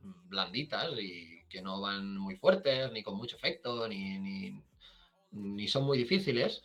blanditas 0.01 0.95
y 0.99 1.45
que 1.51 1.61
no 1.61 1.78
van 1.82 2.16
muy 2.16 2.36
fuertes, 2.36 2.91
ni 2.91 3.03
con 3.03 3.18
mucho 3.18 3.36
efecto, 3.36 3.86
ni, 3.86 4.62
ni 5.30 5.68
son 5.68 5.84
muy 5.84 5.99
difíciles, 5.99 6.62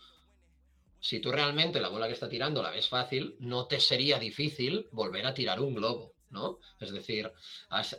si 1.06 1.20
tú 1.20 1.32
realmente 1.32 1.80
la 1.80 1.90
bola 1.90 2.08
que 2.08 2.14
está 2.14 2.28
tirando 2.28 2.64
la 2.64 2.72
ves 2.72 2.90
fácil, 2.90 3.36
no 3.38 3.68
te 3.68 3.80
sería 3.80 4.18
difícil 4.18 4.88
volver 4.92 5.28
a 5.28 5.36
tirar 5.36 5.60
un 5.60 5.76
globo, 5.76 6.16
¿no? 6.32 6.58
Es 6.80 6.92
decir, 6.92 7.32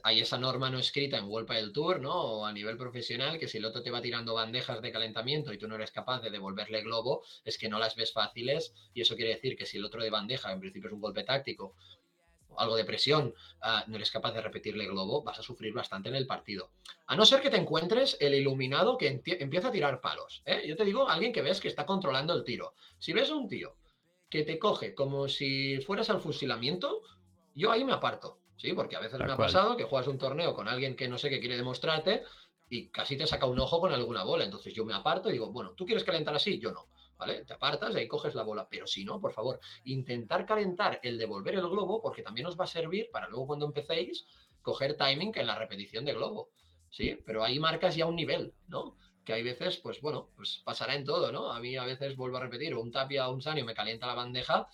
hay 0.03 0.19
esa 0.19 0.39
norma 0.39 0.71
no 0.71 0.81
escrita 0.81 1.17
en 1.17 1.27
World 1.27 1.49
del 1.49 1.73
Tour, 1.73 2.01
¿no? 2.01 2.13
O 2.13 2.45
a 2.45 2.53
nivel 2.53 2.77
profesional, 2.77 3.39
que 3.39 3.47
si 3.47 3.59
el 3.59 3.65
otro 3.65 3.81
te 3.85 3.93
va 3.93 4.03
tirando 4.03 4.35
bandejas 4.35 4.83
de 4.83 4.91
calentamiento 4.91 5.53
y 5.53 5.59
tú 5.59 5.69
no 5.69 5.77
eres 5.77 5.93
capaz 5.93 6.21
de 6.21 6.31
devolverle 6.31 6.83
globo, 6.83 7.23
es 7.45 7.59
que 7.59 7.69
no 7.69 7.79
las 7.79 7.95
ves 7.95 8.13
fáciles 8.13 8.75
y 8.93 9.03
eso 9.03 9.15
quiere 9.15 9.35
decir 9.35 9.57
que 9.57 9.67
si 9.67 9.77
el 9.77 9.85
otro 9.85 10.03
de 10.03 10.11
bandeja, 10.11 10.51
en 10.51 10.59
principio 10.59 10.89
es 10.89 10.95
un 10.95 11.01
golpe 11.01 11.23
táctico, 11.23 11.77
algo 12.59 12.77
de 12.77 12.85
presión, 12.85 13.35
ah, 13.61 13.85
no 13.87 13.97
eres 13.97 14.11
capaz 14.11 14.33
de 14.33 14.41
repetirle 14.41 14.87
globo, 14.87 15.23
vas 15.23 15.39
a 15.39 15.43
sufrir 15.43 15.73
bastante 15.73 16.09
en 16.09 16.15
el 16.15 16.27
partido. 16.27 16.71
A 17.07 17.17
no 17.17 17.27
ser 17.27 17.41
que 17.41 17.51
te 17.51 17.57
encuentres 17.57 18.17
el 18.21 18.35
iluminado 18.35 18.97
que 18.97 19.23
empieza 19.25 19.69
a 19.69 19.73
tirar 19.73 20.01
palos. 20.01 20.43
¿eh? 20.45 20.65
Yo 20.67 20.77
te 20.77 20.85
digo, 20.85 21.09
alguien 21.09 21.33
que 21.33 21.43
ves 21.43 21.61
que 21.61 21.69
está 21.69 21.87
controlando 21.87 22.35
el 22.35 22.45
tiro. 22.45 22.75
Si 22.99 23.13
ves 23.13 23.31
a 23.31 23.35
un 23.35 23.49
tío 23.49 23.77
que 24.29 24.43
te 24.43 24.59
coge 24.59 24.95
como 24.95 25.29
si 25.29 25.81
fueras 25.81 26.11
al 26.11 26.21
fusilamiento, 26.21 27.03
yo 27.55 27.71
ahí 27.71 27.85
me 27.85 27.93
aparto. 27.93 28.39
Sí, 28.57 28.73
porque 28.73 28.97
a 28.97 29.01
veces 29.01 29.19
me 29.21 29.33
ha 29.33 29.37
pasado 29.37 29.77
que 29.77 29.85
juegas 29.85 30.09
un 30.09 30.19
torneo 30.19 30.55
con 30.55 30.67
alguien 30.67 30.97
que 30.97 31.09
no 31.09 31.19
sé 31.19 31.29
qué 31.29 31.41
quiere 31.41 31.57
demostrarte 31.57 32.23
y 32.71 32.89
casi 32.89 33.17
te 33.17 33.27
saca 33.27 33.47
un 33.47 33.59
ojo 33.61 33.81
con 33.81 33.93
alguna 33.93 34.25
bola. 34.25 34.45
Entonces 34.45 34.73
yo 34.73 34.85
me 34.85 34.95
aparto 34.95 35.29
y 35.29 35.33
digo, 35.33 35.53
bueno, 35.53 35.73
¿tú 35.73 35.85
quieres 35.85 36.05
calentar 36.05 36.35
así? 36.35 36.59
Yo 36.59 36.73
no. 36.73 36.89
¿Vale? 37.19 37.45
Te 37.45 37.55
apartas 37.55 37.95
y 37.95 37.99
ahí 37.99 38.09
coges 38.09 38.35
la 38.35 38.43
bola. 38.43 38.67
Pero 38.69 38.87
si 38.87 39.05
no, 39.05 39.21
por 39.21 39.33
favor, 39.33 39.61
intentar 39.85 40.47
calentar 40.47 41.01
el 41.03 41.19
devolver 41.19 41.55
el 41.55 41.69
globo, 41.69 42.01
porque 42.03 42.23
también 42.23 42.47
os 42.47 42.59
va 42.59 42.64
a 42.64 42.69
servir 42.69 43.11
para 43.11 43.29
luego 43.29 43.47
cuando 43.47 43.67
empecéis, 43.67 44.27
coger 44.62 44.97
timing 44.97 45.33
en 45.35 45.47
la 45.47 45.59
repetición 45.59 46.05
de 46.05 46.14
globo. 46.14 46.51
Sí, 46.91 47.19
pero 47.25 47.45
ahí 47.45 47.59
marcas 47.59 47.97
ya 47.97 48.07
un 48.07 48.17
nivel, 48.17 48.55
¿no? 48.69 48.97
Que 49.25 49.33
hay 49.33 49.43
veces, 49.43 49.79
pues 49.79 50.01
bueno, 50.01 50.31
pues 50.37 50.62
pasará 50.64 50.95
en 50.95 51.05
todo, 51.05 51.33
¿no? 51.33 51.53
A 51.53 51.61
mí 51.61 51.77
a 51.77 51.85
veces 51.85 52.17
vuelvo 52.17 52.37
a 52.37 52.41
repetir, 52.41 52.75
un 52.75 52.91
tapia 52.93 53.29
o 53.29 53.35
un 53.35 53.43
sanio 53.43 53.64
me 53.64 53.75
calienta 53.75 54.07
la 54.07 54.14
bandeja 54.14 54.69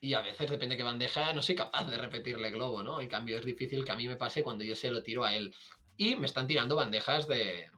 y 0.00 0.14
a 0.14 0.22
veces, 0.22 0.50
depende 0.50 0.74
de 0.74 0.78
qué 0.78 0.82
bandeja, 0.82 1.32
no 1.34 1.42
soy 1.42 1.54
capaz 1.54 1.84
de 1.84 1.98
repetirle 1.98 2.50
globo, 2.50 2.82
¿no? 2.82 3.00
En 3.00 3.08
cambio, 3.08 3.38
es 3.38 3.44
difícil 3.44 3.84
que 3.84 3.92
a 3.92 3.96
mí 3.96 4.08
me 4.08 4.16
pase 4.16 4.42
cuando 4.42 4.64
yo 4.64 4.74
se 4.74 4.90
lo 4.90 5.02
tiro 5.02 5.24
a 5.24 5.34
él. 5.34 5.54
Y 5.96 6.16
me 6.16 6.26
están 6.26 6.46
tirando 6.46 6.76
bandejas 6.76 7.28
de 7.28 7.70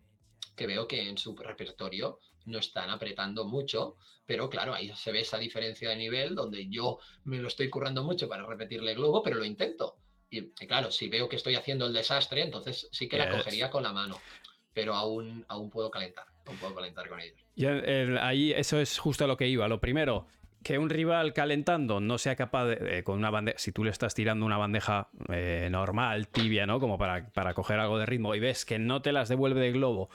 que 0.54 0.66
veo 0.68 0.86
que 0.86 1.08
en 1.08 1.18
su 1.18 1.36
repertorio 1.36 2.20
no 2.46 2.58
están 2.58 2.90
apretando 2.90 3.44
mucho, 3.44 3.96
pero 4.26 4.48
claro, 4.48 4.74
ahí 4.74 4.92
se 4.94 5.12
ve 5.12 5.20
esa 5.20 5.38
diferencia 5.38 5.90
de 5.90 5.96
nivel 5.96 6.34
donde 6.34 6.68
yo 6.68 6.98
me 7.24 7.38
lo 7.38 7.48
estoy 7.48 7.68
currando 7.68 8.02
mucho 8.04 8.28
para 8.28 8.46
repetirle 8.46 8.94
globo, 8.94 9.22
pero 9.22 9.36
lo 9.36 9.44
intento. 9.44 9.96
Y, 10.30 10.50
claro, 10.66 10.90
si 10.90 11.08
veo 11.08 11.28
que 11.28 11.36
estoy 11.36 11.56
haciendo 11.56 11.86
el 11.86 11.92
desastre, 11.92 12.42
entonces 12.42 12.88
sí 12.90 13.08
que 13.08 13.18
la 13.18 13.30
cogería 13.30 13.70
con 13.70 13.82
la 13.82 13.92
mano, 13.92 14.18
pero 14.72 14.94
aún, 14.94 15.44
aún 15.48 15.68
puedo 15.68 15.90
calentar, 15.90 16.24
aún 16.46 16.56
puedo 16.56 16.74
calentar 16.74 17.08
con 17.08 17.20
ellos. 17.20 17.38
Y 17.54 17.66
ahí 17.66 18.52
eso 18.52 18.80
es 18.80 18.98
justo 18.98 19.26
lo 19.26 19.36
que 19.36 19.46
iba. 19.48 19.68
Lo 19.68 19.78
primero, 19.80 20.26
que 20.62 20.78
un 20.78 20.88
rival 20.88 21.34
calentando 21.34 22.00
no 22.00 22.16
sea 22.18 22.36
capaz 22.36 22.66
de, 22.66 22.98
eh, 22.98 23.04
con 23.04 23.18
una 23.18 23.30
bandeja, 23.30 23.58
si 23.58 23.72
tú 23.72 23.84
le 23.84 23.90
estás 23.90 24.14
tirando 24.14 24.46
una 24.46 24.56
bandeja 24.56 25.10
eh, 25.28 25.68
normal, 25.70 26.28
tibia, 26.28 26.66
¿no? 26.66 26.80
Como 26.80 26.96
para, 26.96 27.28
para 27.32 27.52
coger 27.52 27.78
algo 27.78 27.98
de 27.98 28.06
ritmo 28.06 28.34
y 28.34 28.40
ves 28.40 28.64
que 28.64 28.78
no 28.78 29.02
te 29.02 29.12
las 29.12 29.28
devuelve 29.28 29.60
de 29.60 29.72
globo 29.72 30.08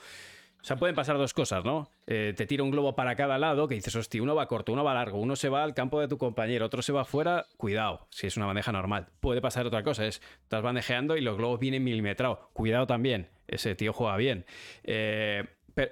o 0.60 0.64
sea, 0.64 0.76
pueden 0.76 0.96
pasar 0.96 1.16
dos 1.18 1.32
cosas, 1.34 1.64
¿no? 1.64 1.90
Eh, 2.06 2.34
te 2.36 2.46
tira 2.46 2.64
un 2.64 2.70
globo 2.70 2.96
para 2.96 3.14
cada 3.14 3.38
lado, 3.38 3.68
que 3.68 3.76
dices, 3.76 3.94
hostia, 3.94 4.22
uno 4.22 4.34
va 4.34 4.48
corto, 4.48 4.72
uno 4.72 4.82
va 4.82 4.92
largo, 4.92 5.18
uno 5.20 5.36
se 5.36 5.48
va 5.48 5.62
al 5.62 5.72
campo 5.72 6.00
de 6.00 6.08
tu 6.08 6.18
compañero, 6.18 6.66
otro 6.66 6.82
se 6.82 6.92
va 6.92 7.02
afuera, 7.02 7.46
cuidado, 7.56 8.06
si 8.10 8.26
es 8.26 8.36
una 8.36 8.46
bandeja 8.46 8.72
normal. 8.72 9.06
Puede 9.20 9.40
pasar 9.40 9.66
otra 9.66 9.84
cosa, 9.84 10.04
es, 10.06 10.20
estás 10.42 10.62
bandejeando 10.62 11.16
y 11.16 11.20
los 11.20 11.36
globos 11.36 11.60
vienen 11.60 11.84
milimetrados, 11.84 12.40
cuidado 12.52 12.86
también, 12.86 13.28
ese 13.46 13.74
tío 13.76 13.92
juega 13.92 14.16
bien. 14.16 14.46
Eh, 14.82 15.44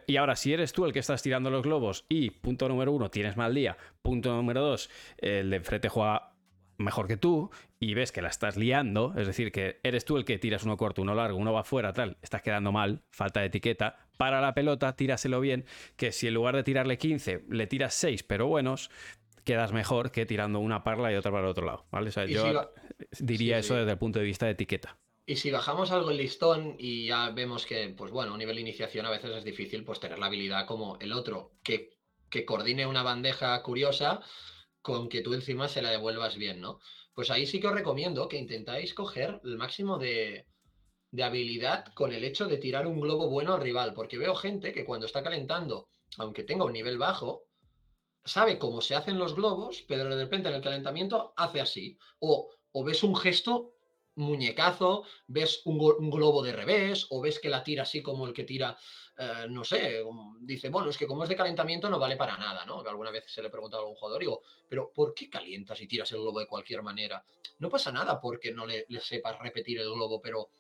y 0.09 0.17
ahora, 0.17 0.35
si 0.35 0.53
eres 0.53 0.73
tú 0.73 0.85
el 0.85 0.93
que 0.93 0.99
estás 0.99 1.23
tirando 1.23 1.49
los 1.49 1.63
globos 1.63 2.05
y, 2.09 2.31
punto 2.31 2.69
número 2.69 2.91
uno, 2.91 3.09
tienes 3.09 3.37
mal 3.37 3.55
día, 3.55 3.77
punto 4.03 4.35
número 4.35 4.61
dos, 4.61 4.91
el 5.19 5.51
de 5.51 5.57
enfrente 5.57 5.89
juega 5.89 6.33
mejor 6.79 7.07
que 7.07 7.17
tú 7.17 7.51
y 7.81 7.95
ves 7.95 8.13
que 8.13 8.23
la 8.23 8.29
estás 8.29 8.57
liando, 8.57 9.15
es 9.17 9.27
decir, 9.27 9.53
que 9.53 9.81
eres 9.83 10.05
tú 10.05 10.17
el 10.17 10.25
que 10.25 10.39
tiras 10.39 10.65
uno 10.65 10.77
corto, 10.77 11.03
uno 11.03 11.15
largo, 11.15 11.39
uno 11.39 11.53
va 11.53 11.61
afuera, 11.61 11.93
tal, 11.93 12.17
estás 12.23 12.43
quedando 12.43 12.73
mal, 12.73 13.03
falta 13.11 13.41
de 13.41 13.47
etiqueta, 13.47 14.09
para 14.17 14.41
la 14.41 14.55
pelota, 14.55 14.97
tíraselo 14.97 15.41
bien, 15.41 15.65
que 15.97 16.13
si 16.13 16.29
en 16.29 16.35
lugar 16.35 16.57
de 16.57 16.63
tirarle 16.63 16.99
15, 16.99 17.45
le 17.49 17.67
tiras 17.67 17.95
6, 17.95 18.23
pero 18.23 18.47
buenos, 18.47 18.91
quedas 19.45 19.73
mejor 19.73 20.11
que 20.11 20.27
tirando 20.27 20.59
una 20.59 20.83
parla 20.83 21.13
y 21.13 21.17
otra 21.17 21.31
para 21.31 21.45
el 21.45 21.51
otro 21.51 21.67
lado, 21.67 21.87
¿vale? 21.91 22.11
yo 22.29 22.71
diría 23.21 23.59
eso 23.59 23.75
desde 23.75 23.93
el 23.93 23.99
punto 23.99 24.19
de 24.19 24.25
vista 24.25 24.47
de 24.47 24.53
etiqueta. 24.53 24.99
Y 25.29 25.37
si 25.37 25.51
bajamos 25.51 25.91
algo 25.91 26.11
el 26.11 26.19
listón 26.19 26.77
y 26.79 27.07
ya 27.07 27.31
vemos 27.31 27.67
que, 27.67 27.93
pues 27.97 28.13
bueno, 28.13 28.35
a 28.35 28.39
nivel 28.39 28.57
de 28.57 28.63
iniciación 28.63 29.07
a 29.07 29.11
veces 29.11 29.35
es 29.35 29.45
difícil 29.45 29.83
pues 29.83 29.99
tener 29.99 30.21
la 30.21 30.27
habilidad 30.27 30.67
como 30.67 30.99
el 31.01 31.13
otro, 31.13 31.53
que, 31.65 31.97
que 32.31 32.45
coordine 32.45 32.87
una 32.87 33.03
bandeja 33.03 33.61
curiosa 33.63 34.21
con 34.87 35.09
que 35.09 35.21
tú 35.21 35.35
encima 35.35 35.67
se 35.67 35.83
la 35.83 35.91
devuelvas 35.91 36.37
bien, 36.37 36.61
¿no? 36.61 36.79
Pues 37.13 37.33
ahí 37.33 37.45
sí 37.45 37.59
que 37.59 37.67
os 37.67 37.75
recomiendo 37.75 38.29
que 38.29 38.39
intentáis 38.39 38.95
coger 38.95 39.41
el 39.43 39.57
máximo 39.57 39.99
de, 39.99 40.47
de 41.11 41.25
habilidad 41.25 41.93
con 41.95 42.13
el 42.13 42.23
hecho 42.23 42.47
de 42.47 42.59
tirar 42.59 42.87
un 42.87 43.01
globo 43.01 43.29
bueno 43.29 43.55
al 43.55 43.63
rival, 43.63 43.95
porque 43.95 44.17
veo 44.17 44.37
gente 44.37 44.73
que 44.73 44.85
cuando 44.85 45.07
está 45.07 45.25
calentando, 45.25 45.89
aunque 46.19 46.45
tenga 46.45 46.65
un 46.65 46.73
nivel 46.73 46.99
bajo, 46.99 47.49
sabe 48.25 48.61
cómo 48.61 48.81
se 48.81 48.95
hacen 48.95 49.19
los 49.19 49.35
globos, 49.35 49.85
pero 49.89 50.05
de 50.05 50.23
repente 50.23 50.51
en 50.51 50.55
el 50.55 50.63
calentamiento 50.63 51.35
hace 51.37 51.61
así. 51.61 51.99
O, 52.21 52.49
o 52.71 52.85
ves 52.85 53.03
un 53.03 53.17
gesto 53.17 53.75
muñecazo, 54.15 55.03
ves 55.27 55.63
un, 55.65 55.79
globo 56.11 56.45
de 56.45 56.53
revés, 56.53 57.09
o 57.11 57.21
ves 57.21 57.41
que 57.41 57.49
la 57.49 57.65
tira 57.65 57.83
así 57.83 58.03
como 58.03 58.25
el 58.25 58.33
que 58.33 58.45
tira, 58.45 58.79
eh, 59.19 59.47
no 59.49 59.65
sé, 59.65 60.03
dice, 60.41 60.69
bueno, 60.69 60.91
es 60.91 60.99
que 60.99 61.07
como 61.07 61.23
es 61.23 61.29
de 61.29 61.37
calentamiento 61.37 61.89
no 61.89 61.99
vale 61.99 62.17
para 62.17 62.37
nada, 62.37 62.65
¿no? 62.65 62.81
Alguna 62.81 63.11
vez 63.11 63.25
se 63.27 63.43
le 63.43 63.51
preguntado 63.51 63.83
a 63.83 63.85
algún 63.85 63.97
jugador, 63.97 64.21
digo, 64.21 64.43
pero 64.69 64.93
¿por 64.95 65.15
qué 65.15 65.31
calientas 65.31 65.81
y 65.81 65.87
tiras 65.87 66.11
el 66.13 66.21
globo 66.21 66.41
de 66.41 66.47
cualquier 66.47 66.83
manera? 66.83 67.25
No 67.59 67.71
pasa 67.71 67.91
nada 67.91 68.21
porque 68.21 68.53
no 68.53 68.67
le 68.67 68.87
sepas 69.01 69.39
repetir 69.39 69.79
el 69.79 69.91
globo, 69.93 70.21
pero 70.21 70.51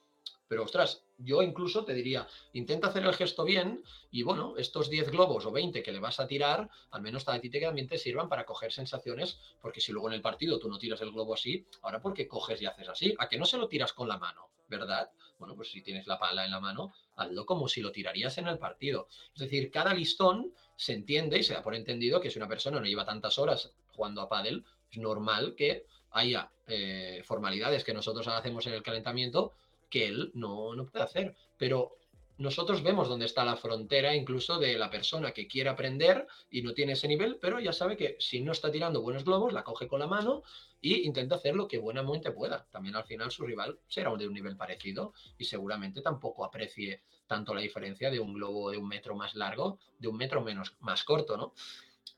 pero 0.49 0.65
ostras, 0.65 1.05
yo 1.19 1.43
incluso 1.43 1.85
te 1.85 1.95
diría, 1.95 2.27
intenta 2.53 2.89
hacer 2.89 3.05
el 3.05 3.15
gesto 3.15 3.45
bien 3.45 3.83
y 4.11 4.23
bueno, 4.23 4.55
estos 4.57 4.91
10 4.91 5.11
globos 5.11 5.47
o 5.47 5.51
20 5.51 5.83
que 5.83 5.93
le 5.93 6.01
vas 6.01 6.21
a 6.21 6.27
tirar, 6.27 6.69
al 6.91 7.03
menos 7.03 7.27
a 7.29 7.41
ti 7.41 7.51
te 7.51 7.61
también 7.61 7.89
te 7.89 7.99
sirvan 7.99 8.29
para 8.29 8.45
coger 8.45 8.73
sensaciones, 8.73 9.39
porque 9.61 9.81
si 9.81 9.93
luego 9.93 10.09
en 10.09 10.15
el 10.15 10.23
partido 10.23 10.59
tú 10.59 10.69
no 10.69 10.79
tiras 10.79 11.01
el 11.01 11.13
globo 11.13 11.35
así, 11.35 11.67
ahora 11.83 12.01
¿por 12.01 12.15
qué 12.15 12.29
coges 12.29 12.61
y 12.63 12.67
haces 12.67 12.89
así? 12.89 13.15
¿A 13.19 13.29
que 13.29 13.39
no 13.39 13.45
se 13.45 13.59
lo 13.59 13.69
tiras 13.69 13.93
con 13.93 14.09
la 14.09 14.19
mano? 14.19 14.51
¿Verdad? 14.69 15.11
Bueno, 15.39 15.55
pues 15.55 15.71
si 15.71 15.83
tienes 15.83 16.07
la 16.07 16.19
pala 16.19 16.45
en 16.45 16.51
la 16.51 16.61
mano, 16.61 16.93
hazlo 17.15 17.47
como 17.47 17.69
si 17.69 17.81
lo 17.81 17.93
tirarías 17.93 18.37
en 18.39 18.49
el 18.49 18.59
partido. 18.59 19.09
Es 19.35 19.41
decir, 19.41 19.71
cada 19.71 19.95
listón 19.95 20.53
se 20.77 20.93
entiende 20.93 21.39
y 21.39 21.43
se 21.43 21.55
da 21.55 21.63
por 21.63 21.75
entendido 21.75 22.21
que 22.21 22.31
si 22.31 22.39
una 22.39 22.49
persona 22.49 22.81
no 22.81 22.87
lleva 22.87 23.05
tantas 23.05 23.39
horas 23.39 23.73
jugando 23.89 24.23
a 24.23 24.29
pádel, 24.29 24.65
es 24.91 24.99
normal 24.99 25.55
que 25.55 25.87
haya 26.11 26.51
eh, 26.67 27.23
formalidades 27.25 27.85
que 27.85 27.95
nosotros 27.95 28.27
hacemos 28.29 28.67
en 28.67 28.73
el 28.73 28.83
calentamiento 28.83 29.55
que 29.91 30.07
él 30.07 30.31
no, 30.35 30.75
no 30.75 30.87
puede 30.87 31.05
hacer. 31.05 31.37
Pero 31.57 31.97
nosotros 32.39 32.83
vemos 32.83 33.09
dónde 33.09 33.25
está 33.25 33.45
la 33.45 33.57
frontera 33.57 34.15
incluso 34.15 34.59
de 34.59 34.77
la 34.77 34.91
persona 34.91 35.33
que 35.33 35.47
quiere 35.47 35.71
aprender 35.71 36.27
y 36.51 36.63
no 36.63 36.75
tiene 36.75 36.93
ese 36.93 37.09
nivel, 37.09 37.39
pero 37.41 37.61
ya 37.61 37.73
sabe 37.73 37.97
que 37.97 38.17
si 38.19 38.41
no 38.41 38.53
está 38.53 38.71
tirando 38.71 39.01
buenos 39.01 39.25
globos, 39.25 39.53
la 39.53 39.65
coge 39.65 39.89
con 39.89 40.01
la 40.01 40.07
mano 40.07 40.43
e 40.83 41.01
intenta 41.05 41.37
hacer 41.37 41.55
lo 41.55 41.67
que 41.67 41.79
buenamente 41.79 42.33
pueda. 42.33 42.67
También 42.71 42.95
al 42.95 43.05
final 43.05 43.31
su 43.31 43.45
rival 43.47 43.79
será 43.89 44.15
de 44.17 44.29
un 44.29 44.35
nivel 44.35 44.57
parecido 44.57 45.15
y 45.39 45.45
seguramente 45.45 46.03
tampoco 46.03 46.45
aprecie 46.45 47.03
tanto 47.27 47.55
la 47.55 47.63
diferencia 47.63 48.11
de 48.11 48.21
un 48.21 48.35
globo 48.35 48.71
de 48.71 48.77
un 48.77 48.87
metro 48.87 49.17
más 49.17 49.35
largo, 49.35 49.79
de 49.99 50.09
un 50.09 50.17
metro 50.17 50.43
menos 50.43 50.77
más 50.81 51.05
corto, 51.05 51.37
¿no? 51.37 51.55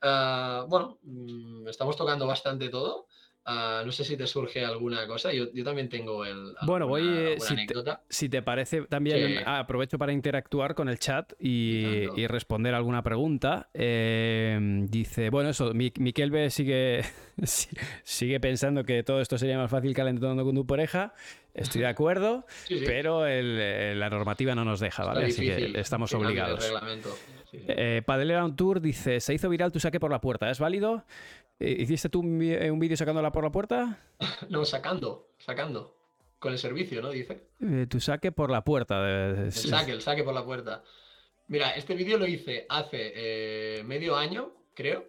Ah, 0.03 0.67
bueno, 0.69 0.99
mm, 1.03 1.69
estamos 1.69 1.97
tocando 1.97 2.27
bastante 2.27 2.69
todo. 2.69 3.07
Ah, 3.51 3.83
no 3.83 3.91
sé 3.93 4.05
si 4.05 4.15
te 4.15 4.27
surge 4.27 4.63
alguna 4.63 5.07
cosa. 5.07 5.33
Yo, 5.33 5.49
también 5.65 5.89
tengo 5.89 6.23
el. 6.27 6.55
Bueno, 6.67 6.87
voy. 6.87 7.03
Eh, 7.03 7.37
si, 7.39 7.57
te, 7.67 7.75
si, 8.11 8.29
te, 8.29 8.43
parece, 8.43 8.83
también 8.83 9.39
aprovecho 9.47 9.97
para 9.97 10.13
interactuar 10.13 10.75
con 10.75 10.91
el 10.91 10.99
chat 10.99 11.33
y, 11.41 12.27
responder 12.27 12.75
alguna 12.75 13.03
pregunta. 13.03 13.71
Em, 13.73 14.87
dice, 14.87 15.31
bueno, 15.31 15.49
eso, 15.49 15.73
Miquel 15.73 16.31
B 16.31 16.51
sigue, 16.51 17.03
sigue 18.05 18.39
pensando 18.39 18.85
que 18.85 19.03
todo 19.03 19.23
esto 19.23 19.39
sería 19.39 19.57
más 19.57 19.71
fácil 19.71 19.95
calentando 19.95 20.45
con 20.45 20.55
tu 20.55 20.67
pareja. 20.67 21.15
Estoy 21.55 21.81
de 21.81 21.89
acuerdo, 21.89 22.45
pero 22.85 23.27
la 23.27 24.11
normativa 24.11 24.55
no 24.55 24.67
nos 24.67 24.79
deja, 24.79 25.07
¿vale? 25.07 25.25
Así 25.25 25.47
que 25.47 25.73
estamos 25.81 26.13
obligados. 26.13 26.71
Eh, 27.53 28.03
un 28.43 28.57
Tour 28.57 28.81
dice: 28.81 29.21
Se 29.21 29.35
hizo 29.35 29.49
viral 29.49 29.73
tu 29.73 29.81
saque 29.81 30.01
por 30.01 30.11
la 30.11 30.21
puerta. 30.21 30.51
¿Es 30.51 30.59
válido? 30.59 31.05
Eh, 31.61 31.77
¿Hiciste 31.81 32.09
tú 32.09 32.21
un, 32.21 32.41
eh, 32.43 32.71
vídeo 32.73 32.97
sacándola 32.97 33.33
por 33.33 33.45
la 33.45 33.51
puerta? 33.51 34.01
no, 34.49 34.65
sacando, 34.65 35.31
sacando. 35.39 35.95
Con 36.39 36.53
el 36.53 36.59
servicio, 36.59 37.03
¿no? 37.03 37.11
Dice. 37.11 37.49
Eh, 37.61 37.87
tu 37.89 37.99
saque 37.99 38.31
por 38.31 38.51
la 38.51 38.63
puerta. 38.63 39.09
El 39.09 39.53
saque, 39.53 39.91
el 39.91 40.03
saque 40.03 40.23
por 40.23 40.35
la 40.35 40.45
puerta. 40.45 40.85
Mira, 41.49 41.71
este 41.71 41.95
vídeo 41.95 42.17
lo 42.19 42.27
hice 42.27 42.67
hace 42.69 43.83
medio 43.85 44.17
año, 44.17 44.53
creo, 44.75 45.05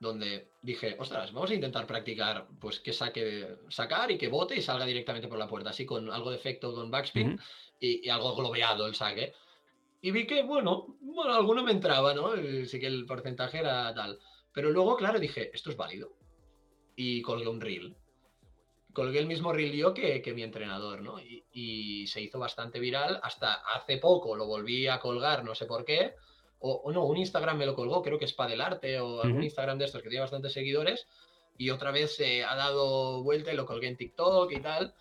donde 0.00 0.48
dije, 0.62 0.96
ostras, 0.98 1.32
vamos 1.32 1.50
a 1.50 1.54
intentar 1.54 1.86
practicar, 1.86 2.46
pues 2.58 2.80
que 2.80 2.92
saque, 2.92 3.56
sacar 3.68 4.10
y 4.10 4.18
que 4.18 4.28
bote 4.28 4.56
y 4.56 4.62
salga 4.62 4.86
directamente 4.86 5.28
por 5.28 5.38
la 5.38 5.46
puerta, 5.46 5.70
así 5.70 5.84
con 5.84 6.10
algo 6.10 6.30
de 6.30 6.36
efecto 6.36 6.74
con 6.74 6.90
backspin 6.90 7.38
y, 7.78 8.08
algo 8.08 8.34
globeado 8.34 8.86
el 8.86 8.94
saque. 8.94 9.34
Y 10.04 10.10
vi 10.10 10.26
que, 10.26 10.42
bueno, 10.42 10.98
bueno, 11.00 11.32
alguno 11.32 11.62
me 11.62 11.70
entraba, 11.70 12.12
¿no? 12.12 12.32
Sí 12.66 12.80
que 12.80 12.88
el 12.88 13.06
porcentaje 13.06 13.60
era 13.60 13.94
tal. 13.94 14.18
Pero 14.52 14.70
luego, 14.70 14.96
claro, 14.96 15.20
dije, 15.20 15.52
esto 15.54 15.70
es 15.70 15.76
válido. 15.76 16.16
Y 16.96 17.22
colgué 17.22 17.48
un 17.48 17.60
reel. 17.60 17.96
Colgué 18.92 19.20
el 19.20 19.28
mismo 19.28 19.52
reel 19.52 19.72
yo 19.72 19.94
que, 19.94 20.20
mi 20.34 20.42
entrenador, 20.42 21.02
¿no? 21.02 21.20
Y, 21.20 22.04
se 22.08 22.20
hizo 22.20 22.40
bastante 22.40 22.80
viral. 22.80 23.20
Hasta 23.22 23.54
hace 23.54 23.98
poco 23.98 24.34
lo 24.36 24.46
volví 24.46 24.88
a 24.88 24.98
colgar, 24.98 25.44
no 25.44 25.54
sé 25.54 25.66
por 25.66 25.84
qué. 25.84 26.14
O, 26.58 26.90
no, 26.92 27.04
un 27.04 27.16
Instagram 27.16 27.58
me 27.58 27.66
lo 27.66 27.76
colgó, 27.76 28.02
creo 28.02 28.18
que 28.18 28.24
es 28.24 28.34
Padelarte 28.34 28.98
o 28.98 29.22
algún 29.22 29.44
Instagram 29.44 29.78
de 29.78 29.84
estos 29.84 30.02
que 30.02 30.08
tiene 30.08 30.22
bastantes 30.22 30.52
seguidores. 30.52 31.06
Y 31.56 31.70
otra 31.70 31.92
vez 31.92 32.16
se 32.16 32.42
ha 32.42 32.56
dado 32.56 33.22
vuelta 33.22 33.52
y 33.52 33.56
lo 33.56 33.66
colgué 33.66 33.86
en 33.86 33.96
TikTok 33.96 34.50
y 34.50 34.60
tal. 34.60 34.94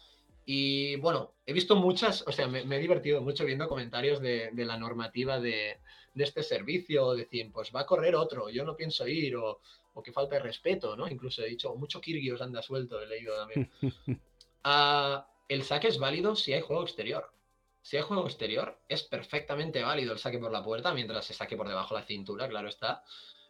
Y 0.46 0.96
bueno, 0.98 1.36
he 1.46 1.54
visto 1.54 1.76
muchas, 1.76 2.24
o 2.28 2.32
sea, 2.32 2.48
me, 2.48 2.62
he 2.62 2.80
divertido 2.80 3.22
mucho 3.22 3.46
viendo 3.46 3.68
comentarios 3.68 4.20
de, 4.20 4.50
de 4.52 4.66
la 4.66 4.78
normativa 4.78 5.40
de, 5.40 5.80
de, 6.14 6.24
este 6.24 6.44
servicio, 6.44 7.14
decir, 7.14 7.52
pues 7.52 7.72
va 7.76 7.82
a 7.82 7.86
correr 7.86 8.16
otro, 8.16 8.50
yo 8.50 8.66
no 8.66 8.76
pienso 8.76 9.08
ir, 9.08 9.36
o, 9.36 9.62
o 9.94 10.04
que 10.04 10.12
falta 10.12 10.36
de 10.36 10.42
respeto, 10.42 10.96
¿no? 10.96 11.08
Incluso 11.08 11.44
he 11.44 11.50
dicho, 11.50 11.76
mucho 11.76 12.02
Kirgios 12.02 12.42
anda 12.42 12.62
suelto, 12.62 13.02
he 13.02 13.08
leído 13.08 13.36
también. 13.36 13.72
Ah, 14.64 15.28
el 15.48 15.64
saque 15.64 15.88
es 15.88 15.98
válido 15.98 16.36
si 16.36 16.54
hay 16.54 16.62
juego 16.62 16.84
exterior. 16.84 17.34
Si 17.82 17.98
hay 17.98 18.04
juego 18.04 18.28
exterior, 18.28 18.80
es 18.88 19.02
perfectamente 19.02 19.82
válido 19.82 20.14
el 20.14 20.20
saque 20.20 20.38
por 20.38 20.52
la 20.52 20.64
puerta 20.64 20.94
mientras 20.94 21.26
se 21.26 21.34
saque 21.34 21.58
por 21.58 21.68
debajo 21.68 21.96
de 21.96 22.02
la 22.02 22.06
cintura, 22.06 22.48
claro 22.48 22.70
está. 22.70 23.04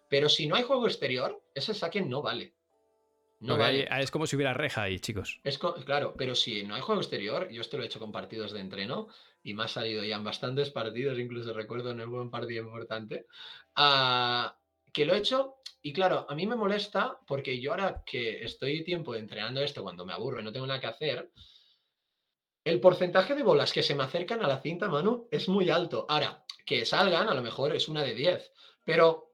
Pero 0.07 0.29
si 0.29 0.47
no 0.47 0.55
hay 0.55 0.63
juego 0.63 0.87
exterior, 0.87 1.43
ese 1.53 1.73
saque 1.73 2.01
no 2.01 2.21
vale. 2.21 2.53
No 3.41 3.57
vale. 3.57 3.87
es 3.99 4.11
como 4.11 4.27
si 4.27 4.35
hubiera 4.35 4.53
reja 4.53 4.83
ahí, 4.83 4.99
chicos. 4.99 5.39
Es 5.43 5.57
claro, 5.57 6.13
pero 6.17 6.35
si 6.35 6.63
no 6.63 6.75
hay 6.75 6.81
juego 6.81 7.01
exterior, 7.01 7.49
yo 7.49 7.61
esto 7.61 7.77
lo 7.77 7.83
he 7.83 7.87
hecho 7.87 7.99
con 7.99 8.11
partidos 8.11 8.51
de 8.51 8.59
entreno 8.59 9.07
y 9.43 9.53
me 9.55 9.63
ha 9.63 9.67
salido 9.67 10.03
ya 10.03 10.15
en 10.15 10.23
bastantes 10.23 10.69
partidos, 10.69 11.17
incluso 11.17 11.51
recuerdo 11.53 11.89
en 11.91 11.99
el 11.99 12.07
buen 12.07 12.29
partido 12.29 12.63
importante, 12.63 13.25
ah, 13.75 14.55
que 14.93 15.05
lo 15.05 15.15
he 15.15 15.17
hecho 15.17 15.55
y 15.81 15.93
claro, 15.93 16.27
a 16.29 16.35
mí 16.35 16.45
me 16.45 16.55
molesta 16.55 17.19
porque 17.25 17.59
yo 17.59 17.71
ahora 17.71 18.03
que 18.05 18.43
estoy 18.43 18.83
tiempo 18.83 19.15
entrenando 19.15 19.61
esto, 19.61 19.81
cuando 19.81 20.05
me 20.05 20.13
aburro 20.13 20.39
y 20.39 20.43
no 20.43 20.51
tengo 20.51 20.67
nada 20.67 20.79
que 20.79 20.87
hacer, 20.87 21.31
el 22.63 22.79
porcentaje 22.79 23.33
de 23.33 23.41
bolas 23.41 23.73
que 23.73 23.81
se 23.81 23.95
me 23.95 24.03
acercan 24.03 24.43
a 24.43 24.47
la 24.47 24.61
cinta, 24.61 24.87
mano, 24.87 25.27
es 25.31 25.49
muy 25.49 25.71
alto. 25.71 26.05
Ahora, 26.07 26.45
que 26.63 26.85
salgan, 26.85 27.27
a 27.27 27.33
lo 27.33 27.41
mejor 27.41 27.75
es 27.75 27.87
una 27.87 28.03
de 28.03 28.13
10, 28.13 28.51
pero 28.85 29.30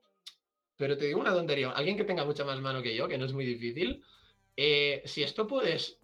pero 0.78 0.98
te 0.98 1.06
digo 1.06 1.20
una 1.20 1.34
tontería. 1.34 1.72
Alguien 1.72 1.98
que 1.98 2.04
tenga 2.04 2.26
mucha 2.26 2.46
más 2.46 2.60
mano 2.62 2.82
que 2.82 2.96
yo, 2.96 3.08
que 3.08 3.18
no 3.18 3.26
es 3.26 3.34
muy 3.34 3.46
difícil, 3.46 4.04
eh, 4.56 5.02
si 5.06 5.24
esto 5.24 5.48
puedes 5.48 6.00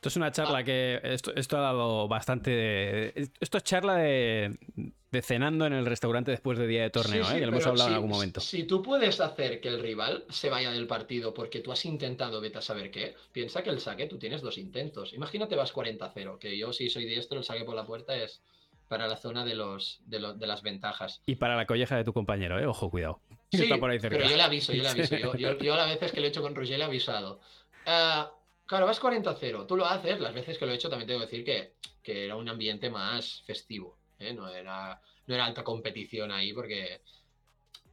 esto 0.00 0.08
es 0.08 0.16
una 0.16 0.32
charla 0.32 0.64
que. 0.64 0.98
Esto, 1.02 1.58
ha 1.58 1.60
dado 1.60 2.08
bastante. 2.08 3.12
esto 3.38 3.58
es 3.58 3.64
charla 3.64 3.96
de, 3.96 4.58
cenando 5.20 5.66
en 5.66 5.74
el 5.74 5.84
restaurante 5.84 6.30
después 6.30 6.58
de 6.58 6.66
día 6.66 6.84
de 6.84 6.88
torneo, 6.88 7.30
¿eh? 7.30 7.38
que 7.38 7.44
lo 7.44 7.52
hemos 7.52 7.66
hablado 7.66 7.90
en 7.90 7.96
algún 7.96 8.08
momento. 8.08 8.40
Si 8.40 8.64
tú 8.64 8.82
puedes 8.82 9.20
hacer 9.20 9.60
que 9.60 9.68
el 9.68 9.78
rival 9.78 10.24
se 10.30 10.48
vaya 10.48 10.70
del 10.70 10.86
partido 10.86 11.34
porque 11.34 11.60
tú 11.60 11.70
has 11.70 11.84
intentado, 11.84 12.40
vete 12.40 12.56
a 12.56 12.62
saber 12.62 12.90
qué, 12.90 13.14
piensa 13.30 13.62
que 13.62 13.68
el 13.68 13.78
saque 13.78 14.06
tú 14.06 14.18
tienes 14.18 14.40
dos 14.40 14.56
intentos. 14.56 15.12
Imagínate 15.12 15.54
vas 15.54 15.74
40-0, 15.74 16.38
que 16.38 16.56
yo 16.56 16.72
si 16.72 16.88
soy 16.88 17.04
diestro, 17.04 17.36
el 17.36 17.44
saque 17.44 17.64
por 17.64 17.74
la 17.74 17.84
puerta 17.84 18.16
es 18.16 18.42
para 18.88 19.06
la 19.06 19.18
zona 19.18 19.44
de 19.44 19.54
los, 19.54 20.00
de, 20.06 20.18
las 20.18 20.62
ventajas. 20.62 21.20
Y 21.26 21.36
para 21.36 21.56
la 21.56 21.66
colleja 21.66 21.94
de 21.98 22.04
tu 22.04 22.14
compañero, 22.14 22.58
¿eh? 22.58 22.64
Ojo, 22.64 22.88
cuidado. 22.88 23.20
Sí, 23.50 23.68
pero 23.68 24.28
yo 24.28 24.36
le 24.36 24.42
aviso, 24.42 24.72
yo 24.72 24.82
le 24.82 24.88
aviso. 24.90 25.16
Yo, 25.36 25.58
yo, 25.58 25.76
las 25.76 25.88
veces 25.88 26.12
que 26.12 26.20
lo 26.20 26.26
he 26.26 26.28
hecho 26.28 26.42
con 26.42 26.54
Roger 26.54 26.78
le 26.78 26.84
he 26.84 26.86
avisado. 26.86 27.40
Uh, 27.86 28.40
Claro, 28.70 28.86
vas 28.86 29.02
40-0. 29.02 29.66
Tú 29.66 29.76
lo 29.76 29.84
haces, 29.84 30.20
las 30.20 30.32
veces 30.32 30.56
que 30.56 30.64
lo 30.64 30.70
he 30.70 30.76
hecho 30.76 30.88
también 30.88 31.08
tengo 31.08 31.18
que 31.18 31.26
decir 31.26 31.44
que, 31.44 31.72
que 32.04 32.26
era 32.26 32.36
un 32.36 32.48
ambiente 32.48 32.88
más 32.88 33.42
festivo. 33.44 33.98
¿eh? 34.20 34.32
No, 34.32 34.48
era, 34.48 35.02
no 35.26 35.34
era 35.34 35.44
alta 35.44 35.64
competición 35.64 36.30
ahí 36.30 36.52
porque 36.52 37.00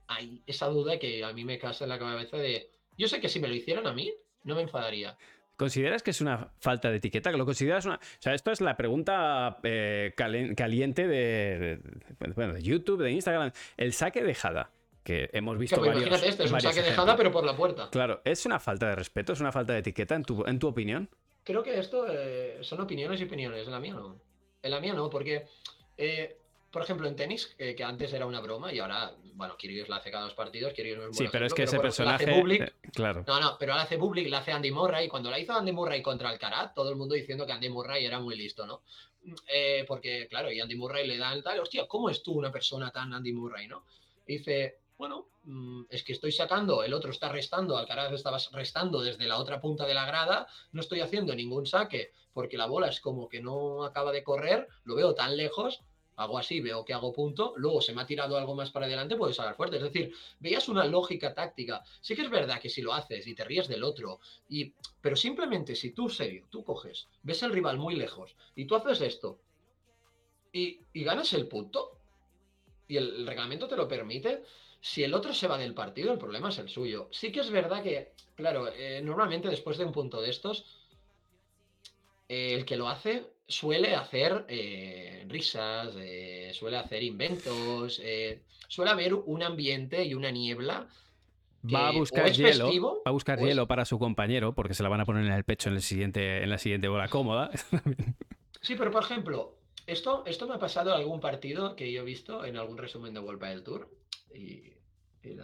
hay 0.05 0.43
esa 0.45 0.67
duda 0.67 0.99
que 0.99 1.23
a 1.23 1.33
mí 1.33 1.45
me 1.45 1.57
casa 1.57 1.85
en 1.85 1.89
la 1.89 1.97
cabeza 1.97 2.37
de... 2.37 2.69
Yo 2.95 3.07
sé 3.07 3.19
que 3.19 3.27
si 3.27 3.39
me 3.39 3.47
lo 3.47 3.55
hicieran 3.55 3.87
a 3.87 3.91
mí, 3.91 4.13
no 4.43 4.53
me 4.53 4.61
enfadaría. 4.61 5.17
¿Consideras 5.55 6.03
que 6.03 6.11
es 6.11 6.21
una 6.21 6.53
falta 6.59 6.91
de 6.91 6.97
etiqueta? 6.97 7.31
¿Que 7.31 7.37
lo 7.37 7.45
consideras 7.45 7.87
una.? 7.87 7.95
O 7.95 8.21
sea, 8.21 8.35
esto 8.35 8.51
es 8.51 8.61
la 8.61 8.77
pregunta 8.77 9.57
eh, 9.63 10.13
caliente 10.15 11.07
de, 11.07 11.79
bueno, 12.35 12.53
de 12.53 12.61
YouTube, 12.61 13.01
de 13.01 13.09
Instagram. 13.13 13.51
El 13.77 13.93
saque 13.93 14.23
de 14.23 14.35
Jada 14.35 14.69
que 15.07 15.29
hemos 15.31 15.57
visto 15.57 15.79
varios, 15.79 16.01
imagínate 16.01 16.27
esto, 16.27 16.43
es 16.43 16.51
un 16.51 16.59
saque 16.59 16.81
dejada 16.81 17.15
pero 17.15 17.31
por 17.31 17.45
la 17.45 17.55
puerta. 17.55 17.89
Claro, 17.89 18.19
¿es 18.25 18.45
una 18.45 18.59
falta 18.59 18.89
de 18.89 18.95
respeto? 18.95 19.31
¿Es 19.31 19.39
una 19.39 19.53
falta 19.53 19.71
de 19.71 19.79
etiqueta 19.79 20.15
en 20.15 20.23
tu, 20.25 20.43
en 20.45 20.59
tu 20.59 20.67
opinión? 20.67 21.09
Creo 21.45 21.63
que 21.63 21.79
esto 21.79 22.05
eh, 22.09 22.57
son 22.59 22.81
opiniones 22.81 23.21
y 23.21 23.23
opiniones, 23.23 23.65
en 23.65 23.71
la 23.71 23.79
mía 23.79 23.93
no. 23.93 24.19
En 24.61 24.69
la 24.69 24.81
mía 24.81 24.93
no, 24.93 25.09
porque, 25.09 25.47
eh, 25.95 26.37
por 26.69 26.81
ejemplo, 26.81 27.07
en 27.07 27.15
tenis, 27.15 27.55
eh, 27.57 27.73
que 27.73 27.85
antes 27.85 28.11
era 28.11 28.25
una 28.25 28.41
broma 28.41 28.73
y 28.73 28.79
ahora, 28.79 29.13
bueno, 29.35 29.55
Kyrgios 29.55 29.87
la 29.87 29.95
hace 29.95 30.11
cada 30.11 30.25
dos 30.25 30.33
partidos, 30.33 30.73
Kyrgios 30.73 31.11
es 31.11 31.17
Sí, 31.17 31.27
pero 31.31 31.45
es 31.45 31.53
que 31.53 31.63
ese 31.63 31.79
personaje... 31.79 32.25
claro. 32.93 33.23
No, 33.25 33.39
no, 33.39 33.55
pero 33.57 33.75
la 33.75 33.83
hace 33.83 33.97
public, 33.97 34.27
la 34.27 34.39
hace 34.39 34.51
Andy 34.51 34.71
Murray, 34.71 35.05
y 35.05 35.07
cuando 35.07 35.31
la 35.31 35.39
hizo 35.39 35.53
Andy 35.53 35.71
Murray 35.71 36.01
contra 36.01 36.27
Alcaraz, 36.27 36.73
todo 36.73 36.89
el 36.89 36.97
mundo 36.97 37.15
diciendo 37.15 37.45
que 37.45 37.53
Andy 37.53 37.69
Murray 37.69 38.05
era 38.05 38.19
muy 38.19 38.35
listo, 38.35 38.67
¿no? 38.67 38.81
porque, 39.87 40.27
claro, 40.29 40.51
y 40.51 40.59
Andy 40.59 40.75
Murray 40.75 41.07
le 41.07 41.17
da 41.17 41.33
el 41.33 41.43
tal, 41.43 41.59
hostia, 41.59 41.85
¿cómo 41.87 42.09
es 42.09 42.23
tú 42.23 42.33
una 42.33 42.51
persona 42.51 42.91
tan 42.91 43.13
Andy 43.13 43.31
Murray, 43.31 43.67
no? 43.67 43.83
dice, 44.27 44.79
bueno, 44.97 45.27
mm, 45.43 45.83
es 45.89 46.03
que 46.03 46.13
estoy 46.13 46.31
sacando, 46.31 46.83
el 46.83 46.93
otro 46.93 47.11
está 47.11 47.29
restando, 47.29 47.77
Alcaraz 47.77 48.11
estaba 48.13 48.37
restando 48.51 49.01
desde 49.01 49.27
la 49.27 49.37
otra 49.37 49.61
punta 49.61 49.85
de 49.85 49.93
la 49.93 50.05
grada, 50.05 50.47
no 50.71 50.81
estoy 50.81 51.01
haciendo 51.01 51.35
ningún 51.35 51.65
saque 51.65 52.11
porque 52.33 52.57
la 52.57 52.67
bola 52.67 52.87
es 52.87 52.99
como 52.99 53.27
que 53.29 53.41
no 53.41 53.83
acaba 53.83 54.11
de 54.11 54.23
correr, 54.23 54.67
lo 54.83 54.95
veo 54.95 55.15
tan 55.15 55.37
lejos, 55.37 55.81
hago 56.17 56.37
así, 56.37 56.61
veo 56.61 56.83
que 56.83 56.93
hago 56.93 57.13
punto, 57.13 57.53
luego 57.57 57.81
se 57.81 57.93
me 57.93 58.01
ha 58.01 58.05
tirado 58.05 58.37
algo 58.37 58.55
más 58.55 58.71
para 58.71 58.87
adelante, 58.87 59.15
puedes 59.15 59.35
sacar 59.35 59.55
fuerte. 59.55 59.77
Es 59.77 59.83
decir, 59.83 60.13
veías 60.39 60.67
una 60.67 60.85
lógica 60.85 61.33
táctica. 61.33 61.83
Sí 62.01 62.15
que 62.15 62.23
es 62.23 62.29
verdad 62.29 62.59
que 62.59 62.69
si 62.69 62.81
lo 62.81 62.93
haces 62.93 63.25
y 63.27 63.35
te 63.35 63.43
ríes 63.43 63.67
del 63.67 63.83
otro, 63.83 64.19
y, 64.49 64.73
pero 64.99 65.15
simplemente 65.15 65.75
si 65.75 65.91
tú, 65.91 66.09
serio, 66.09 66.47
tú 66.49 66.63
coges, 66.63 67.07
ves 67.21 67.43
al 67.43 67.53
rival 67.53 67.77
muy 67.77 67.95
lejos 67.95 68.35
y 68.55 68.65
tú 68.65 68.75
haces 68.75 69.01
esto 69.01 69.39
y, 70.51 71.03
ganas 71.03 71.33
el 71.33 71.47
punto 71.47 71.99
y 72.87 72.97
el 72.97 73.27
reglamento 73.27 73.67
te 73.67 73.75
lo 73.75 73.87
permite, 73.87 74.43
si 74.87 75.03
el 75.03 75.13
otro 75.13 75.33
se 75.33 75.49
va 75.49 75.57
del 75.57 75.73
partido, 75.73 76.13
el 76.13 76.17
problema 76.17 76.47
es 76.47 76.59
el 76.59 76.69
suyo. 76.69 77.09
Sí 77.11 77.29
que 77.29 77.41
es 77.41 77.51
verdad 77.51 77.83
que, 77.83 78.13
claro, 78.35 78.69
eh, 78.73 79.01
normalmente 79.03 79.49
después 79.49 79.77
de 79.77 79.83
un 79.83 79.91
punto 79.91 80.21
de 80.21 80.29
estos, 80.29 80.65
eh, 82.29 82.53
el 82.53 82.63
que 82.63 82.77
lo 82.77 82.87
hace 82.87 83.25
suele 83.49 83.95
hacer 83.95 84.45
eh, 84.47 85.25
risas, 85.27 85.93
suele 86.53 86.77
hacer 86.77 87.03
inventos, 87.03 88.01
suele 88.69 88.91
haber 88.91 89.13
un 89.13 89.43
ambiente 89.43 90.05
y 90.05 90.13
una 90.13 90.31
niebla. 90.31 90.87
Va 91.65 91.89
a 91.89 91.91
buscar 91.91 92.31
hielo, 92.31 92.71
va 92.81 93.09
a 93.09 93.11
buscar 93.11 93.39
hielo 93.39 93.67
para 93.67 93.83
su 93.83 93.99
compañero 93.99 94.55
porque 94.55 94.73
se 94.73 94.83
la 94.83 94.89
van 94.89 95.01
a 95.01 95.05
poner 95.05 95.25
en 95.25 95.33
el 95.33 95.43
pecho 95.43 95.67
en, 95.67 95.75
el 95.75 95.81
siguiente, 95.81 96.43
en 96.43 96.49
la 96.49 96.59
siguiente 96.59 96.87
bola 96.87 97.09
cómoda. 97.09 97.51
sí, 98.61 98.75
pero 98.77 98.89
por 98.89 99.03
ejemplo, 99.03 99.57
esto, 99.85 100.23
esto 100.25 100.47
me 100.47 100.55
ha 100.55 100.59
pasado 100.59 100.91
en 100.91 101.01
algún 101.01 101.19
partido 101.19 101.75
que 101.75 101.91
yo 101.91 102.03
he 102.03 102.05
visto 102.05 102.45
en 102.45 102.55
algún 102.55 102.77
resumen 102.77 103.13
de 103.13 103.19
World 103.19 103.43
del 103.43 103.63
Tour 103.63 103.89
y, 104.33 104.76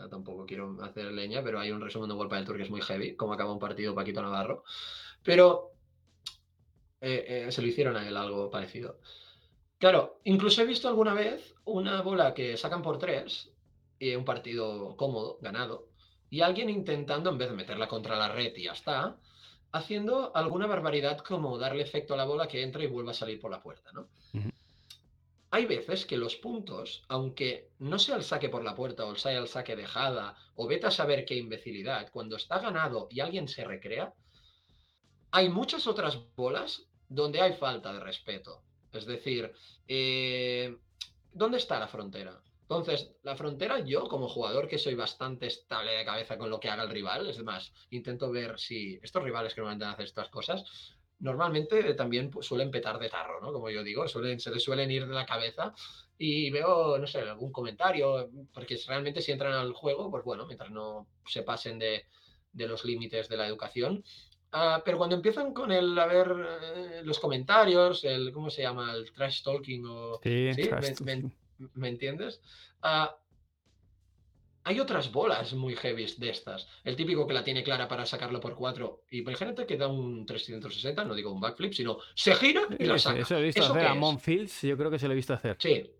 tampoco 0.09 0.45
quiero 0.45 0.77
hacer 0.81 1.11
leña, 1.11 1.43
pero 1.43 1.59
hay 1.59 1.71
un 1.71 1.81
resumen 1.81 2.09
de 2.09 2.15
World 2.15 2.33
del 2.33 2.45
Tour 2.45 2.57
que 2.57 2.63
es 2.63 2.69
muy 2.69 2.81
heavy, 2.81 3.15
como 3.15 3.33
acaba 3.33 3.51
un 3.51 3.59
partido 3.59 3.95
Paquito 3.95 4.21
Navarro. 4.21 4.63
Pero 5.23 5.71
eh, 7.01 7.45
eh, 7.47 7.51
se 7.51 7.61
lo 7.61 7.67
hicieron 7.67 7.97
a 7.97 8.07
él 8.07 8.15
algo 8.15 8.49
parecido. 8.49 8.99
Claro, 9.77 10.21
incluso 10.23 10.61
he 10.61 10.65
visto 10.65 10.87
alguna 10.87 11.13
vez 11.13 11.55
una 11.65 12.01
bola 12.01 12.33
que 12.33 12.55
sacan 12.55 12.81
por 12.81 12.97
tres 12.97 13.51
y 13.99 14.15
un 14.15 14.23
partido 14.23 14.95
cómodo, 14.95 15.37
ganado, 15.41 15.89
y 16.29 16.41
alguien 16.41 16.69
intentando, 16.69 17.29
en 17.29 17.37
vez 17.37 17.49
de 17.49 17.55
meterla 17.55 17.87
contra 17.87 18.15
la 18.15 18.29
red 18.29 18.55
y 18.55 18.63
ya 18.63 18.71
está, 18.71 19.17
haciendo 19.73 20.35
alguna 20.35 20.67
barbaridad 20.67 21.17
como 21.19 21.57
darle 21.57 21.83
efecto 21.83 22.13
a 22.13 22.17
la 22.17 22.25
bola 22.25 22.47
que 22.47 22.63
entra 22.63 22.83
y 22.83 22.87
vuelva 22.87 23.11
a 23.11 23.15
salir 23.15 23.39
por 23.39 23.51
la 23.51 23.61
puerta, 23.61 23.91
¿no? 23.91 24.07
Hay 25.53 25.67
veces 25.67 26.07
que 26.07 26.17
los 26.17 26.35
puntos, 26.35 27.03
aunque 27.09 27.69
no 27.77 27.99
sea 27.99 28.15
el 28.15 28.23
saque 28.23 28.49
por 28.49 28.63
la 28.63 28.73
puerta 28.73 29.05
o 29.05 29.11
el 29.11 29.17
sea 29.17 29.37
el 29.37 29.47
saque 29.47 29.75
dejada, 29.75 30.35
o 30.55 30.65
vete 30.67 30.87
a 30.87 30.91
saber 30.91 31.25
qué 31.25 31.35
imbecilidad, 31.35 32.09
cuando 32.09 32.37
está 32.37 32.57
ganado 32.57 33.07
y 33.11 33.19
alguien 33.19 33.47
se 33.47 33.63
recrea, 33.63 34.15
hay 35.29 35.49
muchas 35.49 35.85
otras 35.85 36.17
bolas 36.35 36.87
donde 37.07 37.39
hay 37.39 37.53
falta 37.53 37.93
de 37.93 37.99
respeto. 37.99 38.63
Es 38.91 39.05
decir, 39.05 39.53
eh, 39.87 40.75
¿dónde 41.31 41.59
está 41.59 41.79
la 41.79 41.87
frontera? 41.87 42.41
Entonces, 42.61 43.11
la 43.21 43.35
frontera, 43.35 43.77
yo 43.77 44.07
como 44.07 44.27
jugador 44.27 44.67
que 44.67 44.79
soy 44.79 44.95
bastante 44.95 45.45
estable 45.45 45.91
de 45.91 46.05
cabeza 46.05 46.35
con 46.35 46.49
lo 46.49 46.59
que 46.59 46.69
haga 46.69 46.81
el 46.81 46.89
rival, 46.89 47.29
es 47.29 47.43
más, 47.43 47.71
intento 47.91 48.31
ver 48.31 48.57
si 48.57 48.99
estos 49.03 49.21
rivales 49.21 49.53
que 49.53 49.61
normalmente 49.61 49.85
hacen 49.85 50.05
estas 50.05 50.29
cosas, 50.29 50.63
normalmente 51.19 51.93
también 51.93 52.29
pues, 52.29 52.45
suelen 52.45 52.71
petar 52.71 52.99
de 52.99 53.09
tarro, 53.09 53.39
¿no? 53.41 53.53
Como 53.53 53.69
yo 53.69 53.83
digo, 53.83 54.07
suelen, 54.07 54.39
se 54.39 54.51
les 54.51 54.63
suelen 54.63 54.91
ir 54.91 55.07
de 55.07 55.13
la 55.13 55.25
cabeza 55.25 55.73
y 56.17 56.49
veo, 56.51 56.97
no 56.97 57.07
sé, 57.07 57.19
algún 57.19 57.51
comentario, 57.51 58.29
porque 58.53 58.77
realmente 58.87 59.21
si 59.21 59.31
entran 59.31 59.53
al 59.53 59.73
juego, 59.73 60.11
pues 60.11 60.23
bueno, 60.23 60.45
mientras 60.45 60.71
no 60.71 61.07
se 61.25 61.43
pasen 61.43 61.79
de, 61.79 62.05
los 62.53 62.85
límites 62.85 63.29
de 63.29 63.37
la 63.37 63.47
educación. 63.47 64.03
Ah, 64.51 64.81
pero 64.85 64.97
cuando 64.97 65.15
empiezan 65.15 65.53
con 65.53 65.71
el, 65.71 65.97
a 65.97 66.05
ver, 66.05 66.31
eh, 66.75 67.01
los 67.03 67.19
comentarios, 67.19 68.03
el, 68.03 68.31
¿cómo 68.31 68.49
se 68.49 68.61
llama? 68.61 68.93
El 68.93 69.11
trash 69.11 69.41
talking 69.41 69.83
o... 69.87 70.19
Sí, 70.21 70.51
¿Me, 71.73 71.87
entiendes? 71.87 72.41
Ah, 72.81 73.15
hay 74.63 74.79
otras 74.79 75.11
bolas 75.11 75.53
muy 75.53 75.75
heavy 75.75 76.05
de 76.17 76.29
estas. 76.29 76.67
El 76.83 76.95
típico 76.95 77.27
que 77.27 77.33
la 77.33 77.43
tiene 77.43 77.63
clara 77.63 77.87
para 77.87 78.05
sacarlo 78.05 78.39
por 78.39 78.55
4 78.55 79.05
y 79.11 79.19
imagínate 79.19 79.65
que 79.65 79.77
da 79.77 79.87
un 79.87 80.25
360, 80.25 81.03
no 81.05 81.15
digo 81.15 81.31
un 81.31 81.41
backflip, 81.41 81.73
sino 81.73 81.97
se 82.15 82.35
gira 82.35 82.63
y 82.79 82.85
la 82.85 82.97
saca. 82.97 83.19
Eso 83.19 83.37
he 83.37 83.43
visto 83.43 83.63
hacer 83.63 83.85
a 83.85 83.93
Monfields, 83.93 84.61
yo 84.61 84.77
creo 84.77 84.89
que 84.89 84.99
se 84.99 85.07
lo 85.07 85.13
he 85.13 85.15
visto 85.15 85.33
hacer. 85.33 85.57
Sí. 85.59 85.91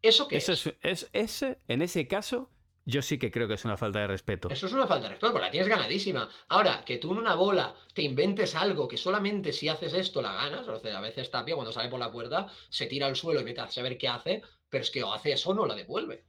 ¿Eso 0.00 0.28
qué 0.28 0.36
es? 0.36 0.48
Es, 0.82 1.08
ese, 1.12 1.58
en 1.66 1.82
ese 1.82 2.06
caso, 2.06 2.50
yo 2.84 3.00
sí 3.00 3.18
que 3.18 3.30
creo 3.30 3.48
que 3.48 3.54
es 3.54 3.64
una 3.64 3.76
falta 3.76 4.00
de 4.00 4.06
respeto. 4.06 4.48
Eso 4.50 4.66
es 4.66 4.72
una 4.72 4.86
falta 4.86 5.04
de 5.04 5.08
respeto, 5.10 5.32
porque 5.32 5.46
la 5.46 5.50
tienes 5.50 5.68
ganadísima. 5.68 6.28
Ahora, 6.48 6.84
que 6.84 6.98
tú 6.98 7.12
en 7.12 7.18
una 7.18 7.34
bola 7.34 7.74
te 7.94 8.02
inventes 8.02 8.54
algo 8.54 8.86
que 8.86 8.98
solamente 8.98 9.52
si 9.52 9.68
haces 9.68 9.94
esto 9.94 10.20
la 10.20 10.34
ganas, 10.34 10.68
o 10.68 10.78
sea, 10.78 10.98
a 10.98 11.00
veces 11.00 11.30
Tapia 11.30 11.54
cuando 11.54 11.72
sale 11.72 11.88
por 11.88 11.98
la 11.98 12.12
puerta 12.12 12.46
se 12.68 12.86
tira 12.86 13.06
al 13.06 13.16
suelo 13.16 13.40
y 13.40 13.44
vete 13.44 13.62
a 13.62 13.70
saber 13.70 13.96
qué 13.96 14.08
hace, 14.08 14.42
pero 14.68 14.82
es 14.82 14.90
que 14.90 15.02
o 15.02 15.12
hace 15.12 15.32
eso 15.32 15.50
o 15.50 15.54
no 15.54 15.66
la 15.66 15.74
devuelve 15.74 16.24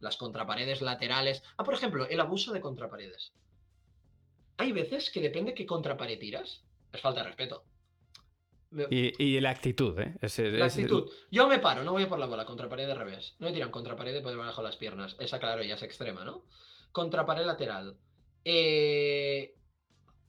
las 0.00 0.16
contraparedes 0.16 0.82
laterales. 0.82 1.42
Ah, 1.56 1.64
por 1.64 1.74
ejemplo, 1.74 2.06
el 2.08 2.20
abuso 2.20 2.52
de 2.52 2.60
contraparedes. 2.60 3.32
Hay 4.58 4.72
veces 4.72 5.10
que 5.10 5.20
depende 5.20 5.54
qué 5.54 5.64
contrapared 5.64 6.18
tiras, 6.18 6.62
es 6.92 7.00
falta 7.00 7.22
de 7.22 7.28
respeto. 7.28 7.64
Y, 8.90 9.38
la 9.40 9.50
actitud, 9.50 9.98
¿eh? 9.98 10.16
la 10.20 10.64
actitud. 10.64 11.10
Yo 11.30 11.46
me 11.46 11.58
paro, 11.58 11.84
no 11.84 11.92
voy 11.92 12.04
a 12.04 12.08
por 12.08 12.18
la 12.18 12.26
bola, 12.26 12.46
contrapared 12.46 12.86
de 12.86 12.94
revés. 12.94 13.34
No 13.38 13.46
me 13.46 13.52
tiran 13.52 13.70
contrapared 13.70 14.22
por 14.22 14.30
debajo 14.30 14.62
de 14.62 14.68
las 14.68 14.76
piernas. 14.76 15.14
Esa, 15.18 15.38
claro, 15.38 15.62
ya 15.62 15.74
es 15.74 15.82
extrema, 15.82 16.24
¿no? 16.24 16.46
Contrapared 16.90 17.44
lateral. 17.44 17.98
Eh, 18.44 19.54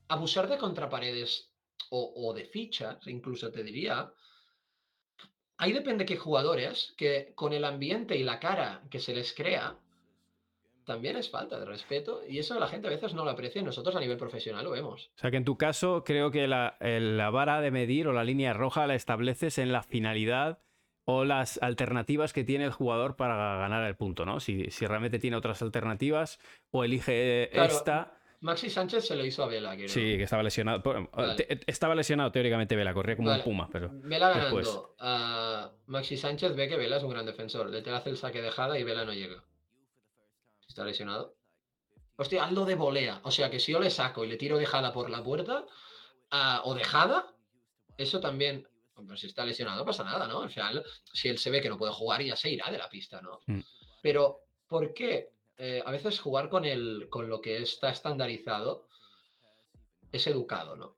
abusar 0.09 0.49
de 0.49 0.57
contraparedes 0.57 1.51
o, 1.89 2.13
o 2.15 2.33
de 2.33 2.45
fichas, 2.45 3.07
incluso 3.07 3.49
te 3.49 3.63
diría, 3.63 4.11
ahí 5.63 5.71
depende 5.71 6.05
qué 6.05 6.17
jugadores, 6.17 6.93
que 6.97 7.31
con 7.35 7.53
el 7.53 7.63
ambiente 7.63 8.17
y 8.17 8.23
la 8.23 8.39
cara 8.39 8.81
que 8.91 8.99
se 8.99 9.15
les 9.15 9.33
crea, 9.33 9.77
también 10.85 11.15
es 11.15 11.29
falta 11.29 11.57
de 11.57 11.65
respeto 11.65 12.21
y 12.27 12.39
eso 12.39 12.59
la 12.59 12.67
gente 12.67 12.87
a 12.87 12.91
veces 12.91 13.13
no 13.13 13.23
lo 13.23 13.31
aprecia 13.31 13.61
y 13.61 13.63
nosotros 13.63 13.95
a 13.95 14.01
nivel 14.01 14.17
profesional 14.17 14.65
lo 14.65 14.71
vemos. 14.71 15.09
O 15.15 15.19
sea 15.19 15.31
que 15.31 15.37
en 15.37 15.45
tu 15.45 15.57
caso 15.57 16.03
creo 16.03 16.31
que 16.31 16.47
la, 16.47 16.77
vara 17.31 17.61
de 17.61 17.71
medir 17.71 18.09
o 18.09 18.13
la 18.13 18.25
línea 18.25 18.51
roja 18.51 18.87
la 18.87 18.95
estableces 18.95 19.57
en 19.57 19.71
la 19.71 19.83
finalidad 19.83 20.59
o 21.05 21.23
las 21.23 21.61
alternativas 21.61 22.33
que 22.33 22.43
tiene 22.43 22.65
el 22.65 22.71
jugador 22.71 23.15
para 23.15 23.57
ganar 23.57 23.85
el 23.85 23.95
punto, 23.95 24.25
¿no? 24.25 24.41
Si, 24.41 24.69
si 24.69 24.85
realmente 24.85 25.19
tiene 25.19 25.37
otras 25.37 25.61
alternativas 25.61 26.39
o 26.71 26.83
elige 26.83 27.57
esta. 27.57 28.17
Maxi 28.43 28.69
Sánchez 28.69 29.07
se 29.07 29.15
lo 29.15 29.25
hizo 29.25 29.41
a 29.41 29.47
Vela. 29.47 29.73
Sí, 29.87 30.17
que 30.17 30.23
estaba 30.23 30.43
lesionado. 30.43 30.83
Estaba 31.65 31.95
lesionado 31.95 32.29
teóricamente 32.29 32.75
Vela, 32.75 32.93
corría 32.93 33.15
como 33.15 33.31
un 33.31 33.41
puma, 33.41 33.69
pero. 33.71 33.89
Vela 33.93 34.29
ganando. 34.29 34.95
Maxi 35.85 36.17
Sánchez 36.17 36.53
ve 36.53 36.67
que 36.67 36.75
Vela 36.75 36.97
es 36.97 37.03
un 37.03 37.11
gran 37.11 37.25
defensor. 37.25 37.69
Le 37.69 37.81
te 37.81 37.89
hace 37.91 38.09
el 38.09 38.17
saque 38.17 38.41
de 38.41 38.51
Jada 38.51 38.77
y 38.77 38.83
Vela 38.83 39.05
no 39.05 39.13
llega. 39.13 39.41
Está 40.67 40.83
lesionado. 40.83 41.37
Hostia, 42.17 42.43
hazlo 42.43 42.65
de 42.65 42.75
volea. 42.75 43.21
O 43.23 43.31
sea 43.31 43.49
que 43.49 43.61
si 43.61 43.71
yo 43.71 43.79
le 43.79 43.89
saco 43.89 44.25
y 44.25 44.27
le 44.27 44.35
tiro 44.35 44.57
dejada 44.57 44.91
por 44.91 45.09
la 45.09 45.23
puerta, 45.23 45.65
o 46.63 46.73
dejada, 46.75 47.33
eso 47.97 48.19
también. 48.19 48.67
Pero 48.93 49.15
si 49.15 49.27
está 49.27 49.45
lesionado, 49.45 49.79
no 49.79 49.85
pasa 49.85 50.03
nada, 50.03 50.27
¿no? 50.27 50.41
Al 50.41 50.49
final, 50.49 50.83
si 51.13 51.29
él 51.29 51.37
se 51.37 51.49
ve 51.49 51.61
que 51.61 51.69
no 51.69 51.77
puede 51.77 51.93
jugar, 51.93 52.21
ya 52.21 52.35
se 52.35 52.49
irá 52.49 52.69
de 52.69 52.77
la 52.77 52.89
pista, 52.89 53.21
¿no? 53.21 53.39
Mm. 53.47 53.61
Pero, 54.01 54.41
¿por 54.67 54.93
qué? 54.93 55.29
Eh, 55.57 55.83
a 55.85 55.91
veces 55.91 56.19
jugar 56.19 56.49
con, 56.49 56.65
el, 56.65 57.07
con 57.09 57.29
lo 57.29 57.41
que 57.41 57.61
está 57.61 57.89
estandarizado 57.89 58.87
es 60.11 60.25
educado, 60.27 60.75
¿no? 60.75 60.97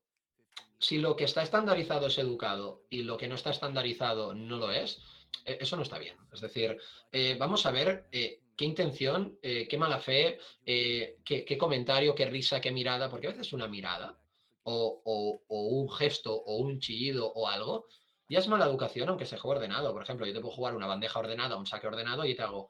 Si 0.80 0.98
lo 0.98 1.16
que 1.16 1.26
está 1.26 1.42
estandarizado 1.42 2.08
es 2.08 2.18
educado 2.18 2.84
y 2.90 3.04
lo 3.04 3.18
que 3.18 3.28
no 3.28 3.36
está 3.36 3.50
estandarizado 3.50 4.34
no 4.34 4.58
lo 4.58 4.72
es, 4.72 5.02
e, 5.46 5.58
eso 5.62 5.76
no 5.76 5.84
está 5.84 6.00
bien. 6.00 6.16
Es 6.32 6.42
decir, 6.42 6.78
eh, 7.12 7.36
vamos 7.38 7.66
a 7.66 7.72
ver 7.72 8.08
eh, 8.12 8.42
qué 8.56 8.66
intención, 8.66 9.38
qué 9.42 9.78
mala 9.78 10.00
fe, 10.00 10.40
qué, 10.64 11.58
comentario, 11.60 12.16
qué 12.16 12.26
risa, 12.26 12.62
qué 12.62 12.72
mirada, 12.72 13.10
porque 13.10 13.28
a 13.28 13.32
veces 13.32 13.52
una 13.52 13.68
mirada 13.68 14.18
o, 14.64 15.42
un 15.50 15.90
gesto 15.92 16.34
o 16.34 16.56
un 16.58 16.80
chillido 16.80 17.28
o 17.34 17.50
algo, 17.50 17.88
ya 18.30 18.40
es 18.40 18.48
mala 18.48 18.66
educación 18.66 19.10
aunque 19.10 19.26
se 19.26 19.38
juegue 19.38 19.58
ordenado. 19.58 19.92
Por 19.92 20.04
ejemplo, 20.04 20.26
yo 20.26 20.34
te 20.34 20.40
puedo 20.40 20.56
jugar 20.56 20.76
una 20.76 20.88
bandeja 20.88 21.20
ordenada, 21.20 21.58
un 21.58 21.66
saque 21.66 21.88
ordenado 21.88 22.26
y 22.26 22.36
te 22.36 22.44
hago... 22.44 22.70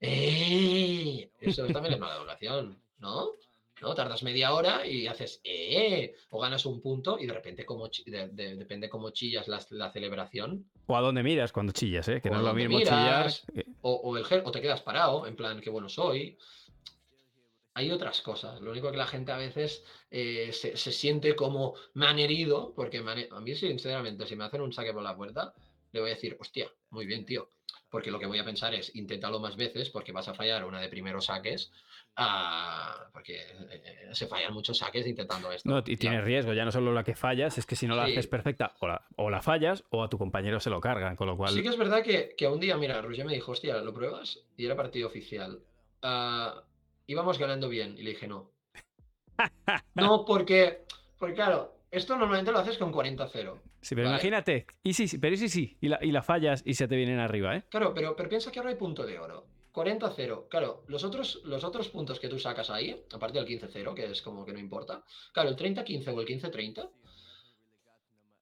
¡Eh! 0.00 1.30
Eso 1.40 1.66
también 1.72 1.94
es 1.94 2.00
mala 2.00 2.16
educación, 2.16 2.80
¿no? 2.98 3.32
¿no? 3.80 3.94
Tardas 3.94 4.22
media 4.22 4.52
hora 4.52 4.86
y 4.86 5.06
haces 5.06 5.40
¡eh! 5.42 6.14
O 6.30 6.40
ganas 6.40 6.66
un 6.66 6.82
punto 6.82 7.18
y 7.18 7.26
de 7.26 7.32
repente 7.32 7.64
como 7.64 7.88
depende 8.06 8.90
cómo 8.90 9.10
chillas 9.10 9.48
la, 9.48 9.90
celebración. 9.90 10.70
O 10.86 10.96
a 10.96 11.00
dónde 11.00 11.22
miras 11.22 11.52
cuando 11.52 11.72
chillas, 11.72 12.08
¿eh? 12.08 12.20
Que 12.20 12.28
no 12.28 12.38
es 12.38 12.44
lo 12.44 12.54
mismo 12.54 12.78
chillar. 12.78 13.32
O, 13.80 14.16
el, 14.16 14.24
o 14.44 14.50
te 14.50 14.60
quedas 14.60 14.82
parado, 14.82 15.26
en 15.26 15.34
plan, 15.34 15.60
qué 15.60 15.70
bueno 15.70 15.88
soy 15.88 16.36
hay 17.74 17.90
otras 17.90 18.20
cosas. 18.20 18.60
Lo 18.60 18.70
único 18.72 18.90
que 18.90 18.96
la 18.96 19.06
gente 19.06 19.32
a 19.32 19.36
veces 19.36 19.84
eh, 20.10 20.50
se, 20.52 20.76
siente 20.76 21.34
como 21.34 21.74
me 21.94 22.06
han 22.06 22.18
herido, 22.18 22.72
porque 22.74 22.98
a 22.98 23.40
mí, 23.40 23.54
sinceramente, 23.54 24.26
si 24.26 24.36
me 24.36 24.44
hacen 24.44 24.60
un 24.60 24.72
saque 24.72 24.92
por 24.92 25.02
la 25.02 25.16
puerta, 25.16 25.54
le 25.92 26.00
voy 26.00 26.10
a 26.10 26.14
decir, 26.14 26.36
hostia, 26.38 26.70
muy 26.90 27.06
bien, 27.06 27.24
tío. 27.24 27.48
Porque 27.90 28.10
lo 28.10 28.18
que 28.20 28.26
voy 28.26 28.38
a 28.38 28.44
pensar 28.44 28.72
es, 28.72 28.94
inténtalo 28.94 29.40
más 29.40 29.56
veces, 29.56 29.90
porque 29.90 30.12
vas 30.12 30.28
a 30.28 30.34
fallar 30.34 30.64
una 30.64 30.80
de 30.80 30.88
primeros 30.88 31.26
saques, 31.26 31.72
ah, 32.16 33.08
porque 33.12 33.40
eh, 33.40 33.82
eh, 33.84 34.08
se 34.12 34.28
fallan 34.28 34.54
muchos 34.54 34.78
saques 34.78 35.06
intentando 35.06 35.50
esto. 35.50 35.68
No, 35.68 35.82
y 35.84 35.96
tiene 35.96 36.20
riesgo, 36.20 36.52
ya 36.52 36.64
no 36.64 36.70
solo 36.70 36.92
la 36.92 37.02
que 37.02 37.16
fallas, 37.16 37.58
es 37.58 37.66
que 37.66 37.74
si 37.74 37.88
no 37.88 37.96
la 37.96 38.04
haces 38.04 38.28
perfecta, 38.28 38.74
o 39.16 39.28
la, 39.28 39.42
fallas, 39.42 39.84
o 39.90 40.04
a 40.04 40.08
tu 40.08 40.18
compañero 40.18 40.60
se 40.60 40.70
lo 40.70 40.80
cargan, 40.80 41.16
con 41.16 41.26
lo 41.26 41.36
cual... 41.36 41.52
Sí 41.52 41.62
que 41.62 41.68
es 41.68 41.78
verdad 41.78 42.02
que, 42.02 42.34
que 42.36 42.46
un 42.46 42.60
día, 42.60 42.76
mira, 42.76 43.02
Roger 43.02 43.26
me 43.26 43.34
dijo, 43.34 43.52
hostia, 43.52 43.76
¿lo 43.78 43.92
pruebas? 43.92 44.38
Y 44.56 44.66
era 44.66 44.76
partido 44.76 45.08
oficial. 45.08 45.60
Uh, 46.02 46.60
íbamos 47.06 47.38
ganando 47.38 47.68
bien. 47.68 47.96
Y 47.98 48.02
le 48.02 48.10
dije, 48.10 48.28
no. 48.28 48.52
no, 49.94 50.24
porque, 50.24 50.84
porque 51.18 51.34
claro, 51.34 51.74
esto 51.90 52.16
normalmente 52.16 52.52
lo 52.52 52.60
haces 52.60 52.78
con 52.78 52.92
40-0. 52.92 53.60
Sí, 53.80 53.94
pero 53.94 54.08
imagínate, 54.08 54.66
y 54.82 54.92
sí, 54.92 55.18
pero 55.18 55.36
sí, 55.36 55.48
sí, 55.48 55.76
y 55.80 55.88
la, 55.88 55.98
y 56.02 56.12
la, 56.12 56.22
fallas 56.22 56.62
y 56.66 56.74
se 56.74 56.86
te 56.86 56.96
vienen 56.96 57.18
arriba, 57.18 57.56
¿eh? 57.56 57.64
Claro, 57.70 57.94
pero, 57.94 58.14
pero 58.14 58.28
piensa 58.28 58.52
que 58.52 58.58
ahora 58.58 58.70
hay 58.70 58.76
punto 58.76 59.06
de 59.06 59.18
oro. 59.18 59.46
40-0. 59.72 60.48
Claro, 60.48 60.84
los 60.88 61.04
otros, 61.04 61.40
los 61.44 61.64
otros 61.64 61.88
puntos 61.88 62.18
que 62.18 62.28
tú 62.28 62.38
sacas 62.38 62.70
ahí, 62.70 63.04
aparte 63.12 63.38
del 63.38 63.46
15-0, 63.46 63.94
que 63.94 64.04
es 64.06 64.22
como 64.22 64.44
que 64.44 64.52
no 64.52 64.58
importa. 64.58 65.04
Claro, 65.32 65.48
el 65.48 65.56
30-15 65.56 66.08
o 66.08 66.20
el 66.20 66.26
15-30, 66.26 66.90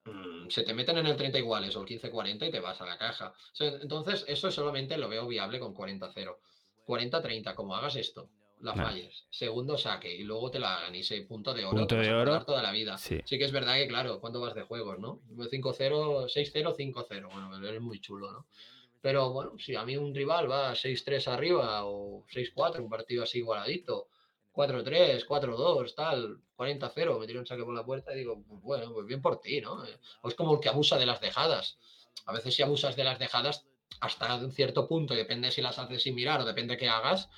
mm, 0.05 0.49
se 0.49 0.63
te 0.63 0.73
meten 0.73 0.97
en 0.97 1.05
el 1.05 1.15
30 1.15 1.37
iguales 1.37 1.75
o 1.75 1.81
el 1.81 1.87
15-40 1.87 2.47
y 2.47 2.51
te 2.51 2.59
vas 2.59 2.81
a 2.81 2.85
la 2.85 2.97
caja. 2.97 3.33
entonces, 3.59 4.25
eso 4.27 4.51
solamente 4.51 4.97
lo 4.97 5.07
veo 5.07 5.27
viable 5.27 5.59
con 5.59 5.73
40-0. 5.73 6.37
40-30, 6.85 7.53
como 7.53 7.75
hagas 7.75 7.95
esto, 7.95 8.29
la 8.61 8.73
falles. 8.73 9.25
Segundo 9.29 9.77
saque 9.77 10.13
y 10.13 10.23
luego 10.23 10.51
te 10.51 10.59
la 10.59 10.77
hagan 10.77 10.95
y 10.95 10.99
ese 10.99 11.21
punto 11.21 11.53
de 11.53 11.65
oro. 11.65 11.77
Punto 11.77 11.95
de 11.95 12.13
oro. 12.13 12.43
toda 12.45 12.61
la 12.61 12.71
vida. 12.71 12.97
Sí. 12.97 13.19
que 13.25 13.43
es 13.43 13.51
verdad 13.51 13.75
que, 13.75 13.87
claro, 13.87 14.19
¿cuánto 14.19 14.41
vas 14.41 14.55
de 14.55 14.63
juegos, 14.63 14.99
no? 14.99 15.21
5-0, 15.29 16.27
6-0, 16.27 16.75
5-0. 16.75 17.29
Bueno, 17.31 17.67
eres 17.67 17.81
muy 17.81 17.99
chulo, 17.99 18.31
¿no? 18.31 18.47
Pero 19.01 19.31
bueno, 19.31 19.57
si 19.57 19.75
a 19.75 19.85
mí 19.85 19.95
un 19.95 20.13
rival 20.13 20.51
va 20.51 20.73
6-3 20.73 21.27
arriba 21.27 21.85
o 21.85 22.25
6-4, 22.27 22.79
un 22.79 22.89
partido 22.89 23.23
así 23.23 23.37
igualadito, 23.37 24.09
4-3, 24.53 25.25
4-2, 25.25 25.95
tal, 25.95 26.41
40-0, 26.57 27.19
me 27.19 27.27
tiro 27.27 27.39
un 27.39 27.45
saque 27.45 27.63
por 27.63 27.73
la 27.73 27.85
puerta 27.85 28.13
y 28.13 28.19
digo, 28.19 28.43
pues 28.45 28.61
bueno, 28.61 28.91
pues 28.93 29.05
bien 29.05 29.21
por 29.21 29.39
ti, 29.39 29.61
¿no? 29.61 29.83
O 30.21 30.27
es 30.27 30.35
como 30.35 30.55
el 30.55 30.59
que 30.59 30.67
abusa 30.67 30.97
de 30.97 31.05
las 31.05 31.21
dejadas. 31.21 31.77
A 32.25 32.33
veces 32.33 32.53
si 32.53 32.61
abusas 32.61 32.97
de 32.97 33.05
las 33.05 33.19
dejadas 33.19 33.65
hasta 34.01 34.35
un 34.35 34.51
cierto 34.51 34.87
punto, 34.87 35.13
depende 35.13 35.51
si 35.51 35.61
las 35.61 35.79
haces 35.79 36.03
sin 36.03 36.15
mirar 36.15 36.41
o 36.41 36.45
depende 36.45 36.77
qué 36.77 36.89
hagas, 36.89 37.29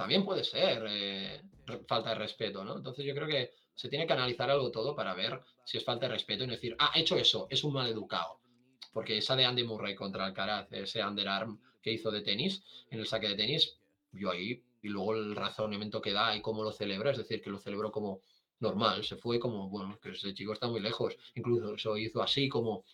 también 0.00 0.24
puede 0.24 0.44
ser 0.44 0.82
eh, 0.88 1.42
falta 1.86 2.08
de 2.08 2.14
respeto, 2.14 2.64
¿no? 2.64 2.78
Entonces 2.78 3.04
yo 3.04 3.14
creo 3.14 3.28
que 3.28 3.52
se 3.74 3.90
tiene 3.90 4.06
que 4.06 4.14
analizar 4.14 4.48
algo 4.48 4.70
todo 4.70 4.96
para 4.96 5.12
ver 5.12 5.38
si 5.62 5.76
es 5.76 5.84
falta 5.84 6.06
de 6.06 6.14
respeto 6.14 6.42
y 6.42 6.46
no 6.46 6.54
decir, 6.54 6.74
ah, 6.78 6.90
hecho 6.94 7.18
eso, 7.18 7.46
es 7.50 7.62
un 7.64 7.74
mal 7.74 7.86
educado. 7.86 8.40
Porque 8.94 9.18
esa 9.18 9.36
de 9.36 9.44
Andy 9.44 9.62
Murray 9.62 9.94
contra 9.94 10.24
Alcaraz, 10.24 10.72
ese 10.72 11.04
underarm 11.04 11.60
que 11.82 11.92
hizo 11.92 12.10
de 12.10 12.22
tenis, 12.22 12.62
en 12.88 13.00
el 13.00 13.06
saque 13.06 13.28
de 13.28 13.34
tenis, 13.34 13.76
yo 14.12 14.30
ahí, 14.30 14.64
y 14.80 14.88
luego 14.88 15.14
el 15.14 15.36
razonamiento 15.36 16.00
que 16.00 16.14
da 16.14 16.34
y 16.34 16.40
cómo 16.40 16.62
lo 16.62 16.72
celebra, 16.72 17.10
es 17.10 17.18
decir, 17.18 17.42
que 17.42 17.50
lo 17.50 17.58
celebró 17.58 17.92
como 17.92 18.22
normal, 18.58 19.04
se 19.04 19.16
fue 19.16 19.38
como, 19.38 19.68
bueno, 19.68 19.98
que 20.00 20.12
ese 20.12 20.32
chico 20.32 20.54
está 20.54 20.66
muy 20.66 20.80
lejos, 20.80 21.14
incluso 21.34 21.98
hizo 21.98 22.22
así 22.22 22.48
como, 22.48 22.84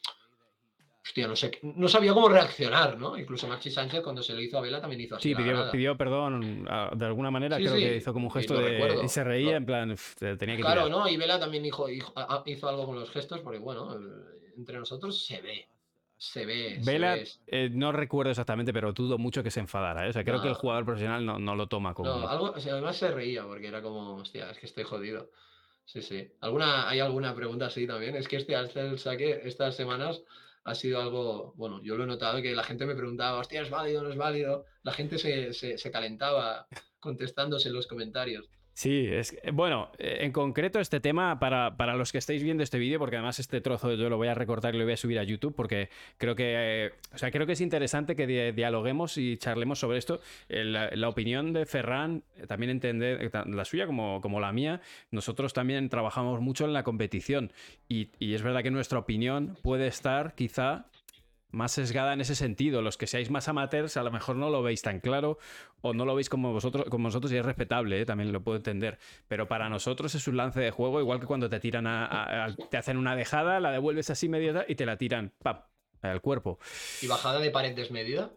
hostia, 1.07 1.28
no 1.28 1.36
sé, 1.36 1.52
no 1.62 1.86
sabía 1.86 2.12
cómo 2.12 2.28
reaccionar, 2.28 2.98
¿no? 2.98 3.16
Incluso 3.16 3.46
Maxi 3.46 3.70
Sánchez 3.70 4.02
cuando 4.02 4.22
se 4.22 4.34
lo 4.34 4.40
hizo 4.40 4.59
a 4.59 4.61
Vela 4.61 4.80
también 4.80 5.02
hizo 5.02 5.14
así. 5.14 5.28
Sí, 5.28 5.34
pidió, 5.70 5.96
perdón 5.96 6.64
de 6.64 7.07
alguna 7.07 7.30
manera, 7.30 7.57
creo 7.59 7.74
que 7.74 7.96
hizo 7.96 8.12
como 8.12 8.26
un 8.26 8.32
gesto 8.32 8.59
de... 8.59 9.00
Y 9.04 9.09
se 9.09 9.22
reía, 9.22 9.57
en 9.57 9.66
plan, 9.66 9.94
tenía 10.18 10.57
que 10.57 10.62
Claro, 10.62 10.88
¿no? 10.88 11.09
Y 11.09 11.16
Vela 11.16 11.38
también 11.38 11.64
hizo, 11.64 11.88
hizo, 11.88 12.68
algo 12.68 12.86
con 12.86 12.98
los 12.98 13.11
gestos, 13.11 13.40
porque 13.40 13.59
bueno, 13.59 13.96
entre 14.57 14.78
nosotros 14.78 15.24
se 15.24 15.40
ve. 15.40 15.68
Se 16.18 16.46
ve. 16.46 16.80
Vela, 16.82 17.18
eh, 17.46 17.68
no 17.70 17.92
recuerdo 17.92 18.30
exactamente, 18.30 18.72
pero 18.72 18.92
dudo 18.92 19.18
mucho 19.18 19.42
que 19.42 19.50
se 19.50 19.61
enfadara. 19.61 20.07
¿eh? 20.07 20.09
O 20.09 20.12
sea, 20.14 20.24
creo 20.24 20.40
que 20.40 20.48
el 20.48 20.54
jugador 20.54 20.86
profesional 20.86 21.26
no, 21.26 21.38
no 21.38 21.54
lo 21.54 21.66
toma 21.66 21.92
como. 21.92 22.09
No, 22.09 22.26
algo, 22.26 22.54
además 22.54 22.96
se 22.96 23.11
reía, 23.11 23.44
porque 23.44 23.68
era 23.68 23.82
como, 23.82 24.14
hostia, 24.14 24.50
es 24.50 24.59
que 24.59 24.64
estoy 24.64 24.84
jodido. 24.84 25.30
Sí, 25.84 26.00
sí. 26.00 26.26
¿Alguna, 26.40 26.88
¿Hay 26.88 27.00
alguna 27.00 27.34
pregunta 27.34 27.66
así 27.66 27.86
también? 27.86 28.16
Es 28.16 28.28
que 28.28 28.36
este, 28.36 28.54
el 28.54 28.98
saque 28.98 29.42
estas 29.44 29.76
semanas 29.76 30.22
ha 30.66 30.74
sido 30.74 31.00
algo, 31.00 31.54
bueno, 31.56 31.80
yo 31.82 31.96
lo 31.96 32.02
he 32.04 32.06
notado 32.08 32.42
que 32.42 32.52
la 32.54 32.64
gente 32.64 32.86
me 32.86 32.96
preguntaba, 32.96 33.38
hostia, 33.38 33.62
¿es 33.62 33.70
válido 33.70 34.02
no 34.02 34.10
es 34.10 34.16
válido? 34.16 34.64
La 34.82 34.92
gente 34.92 35.16
se, 35.16 35.52
se, 35.52 35.78
se 35.78 35.90
calentaba 35.92 36.66
contestándose 36.98 37.68
en 37.68 37.74
los 37.74 37.86
comentarios. 37.86 38.50
Sí, 38.76 39.06
es 39.10 39.34
bueno, 39.54 39.90
eh, 39.96 40.18
en 40.20 40.32
concreto 40.32 40.80
este 40.80 41.00
tema, 41.00 41.38
para, 41.38 41.96
los 41.96 42.12
que 42.12 42.18
estáis 42.18 42.42
viendo 42.42 42.62
este 42.62 42.78
vídeo, 42.78 42.98
porque 42.98 43.16
además 43.16 43.38
este 43.38 43.62
trozo 43.62 43.94
yo 43.94 44.10
lo 44.10 44.18
voy 44.18 44.28
a 44.28 44.34
recortar 44.34 44.74
y 44.74 44.78
lo 44.78 44.84
voy 44.84 44.92
a 44.92 44.98
subir 44.98 45.18
a 45.18 45.22
YouTube, 45.22 45.54
porque 45.54 45.88
creo 46.18 46.36
que, 46.36 46.44
eh, 46.84 46.92
o 47.14 47.16
sea, 47.16 47.30
creo 47.30 47.46
que 47.46 47.54
es 47.54 47.62
interesante 47.62 48.14
que 48.14 48.52
dialoguemos 48.52 49.16
y 49.16 49.38
charlemos 49.38 49.78
sobre 49.78 49.96
esto. 49.96 50.20
Eh, 50.50 50.62
la, 50.62 51.08
opinión 51.08 51.54
de 51.54 51.64
Ferran, 51.64 52.22
también 52.48 52.68
entender, 52.68 53.30
la 53.46 53.64
suya 53.64 53.86
como, 53.86 54.20
como 54.20 54.40
la 54.40 54.52
mía, 54.52 54.82
nosotros 55.10 55.54
también 55.54 55.88
trabajamos 55.88 56.42
mucho 56.42 56.66
en 56.66 56.74
la 56.74 56.82
competición 56.82 57.54
y, 57.88 58.10
y 58.18 58.34
es 58.34 58.42
verdad 58.42 58.62
que 58.62 58.70
nuestra 58.70 58.98
opinión 58.98 59.56
puede 59.62 59.86
estar 59.86 60.34
quizá 60.34 60.84
más 61.51 61.72
sesgada 61.72 62.12
en 62.12 62.20
ese 62.20 62.34
sentido. 62.34 62.82
Los 62.82 62.97
que 62.97 63.07
seáis 63.07 63.30
más 63.30 63.49
amateurs 63.49 63.97
a 63.97 64.03
lo 64.03 64.11
mejor 64.11 64.36
no 64.36 64.51
lo 64.51 64.62
veis 64.62 64.82
tan 64.82 65.01
claro 65.01 65.38
o 65.80 65.94
no 65.94 66.05
lo 66.05 66.14
veis 66.14 66.28
como 66.28 66.53
vosotros, 66.53 66.86
como 66.90 67.09
vosotros 67.09 67.32
y 67.32 67.36
es 67.36 67.44
respetable, 67.44 68.01
¿eh? 68.01 68.07
también 68.07 68.32
lo 68.32 68.42
puedo 68.42 68.57
entender. 68.57 68.99
Pero 69.28 69.49
para 69.49 69.68
nosotros 69.68 70.14
es 70.14 70.26
un 70.28 70.36
lance 70.36 70.61
de 70.61 70.70
juego, 70.70 71.01
igual 71.01 71.20
que 71.20 71.26
cuando 71.26 71.49
te 71.49 71.61
tiran 71.61 71.86
a, 71.86 72.55
te 72.70 72.76
hacen 72.76 72.97
una 72.97 73.16
dejada, 73.16 73.61
la 73.61 73.70
devuelves 73.70 74.11
así 74.11 74.28
medio 74.28 74.64
y 74.68 74.74
te 74.74 74.86
la 74.86 74.97
tiran 74.97 75.32
¡pam! 75.42 75.62
al 76.03 76.20
cuerpo. 76.20 76.59
¿Y 77.03 77.07
bajada 77.07 77.40
de 77.40 77.51
pared 77.51 77.74
desmedida? 77.74 78.30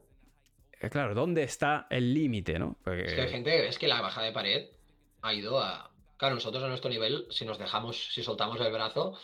Eh, 0.80 0.90
claro, 0.90 1.14
¿dónde 1.14 1.44
está 1.44 1.88
el 1.90 2.14
límite, 2.14 2.58
no? 2.58 2.78
Es 2.86 3.14
que 3.14 3.22
hay 3.22 3.30
gente, 3.30 3.68
es 3.68 3.78
que 3.78 3.88
la 3.88 4.02
bajada 4.02 4.28
de 4.28 4.34
pared 4.34 4.68
ha 5.22 5.34
ido 5.34 5.60
a. 5.60 5.92
Claro, 6.18 6.36
nosotros 6.36 6.64
a 6.64 6.68
nuestro 6.68 6.90
nivel, 6.90 7.28
si 7.30 7.46
nos 7.46 7.58
dejamos, 7.58 8.14
si 8.14 8.24
soltamos 8.24 8.60
el 8.60 8.72
brazo, 8.72 9.18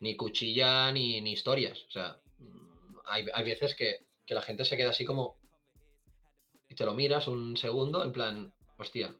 ni 0.00 0.16
cuchilla 0.16 0.92
ni, 0.92 1.20
ni 1.20 1.32
historias. 1.32 1.84
O 1.88 1.90
sea, 1.90 2.16
hay, 3.12 3.44
veces 3.44 3.74
que, 3.74 4.06
la 4.28 4.42
gente 4.42 4.64
se 4.64 4.76
queda 4.76 4.90
así 4.90 5.04
como. 5.04 5.36
Y 6.68 6.74
te 6.74 6.86
lo 6.86 6.94
miras 6.94 7.28
un 7.28 7.56
segundo, 7.56 8.02
en 8.02 8.12
plan, 8.12 8.54
hostia, 8.78 9.14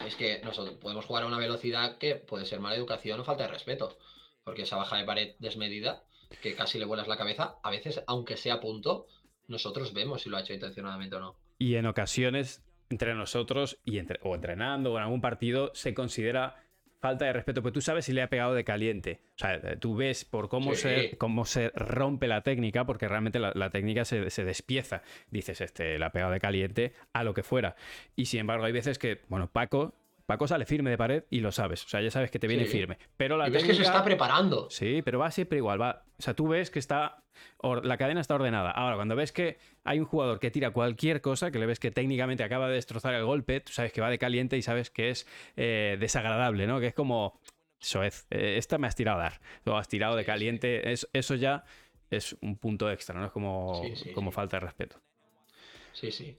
es 0.00 0.16
que 0.16 0.40
nosotros 0.42 0.78
podemos 0.78 1.04
jugar 1.04 1.24
a 1.24 1.26
una 1.26 1.38
velocidad 1.38 1.98
que 1.98 2.16
puede 2.16 2.46
ser 2.46 2.60
mala 2.60 2.76
educación 2.76 3.20
o 3.20 3.24
falta 3.24 3.44
de 3.44 3.50
respeto. 3.50 3.98
Porque 4.42 4.62
esa 4.62 4.76
baja 4.76 4.96
de 4.96 5.04
pared 5.04 5.34
desmedida 5.38 6.02
que 6.40 6.54
casi 6.54 6.78
le 6.78 6.86
vuelas 6.86 7.08
la 7.08 7.18
cabeza, 7.18 7.56
a 7.62 7.70
veces, 7.70 8.02
aunque 8.06 8.38
sea 8.38 8.60
punto, 8.60 9.06
nosotros 9.48 9.92
vemos 9.92 10.22
si 10.22 10.30
lo 10.30 10.38
ha 10.38 10.40
hecho 10.40 10.54
intencionadamente 10.54 11.16
o 11.16 11.20
no. 11.20 11.36
Y 11.58 11.74
en 11.74 11.86
ocasiones, 11.86 12.64
entre 12.88 13.14
nosotros 13.14 13.78
y 13.84 13.98
entre, 13.98 14.18
o 14.22 14.34
entrenando 14.34 14.92
o 14.92 14.96
en 14.96 15.04
algún 15.04 15.20
partido, 15.20 15.70
se 15.74 15.92
considera 15.92 16.61
falta 17.02 17.24
de 17.24 17.32
respeto, 17.32 17.62
porque 17.62 17.74
tú 17.74 17.80
sabes 17.80 18.04
si 18.04 18.12
le 18.12 18.22
ha 18.22 18.30
pegado 18.30 18.54
de 18.54 18.62
caliente. 18.62 19.20
O 19.34 19.38
sea, 19.38 19.76
tú 19.80 19.96
ves 19.96 20.24
por 20.24 20.48
cómo, 20.48 20.76
se, 20.76 21.16
cómo 21.18 21.44
se 21.44 21.70
rompe 21.74 22.28
la 22.28 22.42
técnica, 22.42 22.86
porque 22.86 23.08
realmente 23.08 23.40
la, 23.40 23.70
técnica 23.70 24.04
se, 24.04 24.30
se, 24.30 24.44
despieza. 24.44 25.02
Dices, 25.28 25.60
este, 25.60 25.98
le 25.98 26.04
ha 26.04 26.10
pegado 26.10 26.30
de 26.30 26.38
caliente 26.38 26.92
a 27.12 27.24
lo 27.24 27.34
que 27.34 27.42
fuera. 27.42 27.74
Y 28.14 28.26
sin 28.26 28.40
embargo, 28.40 28.64
hay 28.64 28.72
veces 28.72 29.00
que, 29.00 29.18
bueno, 29.28 29.48
Paco 29.48 29.94
Paco 30.26 30.46
sale 30.46 30.66
firme 30.66 30.90
de 30.90 30.98
pared 30.98 31.24
y 31.30 31.40
lo 31.40 31.52
sabes. 31.52 31.84
O 31.84 31.88
sea, 31.88 32.00
ya 32.00 32.10
sabes 32.10 32.30
que 32.30 32.38
te 32.38 32.46
viene 32.46 32.64
firme. 32.64 32.98
Pero 33.16 33.36
la 33.36 33.48
y 33.48 33.50
ves 33.50 33.64
que 33.64 33.74
se 33.74 33.82
está 33.82 34.04
preparando. 34.04 34.68
Sí, 34.70 35.02
pero 35.02 35.18
va 35.18 35.30
siempre 35.30 35.58
igual. 35.58 35.80
Va... 35.80 36.04
O 36.18 36.22
sea, 36.22 36.34
tú 36.34 36.48
ves 36.48 36.70
que 36.70 36.78
está. 36.78 37.22
La 37.82 37.96
cadena 37.96 38.20
está 38.20 38.34
ordenada. 38.34 38.70
Ahora, 38.70 38.96
cuando 38.96 39.16
ves 39.16 39.32
que 39.32 39.58
hay 39.84 39.98
un 39.98 40.04
jugador 40.04 40.38
que 40.38 40.50
tira 40.50 40.70
cualquier 40.70 41.20
cosa, 41.20 41.50
que 41.50 41.58
le 41.58 41.66
ves 41.66 41.80
que 41.80 41.90
técnicamente 41.90 42.44
acaba 42.44 42.68
de 42.68 42.74
destrozar 42.74 43.14
el 43.14 43.24
golpe, 43.24 43.60
tú 43.60 43.72
sabes 43.72 43.92
que 43.92 44.00
va 44.00 44.10
de 44.10 44.18
caliente 44.18 44.56
y 44.56 44.62
sabes 44.62 44.90
que 44.90 45.10
es 45.10 45.26
eh, 45.56 45.96
desagradable, 45.98 46.66
¿no? 46.66 46.80
Que 46.80 46.88
es 46.88 46.94
como. 46.94 47.40
Soez, 47.78 48.26
eh, 48.30 48.54
esta 48.58 48.78
me 48.78 48.86
has 48.86 48.94
tirado 48.94 49.18
a 49.18 49.22
dar. 49.24 49.40
Lo 49.64 49.76
has 49.76 49.88
tirado 49.88 50.14
de 50.14 50.24
caliente. 50.24 50.92
eso 50.92 51.34
ya 51.34 51.64
es 52.10 52.36
un 52.40 52.56
punto 52.56 52.90
extra, 52.90 53.18
¿no? 53.18 53.26
Es 53.26 53.32
como, 53.32 53.82
como 54.14 54.30
falta 54.30 54.58
de 54.58 54.60
respeto. 54.60 55.00
Sí, 55.92 56.10
sí. 56.10 56.36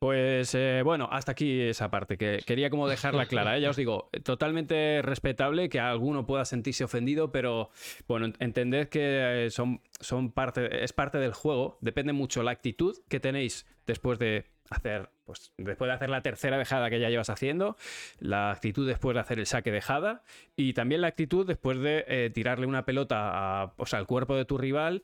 Pues 0.00 0.54
eh, 0.54 0.80
bueno, 0.82 1.10
hasta 1.12 1.32
aquí 1.32 1.60
esa 1.60 1.90
parte, 1.90 2.16
que 2.16 2.38
quería 2.46 2.70
como 2.70 2.88
dejarla 2.88 3.26
clara. 3.26 3.58
¿eh? 3.58 3.60
Ya 3.60 3.68
os 3.68 3.76
digo, 3.76 4.08
totalmente 4.24 5.02
respetable 5.02 5.68
que 5.68 5.78
alguno 5.78 6.24
pueda 6.24 6.46
sentirse 6.46 6.84
ofendido, 6.84 7.32
pero 7.32 7.68
bueno, 8.08 8.32
entended 8.38 8.88
que 8.88 9.44
eh, 9.44 9.50
son, 9.50 9.82
son 10.00 10.32
parte, 10.32 10.84
es 10.84 10.94
parte 10.94 11.18
del 11.18 11.34
juego. 11.34 11.76
Depende 11.82 12.14
mucho 12.14 12.42
la 12.42 12.50
actitud 12.50 12.96
que 13.10 13.20
tenéis 13.20 13.66
después 13.86 14.18
de 14.18 14.46
hacer, 14.70 15.10
pues 15.26 15.52
después 15.58 15.90
de 15.90 15.92
hacer 15.92 16.08
la 16.08 16.22
tercera 16.22 16.56
dejada 16.56 16.88
que 16.88 16.98
ya 16.98 17.10
llevas 17.10 17.28
haciendo, 17.28 17.76
la 18.20 18.52
actitud 18.52 18.88
después 18.88 19.12
de 19.12 19.20
hacer 19.20 19.38
el 19.38 19.44
saque 19.44 19.70
dejada 19.70 20.22
y 20.56 20.72
también 20.72 21.02
la 21.02 21.08
actitud 21.08 21.46
después 21.46 21.78
de 21.78 22.30
tirarle 22.32 22.64
una 22.64 22.86
pelota 22.86 23.64
a, 23.64 23.74
al 23.92 24.06
cuerpo 24.06 24.34
de 24.34 24.46
tu 24.46 24.56
rival 24.56 25.02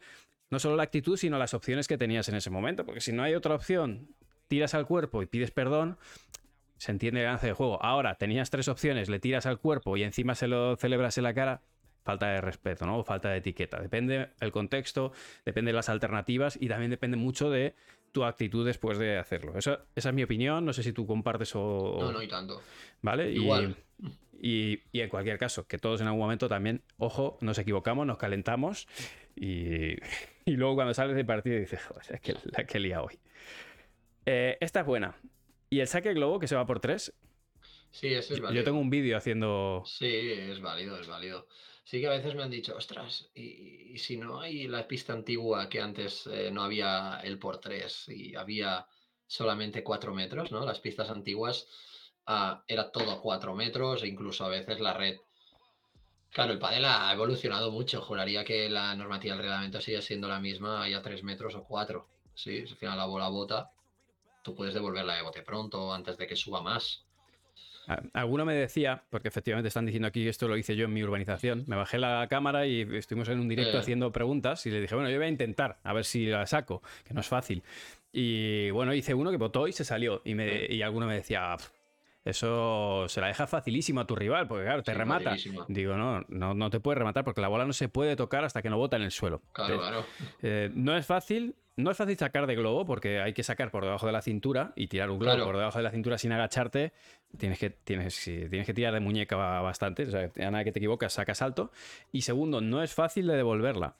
no 0.48 0.58
solo 0.60 0.76
la 0.76 0.84
actitud, 0.84 1.16
sino 1.16 1.38
las 1.38 1.54
opciones 1.54 1.88
que 1.88 1.98
tenías 1.98 2.28
en 2.28 2.36
ese 2.36 2.50
momento. 2.50 2.86
Porque 2.86 3.00
si 3.00 3.12
no 3.12 3.24
hay 3.24 3.34
otra 3.34 3.56
opción 3.56 4.14
tiras 4.48 4.74
al 4.74 4.86
cuerpo 4.86 5.22
y 5.22 5.26
pides 5.26 5.50
perdón, 5.50 5.98
se 6.78 6.92
entiende 6.92 7.20
el 7.20 7.26
lance 7.26 7.46
de 7.46 7.52
juego. 7.52 7.82
Ahora, 7.82 8.16
tenías 8.16 8.50
tres 8.50 8.68
opciones, 8.68 9.08
le 9.08 9.18
tiras 9.18 9.46
al 9.46 9.58
cuerpo 9.58 9.96
y 9.96 10.02
encima 10.02 10.34
se 10.34 10.48
lo 10.48 10.76
celebras 10.76 11.16
en 11.18 11.24
la 11.24 11.34
cara, 11.34 11.62
falta 12.04 12.28
de 12.28 12.40
respeto, 12.40 12.86
¿no? 12.86 12.98
O 12.98 13.04
falta 13.04 13.30
de 13.30 13.38
etiqueta. 13.38 13.80
Depende 13.80 14.30
el 14.40 14.52
contexto, 14.52 15.12
depende 15.44 15.70
de 15.70 15.76
las 15.76 15.88
alternativas 15.88 16.58
y 16.60 16.68
también 16.68 16.90
depende 16.90 17.16
mucho 17.16 17.50
de 17.50 17.74
tu 18.12 18.24
actitud 18.24 18.64
después 18.64 18.98
de 18.98 19.18
hacerlo. 19.18 19.58
esa 19.58 19.84
es 19.94 20.12
mi 20.12 20.22
opinión, 20.22 20.64
no 20.64 20.72
sé 20.72 20.82
si 20.82 20.92
tú 20.92 21.06
compartes 21.06 21.54
o... 21.54 21.98
No, 22.00 22.12
no, 22.12 22.22
y 22.22 22.28
tanto. 22.28 22.62
¿Vale? 23.02 23.30
Igual. 23.30 23.76
Y, 24.40 24.80
en 24.92 25.08
cualquier 25.08 25.38
caso, 25.38 25.66
que 25.66 25.78
todos 25.78 26.00
en 26.00 26.06
algún 26.06 26.20
momento 26.20 26.48
también, 26.48 26.82
ojo, 26.98 27.38
nos 27.40 27.58
equivocamos, 27.58 28.06
nos 28.06 28.18
calentamos 28.18 28.86
y, 29.34 29.96
luego 30.46 30.74
cuando 30.74 30.94
sales 30.94 31.16
del 31.16 31.26
partido 31.26 31.58
dices, 31.58 31.82
joder, 31.82 32.04
es 32.14 32.20
que 32.20 32.34
la 32.44 32.64
que 32.64 32.96
hoy. 32.96 33.18
Eh, 34.26 34.58
esta 34.60 34.80
es 34.80 34.86
buena. 34.86 35.16
¿Y 35.70 35.80
el 35.80 35.86
saque 35.86 36.12
globo 36.12 36.38
que 36.38 36.48
se 36.48 36.56
va 36.56 36.66
por 36.66 36.80
tres? 36.80 37.14
Sí, 37.92 38.08
eso 38.08 38.34
es 38.34 38.40
válido. 38.40 38.60
Yo 38.60 38.64
tengo 38.64 38.80
un 38.80 38.90
vídeo 38.90 39.16
haciendo. 39.16 39.82
Sí, 39.86 40.06
es 40.06 40.60
válido, 40.60 41.00
es 41.00 41.06
válido. 41.06 41.46
Sí 41.84 42.00
que 42.00 42.08
a 42.08 42.10
veces 42.10 42.34
me 42.34 42.42
han 42.42 42.50
dicho, 42.50 42.76
ostras, 42.76 43.30
y, 43.34 43.96
si 43.96 44.16
no 44.16 44.40
hay 44.40 44.66
la 44.66 44.88
pista 44.88 45.12
antigua 45.12 45.68
que 45.68 45.80
antes 45.80 46.26
eh, 46.26 46.50
no 46.50 46.64
había 46.64 47.20
el 47.22 47.38
por 47.38 47.58
tres 47.58 48.08
y 48.08 48.34
había 48.34 48.86
solamente 49.26 49.84
cuatro 49.84 50.12
metros, 50.12 50.50
¿no? 50.50 50.64
Las 50.66 50.80
pistas 50.80 51.10
antiguas 51.10 51.68
ah, 52.26 52.64
era 52.66 52.90
todo 52.90 53.12
a 53.12 53.20
cuatro 53.20 53.54
metros 53.54 54.02
e 54.02 54.08
incluso 54.08 54.44
a 54.44 54.48
veces 54.48 54.80
la 54.80 54.94
red. 54.94 55.16
Claro, 56.30 56.52
el 56.52 56.58
pádel 56.58 56.84
ha 56.84 57.12
evolucionado 57.12 57.70
mucho. 57.70 58.02
Juraría 58.02 58.44
que 58.44 58.68
la 58.68 58.94
normativa 58.96 59.34
del 59.34 59.44
reglamento 59.44 59.80
sigue 59.80 60.02
siendo 60.02 60.28
la 60.28 60.40
misma, 60.40 60.82
haya 60.82 61.00
tres 61.02 61.22
metros 61.22 61.54
o 61.54 61.64
cuatro. 61.64 62.08
Sí, 62.34 62.64
al 62.68 62.76
final 62.76 62.98
la 62.98 63.06
bola 63.06 63.28
bota 63.28 63.70
tú 64.46 64.54
puedes 64.54 64.74
devolverla 64.74 65.16
de 65.16 65.22
bote 65.22 65.42
pronto 65.42 65.92
antes 65.92 66.16
de 66.16 66.26
que 66.28 66.36
suba 66.36 66.62
más. 66.62 67.04
Alguno 68.12 68.44
me 68.44 68.54
decía, 68.54 69.02
porque 69.10 69.26
efectivamente 69.26 69.68
están 69.68 69.86
diciendo 69.86 70.06
aquí, 70.06 70.26
esto 70.28 70.46
lo 70.46 70.56
hice 70.56 70.76
yo 70.76 70.84
en 70.84 70.92
mi 70.92 71.02
urbanización, 71.02 71.64
me 71.66 71.74
bajé 71.74 71.98
la 71.98 72.26
cámara 72.28 72.64
y 72.66 72.82
estuvimos 72.96 73.28
en 73.28 73.40
un 73.40 73.48
directo 73.48 73.78
haciendo 73.78 74.12
preguntas 74.12 74.64
y 74.66 74.70
le 74.70 74.80
dije, 74.80 74.94
bueno, 74.94 75.10
yo 75.10 75.16
voy 75.16 75.26
a 75.26 75.28
intentar, 75.30 75.78
a 75.82 75.92
ver 75.92 76.04
si 76.04 76.26
la 76.26 76.46
saco, 76.46 76.82
que 77.04 77.12
no 77.12 77.20
es 77.20 77.26
fácil. 77.26 77.62
Y 78.12 78.70
bueno, 78.70 78.94
hice 78.94 79.14
uno 79.14 79.30
que 79.30 79.36
votó 79.36 79.66
y 79.66 79.72
se 79.72 79.84
salió. 79.84 80.22
Y, 80.24 80.34
me, 80.34 80.66
y 80.66 80.82
alguno 80.82 81.06
me 81.06 81.14
decía, 81.14 81.56
eso 82.24 83.06
se 83.08 83.20
la 83.20 83.28
deja 83.28 83.48
facilísimo 83.48 84.00
a 84.00 84.06
tu 84.06 84.14
rival, 84.14 84.46
porque 84.46 84.64
claro, 84.64 84.82
te 84.82 84.94
remata. 84.94 85.36
Digo, 85.68 85.96
no, 85.96 86.24
no, 86.28 86.54
no, 86.54 86.70
te 86.70 86.80
puede 86.80 86.98
rematar 86.98 87.24
porque 87.24 87.40
la 87.40 87.48
bola 87.48 87.64
no 87.66 87.72
se 87.72 87.88
puede 87.88 88.14
tocar 88.14 88.44
hasta 88.44 88.62
que 88.62 88.70
no 88.70 88.78
bota 88.78 88.96
en 88.96 89.02
el 89.02 89.10
suelo. 89.10 89.42
Claro, 89.52 89.78
claro. 89.78 90.06
Eh, 90.42 90.70
no 90.72 90.96
es 90.96 91.04
fácil, 91.04 91.54
no 91.76 91.90
es 91.90 91.96
fácil 91.96 92.16
sacar 92.16 92.46
de 92.46 92.54
globo 92.54 92.86
porque 92.86 93.20
hay 93.20 93.34
que 93.34 93.42
sacar 93.42 93.70
por 93.70 93.84
debajo 93.84 94.06
de 94.06 94.12
la 94.12 94.22
cintura 94.22 94.72
y 94.76 94.88
tirar 94.88 95.10
un 95.10 95.18
globo 95.18 95.44
por 95.44 95.56
debajo 95.56 95.78
de 95.78 95.84
la 95.84 95.90
cintura 95.90 96.16
sin 96.18 96.32
agacharte. 96.32 96.92
Tienes 97.36 97.58
que, 97.58 97.70
tienes, 97.70 98.18
tienes 98.24 98.66
que 98.66 98.74
tirar 98.74 98.94
de 98.94 99.00
muñeca 99.00 99.36
bastante. 99.36 100.04
O 100.04 100.10
sea, 100.10 100.30
a 100.34 100.50
nada 100.50 100.64
que 100.64 100.72
te 100.72 100.78
equivocas, 100.78 101.12
sacas 101.12 101.42
alto. 101.42 101.70
Y 102.12 102.22
segundo, 102.22 102.60
no 102.60 102.82
es 102.82 102.94
fácil 102.94 103.26
de 103.26 103.36
devolverla. 103.36 103.96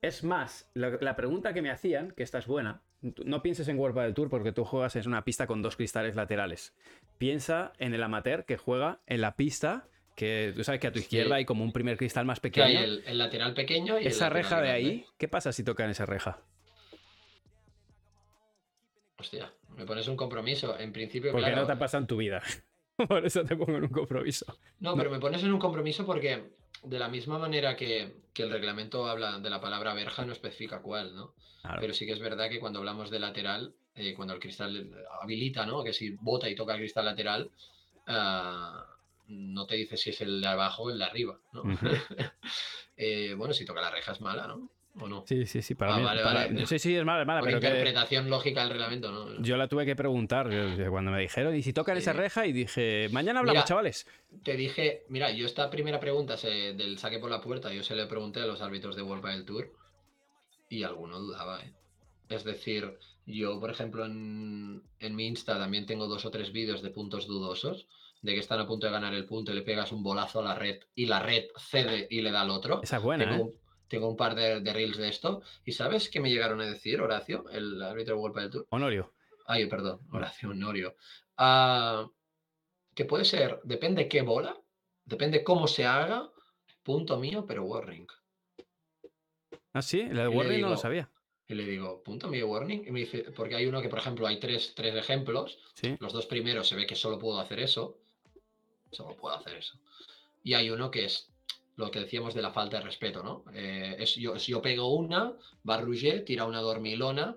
Es 0.00 0.22
más, 0.22 0.70
la, 0.74 1.16
pregunta 1.16 1.52
que 1.52 1.60
me 1.60 1.70
hacían, 1.70 2.12
que 2.12 2.22
esta 2.22 2.38
es 2.38 2.46
buena, 2.46 2.82
no 3.02 3.42
pienses 3.42 3.66
en 3.66 3.78
World 3.78 3.98
del 3.98 4.14
Tour 4.14 4.30
porque 4.30 4.52
tú 4.52 4.64
juegas 4.64 4.94
en 4.94 5.08
una 5.08 5.24
pista 5.24 5.48
con 5.48 5.60
dos 5.60 5.74
cristales 5.74 6.14
laterales. 6.14 6.72
Piensa 7.18 7.72
en 7.78 7.94
el 7.94 8.02
amateur 8.04 8.44
que 8.44 8.56
juega 8.56 9.00
en 9.06 9.22
la 9.22 9.34
pista 9.34 9.88
que 10.14 10.52
tú 10.54 10.64
sabes 10.64 10.80
que 10.80 10.88
a 10.88 10.92
tu 10.92 10.98
izquierda 10.98 11.36
hay 11.36 11.44
como 11.44 11.62
un 11.62 11.72
primer 11.72 11.96
cristal 11.96 12.24
más 12.24 12.40
pequeño. 12.40 12.66
hay 12.66 13.02
el, 13.06 13.18
lateral 13.18 13.54
pequeño 13.54 14.00
y 14.00 14.06
esa 14.06 14.28
reja 14.28 14.60
de 14.60 14.70
ahí. 14.70 15.04
¿Qué 15.16 15.28
pasa 15.28 15.52
si 15.52 15.62
tocan 15.62 15.90
esa 15.90 16.06
reja? 16.06 16.42
Hostia, 19.18 19.52
me 19.76 19.84
pones 19.84 20.06
un 20.06 20.16
compromiso. 20.16 20.78
En 20.78 20.92
principio, 20.92 21.32
Porque 21.32 21.50
no 21.50 21.66
te 21.66 21.72
ha 21.72 21.78
pasado 21.78 22.02
en 22.02 22.06
tu 22.06 22.16
vida. 22.16 22.40
Por 23.08 23.24
eso 23.26 23.44
te 23.44 23.56
pongo 23.56 23.76
en 23.76 23.84
un 23.84 23.90
compromiso. 23.90 24.58
No, 24.80 24.96
pero 24.96 25.10
me 25.10 25.20
pones 25.20 25.42
en 25.42 25.52
un 25.52 25.58
compromiso 25.58 26.04
porque 26.04 26.52
de 26.82 26.98
la 26.98 27.08
misma 27.08 27.38
manera 27.38 27.76
que, 27.76 28.28
el 28.34 28.50
reglamento 28.50 29.08
habla 29.08 29.40
de 29.40 29.50
la 29.50 29.60
palabra 29.60 29.94
verja, 29.94 30.24
no 30.24 30.32
especifica 30.32 30.80
cuál, 30.80 31.14
¿no? 31.14 31.34
Pero 31.80 31.92
sí 31.92 32.06
que 32.06 32.12
es 32.12 32.20
verdad 32.20 32.48
que 32.48 32.60
cuando 32.60 32.78
hablamos 32.78 33.10
de 33.10 33.18
lateral, 33.18 33.74
eh, 33.96 34.14
cuando 34.14 34.32
el 34.32 34.40
cristal 34.40 34.94
habilita, 35.20 35.66
¿no? 35.66 35.82
Que 35.82 35.92
si 35.92 36.10
bota 36.10 36.48
y 36.48 36.54
toca 36.54 36.74
el 36.74 36.78
cristal 36.78 37.04
lateral, 37.04 37.50
ah, 38.06 38.86
no 39.26 39.66
te 39.66 39.74
dice 39.74 39.96
si 39.96 40.10
es 40.10 40.20
el 40.20 40.40
de 40.40 40.46
abajo 40.46 40.84
o 40.84 40.90
el 40.90 40.98
de 40.98 41.04
arriba, 41.04 41.40
¿no? 41.52 41.62
Eh, 43.00 43.34
bueno, 43.34 43.54
si 43.54 43.64
toca 43.64 43.80
la 43.80 43.92
reja 43.92 44.10
es 44.10 44.20
mala, 44.20 44.48
¿no? 44.48 44.72
Sí, 45.26 45.46
sí, 45.46 45.62
sí, 45.62 45.74
para 45.74 45.94
ah, 45.94 46.48
mí. 46.50 46.66
Sí, 46.66 46.78
sí, 46.78 46.96
es 46.96 47.04
mala, 47.04 47.22
es 47.22 47.26
mala. 47.26 47.40
Por 47.40 47.50
interpretación 47.50 48.28
lógica 48.28 48.62
del 48.62 48.70
reglamento, 48.70 49.10
¿no? 49.10 49.42
Yo 49.42 49.56
la 49.56 49.68
tuve 49.68 49.86
que 49.86 49.96
preguntar 49.96 50.50
cuando 50.90 51.10
me 51.10 51.20
dijeron, 51.20 51.54
¿y 51.54 51.62
si 51.62 51.72
tocan 51.72 51.96
esa 51.96 52.12
reja? 52.12 52.46
Y 52.46 52.52
dije, 52.52 53.08
mañana 53.12 53.40
hablamos, 53.40 53.64
chavales. 53.64 54.06
Te 54.42 54.56
dije, 54.56 55.04
mira, 55.08 55.30
yo 55.30 55.46
esta 55.46 55.70
primera 55.70 56.00
pregunta 56.00 56.36
del 56.36 56.98
saque 56.98 57.18
por 57.18 57.30
la 57.30 57.40
puerta, 57.40 57.72
yo 57.72 57.82
se 57.82 57.94
le 57.94 58.06
pregunté 58.06 58.40
a 58.40 58.46
los 58.46 58.60
árbitros 58.60 58.96
de 58.96 59.02
World 59.02 59.24
del 59.24 59.44
Tour 59.44 59.72
y 60.68 60.82
alguno 60.82 61.18
dudaba, 61.18 61.60
¿eh? 61.60 61.72
Es 62.28 62.44
decir, 62.44 62.98
yo, 63.24 63.58
por 63.58 63.70
ejemplo, 63.70 64.04
en, 64.04 64.82
mi 65.00 65.26
Insta 65.26 65.58
también 65.58 65.86
tengo 65.86 66.06
dos 66.06 66.24
o 66.26 66.30
tres 66.30 66.52
vídeos 66.52 66.82
de 66.82 66.90
puntos 66.90 67.26
dudosos, 67.26 67.88
de 68.20 68.34
que 68.34 68.40
están 68.40 68.60
a 68.60 68.66
punto 68.66 68.86
de 68.86 68.92
ganar 68.92 69.14
el 69.14 69.26
punto 69.26 69.52
y 69.52 69.54
le 69.54 69.62
pegas 69.62 69.92
un 69.92 70.02
bolazo 70.02 70.40
a 70.40 70.44
la 70.44 70.54
red 70.54 70.80
y 70.94 71.06
la 71.06 71.20
red 71.20 71.44
cede 71.56 72.06
y 72.10 72.20
le 72.20 72.30
da 72.30 72.42
al 72.42 72.50
otro. 72.50 72.80
Esa 72.82 72.96
es 72.96 73.02
buena, 73.02 73.36
¿eh? 73.36 73.52
Tengo 73.88 74.08
un 74.08 74.16
par 74.16 74.34
de, 74.34 74.60
reels 74.72 74.98
de 74.98 75.08
esto. 75.08 75.42
¿Y 75.64 75.72
sabes 75.72 76.08
qué 76.08 76.20
me 76.20 76.30
llegaron 76.30 76.60
a 76.60 76.66
decir, 76.66 77.00
Horacio, 77.00 77.48
el 77.50 77.82
árbitro 77.82 78.14
de 78.14 78.20
World 78.20 78.38
del 78.38 78.50
Tour? 78.50 78.66
Honorio. 78.70 79.12
Ay, 79.46 79.66
perdón, 79.66 80.00
Horacio, 80.12 80.50
Honorio. 80.50 80.94
Ah, 81.36 82.08
que 82.94 83.04
puede 83.04 83.24
ser, 83.24 83.60
depende 83.64 84.08
qué 84.08 84.22
bola, 84.22 84.60
depende 85.04 85.42
cómo 85.42 85.66
se 85.66 85.86
haga, 85.86 86.30
punto 86.82 87.18
mío, 87.18 87.44
pero 87.46 87.64
warning. 87.64 88.06
Ah, 89.72 89.82
sí, 89.82 90.00
el 90.00 90.16
de 90.16 90.28
warning 90.28 90.60
no 90.60 90.70
lo 90.70 90.76
sabía. 90.76 91.10
Y 91.46 91.54
le 91.54 91.64
digo, 91.64 92.02
punto 92.02 92.28
mío, 92.28 92.46
warning. 92.46 92.84
Y 92.86 92.90
me 92.90 93.00
dice, 93.00 93.24
porque 93.34 93.54
hay 93.54 93.64
uno 93.64 93.80
que, 93.80 93.88
por 93.88 93.98
ejemplo, 93.98 94.26
hay 94.26 94.38
tres, 94.38 94.74
tres 94.74 94.94
ejemplos. 94.94 95.58
Los 95.98 96.12
dos 96.12 96.26
primeros 96.26 96.68
se 96.68 96.76
ve 96.76 96.86
que 96.86 96.94
solo 96.94 97.18
puedo 97.18 97.40
hacer 97.40 97.60
eso. 97.60 97.98
Solo 98.90 99.16
puedo 99.16 99.34
hacer 99.34 99.56
eso. 99.56 99.78
Y 100.42 100.52
hay 100.54 100.68
uno 100.68 100.90
que 100.90 101.06
es 101.06 101.30
lo 101.78 101.92
que 101.92 102.00
decíamos 102.00 102.34
de 102.34 102.42
la 102.42 102.50
falta 102.50 102.78
de 102.78 102.82
respeto, 102.82 103.22
¿no? 103.22 103.44
Eh, 103.54 103.96
es, 104.00 104.16
yo, 104.16 104.36
si 104.38 104.50
yo 104.50 104.60
pego 104.60 104.92
una, 104.94 105.32
va 105.68 105.80
Rouget, 105.80 106.24
tira 106.24 106.44
una 106.44 106.60
dormilona, 106.60 107.36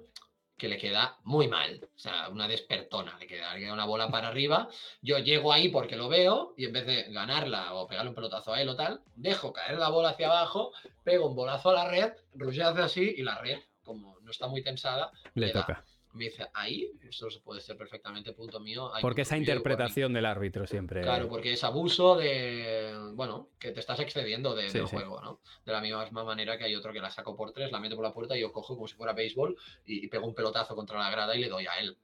que 0.58 0.68
le 0.68 0.80
queda 0.80 1.20
muy 1.24 1.48
mal. 1.48 1.88
O 1.96 2.00
sea, 2.00 2.28
una 2.30 2.48
despertona, 2.48 3.18
le 3.20 3.28
queda, 3.28 3.54
le 3.54 3.62
queda 3.62 3.74
una 3.74 3.86
bola 3.86 4.10
para 4.10 4.30
arriba. 4.30 4.68
Yo 5.02 5.20
llego 5.20 5.54
ahí 5.54 5.70
porque 5.70 5.96
lo 5.96 6.10
veo 6.10 6.56
y 6.58 6.66
en 6.66 6.74
vez 6.74 6.88
de 6.88 7.04
ganarla 7.12 7.76
o 7.76 7.88
pegarle 7.88 8.10
un 8.10 8.16
pelotazo 8.16 8.54
a 8.54 8.62
él 8.62 8.70
o 8.70 8.76
tal, 8.76 9.02
dejo 9.16 9.54
caer 9.54 9.78
la 9.78 9.90
bola 9.90 10.10
hacia 10.10 10.28
abajo, 10.28 10.72
pego 11.04 11.28
un 11.28 11.36
bolazo 11.36 11.70
a 11.70 11.74
la 11.74 11.90
red, 11.90 12.14
Roger 12.34 12.64
hace 12.64 12.82
así 12.82 13.14
y 13.18 13.22
la 13.22 13.40
red, 13.40 13.60
como 13.84 14.20
no 14.22 14.32
está 14.32 14.48
muy 14.48 14.64
tensada, 14.64 15.12
Le 15.36 15.48
le 15.48 15.54
da. 15.54 15.86
Me 16.14 16.26
dice, 16.26 16.48
ahí, 16.54 16.92
eso 17.08 17.28
puede 17.44 17.62
ser 17.62 17.78
perfectamente 17.78 18.34
punto 18.34 18.60
mío. 18.60 18.92
Porque 19.02 19.22
esa 19.22 19.36
video 19.36 19.46
de 19.46 19.52
warning". 19.52 19.60
interpretación 19.72 20.14
del 20.14 20.26
árbitro 20.26 20.68
siempre. 20.68 21.02
Claro, 21.02 21.30
porque 21.30 21.54
es 21.54 21.64
abuso 21.64 22.16
de. 22.18 22.94
Bueno, 23.14 23.50
que 23.58 23.72
te 23.72 23.80
estás 23.80 24.00
excediendo 24.02 24.54
de- 24.54 24.70
Sí, 24.70 24.78
del 24.80 24.88
sí. 24.88 24.96
juego, 24.96 25.22
¿no? 25.22 25.40
De 25.66 25.72
la 25.72 25.80
misma 25.80 26.24
manera 26.26 26.58
que 26.58 26.66
hay 26.66 26.76
otro 26.76 26.92
que 26.92 27.00
la 27.00 27.10
saco 27.10 27.36
por 27.36 27.52
tres, 27.54 27.72
la 27.72 27.80
meto 27.80 27.96
por 27.96 28.04
la 28.04 28.14
puerta 28.14 28.36
y 28.36 28.42
yo 28.42 28.52
cojo 28.52 28.76
como 28.76 28.88
si 28.88 28.96
fuera 28.96 29.14
béisbol 29.14 29.56
y, 29.86 30.04
y 30.06 30.08
pego 30.10 30.28
un 30.28 30.36
pelotazo 30.36 30.76
contra 30.76 31.00
la 31.00 31.10
grada 31.12 31.36
y 31.36 31.40
le 31.40 31.48
doy 31.50 31.66
a 31.68 31.80
él. 31.80 31.98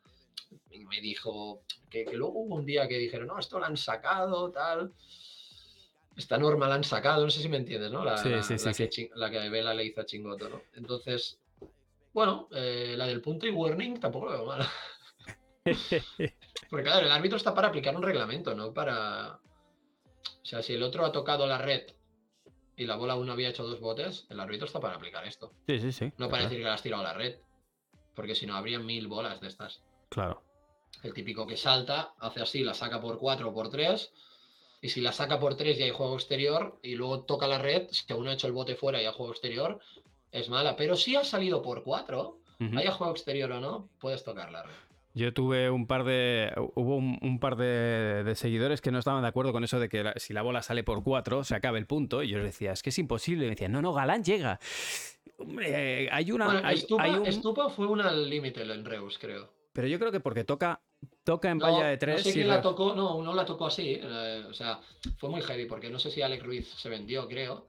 Y 0.71 0.85
me 0.85 1.01
dijo 1.01 1.63
que, 1.89 2.05
que 2.05 2.15
luego 2.15 2.33
hubo 2.39 2.55
un 2.55 2.65
día 2.65 2.87
que 2.87 2.97
dijeron, 2.97 3.27
no, 3.27 3.37
esto 3.39 3.59
lo 3.59 3.65
han 3.65 3.75
sacado, 3.75 4.49
tal. 4.51 4.93
Esta 6.15 6.37
norma 6.37 6.67
la 6.67 6.75
han 6.75 6.83
sacado, 6.83 7.23
no 7.25 7.29
sé 7.29 7.41
si 7.41 7.49
me 7.49 7.57
entiendes, 7.57 7.91
¿no? 7.91 8.03
La, 8.03 8.17
Sí, 8.17 8.29
la- 8.29 8.41
sí, 8.41 8.53
la 8.53 8.59
sí, 8.59 8.65
que, 8.65 8.73
sí. 8.73 8.87
Chi- 8.89 9.09
la 9.15 9.29
que 9.29 9.49
Vela 9.49 9.73
le 9.73 9.85
hizo 9.85 10.01
a 10.01 10.05
Chingoto, 10.05 10.49
¿no? 10.49 10.61
Entonces, 10.75 11.37
bueno, 12.17 12.47
eh, 12.51 12.95
la 12.97 13.05
del 13.05 13.21
punto 13.21 13.45
y 13.45 13.51
warning 13.51 13.99
tampoco 13.99 14.31
veo 14.31 14.43
mal. 14.43 14.67
Porque 16.71 16.83
claro, 16.83 17.05
el 17.05 17.11
árbitro 17.11 17.37
está 17.37 17.53
para 17.53 17.67
aplicar 17.67 17.95
un 17.95 18.01
reglamento, 18.01 18.55
no 18.55 18.73
para... 18.73 19.35
O 19.35 20.43
sea, 20.43 20.63
si 20.63 20.73
el 20.73 20.81
otro 20.81 21.05
ha 21.05 21.11
tocado 21.11 21.45
la 21.45 21.59
red 21.59 21.83
y 22.75 22.87
la 22.87 22.95
bola 22.95 23.13
uno 23.13 23.33
había 23.33 23.49
hecho 23.49 23.67
dos 23.67 23.79
botes, 23.79 24.25
el 24.31 24.39
árbitro 24.39 24.65
está 24.65 24.79
para 24.79 24.95
aplicar 24.95 25.27
esto. 25.27 25.53
sí, 25.67 25.79
sí, 25.79 25.91
sí. 25.91 26.11
No 26.17 26.27
para 26.27 26.45
decir 26.45 26.57
que 26.57 26.63
la 26.63 26.73
has 26.73 26.81
tirado 26.81 27.03
a 27.03 27.09
la 27.09 27.13
red. 27.13 27.37
Porque 28.15 28.33
si 28.33 28.47
no, 28.47 28.55
habría 28.55 28.79
mil 28.79 29.05
bolas 29.05 29.39
de 29.39 29.49
estas. 29.49 29.83
Claro. 30.09 30.41
El 31.03 31.13
típico 31.13 31.45
que 31.45 31.55
salta, 31.55 32.15
hace 32.17 32.41
así, 32.41 32.63
la 32.63 32.73
saca 32.73 32.99
por 32.99 33.19
cuatro 33.19 33.49
o 33.49 33.53
por 33.53 33.69
tres. 33.69 34.11
Y 34.81 34.89
si 34.89 35.01
la 35.01 35.11
saca 35.11 35.39
por 35.39 35.55
tres 35.55 35.77
y 35.77 35.83
hay 35.83 35.91
juego 35.91 36.15
exterior 36.15 36.79
y 36.81 36.95
luego 36.95 37.25
toca 37.25 37.47
la 37.47 37.59
red, 37.59 37.89
si 37.91 38.11
uno 38.11 38.31
ha 38.31 38.33
hecho 38.33 38.47
el 38.47 38.53
bote 38.53 38.75
fuera 38.75 38.99
y 38.99 39.05
hay 39.05 39.13
juego 39.13 39.33
exterior, 39.33 39.79
es 40.31 40.49
mala. 40.49 40.75
Pero 40.75 40.95
si 40.95 41.15
ha 41.15 41.23
salido 41.23 41.61
por 41.61 41.83
cuatro, 41.83 42.39
Ujú. 42.59 42.77
haya 42.77 42.91
juego 42.91 43.11
exterior 43.13 43.51
o 43.51 43.59
no, 43.59 43.89
puedes 43.99 44.23
tocar 44.23 44.51
la 44.51 44.63
red. 44.63 44.73
Yo 45.13 45.33
tuve 45.33 45.69
un 45.71 45.87
par 45.87 46.03
de. 46.03 46.51
Hubo 46.75 46.95
un, 46.97 47.17
un 47.23 47.39
par 47.39 47.55
de, 47.55 48.23
de 48.23 48.35
seguidores 48.35 48.81
que 48.81 48.91
no 48.91 48.99
estaban 48.99 49.23
de 49.23 49.27
acuerdo 49.27 49.51
con 49.51 49.63
eso 49.63 49.79
de 49.79 49.89
que 49.89 50.03
la- 50.03 50.13
si 50.17 50.31
la 50.33 50.43
bola 50.43 50.61
sale 50.61 50.83
por 50.83 51.03
cuatro, 51.03 51.43
se 51.43 51.55
acabe 51.55 51.79
el 51.79 51.87
punto. 51.87 52.21
Y 52.21 52.29
yo 52.29 52.37
les 52.37 52.45
decía, 52.47 52.71
es 52.71 52.83
que 52.83 52.89
es 52.91 52.99
imposible. 52.99 53.45
Y 53.45 53.47
me 53.49 53.55
decían, 53.55 53.71
no, 53.71 53.81
no, 53.81 53.93
Galán 53.93 54.23
llega. 54.23 54.59
Hombre, 55.39 56.03
eh, 56.03 56.09
hay 56.11 56.31
una. 56.31 56.45
Bueno, 56.45 56.61
hay- 56.67 56.75
Estupa, 56.77 57.03
hay 57.03 57.11
un- 57.15 57.25
Estupa 57.25 57.69
fue 57.69 57.87
una 57.87 58.09
al 58.09 58.29
límite 58.29 58.61
en 58.61 58.85
Reus, 58.85 59.17
creo. 59.17 59.51
Pero 59.73 59.87
yo 59.87 59.97
creo 59.99 60.11
que 60.11 60.19
porque 60.19 60.43
toca, 60.43 60.81
toca 61.23 61.49
en 61.51 61.57
No, 61.59 61.65
valla 61.71 61.87
de 61.87 61.97
tres. 61.97 62.17
no 62.17 62.23
sé 62.23 62.33
quién 62.33 62.47
la 62.47 62.61
tocó, 62.61 62.93
no, 62.95 63.21
no 63.23 63.33
la 63.33 63.45
tocó 63.45 63.67
así. 63.67 63.99
eh, 64.01 64.43
o 64.49 64.53
sea, 64.53 64.79
fue 65.17 65.29
muy 65.29 65.41
heavy 65.41 65.65
porque 65.65 65.89
no 65.89 65.97
sé 65.99 66.09
si 66.11 66.21
Alex 66.21 66.43
Ruiz 66.43 66.67
se 66.77 66.89
vendió, 66.89 67.27
creo. 67.27 67.67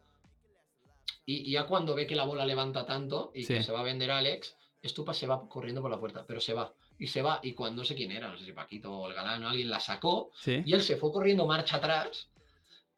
Y, 1.29 1.49
y 1.49 1.53
ya 1.53 1.64
cuando 1.66 1.95
ve 1.95 2.07
que 2.07 2.16
la 2.16 2.24
bola 2.24 2.47
levanta 2.47 2.87
tanto 2.87 3.33
y 3.35 3.45
que 3.47 3.62
se 3.62 3.70
va 3.70 3.81
a 3.81 3.83
vender 3.83 4.11
Alex, 4.11 4.57
Estupa 4.81 5.12
se 5.12 5.26
va 5.26 5.47
corriendo 5.47 5.83
por 5.83 5.91
la 5.91 5.99
puerta, 6.01 6.24
pero 6.26 6.41
se 6.41 6.55
va. 6.55 6.72
Y 6.99 7.09
se 7.09 7.20
va, 7.20 7.39
y 7.43 7.53
cuando 7.53 7.83
no 7.83 7.85
sé 7.87 7.95
quién 7.95 8.11
era, 8.12 8.29
no 8.29 8.39
sé 8.39 8.47
si 8.47 8.53
Paquito 8.53 8.91
o 8.93 9.09
el 9.09 9.14
Galán 9.14 9.45
o 9.45 9.49
alguien 9.51 9.68
la 9.68 9.79
sacó, 9.79 10.31
Sí. 10.41 10.62
y 10.64 10.72
él 10.72 10.81
se 10.83 10.97
fue 10.97 11.12
corriendo 11.12 11.47
marcha 11.47 11.76
atrás. 11.76 12.31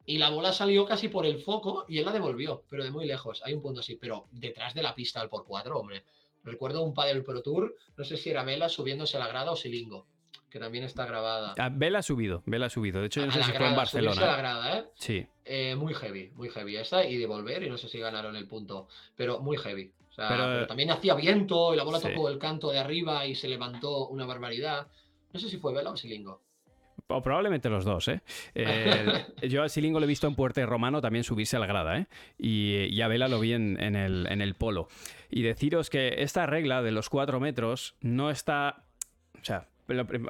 Y 0.05 0.17
la 0.17 0.29
bola 0.29 0.53
salió 0.53 0.85
casi 0.85 1.09
por 1.09 1.25
el 1.25 1.39
foco 1.39 1.83
y 1.89 1.97
él 1.99 2.05
la 2.05 2.11
devolvió, 2.13 2.63
pero 2.69 2.83
de 2.85 2.91
muy 2.91 3.05
lejos. 3.05 3.41
Hay 3.43 3.53
un 3.53 3.61
punto 3.61 3.81
así, 3.81 3.97
pero 3.97 4.27
detrás 4.31 4.73
de 4.73 4.81
la 4.81 4.95
pista 4.95 5.19
al 5.19 5.27
por 5.29 5.43
cuatro, 5.45 5.77
hombre. 5.77 6.05
Recuerdo 6.43 6.83
un 6.83 6.93
Padel 6.93 7.23
Pro 7.25 7.41
Tour, 7.41 7.75
no 7.97 8.03
sé 8.05 8.15
si 8.15 8.29
era 8.29 8.43
Vela 8.45 8.69
subiéndose 8.69 9.17
a 9.17 9.19
la 9.19 9.27
grada 9.27 9.51
o 9.51 9.55
Silingo, 9.57 10.07
que 10.49 10.57
también 10.57 10.85
está 10.85 11.05
grabada. 11.05 11.53
Ah, 11.57 11.69
Vela 11.71 11.99
ha 11.99 12.03
subido, 12.03 12.41
Vela 12.45 12.67
ha 12.67 12.69
subido. 12.69 13.01
De 13.01 13.07
hecho, 13.07 13.19
yo 13.19 13.25
no 13.27 13.31
A 13.33 13.35
sé 13.35 13.43
si 13.43 13.51
fue 13.51 13.57
en 13.67 13.73
grada, 13.73 13.85
subirse 13.85 13.97
a 13.97 14.01
la 14.01 14.07
Barcelona. 14.09 14.37
grada, 14.37 14.79
¿eh? 14.79 14.85
Sí. 14.95 15.27
Eh, 15.43 15.75
muy 15.75 15.93
heavy, 15.93 16.31
muy 16.35 16.49
heavy 16.49 16.77
esa 16.77 17.03
y 17.05 17.17
devolver 17.17 17.63
y 17.63 17.69
no 17.69 17.77
sé 17.77 17.89
si 17.89 17.97
ganaron 17.99 18.35
el 18.35 18.47
punto, 18.47 18.87
pero 19.15 19.39
muy 19.39 19.57
heavy. 19.57 19.91
O 20.09 20.13
sea, 20.13 20.27
Pero- 20.29 20.43
pero 20.43 20.67
también 20.67 20.91
hacía 20.91 21.15
viento 21.15 21.73
y 21.73 21.77
la 21.77 21.83
bola 21.83 21.99
Sí. 21.99 22.09
tocó 22.09 22.29
el 22.29 22.37
canto 22.37 22.69
de 22.71 22.77
arriba 22.79 23.25
y 23.25 23.33
se 23.33 23.47
levantó 23.47 24.07
una 24.09 24.25
barbaridad. 24.25 24.87
No 25.33 25.39
sé 25.39 25.49
si 25.49 25.57
fue 25.57 25.73
Vela 25.73 25.89
o 25.91 25.97
Silingo. 25.97 26.41
O 27.07 27.21
probablemente 27.21 27.69
los 27.69 27.83
dos, 27.85 28.07
¿eh? 28.07 28.21
Eh, 28.53 29.25
yo 29.49 29.63
a 29.63 29.69
Silingo 29.69 29.99
lo 29.99 30.05
he 30.05 30.07
visto 30.07 30.27
en 30.27 30.35
Puerto 30.35 30.65
Romano 30.65 31.01
también 31.01 31.23
subirse 31.23 31.57
a 31.57 31.59
la 31.59 31.65
grada, 31.65 31.97
¿eh? 31.97 32.07
Y, 32.37 32.85
y 32.93 33.01
a 33.01 33.07
Vela 33.07 33.27
lo 33.27 33.39
vi 33.39 33.53
en, 33.53 33.81
en 33.81 33.95
el, 33.95 34.27
en 34.29 34.41
el 34.41 34.53
polo. 34.55 34.87
Y 35.29 35.41
deciros 35.41 35.89
que 35.89 36.21
esta 36.21 36.45
regla 36.45 36.81
de 36.81 36.91
los 36.91 37.09
cuatro 37.09 37.39
metros 37.39 37.95
no 38.01 38.29
está. 38.31 38.83
O 39.41 39.43
sea, 39.43 39.67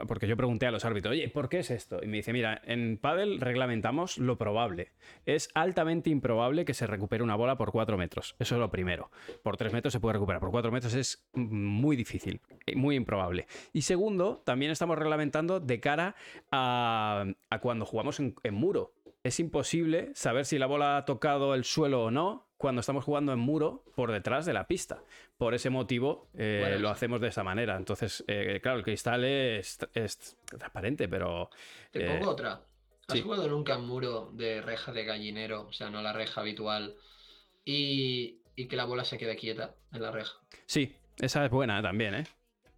porque 0.08 0.28
yo 0.28 0.38
pregunté 0.38 0.68
a 0.68 0.72
los 0.72 0.86
árbitros, 0.86 1.14
oye, 1.14 1.30
¿por 1.30 1.50
qué 1.50 1.60
es 1.60 1.72
esto? 1.72 2.00
Y 2.02 2.08
me 2.08 2.18
dice, 2.18 2.34
mira, 2.34 2.62
en 2.66 2.98
pádel 2.98 3.40
reglamentamos 3.40 4.18
lo 4.18 4.38
probable. 4.38 4.92
Es 5.26 5.50
altamente 5.54 6.10
improbable 6.10 6.66
que 6.66 6.74
se 6.74 6.88
recupere 6.88 7.24
una 7.24 7.36
bola 7.36 7.58
por 7.58 7.72
cuatro 7.72 7.98
metros. 7.98 8.36
Eso 8.40 8.56
es 8.56 8.60
lo 8.60 8.72
primero. 8.72 9.12
Por 9.44 9.58
tres 9.58 9.74
metros 9.74 9.94
se 9.94 10.00
puede 10.00 10.14
recuperar, 10.14 10.40
por 10.40 10.52
cuatro 10.52 10.72
metros 10.72 10.94
es 10.94 11.28
muy 11.34 11.96
difícil, 11.96 12.42
muy 12.76 12.96
improbable. 12.96 13.48
Y 13.74 13.84
segundo, 13.84 14.42
también 14.46 14.72
estamos 14.72 14.98
reglamentando 14.98 15.60
de 15.60 15.80
cara 15.80 16.16
a, 16.52 17.26
cuando 17.62 17.86
jugamos 17.86 18.20
en 18.20 18.54
muro. 18.54 18.94
Es 19.24 19.40
imposible 19.40 20.10
saber 20.16 20.46
si 20.46 20.58
la 20.58 20.66
bola 20.66 20.98
ha 20.98 21.06
tocado 21.06 21.54
el 21.54 21.64
suelo 21.64 22.06
o 22.06 22.12
no 22.12 22.51
cuando 22.62 22.80
estamos 22.82 23.04
jugando 23.04 23.34
en 23.34 23.40
muro 23.40 23.84
por 23.96 24.12
detrás 24.12 24.46
de 24.46 24.54
la 24.54 24.68
pista. 24.68 25.04
Por 25.38 25.54
ese 25.54 25.70
motivo 25.70 26.30
eh, 26.38 26.60
Bueno, 26.62 26.80
lo 26.80 26.90
hacemos 26.90 27.20
de 27.20 27.28
esa 27.30 27.44
manera. 27.44 27.76
Entonces, 27.76 28.24
eh, 28.28 28.60
claro, 28.62 28.78
el 28.78 28.84
cristal 28.84 29.26
es, 29.26 29.80
es 29.94 30.38
transparente, 30.46 31.10
pero 31.10 31.50
Te 31.92 32.06
Eh, 32.06 32.08
pongo 32.18 32.32
otra. 32.32 32.62
¿Has 33.08 33.18
sí. 33.18 33.22
jugado 33.22 33.48
nunca 33.50 33.74
en 33.76 33.82
muro 33.86 34.30
de 34.34 34.62
reja 34.62 34.94
de 34.94 35.04
gallinero? 35.04 35.68
O 35.68 35.74
sea, 35.74 35.90
no 35.90 36.02
la 36.02 36.14
reja 36.14 36.42
habitual. 36.42 36.96
Y, 37.66 38.40
y 38.56 38.68
que 38.68 38.76
la 38.76 38.86
bola 38.86 39.04
se 39.04 39.18
quede 39.18 39.36
quieta 39.36 39.76
en 39.92 40.02
la 40.02 40.12
reja. 40.12 40.34
sí, 40.66 40.96
esa 41.20 41.44
es 41.46 41.52
buena 41.52 41.82
también, 41.82 42.16
¿eh? 42.16 42.24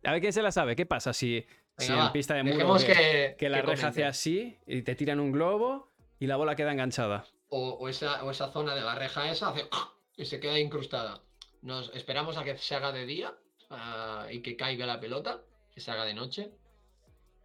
A 0.03 0.11
ver 0.11 0.21
quién 0.21 0.33
se 0.33 0.41
la 0.41 0.51
sabe. 0.51 0.75
¿Qué 0.75 0.85
pasa 0.85 1.13
si, 1.13 1.45
en 1.77 1.97
va, 1.97 2.11
pista 2.11 2.33
de 2.33 2.43
muro 2.43 2.75
que, 2.77 2.85
que, 2.87 3.35
que 3.37 3.49
la 3.49 3.61
que 3.61 3.67
reja 3.67 3.87
hace 3.87 4.03
así 4.05 4.57
y 4.67 4.81
te 4.81 4.95
tiran 4.95 5.19
un 5.19 5.31
globo 5.31 5.91
y 6.19 6.27
la 6.27 6.35
bola 6.35 6.55
queda 6.55 6.71
enganchada? 6.71 7.25
O, 7.55 7.73
o 7.81 7.87
esa, 7.87 8.23
o 8.23 8.31
esa 8.31 8.51
zona 8.51 8.73
de 8.73 8.81
la 8.81 8.95
reja 8.95 9.29
esa 9.29 9.49
hace 9.49 9.69
y 10.17 10.25
se 10.25 10.39
queda 10.39 10.57
incrustada. 10.59 11.21
Nos 11.61 11.93
esperamos 11.95 12.35
a 12.37 12.43
que 12.43 12.57
se 12.57 12.73
haga 12.75 12.91
de 12.91 13.05
día 13.05 13.33
ah, 13.69 14.25
y 14.31 14.41
que 14.41 14.55
caiga 14.57 14.85
la 14.87 14.99
pelota, 14.99 15.41
que 15.71 15.79
se 15.79 15.91
haga 15.91 16.03
de 16.05 16.13
noche. 16.15 16.51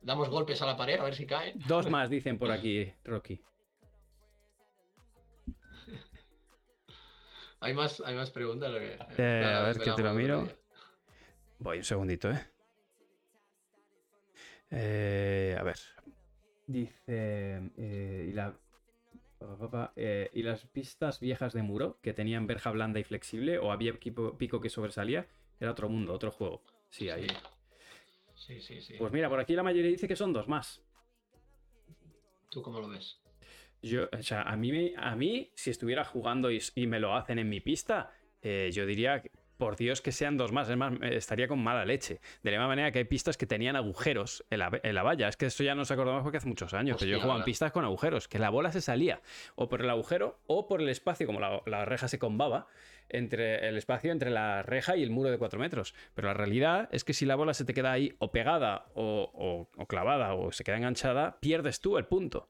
Damos 0.00 0.28
golpes 0.30 0.62
a 0.62 0.66
la 0.66 0.76
pared 0.76 0.98
a 0.98 1.04
ver 1.04 1.14
si 1.14 1.26
cae. 1.26 1.52
Dos 1.66 1.90
más 1.94 2.09
dicen 2.09 2.38
por 2.38 2.50
aquí, 2.50 2.90
Rocky. 3.04 3.40
Hay 7.61 7.74
más, 7.74 8.00
hay 8.06 8.14
más 8.14 8.30
preguntas. 8.30 8.70
lo 8.70 8.78
que- 8.78 8.96
Eh, 9.18 9.40
la 9.42 9.59
a 9.59 9.62
ver, 9.66 9.78
que 9.80 9.90
te 9.90 10.02
lo 10.02 10.14
miro. 10.14 10.42
día. 10.44 10.56
Voy 11.59 11.78
un 11.78 11.84
segundito, 11.84 12.30
¿eh? 12.30 12.46
Eh, 14.70 15.56
a 15.59 15.62
ver. 15.64 15.76
Dice. 16.68 16.94
eh, 17.09 18.26
y, 18.28 18.32
la, 18.32 18.54
eh, 19.97 20.30
y 20.32 20.43
las 20.43 20.64
pistas 20.66 21.20
viejas 21.20 21.53
de 21.53 21.62
muro, 21.62 21.99
que 22.03 22.12
tenían 22.12 22.47
verja 22.47 22.70
blanda 22.70 23.01
y 23.01 23.05
flexible, 23.05 23.59
o 23.59 23.72
había 23.72 23.95
pico 23.99 24.61
que 24.61 24.68
sobresalía, 24.68 25.26
era 25.61 25.70
otro 25.70 25.89
mundo, 25.89 26.12
otro 26.12 26.30
juego. 26.30 26.62
Sí, 26.91 27.11
ahí. 27.11 27.26
Sí, 28.34 28.61
sí, 28.61 28.80
sí. 28.80 28.95
Pues 28.99 29.12
mira, 29.12 29.28
por 29.28 29.41
aquí 29.41 29.55
la 29.55 29.62
mayoría 29.62 29.91
dice 29.91 30.09
que 30.09 30.16
son 30.16 30.32
dos 30.32 30.49
más. 30.49 30.82
¿Tú 32.51 32.62
cómo 32.62 32.80
lo 32.80 32.89
ves? 32.89 33.20
Yo, 33.82 34.09
o 34.12 34.22
sea, 34.22 34.43
a 34.43 34.57
mí, 34.57 34.93
a 34.97 35.14
mí 35.14 35.51
si 35.55 35.70
estuviera 35.70 36.05
jugando 36.05 36.51
y, 36.51 36.61
y 36.74 36.86
me 36.86 36.99
lo 36.99 37.14
hacen 37.14 37.39
en 37.39 37.49
mi 37.49 37.61
pista, 37.61 38.12
eh, 38.43 38.70
yo 38.72 38.86
diría, 38.86 39.20
que, 39.22 39.30
por 39.59 39.76
Dios, 39.76 40.00
que 40.00 40.12
sean 40.12 40.36
dos 40.38 40.52
más. 40.52 40.68
Es 40.70 40.76
más, 40.76 40.94
eh, 41.02 41.16
estaría 41.16 41.46
con 41.48 41.62
mala 41.62 41.84
leche. 41.84 42.20
De 42.42 42.50
la 42.50 42.56
misma 42.56 42.68
manera 42.68 42.90
que 42.92 43.00
hay 43.00 43.04
pistas 43.04 43.36
que 43.36 43.46
tenían 43.46 43.76
agujeros 43.76 44.44
en 44.48 44.61
la, 44.61 44.80
en 44.82 44.94
la 44.94 45.02
valla. 45.02 45.28
Es 45.28 45.36
que 45.36 45.46
esto 45.46 45.62
ya 45.64 45.74
nos 45.74 45.90
acordamos 45.90 46.22
porque 46.22 46.38
hace 46.38 46.48
muchos 46.48 46.72
años. 46.72 46.96
que 46.96 47.06
yo 47.06 47.16
Hostia, 47.16 47.22
jugaba 47.24 47.40
en 47.40 47.44
pistas 47.44 47.72
con 47.72 47.84
agujeros, 47.84 48.28
que 48.28 48.38
la 48.38 48.48
bola 48.50 48.72
se 48.72 48.80
salía 48.80 49.20
o 49.56 49.68
por 49.68 49.82
el 49.82 49.90
agujero 49.90 50.38
o 50.46 50.66
por 50.66 50.80
el 50.80 50.88
espacio, 50.88 51.26
como 51.26 51.40
la, 51.40 51.61
la 51.66 51.84
reja 51.84 52.09
se 52.09 52.18
combaba, 52.18 52.66
entre 53.11 53.68
el 53.68 53.76
espacio 53.78 54.12
entre 54.12 54.30
la 54.30 54.62
reja 54.62 54.96
y 54.96 55.02
el 55.02 55.11
muro 55.11 55.30
de 55.30 55.38
4 55.38 55.59
metros. 55.59 55.94
Pero 56.14 56.28
la 56.28 56.34
realidad 56.34 56.88
es 56.92 57.04
que 57.04 57.12
si 57.14 57.26
la 57.26 57.36
bola 57.36 57.54
se 57.54 57.64
te 57.64 57.74
queda 57.74 57.92
ahí 57.92 58.14
o 58.18 58.30
pegada 58.30 58.86
o, 58.94 59.30
o- 59.34 59.82
o 59.82 59.86
clavada 59.86 60.34
o 60.34 60.52
se 60.52 60.62
queda 60.64 60.76
enganchada, 60.76 61.38
pierdes 61.40 61.80
tú 61.80 61.98
el 61.98 62.04
punto. 62.06 62.48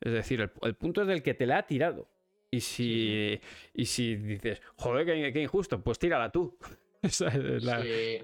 Es 0.00 0.12
decir, 0.12 0.40
el, 0.40 0.50
el 0.62 0.74
punto 0.74 1.02
es 1.02 1.08
del 1.08 1.22
que 1.22 1.34
te 1.34 1.46
la 1.46 1.58
ha 1.58 1.66
tirado. 1.66 2.08
Y 2.50 2.60
si, 2.60 3.40
y 3.74 3.84
si 3.86 4.16
dices, 4.16 4.60
joder, 4.76 5.04
qué, 5.06 5.32
qué 5.32 5.42
injusto, 5.42 5.82
pues 5.82 5.98
tírala 5.98 6.30
tú. 6.32 6.58
Esa 7.02 7.28
es 7.28 7.62
la, 7.62 7.80
Sí, 7.80 8.20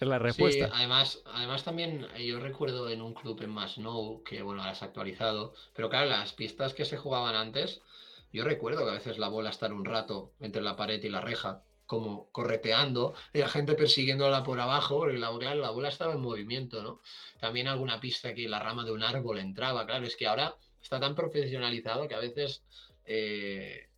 es 0.00 0.08
la 0.08 0.18
sí, 0.26 0.64
respuesta. 0.64 0.70
además, 0.72 1.22
además 1.26 1.64
también 1.64 2.06
eh, 2.14 2.26
yo 2.26 2.40
recuerdo 2.40 2.88
en 2.88 3.02
un 3.02 3.14
club 3.14 3.42
en 3.42 3.50
Masnou, 3.50 4.22
que 4.22 4.42
bueno, 4.42 4.62
ahora 4.62 4.74
se 4.74 4.84
ha 4.84 4.88
actualizado, 4.88 5.54
pero 5.74 5.88
claro, 5.90 6.08
las 6.08 6.32
pistas 6.32 6.74
que 6.74 6.84
se 6.84 6.96
jugaban 6.96 7.34
antes, 7.34 7.82
yo 8.32 8.44
recuerdo 8.44 8.84
que 8.84 8.90
a 8.90 8.94
veces 8.94 9.18
la 9.18 9.28
bola 9.28 9.50
estar 9.50 9.72
un 9.72 9.84
rato 9.84 10.34
entre 10.40 10.62
la 10.62 10.76
pared 10.76 11.02
y 11.02 11.08
la 11.08 11.20
reja, 11.20 11.64
como 11.86 12.30
correteando 12.30 13.14
y 13.32 13.38
la 13.38 13.48
gente 13.48 13.74
persiguiéndola 13.74 14.42
por 14.44 14.60
abajo, 14.60 14.98
porque 14.98 15.18
la, 15.18 15.30
la 15.54 15.70
bola 15.70 15.88
estaba 15.88 16.14
en 16.14 16.20
movimiento, 16.20 16.82
¿no? 16.82 17.00
También 17.40 17.66
alguna 17.66 18.00
pista 18.00 18.32
que 18.34 18.48
la 18.48 18.60
rama 18.60 18.84
de 18.84 18.92
un 18.92 19.02
árbol 19.02 19.38
entraba, 19.40 19.84
claro, 19.86 20.06
es 20.06 20.16
que 20.16 20.26
ahora 20.28 20.56
está 20.80 21.00
tan 21.00 21.14
profesionalizado 21.16 22.06
que 22.08 22.14
a 22.14 22.20
veces 22.20 22.64
eh, 23.12 23.88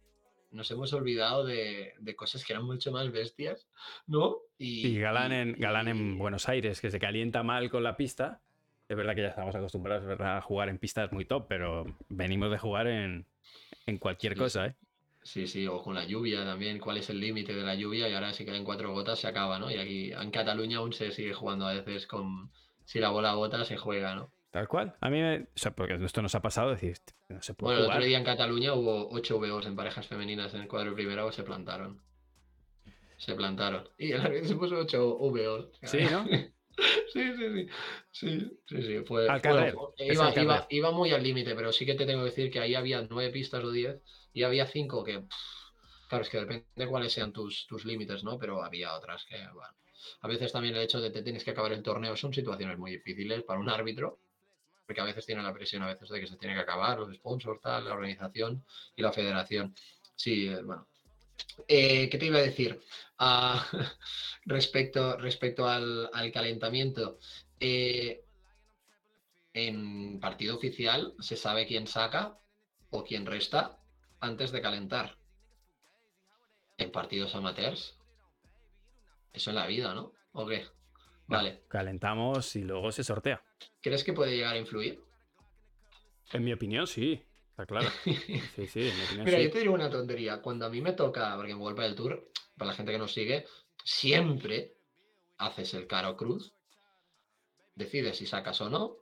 nos 0.53 0.71
hemos 0.71 0.91
olvidado 0.95 1.45
de, 1.45 1.93
cosas 2.17 2.45
que 2.45 2.55
eran 2.55 2.65
mucho 2.65 2.91
más 2.93 3.13
bestias, 3.13 3.69
¿no? 4.07 4.39
Y, 4.57 4.99
Galán, 4.99 5.33
en, 5.33 5.53
Galán 5.59 5.89
en 5.89 6.17
Buenos 6.19 6.49
Aires, 6.49 6.81
que 6.81 6.91
se 6.91 6.99
calienta 6.99 7.43
mal 7.43 7.71
con 7.71 7.83
la 7.83 7.95
pista. 7.95 8.41
Es 8.89 8.97
verdad 8.97 9.15
que 9.15 9.21
ya 9.21 9.29
estamos 9.29 9.55
acostumbrados 9.55 10.19
a 10.19 10.41
jugar 10.41 10.71
en 10.71 10.79
pistas 10.79 11.13
muy 11.13 11.27
top, 11.27 11.47
pero 11.47 11.85
venimos 12.09 12.51
de 12.51 12.59
jugar 12.59 12.87
en, 12.87 13.27
cualquier 13.99 14.35
cosa, 14.35 14.69
¿eh? 14.69 14.75
Sí, 15.23 15.47
sí, 15.47 15.67
o 15.67 15.83
con 15.83 15.95
la 15.95 16.07
lluvia 16.07 16.45
también, 16.45 16.79
cuál 16.79 16.97
es 16.97 17.11
el 17.11 17.21
límite 17.21 17.55
de 17.55 17.63
la 17.63 17.75
lluvia 17.75 18.09
y 18.09 18.15
ahora 18.15 18.33
si 18.33 18.45
quedan 18.45 18.65
cuatro 18.65 18.93
gotas 18.93 19.21
se 19.21 19.29
acaba, 19.29 19.59
¿no? 19.59 19.71
Y 19.71 19.77
aquí 19.77 20.13
en 20.13 20.31
Cataluña 20.31 20.79
aún 20.79 20.93
se 20.95 21.13
sigue 21.13 21.35
jugando 21.35 21.67
a 21.67 21.75
veces 21.75 22.07
con 22.07 22.51
si 22.87 22.99
la 22.99 23.11
bola 23.11 23.35
bota 23.35 23.65
se 23.65 23.77
juega, 23.77 24.15
¿no? 24.15 24.33
Tal 24.53 24.69
cual. 24.69 24.95
A 25.01 25.09
mí, 25.09 25.19
me... 25.19 25.39
o 25.41 25.47
sea, 25.57 25.75
porque 25.75 25.95
esto 25.95 26.21
nos 26.21 26.35
ha 26.35 26.43
pasado, 26.43 26.71
decir, 26.71 26.99
no 27.31 27.41
se 27.41 27.55
puede 27.55 27.75
Bueno, 27.75 27.87
el 27.87 27.91
otro 27.91 28.05
día 28.07 28.19
en 28.19 28.25
Cataluña 28.25 28.75
hubo 28.75 29.09
8 29.09 29.39
VOs 29.39 29.65
en 29.65 29.75
parejas 29.75 30.07
femeninas 30.07 30.53
en 30.53 30.61
el 30.61 30.69
cuadro 30.69 30.95
primero 30.95 31.33
se 31.33 31.43
plantaron. 31.43 32.03
Se 33.17 33.35
plantaron. 33.35 33.89
Y 33.97 34.13
el 34.13 34.21
árbitro 34.21 34.49
se 34.49 34.57
puso 34.57 34.77
8 34.77 35.17
VOs. 35.19 35.71
Sí, 35.85 36.01
¿no? 36.03 36.27
sí, 37.13 37.33
sí, 37.35 37.35
sí. 37.35 37.67
Sí, 38.11 38.59
sí, 38.67 38.83
sí. 38.83 38.99
Fue, 39.07 39.27
al 39.27 39.41
iba, 39.99 40.39
iba, 40.39 40.67
iba, 40.69 40.91
muy 40.91 41.13
al 41.13 41.23
límite, 41.23 41.55
pero 41.55 41.73
sí 41.73 41.87
que 41.87 41.95
te 41.95 42.05
tengo 42.05 42.21
que 42.21 42.29
decir 42.29 42.51
que 42.51 42.61
ahí 42.61 42.75
había 42.75 43.01
9 43.09 43.31
pistas 43.33 43.65
o 43.65 43.71
10 43.71 44.03
y 44.35 44.43
había 44.43 44.67
5 44.67 45.03
que. 45.03 45.23
claro, 46.11 46.25
es 46.25 46.29
que 46.29 46.41
depende 46.41 46.67
de 46.77 46.87
cuáles 46.87 47.15
sean 47.15 47.33
tus, 47.33 47.67
tus 47.67 47.87
límites, 47.87 48.23
¿no? 48.23 48.39
Pero 48.39 48.63
había 48.63 48.95
otras 48.97 49.25
que, 49.25 49.39
bueno. 49.55 49.75
A 50.21 50.29
veces 50.29 50.53
también 50.53 50.77
el 50.77 50.83
hecho 50.83 51.01
de 51.01 51.09
que 51.09 51.21
te 51.21 51.23
tienes 51.23 51.43
que 51.43 51.53
acabar 51.53 51.73
el 51.73 51.83
torneo 51.83 52.15
son 52.17 52.35
situaciones 52.35 52.77
muy 52.77 52.91
difíciles 52.91 53.45
para 53.45 53.59
un 53.59 53.71
árbitro 53.71 54.19
porque 54.87 55.01
a 55.01 55.05
veces 55.05 55.27
tiene 55.27 55.43
la 55.43 55.53
presión 55.53 55.83
a 55.83 55.87
veces 55.87 56.09
de 56.09 56.21
que 56.21 56.27
se 56.27 56.37
tiene 56.37 56.55
que 56.55 56.61
acabar, 56.61 56.99
los 56.99 57.15
sponsors, 57.15 57.61
tal, 57.61 57.85
la 57.85 57.95
organización 57.95 58.65
y 58.97 59.03
la 59.03 59.13
federación. 59.13 59.75
Sí, 60.17 60.49
eh, 60.49 60.63
bueno. 60.63 60.87
Eh, 61.69 62.09
¿Qué 62.09 62.19
te 62.19 62.27
iba 62.27 62.39
a 62.39 62.43
decir? 62.43 62.81
Ah, 63.19 63.65
respecto, 64.45 65.17
respecto 65.17 65.69
al, 65.69 66.11
calentamiento. 66.33 67.19
Eh, 67.61 68.25
en 69.55 70.19
partido 70.19 70.57
oficial 70.57 71.15
se 71.19 71.37
sabe 71.37 71.67
quién 71.67 71.87
saca 71.87 72.39
o 72.91 73.05
quién 73.05 73.27
resta 73.27 73.79
antes 74.21 74.51
de 74.53 74.63
calentar. 74.63 75.17
En 76.79 76.91
partidos 76.91 77.35
amateurs, 77.35 77.99
eso 79.33 79.51
en 79.51 79.57
la 79.57 79.67
vida, 79.67 79.95
¿no? 79.95 80.13
¿O 80.33 80.47
qué? 80.47 80.67
Vale. 81.27 81.63
calentamos 81.69 82.57
y 82.57 82.63
luego 82.63 82.93
se 82.93 83.05
sortea. 83.05 83.43
¿Crees 83.81 84.05
que 84.05 84.13
puede 84.13 84.37
llegar 84.37 84.55
a 84.55 84.59
influir? 84.59 85.01
En 86.33 86.45
mi 86.45 86.53
opinión, 86.53 86.87
sí. 86.87 87.23
Está 87.51 87.67
claro. 87.67 87.89
Sí, 88.05 88.67
sí, 88.67 88.89
en 88.89 88.97
mi 88.97 89.05
opinión, 89.05 89.25
Mira, 89.25 89.41
yo 89.41 89.51
te 89.51 89.61
digo 89.61 89.75
una 89.75 89.91
tontería. 89.91 90.41
Cuando 90.41 90.67
a 90.67 90.71
mí 90.71 90.81
me 90.81 90.93
toca, 90.93 91.35
porque 91.37 91.53
en 91.53 91.61
World 91.61 91.81
del 91.81 91.95
Tour, 91.95 92.31
para 92.57 92.71
la 92.71 92.77
gente 92.77 92.93
que 92.93 92.99
nos 92.99 93.13
sigue, 93.13 93.47
siempre 93.85 94.75
haces 95.39 95.75
el 95.75 95.87
caro 95.87 96.17
cruz, 96.17 96.55
decides 97.75 98.17
si 98.17 98.27
sacas 98.27 98.61
o 98.61 98.71
no. 98.71 98.97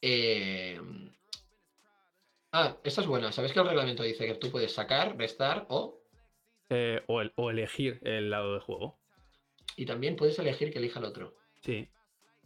Eh, 0.00 0.80
ah, 2.52 2.76
esta 2.82 3.00
es 3.00 3.06
buena. 3.06 3.32
¿Sabes 3.32 3.52
que 3.52 3.60
el 3.60 3.66
reglamento 3.66 4.02
dice 4.02 4.26
que 4.26 4.34
tú 4.34 4.50
puedes 4.50 4.72
sacar, 4.72 5.16
restar 5.16 5.66
o... 5.68 6.00
Eh, 6.70 7.02
o, 7.06 7.22
o 7.36 7.50
elegir 7.50 8.00
el 8.02 8.30
lado 8.30 8.54
de 8.54 8.60
juego. 8.60 8.98
Y 9.76 9.86
también 9.86 10.16
puedes 10.16 10.38
elegir 10.38 10.72
que 10.72 10.78
elija 10.78 10.98
el 10.98 11.06
otro. 11.06 11.36
Sí. 11.60 11.88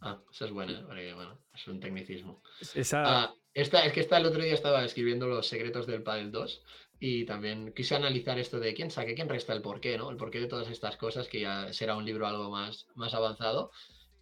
Ah, 0.05 0.19
esa 0.31 0.45
es 0.45 0.51
buena, 0.51 0.81
bueno, 0.81 1.39
es 1.53 1.67
un 1.67 1.79
tecnicismo. 1.79 2.41
Esa... 2.75 3.03
Ah, 3.05 3.35
esta, 3.53 3.85
es 3.85 3.93
que 3.93 4.01
esta 4.01 4.17
el 4.17 4.25
otro 4.25 4.43
día 4.43 4.53
estaba 4.53 4.83
escribiendo 4.83 5.27
los 5.27 5.47
secretos 5.47 5.87
del 5.87 6.03
Padel 6.03 6.31
2 6.31 6.63
y 6.99 7.25
también 7.25 7.71
quise 7.73 7.95
analizar 7.95 8.37
esto 8.37 8.59
de 8.59 8.73
quién 8.73 8.91
saque, 8.91 9.15
quién 9.15 9.29
resta 9.29 9.53
el 9.53 9.61
porqué, 9.61 9.97
¿no? 9.97 10.09
El 10.09 10.17
porqué 10.17 10.41
de 10.41 10.47
todas 10.47 10.69
estas 10.69 10.97
cosas, 10.97 11.29
que 11.29 11.39
ya 11.41 11.71
será 11.71 11.95
un 11.95 12.03
libro 12.03 12.27
algo 12.27 12.49
más, 12.49 12.87
más 12.95 13.13
avanzado. 13.13 13.71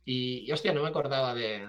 Y, 0.05 0.51
hostia, 0.51 0.73
no 0.73 0.84
me 0.84 0.89
acordaba 0.89 1.34
de, 1.34 1.67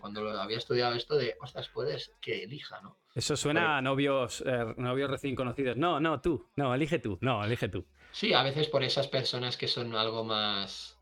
cuando 0.00 0.28
había 0.40 0.58
estudiado 0.58 0.94
esto 0.94 1.16
de, 1.16 1.36
ostras, 1.40 1.68
puedes 1.68 2.12
que 2.20 2.44
elija, 2.44 2.80
¿no? 2.82 2.98
Eso 3.14 3.36
suena 3.36 3.78
a 3.78 3.82
novios, 3.82 4.44
eh, 4.46 4.74
novios 4.76 5.10
recién 5.10 5.34
conocidos. 5.34 5.76
No, 5.76 5.98
no, 5.98 6.20
tú, 6.20 6.48
no, 6.56 6.74
elige 6.74 6.98
tú, 6.98 7.18
no, 7.20 7.44
elige 7.44 7.68
tú. 7.68 7.86
Sí, 8.12 8.32
a 8.32 8.42
veces 8.42 8.68
por 8.68 8.82
esas 8.82 9.08
personas 9.08 9.56
que 9.56 9.68
son 9.68 9.94
algo 9.94 10.24
más, 10.24 10.99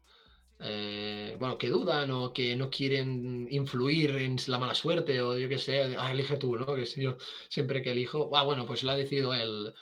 eh, 0.61 1.37
bueno, 1.39 1.57
que 1.57 1.69
dudan 1.69 2.11
o 2.11 2.33
que 2.33 2.57
no 2.57 2.69
quieren 2.71 3.47
influir 3.51 4.11
en 4.17 4.37
la 4.49 4.59
mala 4.59 4.75
suerte 4.75 5.21
o 5.23 5.39
yo 5.39 5.49
qué 5.49 5.59
sé, 5.59 5.97
ah, 5.97 6.11
elige 6.13 6.37
tú, 6.37 6.57
¿no? 6.57 6.75
Que 6.75 6.87
si 6.87 7.03
yo 7.03 7.17
siempre 7.49 7.83
que 7.83 7.93
elijo, 7.93 8.31
ah, 8.37 8.45
bueno, 8.45 8.67
pues 8.67 8.83
lo 8.83 8.91
ha 8.91 8.97
decidido 8.97 9.35
él, 9.35 9.73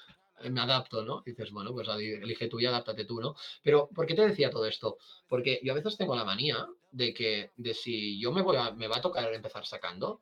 eh, 0.41 0.51
me 0.51 0.61
adapto, 0.61 1.03
¿no? 1.03 1.23
dices, 1.25 1.51
bueno, 1.51 1.73
pues 1.73 1.89
elige 1.89 2.49
tú 2.49 2.61
y 2.61 2.67
adáptate 2.67 3.05
tú, 3.07 3.21
¿no? 3.21 3.35
Pero, 3.63 3.89
¿por 3.95 4.07
qué 4.07 4.15
te 4.15 4.27
decía 4.27 4.51
todo 4.51 4.67
esto? 4.67 4.99
Porque 5.29 5.61
yo 5.63 5.73
a 5.73 5.77
veces 5.77 5.97
tengo 5.97 6.15
la 6.15 6.25
manía 6.25 6.67
de 6.93 7.15
que, 7.15 7.53
de 7.57 7.75
si 7.75 8.21
yo 8.21 8.33
me 8.33 8.43
voy 8.43 8.57
a, 8.57 8.73
me 8.73 8.89
va 8.89 8.99
a 8.99 9.03
tocar 9.03 9.33
empezar 9.33 9.65
sacando, 9.67 10.21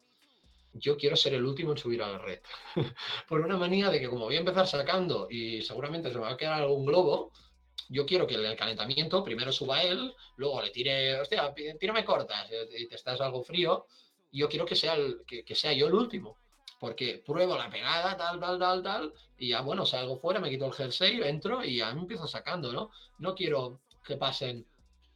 yo 0.73 0.97
quiero 0.97 1.17
ser 1.17 1.35
el 1.35 1.45
último 1.45 1.73
en 1.73 1.79
subir 1.79 2.03
a 2.03 2.11
la 2.11 2.19
red. 2.19 2.41
Por 3.29 3.41
una 3.41 3.57
manía 3.57 3.91
de 3.91 4.01
que 4.01 4.09
como 4.09 4.25
voy 4.27 4.37
a 4.37 4.41
empezar 4.41 4.67
sacando 4.67 5.29
y 5.31 5.63
seguramente 5.63 6.11
se 6.11 6.17
me 6.17 6.23
va 6.23 6.33
a 6.33 6.37
quedar 6.37 6.63
algún 6.63 6.85
globo, 6.85 7.33
yo 7.89 8.07
quiero 8.07 8.27
que 8.27 8.35
el 8.35 8.57
calentamiento 8.57 9.23
primero 9.23 9.53
suba 9.53 9.83
él, 9.83 10.15
luego 10.37 10.63
le 10.63 10.71
tire, 10.71 11.21
hostia, 11.21 11.53
tírame 11.55 12.05
cortas 12.05 12.51
y 12.77 12.87
te 12.87 12.95
estás 12.95 13.21
algo 13.21 13.43
frío, 13.43 13.87
yo 14.33 14.49
quiero 14.49 14.67
que 14.67 14.77
sea, 14.77 14.95
el, 14.95 15.23
que, 15.27 15.55
sea 15.55 15.73
yo 15.73 15.87
el 15.87 15.95
último. 15.95 16.39
Porque 16.81 17.23
pruebo 17.25 17.57
la 17.57 17.71
pegada, 17.71 18.17
tal, 18.17 18.41
tal, 18.41 18.59
tal, 18.59 18.83
tal, 18.83 19.15
y 19.39 19.51
ya, 19.51 19.63
bueno, 19.63 19.87
salgo 19.87 20.19
fuera, 20.19 20.41
me 20.41 20.51
quito 20.51 20.67
el 20.67 20.73
jersey, 20.73 21.21
entro 21.23 21.65
y 21.65 21.77
ya 21.79 21.95
me 21.95 22.01
empiezo 22.01 22.27
sacando, 22.27 22.73
¿no? 22.73 22.91
No 23.19 23.35
quiero 23.35 23.81
que 24.05 24.17
pasen 24.17 24.67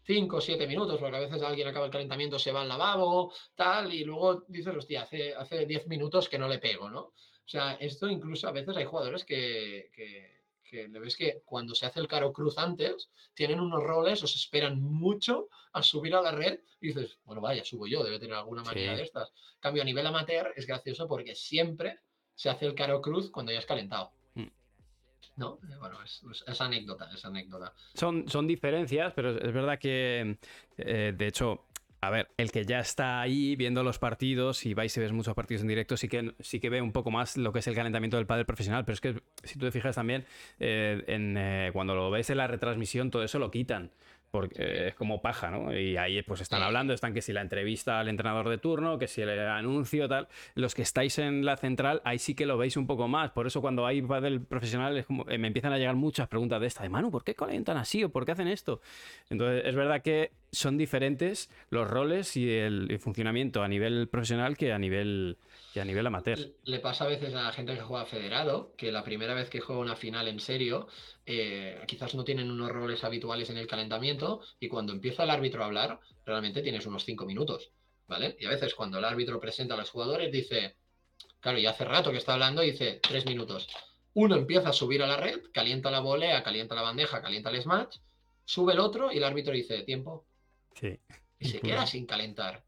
5 0.05 0.37
o 0.37 0.41
7 0.41 0.67
minutos, 0.67 0.99
porque 0.99 1.17
a 1.17 1.21
veces 1.21 1.43
alguien 1.43 1.69
acaba 1.69 1.87
el 1.87 1.93
calentamiento, 1.93 2.39
se 2.39 2.53
va 2.53 2.63
al 2.63 2.69
lavabo, 2.69 3.35
tal, 3.55 3.93
y 3.93 4.05
luego 4.05 4.45
dices, 4.49 4.75
hostia, 4.75 5.03
hace, 5.03 5.35
hace 5.35 5.67
10 5.67 5.89
minutos 5.89 6.29
que 6.29 6.39
no 6.39 6.49
le 6.49 6.59
pego, 6.59 6.89
¿no? 6.89 7.01
O 7.01 7.51
sea, 7.51 7.75
esto 7.81 8.09
incluso 8.09 8.49
a 8.49 8.53
veces 8.53 8.77
hay 8.77 8.85
jugadores 8.85 9.25
que, 9.25 9.91
le 10.73 10.99
ves 10.99 11.17
que 11.17 11.43
cuando 11.45 11.75
se 11.75 11.87
hace 11.87 12.01
el 12.01 12.09
caro 12.09 12.33
cruz 12.33 12.59
antes, 12.59 13.11
tienen 13.35 13.61
unos 13.61 13.83
roles, 13.83 14.23
os 14.23 14.35
esperan 14.35 14.81
mucho 14.81 15.49
a 15.73 15.83
subir 15.83 16.15
a 16.15 16.23
la 16.23 16.33
red 16.33 16.61
y 16.81 16.89
dices, 16.89 17.19
bueno, 17.25 17.41
vaya, 17.41 17.65
subo 17.65 17.87
yo, 17.87 18.05
debe 18.05 18.19
tener 18.19 18.37
alguna 18.37 18.63
manera 18.63 18.97
de 18.97 19.03
estas. 19.03 19.33
cambio, 19.61 19.83
a 19.83 19.87
nivel 19.87 20.07
amateur 20.07 20.53
es 20.57 20.67
gracioso 20.67 21.09
porque 21.09 21.35
siempre 21.35 22.01
se 22.35 22.51
hace 22.51 22.67
el 22.67 22.75
caro 22.75 23.01
cruz 23.01 23.31
cuando 23.31 23.53
ya 23.53 23.59
es 23.59 23.67
calentado. 23.67 24.13
¿no? 25.39 25.61
Eh, 25.63 25.77
bueno, 25.79 25.99
es, 26.03 26.61
anécdota, 26.61 27.09
es 27.15 27.25
anécdota. 27.25 27.73
Son, 27.95 28.29
son 28.29 28.47
diferencias, 28.47 29.13
pero 29.15 29.31
es 29.39 29.53
verdad 29.53 29.79
que, 29.79 30.37
eh, 30.77 31.13
de 31.17 31.27
hecho, 31.27 31.68
a 32.01 32.11
ver, 32.11 32.29
el 32.37 32.53
que 32.53 32.65
ya 32.65 32.81
está 32.81 33.21
ahí 33.21 33.57
viendo 33.57 33.83
los 33.83 33.99
partidos 33.99 34.67
y 34.67 34.75
vais 34.75 34.97
y 34.97 35.01
ves 35.01 35.13
muchos 35.13 35.35
partidos 35.35 35.63
en 35.63 35.69
directo, 35.69 35.97
sí 35.97 36.09
que, 36.09 36.35
sí 36.41 36.61
que 36.61 36.71
ve 36.71 36.81
un 36.81 36.93
poco 36.93 37.11
más 37.11 37.37
lo 37.37 37.53
que 37.53 37.59
es 37.59 37.67
el 37.67 37.75
calentamiento 37.75 38.17
del 38.17 38.27
padre 38.27 38.45
profesional, 38.45 38.85
pero 38.85 38.95
es 38.95 39.01
que 39.01 39.23
si 39.43 39.59
tú 39.59 39.67
te 39.67 39.73
fijas 39.73 39.97
también, 39.97 40.25
eh, 40.61 41.03
en, 41.07 41.73
cuando 41.73 41.95
lo 41.95 42.11
ves 42.11 42.31
en 42.31 42.39
la 42.39 42.47
retransmisión, 42.47 43.11
todo 43.11 43.25
eso 43.25 43.39
lo 43.39 43.51
quitan 43.51 43.91
porque 44.31 44.89
es 44.89 44.95
como 44.95 45.23
paja, 45.23 45.51
¿no? 45.51 45.77
Y 45.77 45.97
ahí 45.97 46.23
pues 46.23 46.41
están 46.41 46.63
hablando, 46.63 46.93
están 46.93 47.15
que 47.15 47.23
si 47.23 47.33
la 47.33 47.41
entrevista 47.41 47.99
al 48.01 48.09
entrenador 48.09 48.49
de 48.49 48.59
turno, 48.59 48.99
que 48.99 49.09
si 49.09 49.23
el 49.23 49.39
anuncio, 49.39 50.09
tal. 50.09 50.29
Los 50.55 50.75
que 50.75 50.83
estáis 50.83 51.19
en 51.19 51.45
la 51.45 51.57
central, 51.57 52.03
ahí 52.05 52.19
sí 52.19 52.35
que 52.35 52.47
lo 52.47 52.59
veis 52.59 52.77
un 52.77 52.87
poco 52.87 53.09
más. 53.09 53.31
Por 53.31 53.47
eso 53.47 53.61
cuando 53.61 53.87
hay 53.87 54.01
del 54.01 54.43
profesional 54.43 54.97
es 54.97 55.07
como, 55.07 55.29
eh, 55.29 55.39
me 55.39 55.49
empiezan 55.49 55.73
a 55.73 55.79
llegar 55.79 55.97
muchas 55.97 56.29
preguntas 56.29 56.61
de 56.61 56.67
esta, 56.67 56.83
de 56.83 56.89
Manu, 56.89 57.11
¿por 57.11 57.25
qué 57.25 57.35
calientan 57.35 57.77
así 57.77 58.05
o 58.05 58.11
por 58.11 58.25
qué 58.25 58.33
hacen 58.33 58.49
esto? 58.49 58.81
Entonces 59.31 59.63
es 59.65 59.75
verdad 59.75 60.03
que 60.03 60.33
son 60.53 60.77
diferentes 60.79 61.51
los 61.71 61.89
roles 61.89 62.37
y 62.37 62.51
el 62.51 62.99
funcionamiento 63.01 63.63
a 63.63 63.69
nivel 63.69 64.09
profesional 64.09 64.57
que 64.57 64.73
a 64.73 64.79
nivel 64.79 65.39
a 65.77 65.85
nivel 65.85 66.07
amateur. 66.07 66.39
Le 66.65 66.81
pasa 66.81 67.05
a 67.05 67.09
veces 67.09 67.35
a 67.35 67.43
la 67.43 67.53
gente 67.53 67.75
que 67.75 67.81
juega 67.81 68.07
federado, 68.07 68.75
que 68.77 68.91
la 68.91 69.05
primera 69.05 69.35
vez 69.35 69.49
que 69.51 69.61
juega 69.61 69.81
una 69.81 69.97
final 69.97 70.27
en 70.29 70.41
serio, 70.41 70.89
eh, 71.27 71.81
quizás 71.87 72.15
no 72.15 72.25
tienen 72.25 72.51
unos 72.51 72.71
roles 72.71 73.05
habituales 73.05 73.51
en 73.51 73.59
el 73.59 73.67
calentamiento 73.67 74.41
y 74.59 74.69
cuando 74.69 74.93
empieza 74.93 75.25
el 75.25 75.31
árbitro 75.31 75.63
a 75.63 75.67
hablar, 75.67 76.01
realmente 76.25 76.63
tienes 76.63 76.87
unos 76.87 77.05
cinco 77.05 77.27
minutos, 77.27 77.71
¿vale? 78.07 78.37
Y 78.41 78.47
a 78.47 78.51
veces 78.51 78.75
cuando 78.75 78.99
el 78.99 79.05
árbitro 79.05 79.41
presenta 79.41 79.75
a 79.75 79.77
los 79.77 79.91
jugadores 79.91 80.33
dice, 80.33 80.77
claro, 81.41 81.59
ya 81.59 81.71
hace 81.71 81.85
rato 81.85 82.11
que 82.11 82.19
está 82.19 82.35
hablando, 82.35 82.63
dice 82.63 83.01
tres 83.03 83.27
minutos. 83.27 83.69
Uno 84.15 84.37
empieza 84.37 84.71
a 84.71 84.73
subir 84.73 85.03
a 85.03 85.07
la 85.07 85.17
red, 85.17 85.39
calienta 85.53 85.91
la 85.91 86.01
volea, 86.01 86.43
calienta 86.43 86.75
la 86.75 86.83
bandeja, 86.83 87.23
calienta 87.23 87.51
el 87.51 87.63
smash, 87.63 87.99
sube 88.45 88.73
el 88.73 88.81
otro 88.81 89.13
y 89.13 89.19
el 89.19 89.25
árbitro 89.25 89.53
dice, 89.53 89.83
tiempo. 89.83 90.27
Sí. 90.75 90.99
Y 91.39 91.49
se 91.49 91.61
queda 91.61 91.87
sin 91.87 92.05
calentar. 92.05 92.65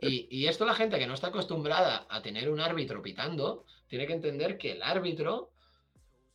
Y, 0.00 0.46
esto 0.46 0.64
la 0.64 0.74
gente 0.74 0.98
que 0.98 1.06
no 1.06 1.14
está 1.14 1.28
acostumbrada 1.28 2.06
a 2.08 2.22
tener 2.22 2.50
un 2.50 2.60
árbitro 2.60 3.02
pitando, 3.02 3.64
tiene 3.86 4.06
que 4.06 4.14
entender 4.14 4.58
que 4.58 4.72
el 4.72 4.82
árbitro 4.82 5.50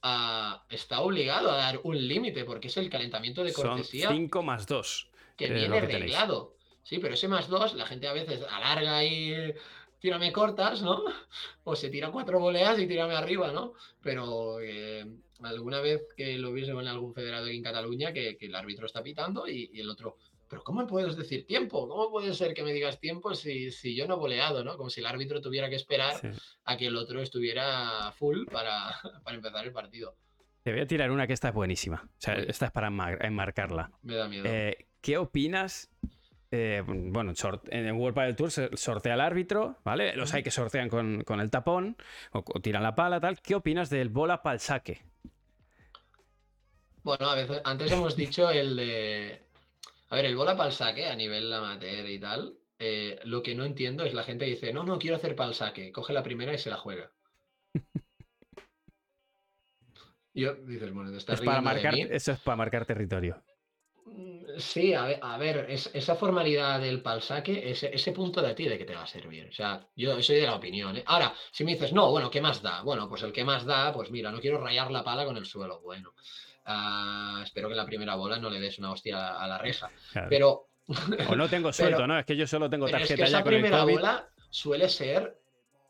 ah, 0.02 0.64
está 0.70 1.02
obligado 1.02 1.52
a 1.52 1.58
dar 1.58 1.80
un 1.84 2.08
límite 2.08 2.46
porque 2.46 2.68
es 2.68 2.78
el 2.78 2.90
calentamiento 2.90 3.44
de 3.44 3.54
cortesía. 3.54 4.08
Son 4.08 4.18
5 4.18 4.44
más 4.44 4.68
2. 4.68 5.10
Que 5.36 5.50
viene 5.50 5.82
reglado. 5.82 6.56
Sí, 6.84 7.00
pero 7.00 7.14
ese 7.14 7.28
más 7.28 7.48
2, 7.48 7.76
la 7.76 7.86
gente 7.86 8.08
a 8.08 8.14
veces 8.14 8.42
alarga 8.50 9.04
y 9.04 9.54
tírame 10.00 10.32
cortas, 10.32 10.82
¿no? 10.82 11.04
O 11.64 11.76
se 11.76 11.90
tira 11.90 12.12
cuatro 12.12 12.40
voleas 12.40 12.80
y 12.80 12.88
tírame 12.88 13.16
arriba, 13.16 13.52
¿no? 13.52 13.74
Pero 14.02 14.60
eh, 14.60 15.06
alguna 15.44 15.82
vez 15.82 16.02
que 16.16 16.38
lo 16.38 16.52
viese 16.52 16.72
en 16.72 16.88
algún 16.88 17.14
federado 17.14 17.48
en 17.48 17.62
Cataluña, 17.62 18.12
que, 18.12 18.38
el 18.40 18.56
árbitro 18.56 18.86
está 18.86 19.04
pitando 19.04 19.48
y, 19.48 19.70
el 19.80 19.90
otro, 19.90 20.18
pero 20.50 20.64
¿cómo 20.64 20.82
me 20.82 20.88
puedes 20.88 21.16
decir 21.16 21.46
tiempo? 21.46 21.88
¿Cómo 21.88 22.10
puede 22.10 22.34
ser 22.34 22.54
que 22.54 22.64
me 22.64 22.74
digas 22.74 23.00
tiempo 23.00 23.36
si, 23.36 23.72
si 23.72 23.96
yo 23.96 24.08
no 24.08 24.16
he 24.16 24.18
voleado, 24.18 24.64
¿no? 24.64 24.76
Como 24.76 24.90
si 24.90 25.00
el 25.00 25.06
árbitro 25.06 25.40
tuviera 25.42 25.70
que 25.70 25.76
esperar 25.76 26.20
a 26.66 26.78
que 26.78 26.88
el 26.88 26.96
otro 26.96 27.22
estuviera 27.22 28.12
full 28.14 28.46
para, 28.52 28.96
para, 29.24 29.38
empezar 29.38 29.66
el 29.66 29.72
partido. 29.72 30.16
Te 30.64 30.72
voy 30.72 30.82
a 30.82 30.88
tirar 30.88 31.12
una 31.12 31.28
que 31.28 31.34
está 31.34 31.52
buenísima. 31.52 32.04
O 32.04 32.22
sea, 32.22 32.34
esta 32.36 32.66
es 32.66 32.72
para 32.72 32.88
enmarcarla. 32.88 33.92
Me 34.02 34.16
da 34.16 34.28
miedo. 34.28 34.44
Eh, 34.46 34.88
¿Qué 35.02 35.18
opinas 35.18 35.90
eh, 36.52 36.84
bueno, 36.86 37.34
en 37.70 37.86
el 37.86 37.94
World 37.94 38.16
Padel 38.16 38.36
Tour 38.36 38.50
se 38.50 38.76
sortea 38.76 39.14
el 39.14 39.22
árbitro, 39.22 39.78
¿vale? 39.84 40.16
Los 40.16 40.34
hay 40.34 40.42
que 40.42 40.50
sortean 40.50 40.90
con, 40.90 41.24
el 41.28 41.52
tapón 41.52 41.96
o, 42.32 42.42
tiran 42.60 42.82
la 42.82 42.96
pala, 42.96 43.20
tal. 43.20 43.40
¿Qué 43.40 43.54
opinas 43.54 43.90
del 43.90 44.10
bola 44.10 44.42
pal 44.42 44.60
saque? 44.60 45.04
Bueno, 47.04 47.30
a 47.30 47.36
veces, 47.36 47.62
antes 47.64 47.92
hemos 47.92 48.16
dicho 48.16 48.50
el 48.50 48.76
de. 48.76 49.49
A 50.10 50.16
ver, 50.16 50.26
el 50.26 50.36
bola 50.36 50.58
pal 50.58 50.72
saque 50.72 51.08
a 51.08 51.16
nivel 51.16 51.52
amateur 51.54 52.10
y 52.10 52.20
tal. 52.20 52.58
Eh, 52.80 53.20
lo 53.24 53.44
que 53.44 53.56
no 53.56 53.66
entiendo 53.66 54.04
es 54.06 54.14
la 54.14 54.24
gente 54.24 54.46
dice, 54.46 54.74
no, 54.74 54.84
no, 54.84 54.98
quiero 54.98 55.18
hacer 55.18 55.36
pal 55.36 55.54
saque. 55.54 55.92
Coge 55.92 56.14
la 56.14 56.24
primera 56.24 56.54
y 56.54 56.58
se 56.58 56.70
la 56.70 56.78
juega. 56.78 57.12
Yo, 60.34 60.56
dices, 60.56 60.94
bueno, 60.94 61.12
te 61.12 61.18
estás 61.18 61.42
para 61.42 61.62
marcar, 61.62 61.94
Eso 61.96 62.32
es 62.32 62.40
para 62.40 62.56
marcar 62.56 62.86
territorio. 62.86 63.44
Sí, 64.58 64.94
a 64.94 65.38
ver, 65.38 65.68
esa 65.70 66.16
formalidad 66.16 66.80
del 66.80 67.02
palsaque, 67.02 67.70
ese, 67.70 67.94
ese 67.94 68.12
punto 68.12 68.42
de 68.42 68.54
ti 68.56 68.68
de 68.68 68.78
que 68.78 68.86
te 68.86 68.96
va 68.96 69.04
a 69.04 69.08
servir. 69.08 69.48
O 69.48 69.52
sea, 69.52 69.88
yo 69.96 70.22
soy 70.22 70.38
de 70.38 70.48
la 70.48 70.56
opinión. 70.56 70.98
¿eh? 70.98 71.04
Ahora, 71.06 71.34
si 71.52 71.64
me 71.64 71.74
dices, 71.74 71.94
no, 71.94 72.10
bueno, 72.10 72.30
¿qué 72.30 72.42
más 72.42 72.62
da? 72.62 72.82
Bueno, 72.82 73.08
pues 73.08 73.22
el 73.24 73.32
que 73.32 73.44
más 73.44 73.66
da, 73.66 73.94
pues 73.94 74.12
mira, 74.12 74.32
no 74.32 74.40
quiero 74.40 74.60
rayar 74.60 74.92
la 74.92 75.04
pala 75.04 75.26
con 75.26 75.38
el 75.38 75.46
suelo. 75.46 75.82
Bueno, 75.82 76.14
espero 77.44 77.68
que 77.68 77.74
en 77.74 77.78
la 77.78 77.86
primera 77.86 78.16
bola 78.16 78.38
no 78.38 78.50
le 78.50 78.60
des 78.60 78.80
una 78.80 78.92
hostia 78.92 79.36
a, 79.36 79.48
la 79.48 79.58
reja. 79.58 79.90
Pero. 80.30 80.68
O 81.28 81.36
no 81.36 81.50
tengo 81.50 81.72
suelto, 81.74 82.08
¿no? 82.08 82.20
Es 82.20 82.26
que 82.26 82.36
yo 82.36 82.48
solo 82.48 82.70
tengo 82.70 82.88
tarjeta 82.88 83.14
es 83.14 83.20
que 83.20 83.26
esa 83.26 83.44
primera 83.44 83.84
bola 83.84 84.30
suele 84.50 84.90
ser 84.90 85.38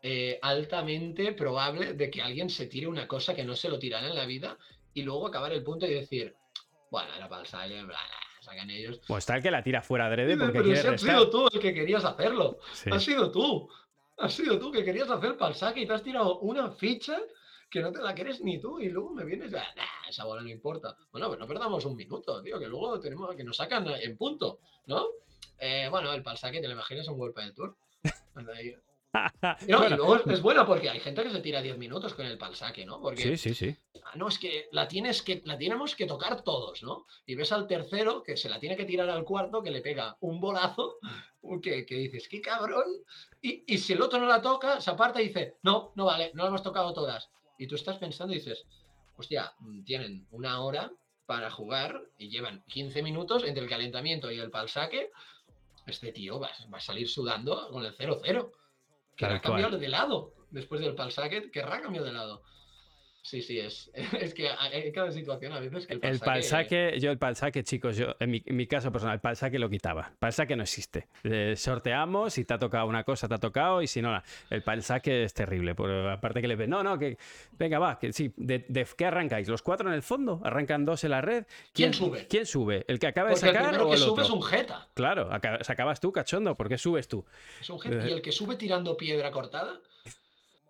eh, 0.02 0.38
altamente 0.42 1.32
probable 1.32 1.94
de 1.94 2.10
que 2.10 2.22
alguien 2.22 2.48
se 2.48 2.66
tire 2.66 2.86
una 2.86 3.06
cosa 3.06 3.34
que 3.34 3.44
no 3.44 3.54
se 3.56 3.68
lo 3.68 3.78
tiran 3.78 4.04
en 4.04 4.14
la 4.14 4.26
vida 4.26 4.56
y 4.94 5.02
luego 5.02 5.26
acabar 5.26 5.52
el 5.52 5.62
punto 5.62 5.86
y 5.86 5.94
decir, 5.94 6.34
bueno, 6.90 7.08
era 7.14 7.28
palsaque, 7.28 7.82
bla, 7.84 7.98
sacan 8.40 8.70
ellos. 8.70 9.00
Pues 9.06 9.22
está 9.22 9.36
el 9.36 9.42
que 9.42 9.50
la 9.50 9.62
tira 9.62 9.82
fuera 9.82 10.06
adrede 10.06 10.36
porque 10.36 10.60
Pero 10.60 10.76
si 10.76 10.86
has 10.86 11.00
sido 11.00 11.30
tú 11.30 11.48
el 11.52 11.60
que 11.60 11.74
querías 11.74 12.04
hacerlo. 12.04 12.58
Has 12.90 13.04
sido 13.04 13.30
tú. 13.30 13.68
Has 14.18 14.34
sido 14.34 14.58
tú 14.58 14.70
que 14.70 14.84
querías 14.84 15.10
hacer 15.10 15.36
palsaque 15.36 15.80
y 15.80 15.86
te 15.86 15.94
has 15.94 16.02
tirado 16.02 16.38
una 16.40 16.70
ficha 16.70 17.18
que 17.70 17.80
no 17.80 17.92
te 17.92 18.02
la 18.02 18.14
quieres 18.14 18.40
ni 18.40 18.58
tú 18.58 18.80
y 18.80 18.88
luego 18.88 19.10
me 19.10 19.24
vienes 19.24 19.54
a, 19.54 19.64
esa 20.08 20.24
bola 20.24 20.42
no 20.42 20.48
importa. 20.48 20.96
Bueno, 21.12 21.28
pues 21.28 21.38
no 21.38 21.46
perdamos 21.46 21.84
un 21.84 21.96
minuto, 21.96 22.42
tío, 22.42 22.58
que 22.58 22.66
luego 22.66 22.98
tenemos 22.98 23.34
que 23.34 23.44
nos 23.44 23.56
sacan 23.56 23.86
en 23.88 24.16
punto, 24.16 24.60
¿no? 24.86 25.06
Eh, 25.58 25.88
bueno, 25.90 26.12
el 26.12 26.22
palsaque, 26.22 26.60
¿te 26.60 26.66
lo 26.66 26.74
imaginas 26.74 27.06
un 27.08 27.18
golpe 27.18 27.42
del 27.42 27.54
tour? 27.54 27.76
No, 29.66 29.84
y 29.84 29.88
luego 29.90 30.16
es 30.30 30.40
bueno 30.40 30.64
porque 30.64 30.88
hay 30.88 31.00
gente 31.00 31.24
que 31.24 31.30
se 31.30 31.40
tira 31.40 31.60
10 31.60 31.78
minutos 31.78 32.14
con 32.14 32.26
el 32.26 32.38
palsaque, 32.38 32.86
¿no? 32.86 33.00
Porque, 33.00 33.22
sí, 33.22 33.36
sí, 33.36 33.54
sí. 33.54 33.76
Ah, 34.04 34.12
no, 34.14 34.28
es 34.28 34.38
que 34.38 34.68
la 34.70 34.86
tienes 34.86 35.22
que, 35.22 35.42
la 35.44 35.58
tenemos 35.58 35.96
que 35.96 36.06
tocar 36.06 36.42
todos, 36.42 36.84
¿no? 36.84 37.06
Y 37.26 37.34
ves 37.34 37.50
al 37.50 37.66
tercero 37.66 38.22
que 38.22 38.36
se 38.36 38.48
la 38.48 38.60
tiene 38.60 38.76
que 38.76 38.84
tirar 38.84 39.10
al 39.10 39.24
cuarto, 39.24 39.64
que 39.64 39.72
le 39.72 39.80
pega 39.80 40.16
un 40.20 40.40
bolazo, 40.40 40.98
que, 41.60 41.84
que 41.84 41.94
dices, 41.96 42.28
qué 42.28 42.40
cabrón. 42.40 42.86
Y, 43.42 43.64
y, 43.66 43.78
si 43.78 43.94
el 43.94 44.02
otro 44.02 44.20
no 44.20 44.26
la 44.26 44.40
toca, 44.40 44.80
se 44.80 44.90
aparta 44.90 45.20
y 45.20 45.26
dice, 45.26 45.56
no, 45.62 45.92
no 45.96 46.04
vale, 46.04 46.30
no 46.34 46.44
la 46.44 46.50
hemos 46.50 46.62
tocado 46.62 46.92
todas. 46.92 47.30
Y 47.60 47.66
tú 47.66 47.74
estás 47.74 47.98
pensando 47.98 48.32
y 48.32 48.38
dices, 48.38 48.64
hostia, 49.18 49.52
mm, 49.58 49.84
tienen 49.84 50.26
una 50.30 50.62
hora 50.62 50.90
para 51.26 51.50
jugar 51.50 52.00
y 52.16 52.30
llevan 52.30 52.64
15 52.68 53.02
minutos 53.02 53.44
entre 53.44 53.62
el 53.62 53.68
calentamiento 53.68 54.30
y 54.32 54.38
el 54.38 54.50
palsaque. 54.50 55.10
Este 55.86 56.10
tío 56.10 56.40
va, 56.40 56.48
va 56.72 56.78
a 56.78 56.80
salir 56.80 57.06
sudando 57.06 57.68
con 57.70 57.84
el 57.84 57.94
0-0. 57.94 58.50
Querrá 59.14 59.42
cambiar 59.42 59.78
de 59.78 59.88
lado. 59.88 60.32
Después 60.50 60.80
del 60.80 60.94
palsaque, 60.94 61.50
querrá 61.50 61.82
cambiar 61.82 62.04
de 62.04 62.12
lado. 62.12 62.42
Sí, 63.22 63.42
sí, 63.42 63.58
es, 63.58 63.90
es 64.20 64.34
que 64.34 64.48
hay 64.48 64.90
cada 64.92 65.12
situación 65.12 65.52
a 65.52 65.60
veces 65.60 65.86
que 65.86 65.94
el 65.94 66.00
palsaque... 66.00 66.16
El 66.16 66.34
palsaque, 66.34 67.00
yo 67.00 67.10
el 67.10 67.18
palsaque, 67.18 67.62
chicos, 67.64 67.96
yo 67.96 68.16
en 68.18 68.30
mi, 68.30 68.42
en 68.44 68.56
mi 68.56 68.66
caso 68.66 68.90
personal, 68.90 69.14
el 69.14 69.20
palsaque 69.20 69.58
lo 69.58 69.68
quitaba. 69.68 70.08
El 70.12 70.16
palsaque 70.18 70.56
no 70.56 70.62
existe. 70.62 71.08
Eh, 71.24 71.54
sorteamos, 71.56 72.34
si 72.34 72.44
te 72.44 72.54
ha 72.54 72.58
tocado 72.58 72.86
una 72.86 73.04
cosa, 73.04 73.28
te 73.28 73.34
ha 73.34 73.38
tocado, 73.38 73.82
y 73.82 73.86
si 73.86 74.00
no, 74.00 74.20
el 74.48 74.62
palsaque 74.62 75.24
es 75.24 75.34
terrible. 75.34 75.74
Por, 75.74 75.90
aparte 75.90 76.40
que 76.40 76.48
le 76.48 76.56
ves, 76.56 76.68
no, 76.68 76.82
no, 76.82 76.98
que 76.98 77.18
venga, 77.58 77.78
va, 77.78 77.98
que 77.98 78.12
sí, 78.12 78.32
de, 78.36 78.64
qué 78.96 79.06
arrancáis? 79.06 79.48
¿Los 79.48 79.62
cuatro 79.62 79.88
en 79.88 79.94
el 79.94 80.02
fondo? 80.02 80.40
¿Arrancan 80.44 80.84
dos 80.84 81.04
en 81.04 81.10
la 81.10 81.20
red? 81.20 81.44
¿Quién, 81.72 81.92
sube? 81.92 82.26
¿Quién 82.28 82.46
sube? 82.46 82.84
¿El 82.88 82.98
que 82.98 83.06
acaba 83.06 83.30
de 83.30 83.36
sacar 83.36 83.74
el 83.74 83.80
o 83.80 83.84
el 83.84 83.90
que 83.90 83.96
sube 83.98 84.22
es 84.22 84.30
un 84.30 84.42
jeta. 84.42 84.88
Claro, 84.94 85.28
acabas 85.30 86.00
tú, 86.00 86.10
cachondo, 86.12 86.54
¿por 86.54 86.68
qué 86.68 86.78
subes 86.78 87.06
tú? 87.06 87.24
Es 87.60 87.68
un 87.68 87.78
jeta. 87.78 88.08
¿Y 88.08 88.12
el 88.12 88.22
que 88.22 88.32
sube 88.32 88.56
tirando 88.56 88.96
piedra 88.96 89.30
cortada? 89.30 89.80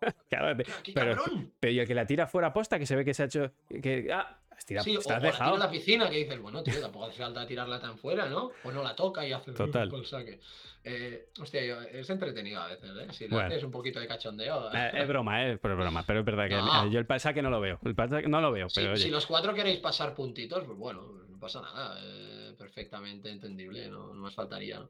Claro, 0.28 0.56
pero, 0.94 1.22
pero, 1.60 1.72
y 1.72 1.78
el 1.78 1.86
que 1.86 1.94
la 1.94 2.06
tira 2.06 2.26
fuera 2.26 2.52
posta, 2.52 2.78
que 2.78 2.86
se 2.86 2.96
ve 2.96 3.04
que 3.04 3.14
se 3.14 3.22
ha 3.22 3.26
hecho. 3.26 3.52
Que, 3.82 4.08
ah, 4.12 4.38
estás 4.56 4.84
sí, 4.84 4.94
estás 4.94 5.18
o, 5.18 5.20
dejado. 5.20 5.56
la 5.56 5.70
piscina, 5.70 6.08
que 6.08 6.16
dices, 6.16 6.40
bueno, 6.40 6.62
tío, 6.62 6.80
tampoco 6.80 7.06
hace 7.06 7.18
falta 7.18 7.46
tirarla 7.46 7.80
tan 7.80 7.98
fuera, 7.98 8.28
¿no? 8.28 8.50
O 8.64 8.72
no 8.72 8.82
la 8.82 8.94
toca 8.94 9.26
y 9.26 9.32
hace 9.32 9.52
Total. 9.52 9.92
el 9.92 10.06
saque. 10.06 10.40
Eh, 10.82 11.28
hostia, 11.38 11.84
es 11.92 12.08
entretenido 12.08 12.60
a 12.60 12.68
veces, 12.68 12.90
¿eh? 12.90 13.06
Si 13.10 13.28
le 13.28 13.40
haces 13.40 13.62
un 13.64 13.70
poquito 13.70 14.00
de 14.00 14.06
cachondeo. 14.06 14.72
Eh, 14.72 14.90
es 14.94 15.08
broma, 15.08 15.46
¿eh? 15.46 15.58
Pero 15.58 15.74
es 15.74 15.80
broma, 15.80 16.04
pero 16.06 16.20
es 16.20 16.24
verdad 16.24 16.48
que 16.48 16.90
yo 16.90 16.98
el 16.98 17.06
pasaje 17.06 17.42
no 17.42 17.50
lo 17.50 17.60
veo. 17.60 17.78
El 17.84 17.94
pasaje 17.94 18.28
no 18.28 18.40
lo 18.40 18.52
veo, 18.52 18.68
pero 18.74 18.96
Si 18.96 19.10
los 19.10 19.26
cuatro 19.26 19.52
queréis 19.54 19.80
pasar 19.80 20.14
puntitos, 20.14 20.64
pues 20.64 20.78
bueno, 20.78 21.02
no 21.28 21.38
pasa 21.38 21.60
nada. 21.60 21.98
Eh, 22.02 22.54
perfectamente 22.56 23.30
entendible, 23.30 23.88
no, 23.88 24.14
no 24.14 24.20
más 24.20 24.34
faltaría, 24.34 24.78
¿no? 24.78 24.88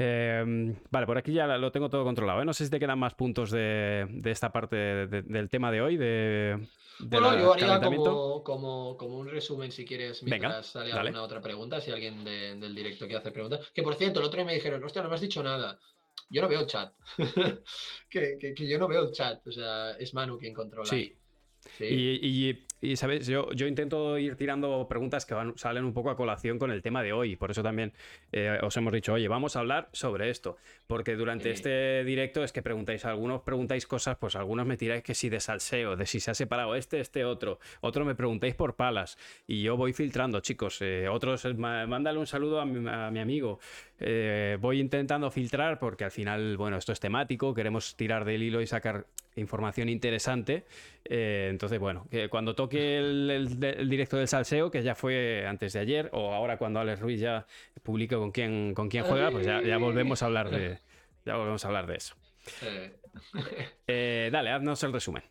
Em, 0.00 0.76
vale, 0.92 1.06
por 1.06 1.18
aquí 1.18 1.32
ya 1.32 1.46
lo 1.58 1.72
tengo 1.72 1.90
todo 1.90 2.04
controlado. 2.04 2.40
¿eh? 2.40 2.44
No 2.44 2.54
sé 2.54 2.64
si 2.64 2.70
te 2.70 2.78
quedan 2.78 3.00
más 3.00 3.14
puntos 3.14 3.50
de, 3.50 4.06
esta 4.24 4.52
parte 4.52 4.76
del 4.76 5.50
tema 5.50 5.72
de 5.72 5.82
hoy. 5.82 5.96
De, 5.96 6.68
bueno, 7.00 7.36
yo 7.36 7.52
haría 7.52 7.80
como, 7.80 8.44
como, 8.44 8.96
como, 8.96 9.18
un 9.18 9.28
resumen 9.28 9.72
si 9.72 9.84
quieres, 9.84 10.22
mientras 10.22 10.68
sale 10.68 10.92
alguna 10.92 11.22
otra 11.22 11.40
pregunta, 11.40 11.80
si 11.80 11.90
alguien 11.90 12.24
del 12.24 12.74
directo 12.76 13.06
quiere 13.06 13.18
hacer 13.18 13.32
preguntas. 13.32 13.68
Que 13.74 13.82
por 13.82 13.96
cierto, 13.96 14.20
el 14.20 14.26
otro 14.26 14.36
día 14.38 14.46
me 14.46 14.54
dijeron, 14.54 14.82
hostia, 14.84 15.02
no 15.02 15.08
me 15.08 15.16
has 15.16 15.20
dicho 15.20 15.42
nada. 15.42 15.80
Yo 16.30 16.42
no 16.42 16.48
veo 16.48 16.66
chat. 16.66 16.92
que, 18.10 18.38
que, 18.38 18.68
yo 18.68 18.78
no 18.78 18.86
veo 18.86 19.02
el 19.02 19.12
chat. 19.12 19.44
O 19.46 19.52
sea, 19.52 19.92
es 19.92 20.14
Manu 20.14 20.38
quien 20.38 20.54
controla. 20.54 20.88
Sí. 20.88 21.16
Y, 21.80 22.48
y, 22.50 22.66
¿sabes? 22.96 23.26
Yo, 23.26 23.50
yo 23.52 23.66
intento 23.66 24.18
ir 24.18 24.36
tirando 24.36 24.86
preguntas 24.88 25.26
que 25.26 25.34
van, 25.34 25.56
salen 25.56 25.84
un 25.84 25.92
poco 25.92 26.10
a 26.10 26.16
colación 26.16 26.58
con 26.58 26.70
el 26.70 26.82
tema 26.82 27.02
de 27.02 27.12
hoy. 27.12 27.36
Por 27.36 27.50
eso 27.50 27.62
también 27.62 27.92
eh, 28.32 28.58
os 28.62 28.76
hemos 28.76 28.92
dicho, 28.92 29.12
oye, 29.12 29.28
vamos 29.28 29.56
a 29.56 29.60
hablar 29.60 29.88
sobre 29.92 30.30
esto. 30.30 30.56
Porque 30.86 31.16
durante 31.16 31.50
este 31.50 32.04
directo 32.04 32.44
es 32.44 32.52
que 32.52 32.62
preguntáis, 32.62 33.04
algunos 33.04 33.42
preguntáis 33.42 33.86
cosas, 33.86 34.16
pues 34.16 34.36
algunos 34.36 34.66
me 34.66 34.76
tiráis 34.76 35.02
que 35.02 35.14
si 35.14 35.28
de 35.28 35.40
salseo, 35.40 35.96
de 35.96 36.06
si 36.06 36.20
se 36.20 36.30
ha 36.30 36.34
separado 36.34 36.74
este, 36.74 37.00
este 37.00 37.24
otro. 37.24 37.58
Otro 37.80 38.04
me 38.04 38.14
preguntáis 38.14 38.54
por 38.54 38.76
palas. 38.76 39.18
Y 39.46 39.62
yo 39.62 39.76
voy 39.76 39.92
filtrando, 39.92 40.40
chicos. 40.40 40.78
Eh, 40.80 41.08
otros, 41.08 41.44
mándale 41.56 42.18
un 42.18 42.26
saludo 42.26 42.60
a 42.60 42.64
mi, 42.64 42.88
a 42.88 43.10
mi 43.10 43.20
amigo. 43.20 43.58
Eh, 44.00 44.56
voy 44.60 44.80
intentando 44.80 45.30
filtrar 45.30 45.78
porque 45.78 46.04
al 46.04 46.10
final, 46.10 46.56
bueno, 46.56 46.76
esto 46.76 46.92
es 46.92 47.00
temático, 47.00 47.54
queremos 47.54 47.96
tirar 47.96 48.24
del 48.24 48.42
hilo 48.42 48.60
y 48.60 48.66
sacar 48.66 49.06
información 49.36 49.88
interesante. 49.88 50.64
Eh, 51.04 51.48
entonces, 51.50 51.78
bueno, 51.78 52.06
que 52.10 52.28
cuando 52.28 52.54
toque 52.54 52.98
el, 52.98 53.58
directo 53.88 54.16
del 54.16 54.28
salseo, 54.28 54.70
que 54.70 54.82
ya 54.82 54.94
fue 54.94 55.46
antes 55.46 55.72
de 55.72 55.80
ayer, 55.80 56.10
o 56.12 56.32
ahora 56.32 56.58
cuando 56.58 56.80
Alex 56.80 57.00
Ruiz 57.00 57.20
ya 57.20 57.46
publique 57.82 58.16
con 58.16 58.30
quién, 58.30 58.74
con 58.74 58.88
quién 58.88 59.04
juega, 59.04 59.30
pues 59.30 59.46
ya, 59.46 59.78
volvemos 59.78 60.22
a 60.22 60.26
hablar 60.26 60.50
de, 60.50 60.78
ya 61.24 61.36
volvemos 61.36 61.64
a 61.64 61.68
hablar 61.68 61.86
de 61.86 61.96
eso. 61.96 62.14
Eh, 63.86 64.28
dale, 64.30 64.50
haznos 64.50 64.82
el 64.84 64.92
resumen. 64.92 65.22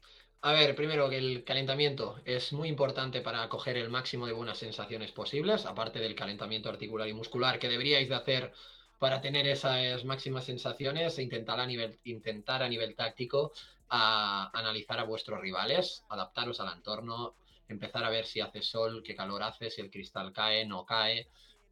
A 0.42 0.54
ver, 0.54 0.76
primero 0.76 1.10
que 1.10 1.18
el 1.18 1.44
calentamiento 1.44 2.22
es 2.26 2.54
muy 2.54 2.70
importante 2.70 3.22
para 3.22 3.50
coger 3.50 3.76
el 3.78 3.90
máximo 3.90 4.28
de 4.28 4.34
buenas 4.34 4.60
sensaciones 4.60 5.12
posibles, 5.12 5.66
aparte 5.66 6.00
del 6.00 6.16
calentamiento 6.16 6.70
articular 6.70 7.08
y 7.08 7.14
muscular 7.14 7.60
que 7.60 7.70
deberíais 7.70 8.08
de 8.08 8.16
hacer 8.16 8.54
para 9.00 9.20
tener 9.22 9.48
esas 9.48 10.06
máximas 10.06 10.46
sensaciones 10.46 11.18
e 11.18 11.24
intentar 11.24 11.60
a 11.60 11.66
nivel, 11.66 12.00
intentar 12.04 12.64
a 12.64 12.70
nivel 12.70 12.96
táctico 12.96 13.52
a 13.90 14.50
analizar 14.58 15.00
a 15.00 15.04
vuestros 15.04 15.42
rivales, 15.42 16.04
adaptaros 16.10 16.60
al 16.60 16.76
entorno, 16.76 17.36
empezar 17.68 18.04
a 18.04 18.10
ver 18.10 18.26
si 18.26 18.40
hace 18.40 18.62
sol, 18.62 19.02
qué 19.04 19.16
calor 19.16 19.44
hace, 19.44 19.70
si 19.70 19.82
el 19.82 19.92
cristal 19.92 20.34
cae, 20.34 20.66
no 20.66 20.86
cae, 20.86 21.28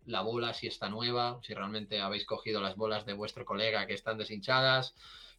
la 0.05 0.21
bola 0.21 0.53
si 0.53 0.67
está 0.67 0.89
nueva, 0.89 1.39
si 1.43 1.53
realmente 1.53 2.01
habéis 2.01 2.25
cogido 2.25 2.61
las 2.61 2.75
bolas 2.75 3.05
de 3.05 3.13
vuestro 3.13 3.45
colega 3.45 3.85
que 3.87 3.93
están 3.93 4.17
deshinchadas, 4.17 4.95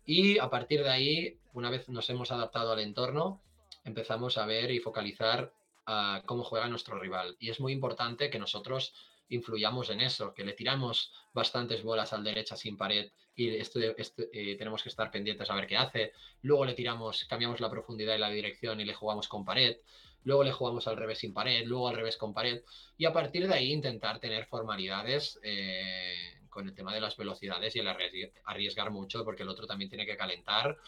y 0.07 0.39
a 0.39 0.49
partir 0.49 0.83
de 0.83 0.91
ahí, 0.91 1.39
una 1.53 1.69
vez 1.69 1.89
nos 1.89 2.09
hemos 2.09 2.31
adaptado 2.31 2.73
al 2.73 2.81
entorno, 2.81 3.43
empezamos 3.85 4.39
a 4.39 4.47
ver 4.47 4.71
y 4.71 4.79
focalizar 4.79 5.53
a 5.85 6.23
cómo 6.27 6.45
juega 6.45 6.69
nuestro 6.69 6.99
rival. 6.99 7.37
Y 7.41 7.51
es 7.51 7.61
muy 7.61 7.73
importante 7.73 8.31
que 8.31 8.39
nosotros 8.39 8.95
influyamos 9.29 9.91
en 9.91 10.01
eso, 10.01 10.33
que 10.33 10.45
le 10.45 10.53
tiramos 10.53 11.13
bastantes 11.33 11.83
bolas 11.83 12.13
al 12.13 12.23
derecha 12.23 12.57
sin 12.57 12.77
pared 12.77 13.11
y 13.35 13.49
eh, 13.49 14.57
tenemos 14.57 14.83
que 14.83 14.89
estar 14.89 15.11
pendientes 15.11 15.51
a 15.51 15.55
ver 15.55 15.67
qué 15.67 15.77
hace. 15.77 16.13
Luego 16.43 16.65
le 16.65 16.75
tiramos, 16.75 17.25
cambiamos 17.25 17.61
la 17.61 17.71
profundidad 17.71 18.15
y 18.15 18.19
la 18.19 18.31
dirección 18.31 18.81
y 18.81 18.85
le 18.85 18.95
jugamos 18.95 19.29
con 19.29 19.45
pared. 19.45 19.79
Luego 20.23 20.43
le 20.43 20.53
jugamos 20.53 20.87
al 20.89 20.97
revés 20.97 21.19
sin 21.19 21.35
pared, 21.35 21.65
luego 21.67 21.89
al 21.89 21.97
revés 21.97 22.17
con 22.17 22.33
pared. 22.33 22.63
Y 22.97 23.05
a 23.05 23.13
partir 23.13 23.47
de 23.47 23.55
ahí 23.55 23.73
intentar 23.73 24.19
tener 24.21 24.47
formalidades 24.47 25.39
eh, 25.43 26.41
con 26.57 26.67
el 26.67 26.75
tema 26.75 26.95
de 26.95 27.03
las 27.03 27.19
velocidades 27.19 27.77
y 27.77 27.81
el 27.81 27.89
arriesgar 28.45 28.91
mucho, 28.91 29.23
porque 29.25 29.43
el 29.43 29.51
otro 29.51 29.67
también 29.67 29.91
tiene 29.91 30.07
que 30.07 30.17
calentar, 30.17 30.79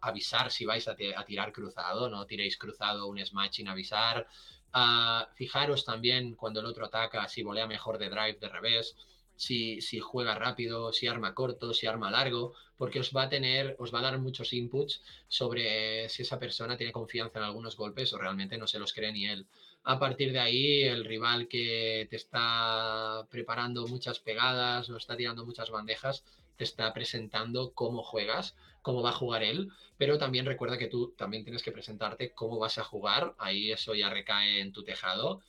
avisar 0.00 0.50
si 0.50 0.64
vais 0.64 0.88
a, 0.88 0.96
tirar 0.96 1.52
cruzado, 1.52 2.10
no 2.10 2.26
tiréis 2.26 2.58
cruzado 2.58 3.06
un 3.06 3.24
smash 3.24 3.52
sin 3.52 3.68
avisar. 3.68 4.26
Ah, 4.72 5.28
fijaros 5.36 5.84
también 5.84 6.34
cuando 6.34 6.58
el 6.58 6.66
otro 6.66 6.86
ataca, 6.86 7.28
si 7.28 7.44
volea 7.44 7.68
mejor 7.68 7.96
de 7.96 8.10
drive, 8.10 8.40
de 8.40 8.48
revés, 8.48 8.96
si, 9.36 9.80
si 9.80 10.00
juega 10.00 10.34
rápido, 10.34 10.92
si 10.92 11.06
arma 11.06 11.32
corto, 11.32 11.72
si 11.72 11.86
arma 11.86 12.10
largo, 12.10 12.54
porque 12.76 12.98
os 12.98 13.12
va 13.14 13.22
a 13.22 13.28
tener, 13.28 13.76
os 13.78 13.94
va 13.94 14.00
a 14.00 14.02
dar 14.02 14.18
muchos 14.18 14.52
inputs 14.52 15.00
sobre 15.28 16.08
si 16.08 16.22
esa 16.22 16.40
persona 16.40 16.76
tiene 16.76 16.92
confianza 16.92 17.38
en 17.38 17.44
algunos 17.44 17.76
golpes 17.76 18.12
o 18.12 18.18
realmente 18.18 18.58
no 18.58 18.66
se 18.66 18.80
los 18.80 18.92
cree 18.92 19.12
ni 19.12 19.26
él. 19.26 19.46
A 19.84 19.98
partir 19.98 20.32
de 20.32 20.40
ahí, 20.40 20.82
el 20.82 21.04
rival 21.04 21.46
que 21.46 22.06
te 22.10 22.16
está 22.16 23.26
preparando 23.30 23.86
muchas 23.86 24.18
pegadas 24.18 24.88
o 24.90 24.96
está 24.96 25.16
tirando 25.16 25.44
muchas 25.44 25.70
bandejas, 25.70 26.24
te 26.56 26.64
está 26.64 26.92
presentando 26.92 27.72
cómo 27.74 28.02
juegas, 28.02 28.56
cómo 28.82 29.02
va 29.02 29.10
a 29.10 29.20
jugar 29.20 29.42
él, 29.42 29.70
pero 29.98 30.18
también 30.18 30.46
recuerda 30.46 30.78
que 30.78 30.88
tú 30.88 31.14
también 31.16 31.44
tienes 31.44 31.62
que 31.62 31.72
presentarte 31.72 32.32
cómo 32.32 32.58
vas 32.58 32.78
a 32.78 32.84
jugar, 32.84 33.34
ahí 33.38 33.72
eso 33.72 33.94
ya 33.94 34.10
recae 34.10 34.60
en 34.60 34.72
tu 34.72 34.84
tejado. 34.84 35.42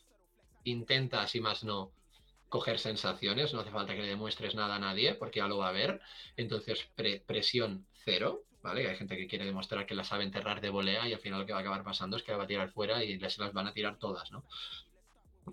Intenta, 0.64 1.28
si 1.28 1.40
más 1.40 1.64
no, 1.64 1.92
coger 2.50 2.80
sensaciones, 2.80 3.54
no 3.54 3.60
hace 3.62 3.72
falta 3.72 3.96
que 3.96 4.02
le 4.02 4.08
demuestres 4.08 4.56
nada 4.56 4.76
a 4.76 4.80
nadie, 4.80 5.14
porque 5.16 5.40
ya 5.40 5.48
lo 5.48 5.58
va 5.58 5.70
a 5.70 5.74
ver. 5.74 6.02
Entonces, 6.38 6.88
presión 7.26 7.86
cero, 8.06 8.45
¿vale? 8.66 8.90
Hay 8.90 8.96
gente 8.96 9.16
que 9.16 9.28
quiere 9.28 9.46
demostrar 9.46 9.86
que 9.86 9.94
la 9.94 10.04
sabe 10.04 10.24
enterrar 10.24 10.60
de 10.60 10.72
volea 10.72 11.08
y 11.08 11.14
al 11.14 11.20
final 11.20 11.40
lo 11.40 11.46
que 11.46 11.54
va 11.54 11.60
a 11.60 11.62
acabar 11.62 11.84
pasando 11.84 12.18
es 12.18 12.24
que 12.24 12.32
la 12.32 12.40
va 12.40 12.46
a 12.46 12.48
tirar 12.48 12.70
fuera 12.70 13.04
y 13.04 13.20
se 13.20 13.40
las 13.40 13.54
van 13.54 13.68
a 13.68 13.74
tirar 13.74 14.00
todas, 14.00 14.32
¿no? 14.32 14.44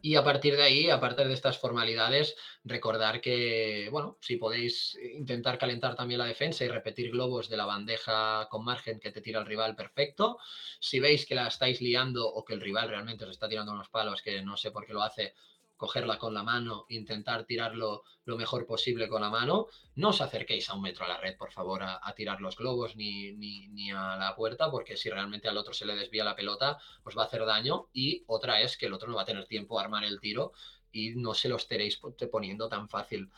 Y 0.00 0.14
a 0.14 0.24
partir 0.24 0.56
de 0.56 0.62
ahí, 0.62 0.88
aparte 0.88 1.26
de 1.26 1.34
estas 1.34 1.58
formalidades, 1.58 2.34
recordar 2.64 3.20
que, 3.20 3.88
bueno, 3.92 4.16
si 4.22 4.36
podéis 4.36 4.98
intentar 5.14 5.58
calentar 5.58 5.94
también 5.94 6.20
la 6.20 6.24
defensa 6.24 6.64
y 6.64 6.68
repetir 6.68 7.10
globos 7.10 7.50
de 7.50 7.58
la 7.58 7.66
bandeja 7.66 8.48
con 8.48 8.64
margen 8.64 8.98
que 8.98 9.12
te 9.12 9.20
tira 9.20 9.40
el 9.40 9.46
rival, 9.46 9.76
perfecto. 9.76 10.38
Si 10.80 10.98
veis 10.98 11.26
que 11.26 11.34
la 11.34 11.48
estáis 11.48 11.82
liando 11.82 12.26
o 12.26 12.42
que 12.42 12.54
el 12.54 12.62
rival 12.62 12.88
realmente 12.88 13.24
os 13.24 13.30
está 13.32 13.46
tirando 13.46 13.72
unos 13.72 13.90
palos 13.90 14.22
que 14.22 14.40
no 14.40 14.56
sé 14.56 14.70
por 14.70 14.86
qué 14.86 14.94
lo 14.94 15.02
hace, 15.02 15.34
cogerla 15.82 16.16
con 16.16 16.32
la 16.32 16.44
mano, 16.44 16.86
intentar 16.90 17.42
tirarlo 17.44 18.04
lo 18.24 18.36
mejor 18.36 18.66
posible 18.66 19.08
con 19.08 19.20
la 19.20 19.30
mano. 19.30 19.66
No 19.96 20.10
os 20.10 20.20
acerquéis 20.20 20.70
a 20.70 20.74
un 20.76 20.82
metro 20.82 21.04
a 21.04 21.08
la 21.08 21.18
red, 21.18 21.36
por 21.36 21.50
favor, 21.50 21.82
a, 21.82 22.14
tirar 22.14 22.40
los 22.40 22.56
globos 22.56 22.94
ni, 22.94 23.32
ni, 23.32 23.90
a 23.90 24.16
la 24.16 24.36
puerta, 24.36 24.70
porque 24.70 24.96
si 24.96 25.10
realmente 25.10 25.48
al 25.48 25.56
otro 25.56 25.74
se 25.74 25.84
le 25.84 25.96
desvía 25.96 26.22
la 26.22 26.36
pelota, 26.36 26.78
os 27.02 27.18
va 27.18 27.22
a 27.22 27.26
hacer 27.26 27.44
daño. 27.44 27.88
Y 27.92 28.22
otra 28.28 28.60
es 28.60 28.76
que 28.76 28.86
el 28.86 28.92
otro 28.92 29.08
no 29.08 29.16
va 29.16 29.22
a 29.22 29.24
tener 29.24 29.48
tiempo 29.48 29.76
a 29.76 29.82
armar 29.82 30.04
el 30.04 30.20
tiro 30.20 30.52
y 30.92 31.16
no 31.16 31.34
se 31.34 31.48
lo 31.48 31.56
estaréis 31.56 32.00
poniendo 32.30 32.68
tan 32.68 32.88
fácil. 32.88 33.28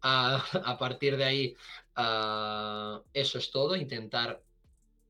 A, 0.00 0.42
partir 0.78 1.18
de 1.18 1.24
ahí, 1.24 1.56
eso 3.12 3.38
es 3.38 3.50
todo. 3.50 3.76
Intentar 3.76 4.42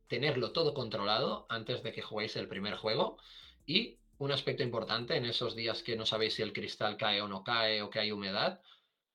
tenerlo 0.08 0.50
todo 0.50 0.74
controlado 0.74 1.46
antes 1.48 1.84
de 1.84 1.92
que 1.92 2.02
juguéis 2.02 2.34
el 2.34 2.48
primer 2.48 2.74
juego. 2.74 3.18
Y 3.66 4.00
un 4.22 4.30
aspecto 4.30 4.62
importante 4.62 5.16
en 5.16 5.24
esos 5.24 5.56
días 5.56 5.82
que 5.82 5.96
no 5.96 6.06
sabéis 6.06 6.34
si 6.34 6.42
el 6.42 6.52
cristal 6.52 6.96
cae 6.96 7.20
o 7.20 7.26
no 7.26 7.42
cae 7.42 7.82
o 7.82 7.90
que 7.90 7.98
hay 7.98 8.12
humedad, 8.12 8.60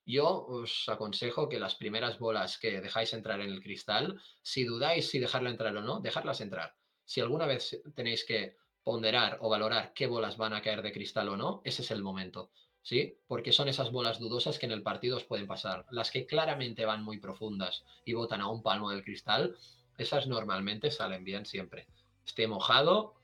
yo 0.06 0.46
os 0.46 0.90
aconsejo 0.90 1.48
que 1.48 1.62
las 1.62 1.76
primeras 1.76 2.20
bolas 2.20 2.58
que 2.58 2.82
dejáis 2.82 3.14
entrar 3.14 3.40
en 3.40 3.50
el 3.50 3.64
cristal, 3.64 4.20
si 4.42 4.66
dudáis 4.66 5.10
si 5.10 5.20
dejarla 5.20 5.50
entrar 5.50 5.78
o 5.78 5.82
no, 5.82 6.02
dejarlas 6.02 6.42
entrar. 6.42 6.76
Si 7.06 7.22
alguna 7.22 7.46
vez 7.46 7.82
tenéis 7.96 8.26
que 8.26 8.58
ponderar 8.84 9.38
o 9.40 9.48
valorar 9.48 9.94
qué 9.94 10.08
bolas 10.08 10.36
van 10.36 10.52
a 10.52 10.62
caer 10.62 10.82
de 10.82 10.92
cristal 10.92 11.30
o 11.30 11.38
no, 11.38 11.62
ese 11.64 11.84
es 11.84 11.92
el 11.92 12.04
momento. 12.04 12.52
¿Sí? 12.82 13.18
Porque 13.28 13.54
son 13.54 13.70
esas 13.70 13.92
bolas 13.92 14.20
dudosas 14.20 14.60
que 14.60 14.66
en 14.66 14.74
el 14.74 14.84
partido 14.84 15.16
os 15.16 15.24
pueden 15.24 15.48
pasar. 15.48 15.86
Las 15.90 16.12
que 16.12 16.26
claramente 16.26 16.86
van 16.86 17.04
muy 17.04 17.20
profundas 17.20 17.86
y 18.04 18.12
botan 18.12 18.42
a 18.42 18.50
un 18.50 18.62
palmo 18.62 18.92
del 18.92 19.06
cristal, 19.06 19.56
esas 19.98 20.28
normalmente 20.28 20.92
salen 20.92 21.24
bien 21.24 21.46
siempre. 21.46 21.88
Esté 22.26 22.48
mojado, 22.48 23.16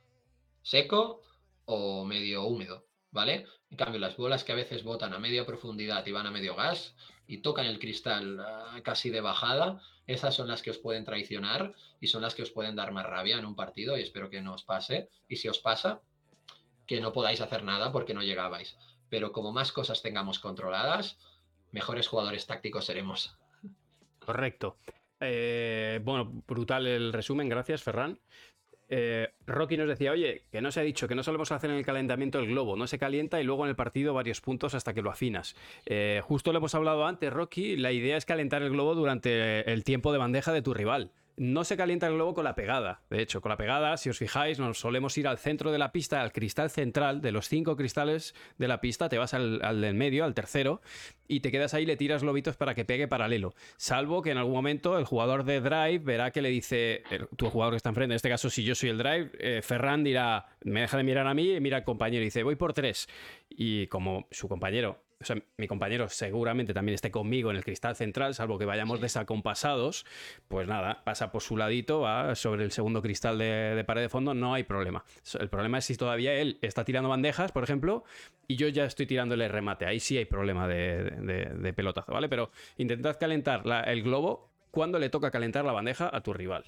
seco 0.61 1.22
o 1.65 2.06
medio 2.06 2.44
húmedo, 2.44 2.85
¿vale? 3.11 3.45
En 3.69 3.77
cambio, 3.77 3.99
las 3.99 4.18
bolas 4.18 4.44
que 4.44 4.52
a 4.52 4.56
veces 4.56 4.84
botan 4.84 5.14
a 5.14 5.19
media 5.19 5.45
profundidad 5.45 6.06
y 6.06 6.11
van 6.11 6.27
a 6.27 6.31
medio 6.31 6.56
gas 6.56 6.95
y 7.27 7.40
tocan 7.40 7.65
el 7.65 7.80
cristal 7.80 8.40
ah, 8.40 8.80
casi 8.84 9.10
de 9.10 9.22
bajada, 9.22 9.81
esas 10.06 10.35
son 10.35 10.48
las 10.48 10.61
que 10.61 10.72
os 10.72 10.77
pueden 10.77 11.06
traicionar 11.06 11.73
y 12.02 12.07
son 12.07 12.22
las 12.22 12.35
que 12.35 12.44
os 12.44 12.52
pueden 12.52 12.76
dar 12.76 12.91
más 12.91 13.06
rabia 13.06 13.38
en 13.38 13.45
un 13.45 13.56
partido 13.56 13.98
y 13.98 14.02
espero 14.02 14.30
que 14.30 14.41
no 14.41 14.53
os 14.53 14.64
pase. 14.64 15.10
Y 15.27 15.38
si 15.38 15.48
os 15.48 15.60
pasa, 15.60 16.02
que 16.85 16.99
no 16.99 17.14
podáis 17.14 17.41
hacer 17.41 17.64
nada 17.64 17.91
porque 17.91 18.14
no 18.14 18.22
llegabais. 18.22 18.77
Pero 19.10 19.31
como 19.31 19.52
más 19.52 19.72
cosas 19.72 20.02
tengamos 20.02 20.40
controladas, 20.40 21.18
mejores 21.72 22.07
jugadores 22.07 22.45
tácticos 22.45 22.85
seremos. 22.85 23.38
Correcto. 24.19 24.77
Eh, 25.19 26.02
bueno, 26.03 26.44
brutal 26.45 26.85
el 26.85 27.14
resumen, 27.14 27.48
gracias, 27.48 27.81
Ferran. 27.81 28.19
Eh, 28.89 29.30
Rocky 29.47 29.77
nos 29.77 29.88
decía, 29.88 30.11
oye, 30.11 30.43
que 30.51 30.61
no 30.61 30.72
se 30.72 30.80
ha 30.80 30.84
dicho 30.84 31.07
que 31.07 31.15
no 31.15 31.23
solemos 31.23 31.51
hacer 31.51 31.69
en 31.69 31.77
el 31.77 31.85
calentamiento 31.85 32.39
el 32.39 32.47
globo, 32.47 32.76
no 32.76 32.88
se 32.88 32.99
calienta 32.99 33.41
y 33.41 33.43
luego 33.43 33.64
en 33.64 33.69
el 33.69 33.76
partido 33.76 34.14
varios 34.14 34.41
puntos 34.41 34.76
hasta 34.76 34.93
que 34.93 35.01
lo 35.01 35.10
afinas. 35.10 35.55
Eh, 35.85 36.22
justo 36.23 36.51
lo 36.51 36.60
hemos 36.60 36.76
hablado 36.76 37.05
antes, 37.05 37.31
Rocky, 37.31 37.76
la 37.76 37.91
idea 37.91 38.18
es 38.18 38.26
calentar 38.26 38.61
el 38.61 38.69
globo 38.69 38.95
durante 38.95 39.72
el 39.72 39.84
tiempo 39.84 40.11
de 40.11 40.18
bandeja 40.18 40.53
de 40.53 40.61
tu 40.61 40.73
rival 40.73 41.11
no 41.35 41.64
se 41.64 41.77
calienta 41.77 42.07
el 42.07 42.14
globo 42.14 42.34
con 42.34 42.43
la 42.43 42.55
pegada. 42.55 43.01
De 43.10 43.22
hecho, 43.22 43.41
con 43.41 43.49
la 43.49 43.57
pegada, 43.57 43.97
si 43.97 44.10
os 44.10 44.18
fijáis, 44.18 44.60
nos 44.60 44.80
solemos 44.80 45.18
ir 45.18 45.27
al 45.27 45.38
centro 45.38 45.72
de 45.72 45.77
la 45.77 45.91
pista, 45.91 46.22
al 46.22 46.31
cristal 46.31 46.69
central. 46.69 47.22
De 47.22 47.31
los 47.31 47.49
cinco 47.49 47.76
cristales 47.76 48.35
de 48.57 48.68
la 48.68 48.81
pista, 48.81 49.10
te 49.10 49.18
vas 49.18 49.34
al, 49.34 49.60
del 49.81 49.95
medio, 49.95 50.26
al 50.26 50.34
tercero, 50.34 50.81
y 51.27 51.39
te 51.39 51.51
quedas 51.51 51.73
ahí 51.73 51.84
y 51.84 51.85
le 51.85 51.97
tiras 51.97 52.23
globitos 52.23 52.55
para 52.55 52.76
que 52.76 52.85
pegue 52.85 53.07
paralelo. 53.07 53.53
Salvo 53.77 54.22
que 54.22 54.31
en 54.31 54.38
algún 54.38 54.53
momento 54.53 54.97
el 54.97 55.05
jugador 55.05 55.43
de 55.43 55.60
drive 55.61 55.99
verá 55.99 56.31
que 56.31 56.41
le 56.41 56.49
dice, 56.49 57.03
tu 57.35 57.49
jugador 57.49 57.73
que 57.73 57.77
está 57.77 57.89
enfrente, 57.89 58.14
en 58.14 58.18
este 58.18 58.30
caso, 58.30 58.49
si 58.49 58.64
yo 58.64 58.76
soy 58.76 58.89
el 58.89 58.97
drive, 58.97 59.31
eh, 59.39 59.61
Ferran 59.61 60.03
dirá, 60.03 60.45
me 60.64 60.81
deja 60.81 60.97
de 60.97 61.03
mirar 61.03 61.27
a 61.27 61.34
mí 61.34 61.55
y 61.55 61.60
mira 61.60 61.77
al 61.77 61.84
compañero 61.84 62.22
y 62.22 62.26
dice, 62.26 62.43
voy 62.43 62.55
por 62.55 62.73
tres. 62.73 63.07
Y 63.49 63.88
como 63.88 64.27
su 64.31 64.47
compañero 64.47 65.03
o 65.24 65.26
sea, 65.26 65.38
mi 65.58 65.68
compañero 65.68 66.08
seguramente 66.10 66.74
también 66.74 66.95
esté 66.95 67.10
conmigo 67.12 67.50
en 67.50 67.58
el 67.58 67.64
cristal 67.64 67.95
central, 67.95 68.36
salvo 68.36 68.60
que 68.60 68.66
vayamos 68.66 69.02
desacompasados, 69.02 70.06
pues 70.48 70.68
nada, 70.68 71.04
pasa 71.04 71.32
por 71.32 71.41
su 71.41 71.58
ladito, 71.58 72.02
va 72.02 72.36
sobre 72.36 72.64
el 72.64 72.72
segundo 72.72 73.02
cristal 73.02 73.38
de, 73.38 73.84
pared 73.88 74.02
de 74.02 74.10
fondo, 74.10 74.34
no 74.34 74.54
hay 74.54 74.64
problema. 74.64 75.04
El 75.40 75.50
problema 75.50 75.80
es 75.80 75.86
si 75.86 75.95
todavía 75.95 76.34
él 76.34 76.60
está 76.62 76.84
tirando 76.84 77.10
bandejas, 77.10 77.52
por 77.52 77.64
ejemplo, 77.64 78.04
y 78.48 78.58
yo 78.58 78.68
ya 78.68 78.86
estoy 78.86 79.06
tirándole 79.06 79.48
remate. 79.48 79.86
Ahí 79.86 80.00
sí 80.00 80.18
hay 80.18 80.26
problema 80.26 80.68
de, 80.68 81.74
pelotazo, 81.76 82.12
¿vale? 82.12 82.30
Pero 82.30 82.52
intentad 82.78 83.18
calentar 83.18 83.64
el 83.88 84.04
globo 84.04 84.50
cuando 84.72 85.00
le 85.00 85.10
toca 85.10 85.32
calentar 85.32 85.64
la 85.66 85.72
bandeja 85.72 86.10
a 86.14 86.22
tu 86.22 86.34
rival. 86.34 86.66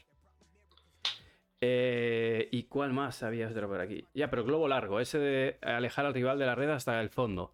Eh, 1.62 2.48
¿Y 2.52 2.64
cuál 2.64 2.94
más 2.94 3.24
habías 3.24 3.56
de 3.56 3.62
por 3.62 3.80
aquí? 3.80 4.06
Ya, 4.14 4.30
pero 4.30 4.44
globo 4.44 4.68
largo, 4.68 5.00
ese 5.00 5.18
de 5.18 5.58
alejar 5.62 6.06
al 6.06 6.14
rival 6.14 6.38
de 6.38 6.46
la 6.46 6.56
red 6.56 6.70
hasta 6.70 7.02
el 7.02 7.10
fondo. 7.10 7.54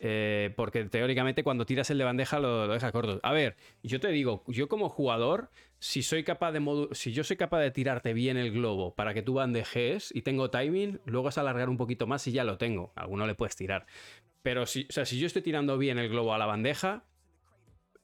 Eh, 0.00 0.52
porque 0.56 0.84
teóricamente 0.84 1.44
cuando 1.44 1.66
tiras 1.66 1.90
el 1.90 1.98
de 1.98 2.04
bandeja 2.04 2.40
lo, 2.40 2.68
deja 2.68 2.92
corto. 2.92 3.20
A 3.22 3.32
ver, 3.32 3.56
yo 3.82 4.00
te 4.00 4.08
digo, 4.08 4.42
yo 4.46 4.68
como 4.68 4.88
jugador, 4.88 5.50
si 5.78 6.02
soy 6.02 6.24
capaz 6.24 6.52
de 6.52 6.88
si 6.92 7.12
yo 7.12 7.24
soy 7.24 7.36
capaz 7.36 7.60
de 7.60 7.70
tirarte 7.70 8.12
bien 8.12 8.36
el 8.36 8.52
globo 8.52 8.94
para 8.94 9.14
que 9.14 9.22
tú 9.22 9.34
bandejes 9.34 10.12
y 10.14 10.22
tengo 10.22 10.50
timing, 10.50 11.00
luego 11.04 11.28
es 11.28 11.38
alargar 11.38 11.68
un 11.68 11.76
poquito 11.76 12.06
más 12.06 12.26
y 12.26 12.32
ya 12.32 12.44
lo 12.44 12.58
tengo. 12.58 12.92
Alguno 12.96 13.26
le 13.26 13.34
puedes 13.34 13.56
tirar. 13.56 13.86
Pero 14.42 14.66
si, 14.66 14.86
o 14.88 14.92
sea, 14.92 15.04
si 15.04 15.18
yo 15.18 15.26
estoy 15.26 15.42
tirando 15.42 15.78
bien 15.78 15.98
el 15.98 16.08
globo 16.08 16.34
a 16.34 16.38
la 16.38 16.46
bandeja, 16.46 17.04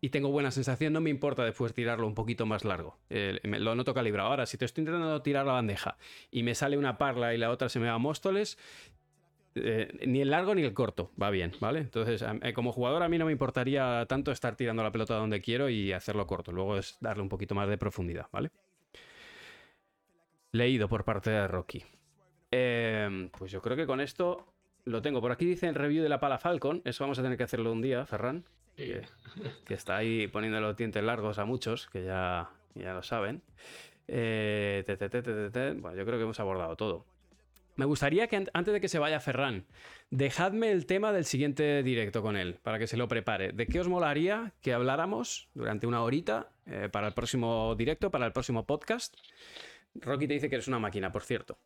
y 0.00 0.10
tengo 0.10 0.30
buena 0.30 0.50
sensación, 0.50 0.92
no 0.92 1.00
me 1.00 1.10
importa 1.10 1.44
después 1.44 1.74
tirarlo 1.74 2.06
un 2.06 2.14
poquito 2.14 2.46
más 2.46 2.64
largo. 2.64 2.98
lo 3.08 3.74
noto 3.74 3.94
calibrado. 3.94 4.28
Ahora, 4.28 4.46
si 4.46 4.56
te 4.56 4.64
estoy 4.64 4.82
intentando 4.82 5.22
tirar 5.22 5.46
la 5.46 5.54
bandeja 5.54 5.96
y 6.30 6.42
me 6.42 6.54
sale 6.54 6.78
una 6.78 6.98
parla 6.98 7.34
y 7.34 7.38
la 7.38 7.50
otra 7.50 7.68
se 7.68 7.80
me 7.80 7.88
va 7.88 7.94
a 7.94 7.98
Móstoles, 7.98 8.58
eh, 9.54 9.88
ni 10.06 10.20
el 10.20 10.30
largo 10.30 10.54
ni 10.54 10.62
el 10.62 10.74
corto 10.74 11.10
va 11.20 11.30
bien, 11.30 11.52
¿vale? 11.60 11.80
Entonces, 11.80 12.24
eh, 12.42 12.52
como 12.52 12.72
jugador 12.72 13.02
a 13.02 13.08
mí 13.08 13.18
no 13.18 13.26
me 13.26 13.32
importaría 13.32 14.06
tanto 14.06 14.32
estar 14.32 14.56
tirando 14.56 14.82
la 14.82 14.92
pelota 14.92 15.14
donde 15.14 15.40
quiero 15.40 15.68
y 15.68 15.92
hacerlo 15.92 16.26
corto. 16.26 16.52
Luego 16.52 16.76
es 16.76 16.96
darle 17.00 17.22
un 17.22 17.28
poquito 17.28 17.54
más 17.54 17.68
de 17.68 17.78
profundidad, 17.78 18.26
¿vale? 18.32 18.50
Leído 20.52 20.88
por 20.88 21.04
parte 21.04 21.30
de 21.30 21.46
Rocky. 21.46 21.84
Em, 22.50 23.28
pues 23.30 23.52
yo 23.52 23.60
creo 23.60 23.76
que 23.76 23.86
con 23.86 24.00
esto 24.00 24.52
lo 24.84 25.02
tengo. 25.02 25.20
Por 25.20 25.32
aquí 25.32 25.44
dice 25.44 25.68
el 25.68 25.74
review 25.74 26.02
de 26.02 26.08
la 26.08 26.20
pala 26.20 26.38
Falcon. 26.38 26.80
Eso 26.84 27.04
vamos 27.04 27.18
a 27.18 27.22
tener 27.22 27.36
que 27.36 27.44
hacerlo 27.44 27.72
un 27.72 27.82
día, 27.82 28.06
Ferran. 28.06 28.44
Que, 28.76 29.02
está 29.68 29.96
ahí 29.96 30.28
poniendo 30.28 30.60
los 30.60 30.76
dientes 30.76 31.02
largos 31.02 31.38
a 31.40 31.44
muchos, 31.44 31.88
que 31.88 32.04
ya, 32.04 32.48
ya 32.74 32.94
lo 32.94 33.02
saben. 33.02 33.42
Eh, 34.06 34.84
te, 34.86 34.96
te, 34.96 35.08
te. 35.10 35.72
Bueno, 35.72 35.96
yo 35.96 36.06
creo 36.06 36.16
que 36.16 36.22
hemos 36.22 36.38
abordado 36.38 36.76
todo. 36.76 37.04
Me 37.78 37.84
gustaría 37.84 38.26
que 38.26 38.34
an- 38.36 38.50
antes 38.54 38.74
de 38.74 38.80
que 38.80 38.88
se 38.88 38.98
vaya 38.98 39.20
Ferran, 39.20 39.64
dejadme 40.10 40.72
el 40.72 40.84
tema 40.84 41.12
del 41.12 41.24
siguiente 41.24 41.82
directo 41.84 42.22
con 42.22 42.36
él, 42.36 42.58
para 42.62 42.78
que 42.80 42.88
se 42.88 42.96
lo 42.96 43.06
prepare. 43.06 43.52
¿De 43.52 43.66
qué 43.68 43.78
os 43.78 43.86
molaría 43.88 44.52
que 44.62 44.72
habláramos 44.72 45.48
durante 45.54 45.86
una 45.86 46.02
horita 46.02 46.48
eh, 46.66 46.88
para 46.90 47.06
el 47.06 47.14
próximo 47.14 47.76
directo, 47.76 48.10
para 48.10 48.26
el 48.26 48.32
próximo 48.32 48.66
podcast? 48.66 49.14
Rocky 49.94 50.26
te 50.26 50.34
dice 50.34 50.48
que 50.48 50.56
eres 50.56 50.66
una 50.66 50.80
máquina, 50.80 51.12
por 51.12 51.22
cierto. 51.22 51.56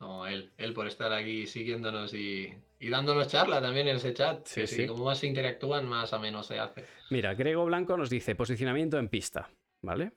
No, 0.00 0.26
él, 0.26 0.50
él 0.58 0.74
por 0.74 0.88
estar 0.88 1.12
aquí 1.12 1.46
siguiéndonos 1.46 2.12
y, 2.12 2.52
y 2.80 2.88
dándonos 2.88 3.28
charla 3.28 3.62
también 3.62 3.86
en 3.86 3.96
ese 3.98 4.12
chat. 4.12 4.44
Sí, 4.44 4.62
que 4.62 4.66
sí. 4.66 4.86
Como 4.88 5.04
más 5.04 5.18
se 5.18 5.28
interactúan, 5.28 5.86
más 5.88 6.12
a 6.12 6.18
menos 6.18 6.46
se 6.48 6.58
hace. 6.58 6.84
Mira, 7.10 7.34
Grego 7.34 7.64
Blanco 7.66 7.96
nos 7.96 8.10
dice 8.10 8.34
posicionamiento 8.34 8.98
en 8.98 9.08
pista, 9.08 9.48
¿vale? 9.80 10.10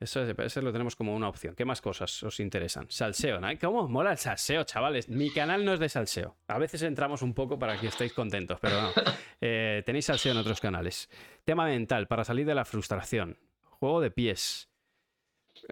Eso, 0.00 0.22
es- 0.22 0.38
eso 0.38 0.62
lo 0.62 0.72
tenemos 0.72 0.96
como 0.96 1.14
una 1.14 1.28
opción. 1.28 1.54
¿Qué 1.54 1.64
más 1.66 1.80
cosas 1.82 2.22
os 2.22 2.40
interesan? 2.40 2.86
Salseo, 2.88 3.38
¿no? 3.38 3.48
¿Cómo 3.60 3.86
mola 3.86 4.12
el 4.12 4.16
salseo, 4.18 4.64
chavales? 4.64 5.08
Mi 5.10 5.30
canal 5.30 5.62
no 5.64 5.74
es 5.74 5.80
de 5.80 5.90
salseo. 5.90 6.36
A 6.48 6.58
veces 6.58 6.82
entramos 6.82 7.20
un 7.20 7.34
poco 7.34 7.58
para 7.58 7.78
que 7.78 7.88
estéis 7.88 8.12
contentos, 8.14 8.58
pero 8.60 8.80
no. 8.80 8.88
Eh, 9.42 9.82
tenéis 9.86 10.04
salseo 10.06 10.32
en 10.32 10.38
otros 10.38 10.60
canales. 10.60 11.08
Tema 11.44 11.64
mental, 11.66 12.06
para 12.08 12.24
salir 12.24 12.44
de 12.46 12.54
la 12.54 12.64
frustración. 12.66 13.38
Juego 13.62 14.00
de 14.02 14.10
pies. 14.10 14.68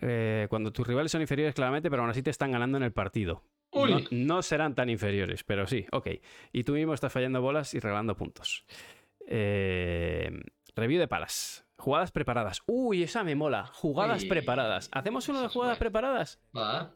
Eh, 0.01 0.47
cuando 0.49 0.73
tus 0.73 0.87
rivales 0.87 1.13
son 1.13 1.21
inferiores 1.21 1.55
claramente, 1.55 1.91
pero 1.91 2.03
aún 2.03 2.11
así 2.11 2.23
te 2.23 2.31
están 2.31 2.53
ganando 2.53 2.79
en 2.79 2.85
el 2.85 2.93
partido. 2.93 3.45
No, 3.91 4.01
no 4.11 4.43
serán 4.43 4.75
tan 4.75 4.89
inferiores, 4.89 5.45
pero 5.45 5.67
sí, 5.67 5.85
ok. 5.93 6.09
Y 6.53 6.65
tú 6.65 6.73
mismo 6.73 6.95
estás 6.95 7.13
fallando 7.13 7.43
bolas 7.43 7.75
y 7.75 7.81
regalando 7.81 8.17
puntos. 8.17 8.65
Eh, 9.27 10.31
review 10.75 10.99
de 10.99 11.09
palas. 11.09 11.67
Jugadas 11.79 12.11
preparadas. 12.11 12.63
Uy, 12.67 13.05
esa 13.05 13.23
me 13.25 13.35
mola. 13.35 13.67
Jugadas 13.67 14.25
preparadas. 14.25 14.89
¿Hacemos 14.93 15.29
uno 15.29 15.43
de 15.43 15.49
jugadas 15.49 15.79
preparadas? 15.79 16.39
Va. 16.57 16.93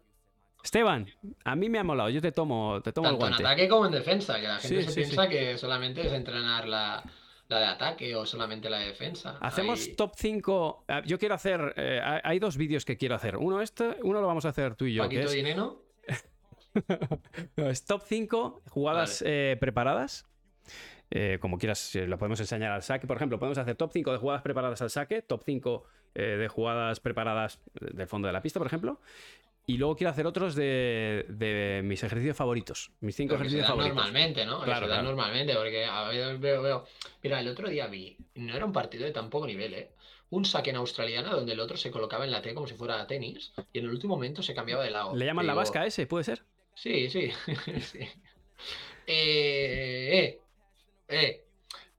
Esteban, 0.65 1.09
a 1.45 1.57
mí 1.57 1.69
me 1.69 1.79
ha 1.79 1.85
molado. 1.85 2.09
Yo 2.11 2.21
te 2.21 2.31
tomo, 2.33 2.81
te 2.83 2.93
tomo 2.93 3.09
el 3.09 3.13
Tanto 3.15 3.27
en 3.27 3.31
guante. 3.33 3.47
ataque 3.47 3.69
como 3.69 3.87
en 3.87 3.93
defensa, 3.93 4.41
que 4.41 4.47
la 4.49 4.59
gente 4.59 4.83
Sí, 4.83 4.83
se 4.85 4.91
sí, 4.91 5.01
piensa 5.03 5.29
que 5.29 5.57
solamente 5.59 6.07
es 6.07 6.13
entrenar 6.13 6.69
la, 6.69 7.03
la 7.49 7.59
de 7.59 7.67
ataque 7.67 8.15
o 8.17 8.25
solamente 8.27 8.69
la 8.71 8.79
de 8.79 8.87
defensa. 8.87 9.39
Hacemos 9.41 9.81
Ahí- 9.87 9.95
top 9.97 10.13
5. 10.17 10.85
eh, 10.89 11.03
Yo 11.07 11.19
quiero 11.19 11.35
hacer. 11.35 11.75
eh, 11.77 12.01
hay- 12.25 12.39
dos 12.39 12.57
vídeos 12.57 12.85
que 12.85 12.97
quiero 12.97 13.15
hacer. 13.17 13.37
Uno 13.37 13.61
este, 13.61 13.97
uno 14.03 14.21
lo 14.21 14.27
vamos 14.27 14.45
a 14.45 14.51
hacer 14.51 14.75
tú 14.77 14.85
y 14.85 14.95
yo. 14.95 15.03
Que 15.05 15.17
Paquito 15.17 15.27
es, 15.31 15.33
Dinero. 15.33 15.83
no, 17.57 17.69
es 17.69 17.85
top 17.85 18.03
5 18.05 18.63
jugadas 18.71 19.23
eh, 19.27 19.57
preparadas. 19.61 20.27
Eh, 21.15 21.37
como 21.41 21.59
quieras, 21.59 21.95
lo 21.95 22.17
podemos 22.17 22.41
enseñar 22.41 22.73
al 22.73 22.83
saque. 22.83 23.07
Por 23.07 23.17
ejemplo, 23.19 23.39
podemos 23.39 23.59
hacer 23.59 23.77
top 23.77 23.91
5 23.93 24.13
de 24.13 24.19
jugadas 24.19 24.41
preparadas 24.41 24.81
al 24.81 24.89
saque, 24.89 25.21
top 25.21 25.43
5 25.45 25.85
eh, 26.15 26.23
de 26.23 26.49
jugadas 26.49 27.01
preparadas 27.01 27.61
del 27.75 28.07
fondo 28.07 28.29
de 28.29 28.33
la 28.33 28.41
pista, 28.41 28.59
por 28.59 28.67
ejemplo. 28.67 28.99
Y 29.67 29.77
luego 29.77 29.95
quiero 29.95 30.11
hacer 30.11 30.27
otros 30.27 30.55
de, 30.55 31.27
de 31.29 31.83
mis 31.85 32.03
ejercicios 32.03 32.35
favoritos. 32.37 32.93
Mis 33.01 33.15
5 33.15 33.37
Pero 33.37 33.43
que 33.43 33.51
se 33.51 33.59
ejercicios 33.59 33.69
dan 33.69 33.69
favoritos. 33.69 33.95
normalmente, 33.95 34.47
¿no? 34.47 34.63
Claro, 34.63 34.87
se 34.87 34.91
dan 34.91 35.03
claro. 35.03 35.09
normalmente, 35.09 35.55
porque 35.55 35.85
a 35.85 36.09
ver, 36.09 36.39
veo, 36.39 36.63
veo. 36.63 36.87
Mira, 37.23 37.41
el 37.41 37.49
otro 37.49 37.69
día 37.69 37.87
vi, 37.89 38.17
no 38.37 38.57
era 38.57 38.65
un 38.65 38.73
partido 38.73 39.05
de 39.05 39.13
tan 39.13 39.29
poco 39.29 39.47
nivel, 39.47 39.75
¿eh? 39.75 39.91
Un 40.31 40.47
saque 40.47 40.71
en 40.71 40.77
australiana 40.77 41.31
donde 41.31 41.53
el 41.53 41.61
otro 41.61 41.77
se 41.77 41.91
colocaba 41.91 42.25
en 42.25 42.31
la 42.31 42.41
T 42.41 42.55
como 42.55 42.67
si 42.67 42.75
fuera 42.75 43.07
tenis 43.07 43.53
y 43.71 43.81
en 43.81 43.85
el 43.85 43.91
último 43.91 44.15
momento 44.15 44.43
se 44.43 44.55
cambiaba 44.55 44.83
de 44.83 44.91
lado. 44.91 45.15
¿Le 45.15 45.27
llaman 45.27 45.47
la 45.47 45.53
digo, 45.53 45.61
vasca 45.61 45.85
ese? 45.85 46.07
¿Puede 46.07 46.25
ser? 46.25 46.43
Sí, 46.75 47.11
sí. 47.11 47.31
sí. 47.83 47.99
Eh, 49.07 50.19
eh, 50.19 50.42
eh. 51.13 51.45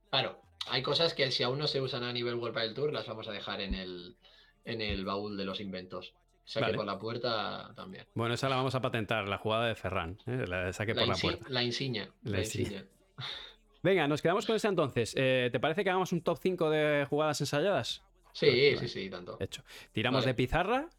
Claro, 0.10 0.42
hay 0.68 0.82
cosas 0.84 1.14
que 1.14 1.32
si 1.32 1.44
aún 1.44 1.60
no 1.60 1.68
se 1.68 1.82
usan 1.82 2.04
a 2.04 2.14
nivel 2.14 2.36
World 2.36 2.58
del 2.58 2.74
Tour 2.74 2.94
las 2.94 3.08
vamos 3.08 3.28
a 3.28 3.32
dejar 3.32 3.62
en 3.62 3.74
el, 3.74 4.16
en 4.66 4.82
el 4.82 5.06
baúl 5.06 5.38
de 5.38 5.46
los 5.46 5.60
inventos. 5.60 6.14
Saque 6.46 6.66
Vale. 6.66 6.78
por 6.78 6.86
la 6.86 7.00
puerta 7.00 7.72
también. 7.76 8.06
Bueno, 8.14 8.34
esa 8.34 8.50
la 8.50 8.58
vamos 8.58 8.76
a 8.76 8.82
patentar, 8.82 9.28
la 9.30 9.38
jugada 9.38 9.68
de 9.68 9.76
Ferran. 9.76 10.20
¿eh? 10.28 10.46
La 10.48 10.66
de 10.66 10.74
saque 10.74 10.94
La, 10.94 11.02
por 11.06 11.10
la 11.16 11.16
puerta. 11.16 11.46
la 11.50 11.64
insignia. 11.64 12.12
La 12.24 12.32
La, 12.32 12.40
insignia. 12.40 12.80
insignia. 12.80 12.88
Venga, 13.82 14.08
nos 14.08 14.22
quedamos 14.22 14.46
con 14.46 14.56
esa 14.56 14.68
entonces. 14.70 15.14
Eh, 15.18 15.50
¿Te 15.52 15.60
parece 15.60 15.84
que 15.84 15.90
hagamos 15.90 16.12
un 16.12 16.22
top 16.22 16.38
5 16.42 16.70
de 16.70 17.06
jugadas 17.10 17.40
ensayadas? 17.42 18.02
Sí, 18.34 18.48
Vale. 18.48 18.78
sí, 18.78 18.88
sí, 18.88 19.10
tanto. 19.10 19.38
Hecho. 19.40 19.64
Tiramos 19.92 20.26
de 20.26 20.34
pizarra 20.34 20.90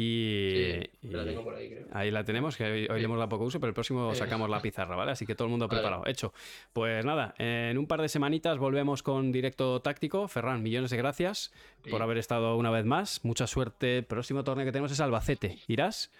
y. 0.00 0.80
Sí, 1.02 1.08
la 1.08 1.24
tengo 1.24 1.42
por 1.44 1.54
ahí, 1.54 1.68
creo. 1.68 1.86
Ahí 1.92 2.10
la 2.10 2.24
tenemos, 2.24 2.56
que 2.56 2.64
hoy, 2.64 2.70
hoy 2.82 2.94
le 2.94 2.98
Sí. 2.98 3.04
hemos 3.04 3.18
dado 3.18 3.28
poco 3.28 3.44
uso, 3.44 3.60
pero 3.60 3.68
el 3.68 3.74
próximo 3.74 4.12
Eh. 4.12 4.14
sacamos 4.14 4.48
la 4.48 4.60
pizarra, 4.60 4.96
¿vale? 4.96 5.12
Así 5.12 5.26
que 5.26 5.34
todo 5.34 5.46
el 5.46 5.50
mundo 5.50 5.68
Vale. 5.68 5.80
preparado. 5.80 6.06
Hecho. 6.06 6.32
Pues 6.72 7.04
nada, 7.04 7.34
en 7.38 7.78
un 7.78 7.86
par 7.86 8.00
de 8.02 8.08
semanitas 8.08 8.58
volvemos 8.58 9.02
con 9.02 9.32
directo 9.32 9.80
táctico. 9.80 10.28
Ferran, 10.28 10.62
millones 10.62 10.90
de 10.90 10.96
gracias 10.96 11.52
Sí. 11.84 11.90
por 11.90 12.02
haber 12.02 12.18
estado 12.18 12.56
una 12.56 12.70
vez 12.70 12.84
más. 12.84 13.24
Mucha 13.24 13.46
suerte. 13.46 13.98
El 13.98 14.04
próximo 14.04 14.44
torneo 14.44 14.64
que 14.64 14.72
tenemos 14.72 14.92
es 14.92 15.00
Albacete. 15.00 15.58
¿Irás? 15.68 16.10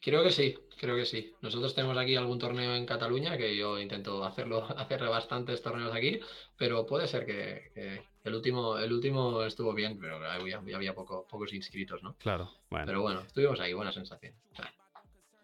Creo 0.00 0.22
que 0.22 0.30
sí, 0.30 0.54
creo 0.78 0.96
que 0.96 1.04
sí. 1.04 1.32
Nosotros 1.42 1.74
tenemos 1.74 1.96
aquí 1.98 2.16
algún 2.16 2.38
torneo 2.38 2.74
en 2.74 2.86
Cataluña, 2.86 3.36
que 3.36 3.54
yo 3.56 3.78
intento 3.78 4.24
hacerlo, 4.24 4.64
hacer 4.76 5.00
bastantes 5.08 5.60
torneos 5.62 5.94
aquí, 5.94 6.20
pero 6.56 6.86
puede 6.86 7.06
ser 7.06 7.26
que, 7.26 7.70
que 7.74 8.02
el 8.24 8.34
último, 8.34 8.78
el 8.78 8.92
último 8.92 9.42
estuvo 9.44 9.74
bien, 9.74 9.98
pero 10.00 10.16
había, 10.26 10.58
había 10.58 10.94
poco, 10.94 11.26
pocos 11.28 11.52
inscritos, 11.52 12.02
¿no? 12.02 12.14
Claro. 12.18 12.50
Bueno, 12.70 12.86
Pero 12.86 13.02
bueno, 13.02 13.20
estuvimos 13.26 13.60
ahí, 13.60 13.72
buena 13.74 13.92
sensación. 13.92 14.34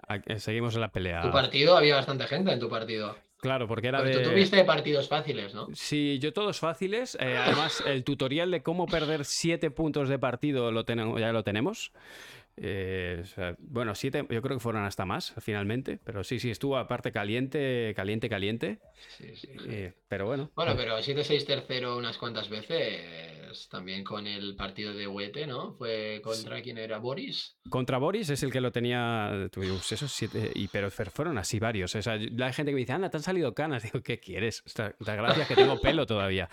Aquí- 0.09 0.39
seguimos 0.39 0.75
en 0.75 0.81
la 0.83 0.89
pelea. 0.93 1.21
Tu 1.23 1.31
partido 1.31 1.77
había 1.77 1.97
bastante 1.97 2.27
gente 2.27 2.53
en 2.53 2.61
tu 2.61 2.69
partido. 2.69 3.17
Claro, 3.39 3.69
porque 3.69 3.89
era 3.89 3.99
Porque 3.99 4.17
de. 4.17 4.25
tú 4.25 4.31
tuviste 4.31 4.65
partidos 4.65 5.09
fáciles, 5.09 5.53
¿no? 5.55 5.69
Sí, 5.75 6.19
yo 6.21 6.33
todos 6.33 6.59
fáciles. 6.59 7.17
eh, 7.21 7.37
además, 7.37 7.83
el 7.87 8.03
tutorial 8.03 8.51
de 8.51 8.63
cómo 8.63 8.87
perder 8.87 9.25
7 9.25 9.71
puntos 9.71 10.09
de 10.09 10.19
partido 10.19 10.73
lo 10.73 10.85
tenemos, 10.85 11.21
ya 11.21 11.33
lo 11.33 11.45
tenemos. 11.45 11.93
Eh, 12.59 13.21
o 13.23 13.27
sea, 13.27 13.55
bueno, 13.59 13.95
7, 13.95 14.27
yo 14.31 14.43
creo 14.43 14.57
que 14.57 14.61
fueron 14.63 14.85
hasta 14.85 15.05
más 15.05 15.35
finalmente. 15.41 15.99
Pero 16.05 16.25
sí, 16.25 16.39
sí, 16.41 16.51
estuvo 16.51 16.77
aparte 16.79 17.13
caliente, 17.13 17.93
caliente, 17.95 18.29
caliente. 18.29 18.79
Sí, 19.19 19.37
sí. 19.37 19.49
eh, 19.69 19.93
pero 20.09 20.27
bueno. 20.27 20.51
Bueno, 20.55 20.75
pero 20.77 20.99
7-6 20.99 21.47
tercero 21.47 21.97
unas 21.97 22.17
cuantas 22.17 22.49
veces, 22.49 23.69
también 23.71 24.05
con 24.05 24.27
el 24.27 24.57
partido 24.57 24.95
de 24.95 25.07
Huete, 25.07 25.47
¿no? 25.47 25.75
Fue 25.75 26.21
contra 26.23 26.63
quién 26.63 26.79
era 26.79 26.99
Boris. 26.99 27.57
Contra 27.69 27.99
Boris 27.99 28.31
es 28.31 28.43
el 28.43 28.51
que 28.53 28.61
lo 28.61 28.73
tenía. 28.73 29.49
tú 29.53 29.61
dices, 29.61 29.93
esos 29.93 30.13
siete. 30.13 30.51
Y, 30.55 30.69
pero 30.69 30.91
fueron 30.91 31.39
así 31.39 31.59
varios. 31.59 31.95
O 31.95 32.03
sea, 32.03 32.17
la 32.17 32.53
gente 32.53 32.71
que 32.71 32.75
me 32.75 32.81
dice, 32.81 32.93
anda, 32.93 33.11
te 33.11 33.19
han 33.19 33.23
salido 33.23 33.55
canas. 33.55 33.83
Digo, 33.87 34.03
¿qué 34.03 34.19
quieres? 34.19 34.63
O 34.67 34.69
sea, 34.69 34.95
La 35.01 35.15
gracia 35.15 35.43
es 35.43 35.49
que 35.49 35.55
tengo 35.55 35.81
pelo 35.81 36.07
todavía. 36.07 36.49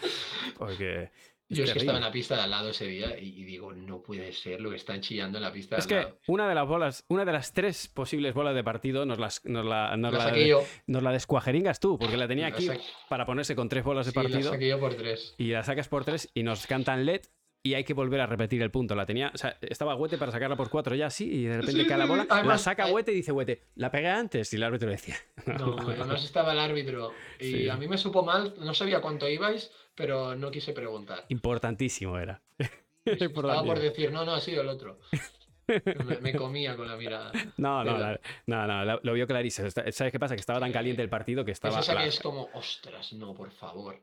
Porque. 0.58 1.12
Es 1.54 1.58
Yo 1.60 1.64
es 1.66 1.74
que 1.74 1.80
estaba 1.80 1.98
en 1.98 2.04
la 2.04 2.12
pista 2.12 2.36
de 2.36 2.42
al 2.42 2.50
lado 2.52 2.70
ese 2.70 2.86
día 2.88 3.18
y, 3.20 3.44
digo, 3.44 3.72
no 3.74 4.02
puede 4.02 4.32
ser 4.34 4.60
lo 4.62 4.70
que 4.72 4.76
están 4.78 5.02
chillando 5.02 5.38
en 5.38 5.44
la 5.44 5.52
pista 5.54 5.76
de 5.76 5.80
Es 5.80 5.86
al 5.86 5.90
que 5.90 5.96
lado. 5.96 6.20
una 6.28 6.50
de 6.50 6.56
las 6.56 6.68
bolas, 6.68 7.06
una 7.10 7.26
de 7.26 7.32
las 7.32 7.54
tres 7.54 7.88
posibles 7.88 8.34
bolas 8.34 8.56
de 8.56 8.64
partido 8.64 9.06
nos, 9.06 9.20
las, 9.20 9.42
nos 9.46 9.66
la, 9.66 9.96
nos 9.98 10.12
La 10.14 10.18
la- 10.20 10.26
saqué 10.26 10.48
yo. 10.48 10.64
nos 10.88 11.04
la 11.04 11.12
descuajeringas 11.12 11.80
tú, 11.80 11.98
porque 11.98 12.18
la 12.18 12.28
tenía 12.28 12.48
aquí 12.48 12.68
para 13.10 13.26
ponerse 13.26 13.56
con 13.56 13.70
tres 13.70 13.84
bolas 13.84 14.06
de 14.06 14.12
Sí, 14.12 14.18
la 14.18 14.24
partido 14.24 14.52
saqué 14.52 14.68
yo 14.70 14.80
por 14.80 14.96
tres. 14.96 15.36
y 15.38 15.48
la 15.52 15.64
sacas 15.64 15.88
por 15.88 16.04
tres 16.06 16.30
y 16.34 16.44
nos 16.44 16.66
cantan 16.68 17.06
LED 17.06 17.22
y 17.66 17.76
hay 17.76 17.86
que 17.86 17.94
volver 17.94 18.20
a 18.20 18.26
repetir 18.28 18.62
el 18.62 18.72
punto. 18.72 18.94
La 18.94 19.06
tenía, 19.06 19.32
o 19.34 19.38
sea, 19.38 19.58
estaba 19.62 19.96
Huete 19.96 20.18
para 20.18 20.34
sacarla 20.34 20.58
por 20.58 20.70
cuatro 20.70 20.96
ya 20.96 21.08
así 21.08 21.30
y 21.32 21.44
de 21.46 21.58
repente 21.62 21.82
Sí, 21.84 21.88
cae 21.88 21.98
la 21.98 22.04
sí, 22.04 22.10
bola, 22.10 22.24
sí. 22.24 22.48
la 22.48 22.58
saca 22.58 22.88
Huete 22.88 23.14
y 23.14 23.16
dice 23.16 23.32
Huete, 23.32 23.64
la 23.76 23.90
pegué 23.90 24.10
antes 24.10 24.52
y 24.52 24.58
el 24.58 24.64
árbitro 24.64 24.90
decía. 24.90 25.16
No, 25.46 25.78
además 25.80 26.24
estaba 26.24 26.52
el 26.52 26.60
árbitro. 26.60 27.12
Y 27.40 27.52
Sí. 27.52 27.70
a 27.70 27.78
mí 27.78 27.88
me 27.88 27.98
supo 27.98 28.24
mal, 28.24 28.54
no 28.60 28.74
sabía 28.74 29.00
cuánto 29.02 29.30
ibais, 29.30 29.72
pero 29.96 30.36
no 30.36 30.52
quise 30.52 30.74
preguntar. 30.74 31.24
Importantísimo 31.30 32.18
era. 32.20 32.42
Estaba 33.06 33.64
por 33.64 33.80
decir, 33.80 34.12
no, 34.12 34.24
no, 34.26 34.34
ha 34.34 34.40
sido 34.42 34.62
el 34.62 34.68
otro. 34.70 35.00
Me, 35.66 36.18
me 36.20 36.36
comía 36.36 36.76
con 36.76 36.90
la 36.90 36.98
mirada. 36.98 37.32
No, 37.56 37.86
no, 37.86 37.96
Era. 37.96 38.20
no, 38.48 38.68
no, 38.68 38.84
lo, 38.84 39.00
lo 39.02 39.14
vio 39.14 39.26
clarísimo. 39.26 39.70
¿Sabes 39.72 40.12
qué 40.12 40.20
pasa? 40.20 40.36
Que 40.36 40.42
estaba 40.42 40.60
tan 40.60 40.74
caliente 40.74 41.02
el 41.02 41.08
partido 41.08 41.46
que 41.46 41.52
estaba... 41.52 41.80
Es 41.80 41.86
esa 41.86 41.94
la- 41.96 42.02
que 42.02 42.10
es 42.10 42.20
como, 42.20 42.50
ostras, 42.54 43.14
no, 43.14 43.34
por 43.34 43.50
favor. 43.50 43.96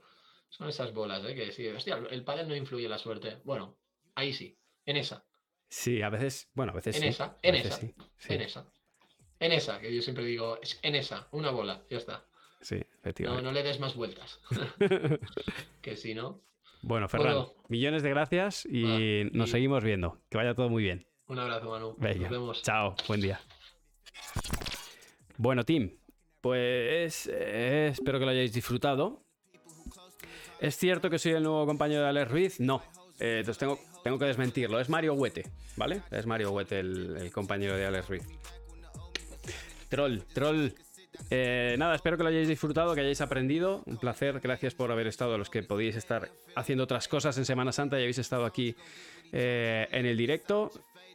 Son 0.51 0.69
esas 0.69 0.93
bolas, 0.93 1.25
¿eh? 1.25 1.35
Que 1.35 1.51
sí, 1.53 1.67
hostia, 1.69 1.97
el 2.11 2.23
pádel 2.25 2.49
no 2.49 2.55
influye 2.57 2.85
en 2.85 2.91
la 2.91 2.99
suerte. 2.99 3.39
Bueno, 3.45 3.79
ahí 4.15 4.33
sí, 4.33 4.59
en 4.87 4.97
esa, 4.99 5.25
Sí, 5.69 6.03
a 6.03 6.11
veces, 6.11 6.51
bueno, 6.55 6.73
a 6.73 6.75
veces 6.75 6.97
En 6.97 7.03
sí. 7.03 7.09
esa, 7.09 7.39
en 7.43 7.53
veces 7.55 7.67
esa, 7.73 7.81
sí, 7.81 7.95
sí, 8.19 8.33
en 8.35 8.41
esa. 8.41 8.67
En 9.39 9.53
esa, 9.53 9.81
que 9.81 9.95
yo 9.95 10.03
siempre 10.03 10.25
digo, 10.25 10.59
es 10.61 10.79
en 10.83 10.97
esa, 10.97 11.29
una 11.31 11.51
bola, 11.51 11.85
ya 11.89 11.97
está. 11.99 12.27
sí, 12.61 12.75
No, 12.77 12.85
efectivamente. 12.99 13.43
no 13.45 13.53
le 13.53 13.63
des 13.63 13.79
más 13.81 13.95
vueltas. 13.95 14.41
que 15.81 15.97
si 15.97 16.15
no, 16.15 16.43
Bueno, 16.83 17.09
Ferran, 17.09 17.35
Bueno. 17.37 17.55
millones 17.69 18.03
de 18.03 18.11
gracias 18.11 18.67
y 18.67 19.29
nos 19.33 19.49
y- 19.49 19.53
seguimos 19.53 19.85
viendo. 19.85 20.21
Que 20.29 20.39
vaya 20.39 20.55
todo 20.55 20.69
muy 20.69 20.83
bien. 20.83 21.07
un 21.27 21.39
abrazo, 21.39 21.71
Manu. 21.71 21.95
Venga, 21.99 22.23
Nos 22.23 22.31
vemos. 22.31 22.63
chao, 22.63 22.97
buen 23.07 23.21
día. 23.21 23.41
Bueno, 25.37 25.65
Tim, 25.65 25.97
pues 26.41 27.29
eh, 27.33 27.89
espero 27.93 28.19
que 28.19 28.25
lo 28.25 28.31
hayáis 28.33 28.53
disfrutado. 28.53 29.25
¿Es 30.61 30.77
cierto 30.77 31.09
que 31.09 31.19
soy 31.19 31.33
el 31.33 31.43
nuevo 31.43 31.65
compañero 31.65 32.03
de 32.03 32.09
Alex 32.09 32.31
Ruiz? 32.31 32.61
No. 32.61 32.83
Eh, 33.19 33.39
entonces 33.41 33.59
tengo, 33.59 33.79
tengo 34.05 34.19
que 34.19 34.27
desmentirlo. 34.27 34.79
Es 34.79 34.91
Mario 34.91 35.15
Huete, 35.15 35.47
¿vale? 35.77 36.03
Es 36.11 36.27
Mario 36.27 36.53
Huete 36.53 36.81
el, 36.81 37.31
compañero 37.33 37.77
de 37.77 37.87
Alex 37.87 38.09
Ruiz. 38.09 38.23
Troll, 39.89 40.21
troll. 40.35 40.69
Eh, 41.31 41.77
nada, 41.79 41.95
espero 41.95 42.17
que 42.19 42.23
lo 42.23 42.29
hayáis 42.29 42.47
disfrutado, 42.47 42.95
que 42.95 43.01
hayáis 43.01 43.23
aprendido. 43.23 43.83
Un 43.87 43.97
placer, 43.97 44.39
gracias 44.41 44.75
por 44.75 44.93
haber 44.93 45.07
estado, 45.07 45.39
los 45.39 45.49
que 45.49 45.63
podíais 45.63 45.97
estar 45.97 46.31
haciendo 46.55 46.85
otras 46.85 47.09
cosas 47.09 47.37
en 47.39 47.47
Semana 47.47 47.73
Santa 47.73 47.99
y 47.99 48.03
habéis 48.03 48.19
estado 48.19 48.45
aquí 48.45 48.77
eh, 49.33 49.89
en 49.91 50.05
el 50.05 50.17
directo. 50.19 50.71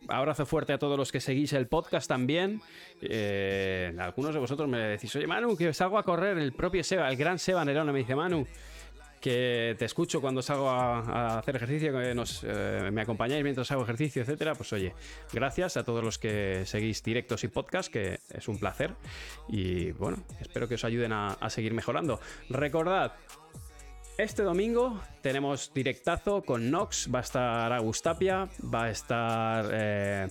abrazo 0.07 0.47
fuerte 0.47 0.73
a 0.73 0.79
todos 0.79 0.97
los 0.97 1.11
que 1.11 1.19
seguís 1.19 1.53
el 1.53 1.67
podcast 1.67 2.07
también. 2.07 2.61
Eh, 2.99 3.95
algunos 3.99 4.33
de 4.33 4.39
vosotros 4.39 4.67
me 4.67 4.79
decís, 4.79 5.15
oye 5.15 5.27
Manu, 5.27 5.55
que 5.55 5.71
salgo 5.71 5.99
a 5.99 6.03
correr. 6.03 6.39
El 6.39 6.53
propio 6.53 6.83
Seba, 6.83 7.09
el 7.09 7.15
gran 7.15 7.37
Seba 7.37 7.63
Nerón 7.63 7.91
me 7.91 7.99
dice, 7.99 8.15
Manu, 8.15 8.47
que 9.25 9.75
te 9.79 9.85
escucho 9.85 10.21
cuando 10.21 10.43
salgo 10.43 10.69
a, 10.69 11.39
hacer 11.39 11.55
ejercicio, 11.55 11.91
que 11.99 12.13
nos, 12.13 12.43
eh, 12.43 12.91
me 12.93 13.01
acompañáis 13.01 13.43
mientras 13.43 13.71
hago 13.71 13.81
ejercicio, 13.81 14.21
etcétera. 14.21 14.53
Pues 14.53 14.71
oye, 14.71 14.93
gracias 15.33 15.77
a 15.77 15.83
todos 15.83 16.03
los 16.03 16.19
que 16.19 16.61
seguís 16.67 17.01
directos 17.01 17.43
y 17.43 17.47
podcast, 17.47 17.91
que 17.91 18.19
es 18.31 18.47
un 18.47 18.59
placer. 18.59 18.93
Y 19.49 19.93
bueno, 19.93 20.19
espero 20.39 20.67
que 20.67 20.75
os 20.75 20.85
ayuden 20.85 21.11
a, 21.11 21.49
seguir 21.49 21.73
mejorando. 21.73 22.19
Recordad, 22.49 23.13
este 24.19 24.43
domingo 24.43 25.01
tenemos 25.23 25.73
directazo 25.73 26.43
con 26.43 26.69
Nox, 26.69 27.09
va 27.11 27.17
a 27.17 27.23
estar 27.23 27.73
Agustapia, 27.73 28.47
va 28.61 28.83
a 28.83 28.89
estar... 28.91 29.69
Eh, 29.73 30.27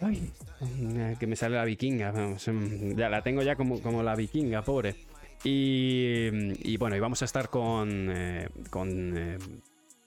ay, 0.00 0.32
que 1.20 1.26
me 1.26 1.36
sale 1.36 1.56
la 1.56 1.66
vikinga, 1.66 2.14
ya 2.96 3.10
la 3.10 3.20
tengo 3.20 3.42
ya 3.42 3.56
como, 3.56 3.82
como 3.82 4.02
la 4.02 4.14
vikinga, 4.14 4.62
pobre. 4.62 5.05
Y, 5.44 6.76
bueno, 6.76 6.96
y 6.96 7.00
vamos 7.00 7.22
a 7.22 7.24
estar 7.24 7.50
con, 7.50 8.10
eh, 8.10 8.48
con 8.70 9.16
eh, 9.16 9.38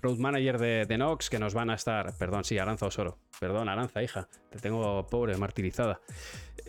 Road 0.01 0.17
Manager 0.17 0.57
de, 0.87 0.97
Nox 0.97 1.29
que 1.29 1.39
nos 1.39 1.53
van 1.53 1.69
a 1.69 1.75
estar. 1.75 2.13
Perdón, 2.17 2.43
sí, 2.43 2.57
Aranza 2.57 2.85
Osoro. 2.85 3.17
Perdón, 3.39 3.69
Aranza, 3.69 4.01
hija. 4.01 4.27
Te 4.49 4.59
tengo 4.59 5.05
pobre, 5.07 5.37
martirizada. 5.37 5.99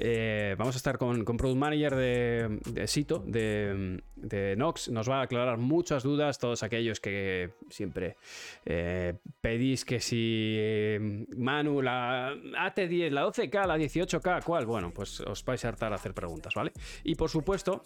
Eh, 0.03 0.55
vamos 0.59 0.75
a 0.77 0.79
estar 0.79 0.97
con, 0.97 1.25
con 1.25 1.37
Product 1.37 1.59
Manager 1.59 1.95
de, 1.95 2.61
de 2.71 2.87
Sito, 2.87 3.23
de, 3.27 4.03
de, 4.17 4.57
Nox. 4.57 4.89
Nos 4.89 5.09
va 5.09 5.21
a 5.21 5.23
aclarar 5.23 5.59
muchas 5.59 6.03
dudas, 6.03 6.39
todos 6.39 6.63
aquellos 6.63 7.01
que 7.01 7.51
siempre 7.69 8.17
eh, 8.65 9.15
pedís 9.41 9.85
que 9.85 10.01
si 10.01 10.57
eh, 10.59 11.27
Manu, 11.37 11.83
la 11.83 12.33
AT10, 12.33 13.11
la 13.11 13.27
12K, 13.27 13.67
la 13.67 13.77
18K, 13.77 14.43
¿cuál? 14.43 14.65
Bueno, 14.65 14.91
pues 14.91 15.21
os 15.21 15.45
vais 15.45 15.65
a 15.65 15.69
hartar 15.69 15.93
a 15.93 15.97
hacer 15.97 16.15
preguntas, 16.15 16.55
¿vale? 16.55 16.73
Y 17.05 17.15
por 17.15 17.29
supuesto, 17.29 17.83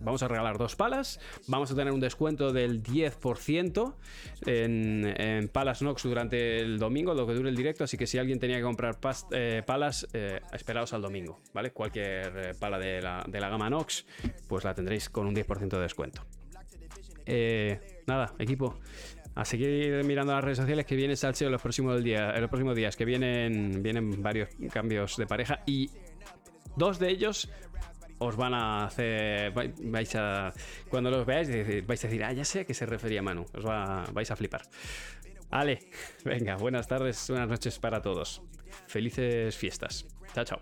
vamos 0.00 0.22
a 0.22 0.28
regalar 0.28 0.58
dos 0.58 0.76
palas. 0.76 1.20
Vamos 1.46 1.70
a 1.70 1.74
tener 1.74 1.92
un 1.92 2.00
descuento 2.00 2.52
del 2.52 2.82
10% 2.82 3.94
en, 4.46 5.14
en, 5.20 5.48
palas 5.48 5.82
Nox 5.82 6.02
durante 6.02 6.60
el 6.60 6.78
domingo, 6.78 7.14
lo 7.14 7.26
que 7.26 7.34
dure 7.34 7.48
el 7.48 7.56
directo. 7.56 7.84
Así 7.84 7.96
que 7.96 8.06
si 8.06 8.18
alguien 8.18 8.38
tenía 8.38 8.56
que 8.56 8.62
comprar 8.62 8.98
palas, 9.00 10.06
esperaos 10.52 10.92
al 10.92 11.02
domingo, 11.02 11.40
¿vale? 11.52 11.70
Cualquier 11.70 12.36
eh, 12.36 12.54
pala 12.58 12.78
de 12.78 13.00
la, 13.00 13.48
gama 13.48 13.70
Nox, 13.70 14.06
pues 14.46 14.64
la 14.64 14.74
tendréis 14.74 15.08
con 15.08 15.26
un 15.26 15.34
10% 15.34 15.68
de 15.68 15.80
descuento. 15.80 16.22
Eh, 17.26 18.02
nada, 18.06 18.34
equipo. 18.38 18.78
A 19.34 19.44
seguir 19.44 20.02
mirando 20.04 20.32
las 20.32 20.42
redes 20.42 20.58
sociales 20.58 20.84
que 20.84 20.96
viene 20.96 21.14
Salseo 21.14 21.46
en 21.46 21.52
los 21.52 21.62
próximos 21.62 22.02
días, 22.02 22.38
los 22.40 22.50
próximos 22.50 22.74
días 22.74 22.96
que 22.96 23.04
vienen, 23.04 23.82
vienen 23.82 24.20
varios 24.22 24.48
cambios 24.72 25.16
de 25.16 25.26
pareja 25.26 25.62
y 25.64 25.90
dos 26.76 26.98
de 26.98 27.10
ellos 27.10 27.48
os 28.18 28.36
van 28.36 28.54
a 28.54 28.84
hacer. 28.86 29.52
Vais 29.52 30.14
a. 30.16 30.52
Cuando 30.88 31.10
los 31.10 31.26
veáis, 31.26 31.48
vais 31.86 32.04
a 32.04 32.08
decir, 32.08 32.24
ah, 32.24 32.32
ya 32.32 32.44
sé 32.44 32.60
a 32.60 32.64
qué 32.64 32.74
se 32.74 32.86
refería 32.86 33.22
Manu. 33.22 33.46
Os 33.54 33.64
vais 33.64 34.30
a 34.30 34.36
flipar. 34.36 34.62
Ale, 35.50 35.78
venga, 36.24 36.56
buenas 36.56 36.86
tardes, 36.86 37.26
buenas 37.28 37.48
noches 37.48 37.78
para 37.78 38.02
todos. 38.02 38.42
Felices 38.86 39.56
fiestas. 39.56 40.06
Chao, 40.34 40.44
chao. 40.44 40.60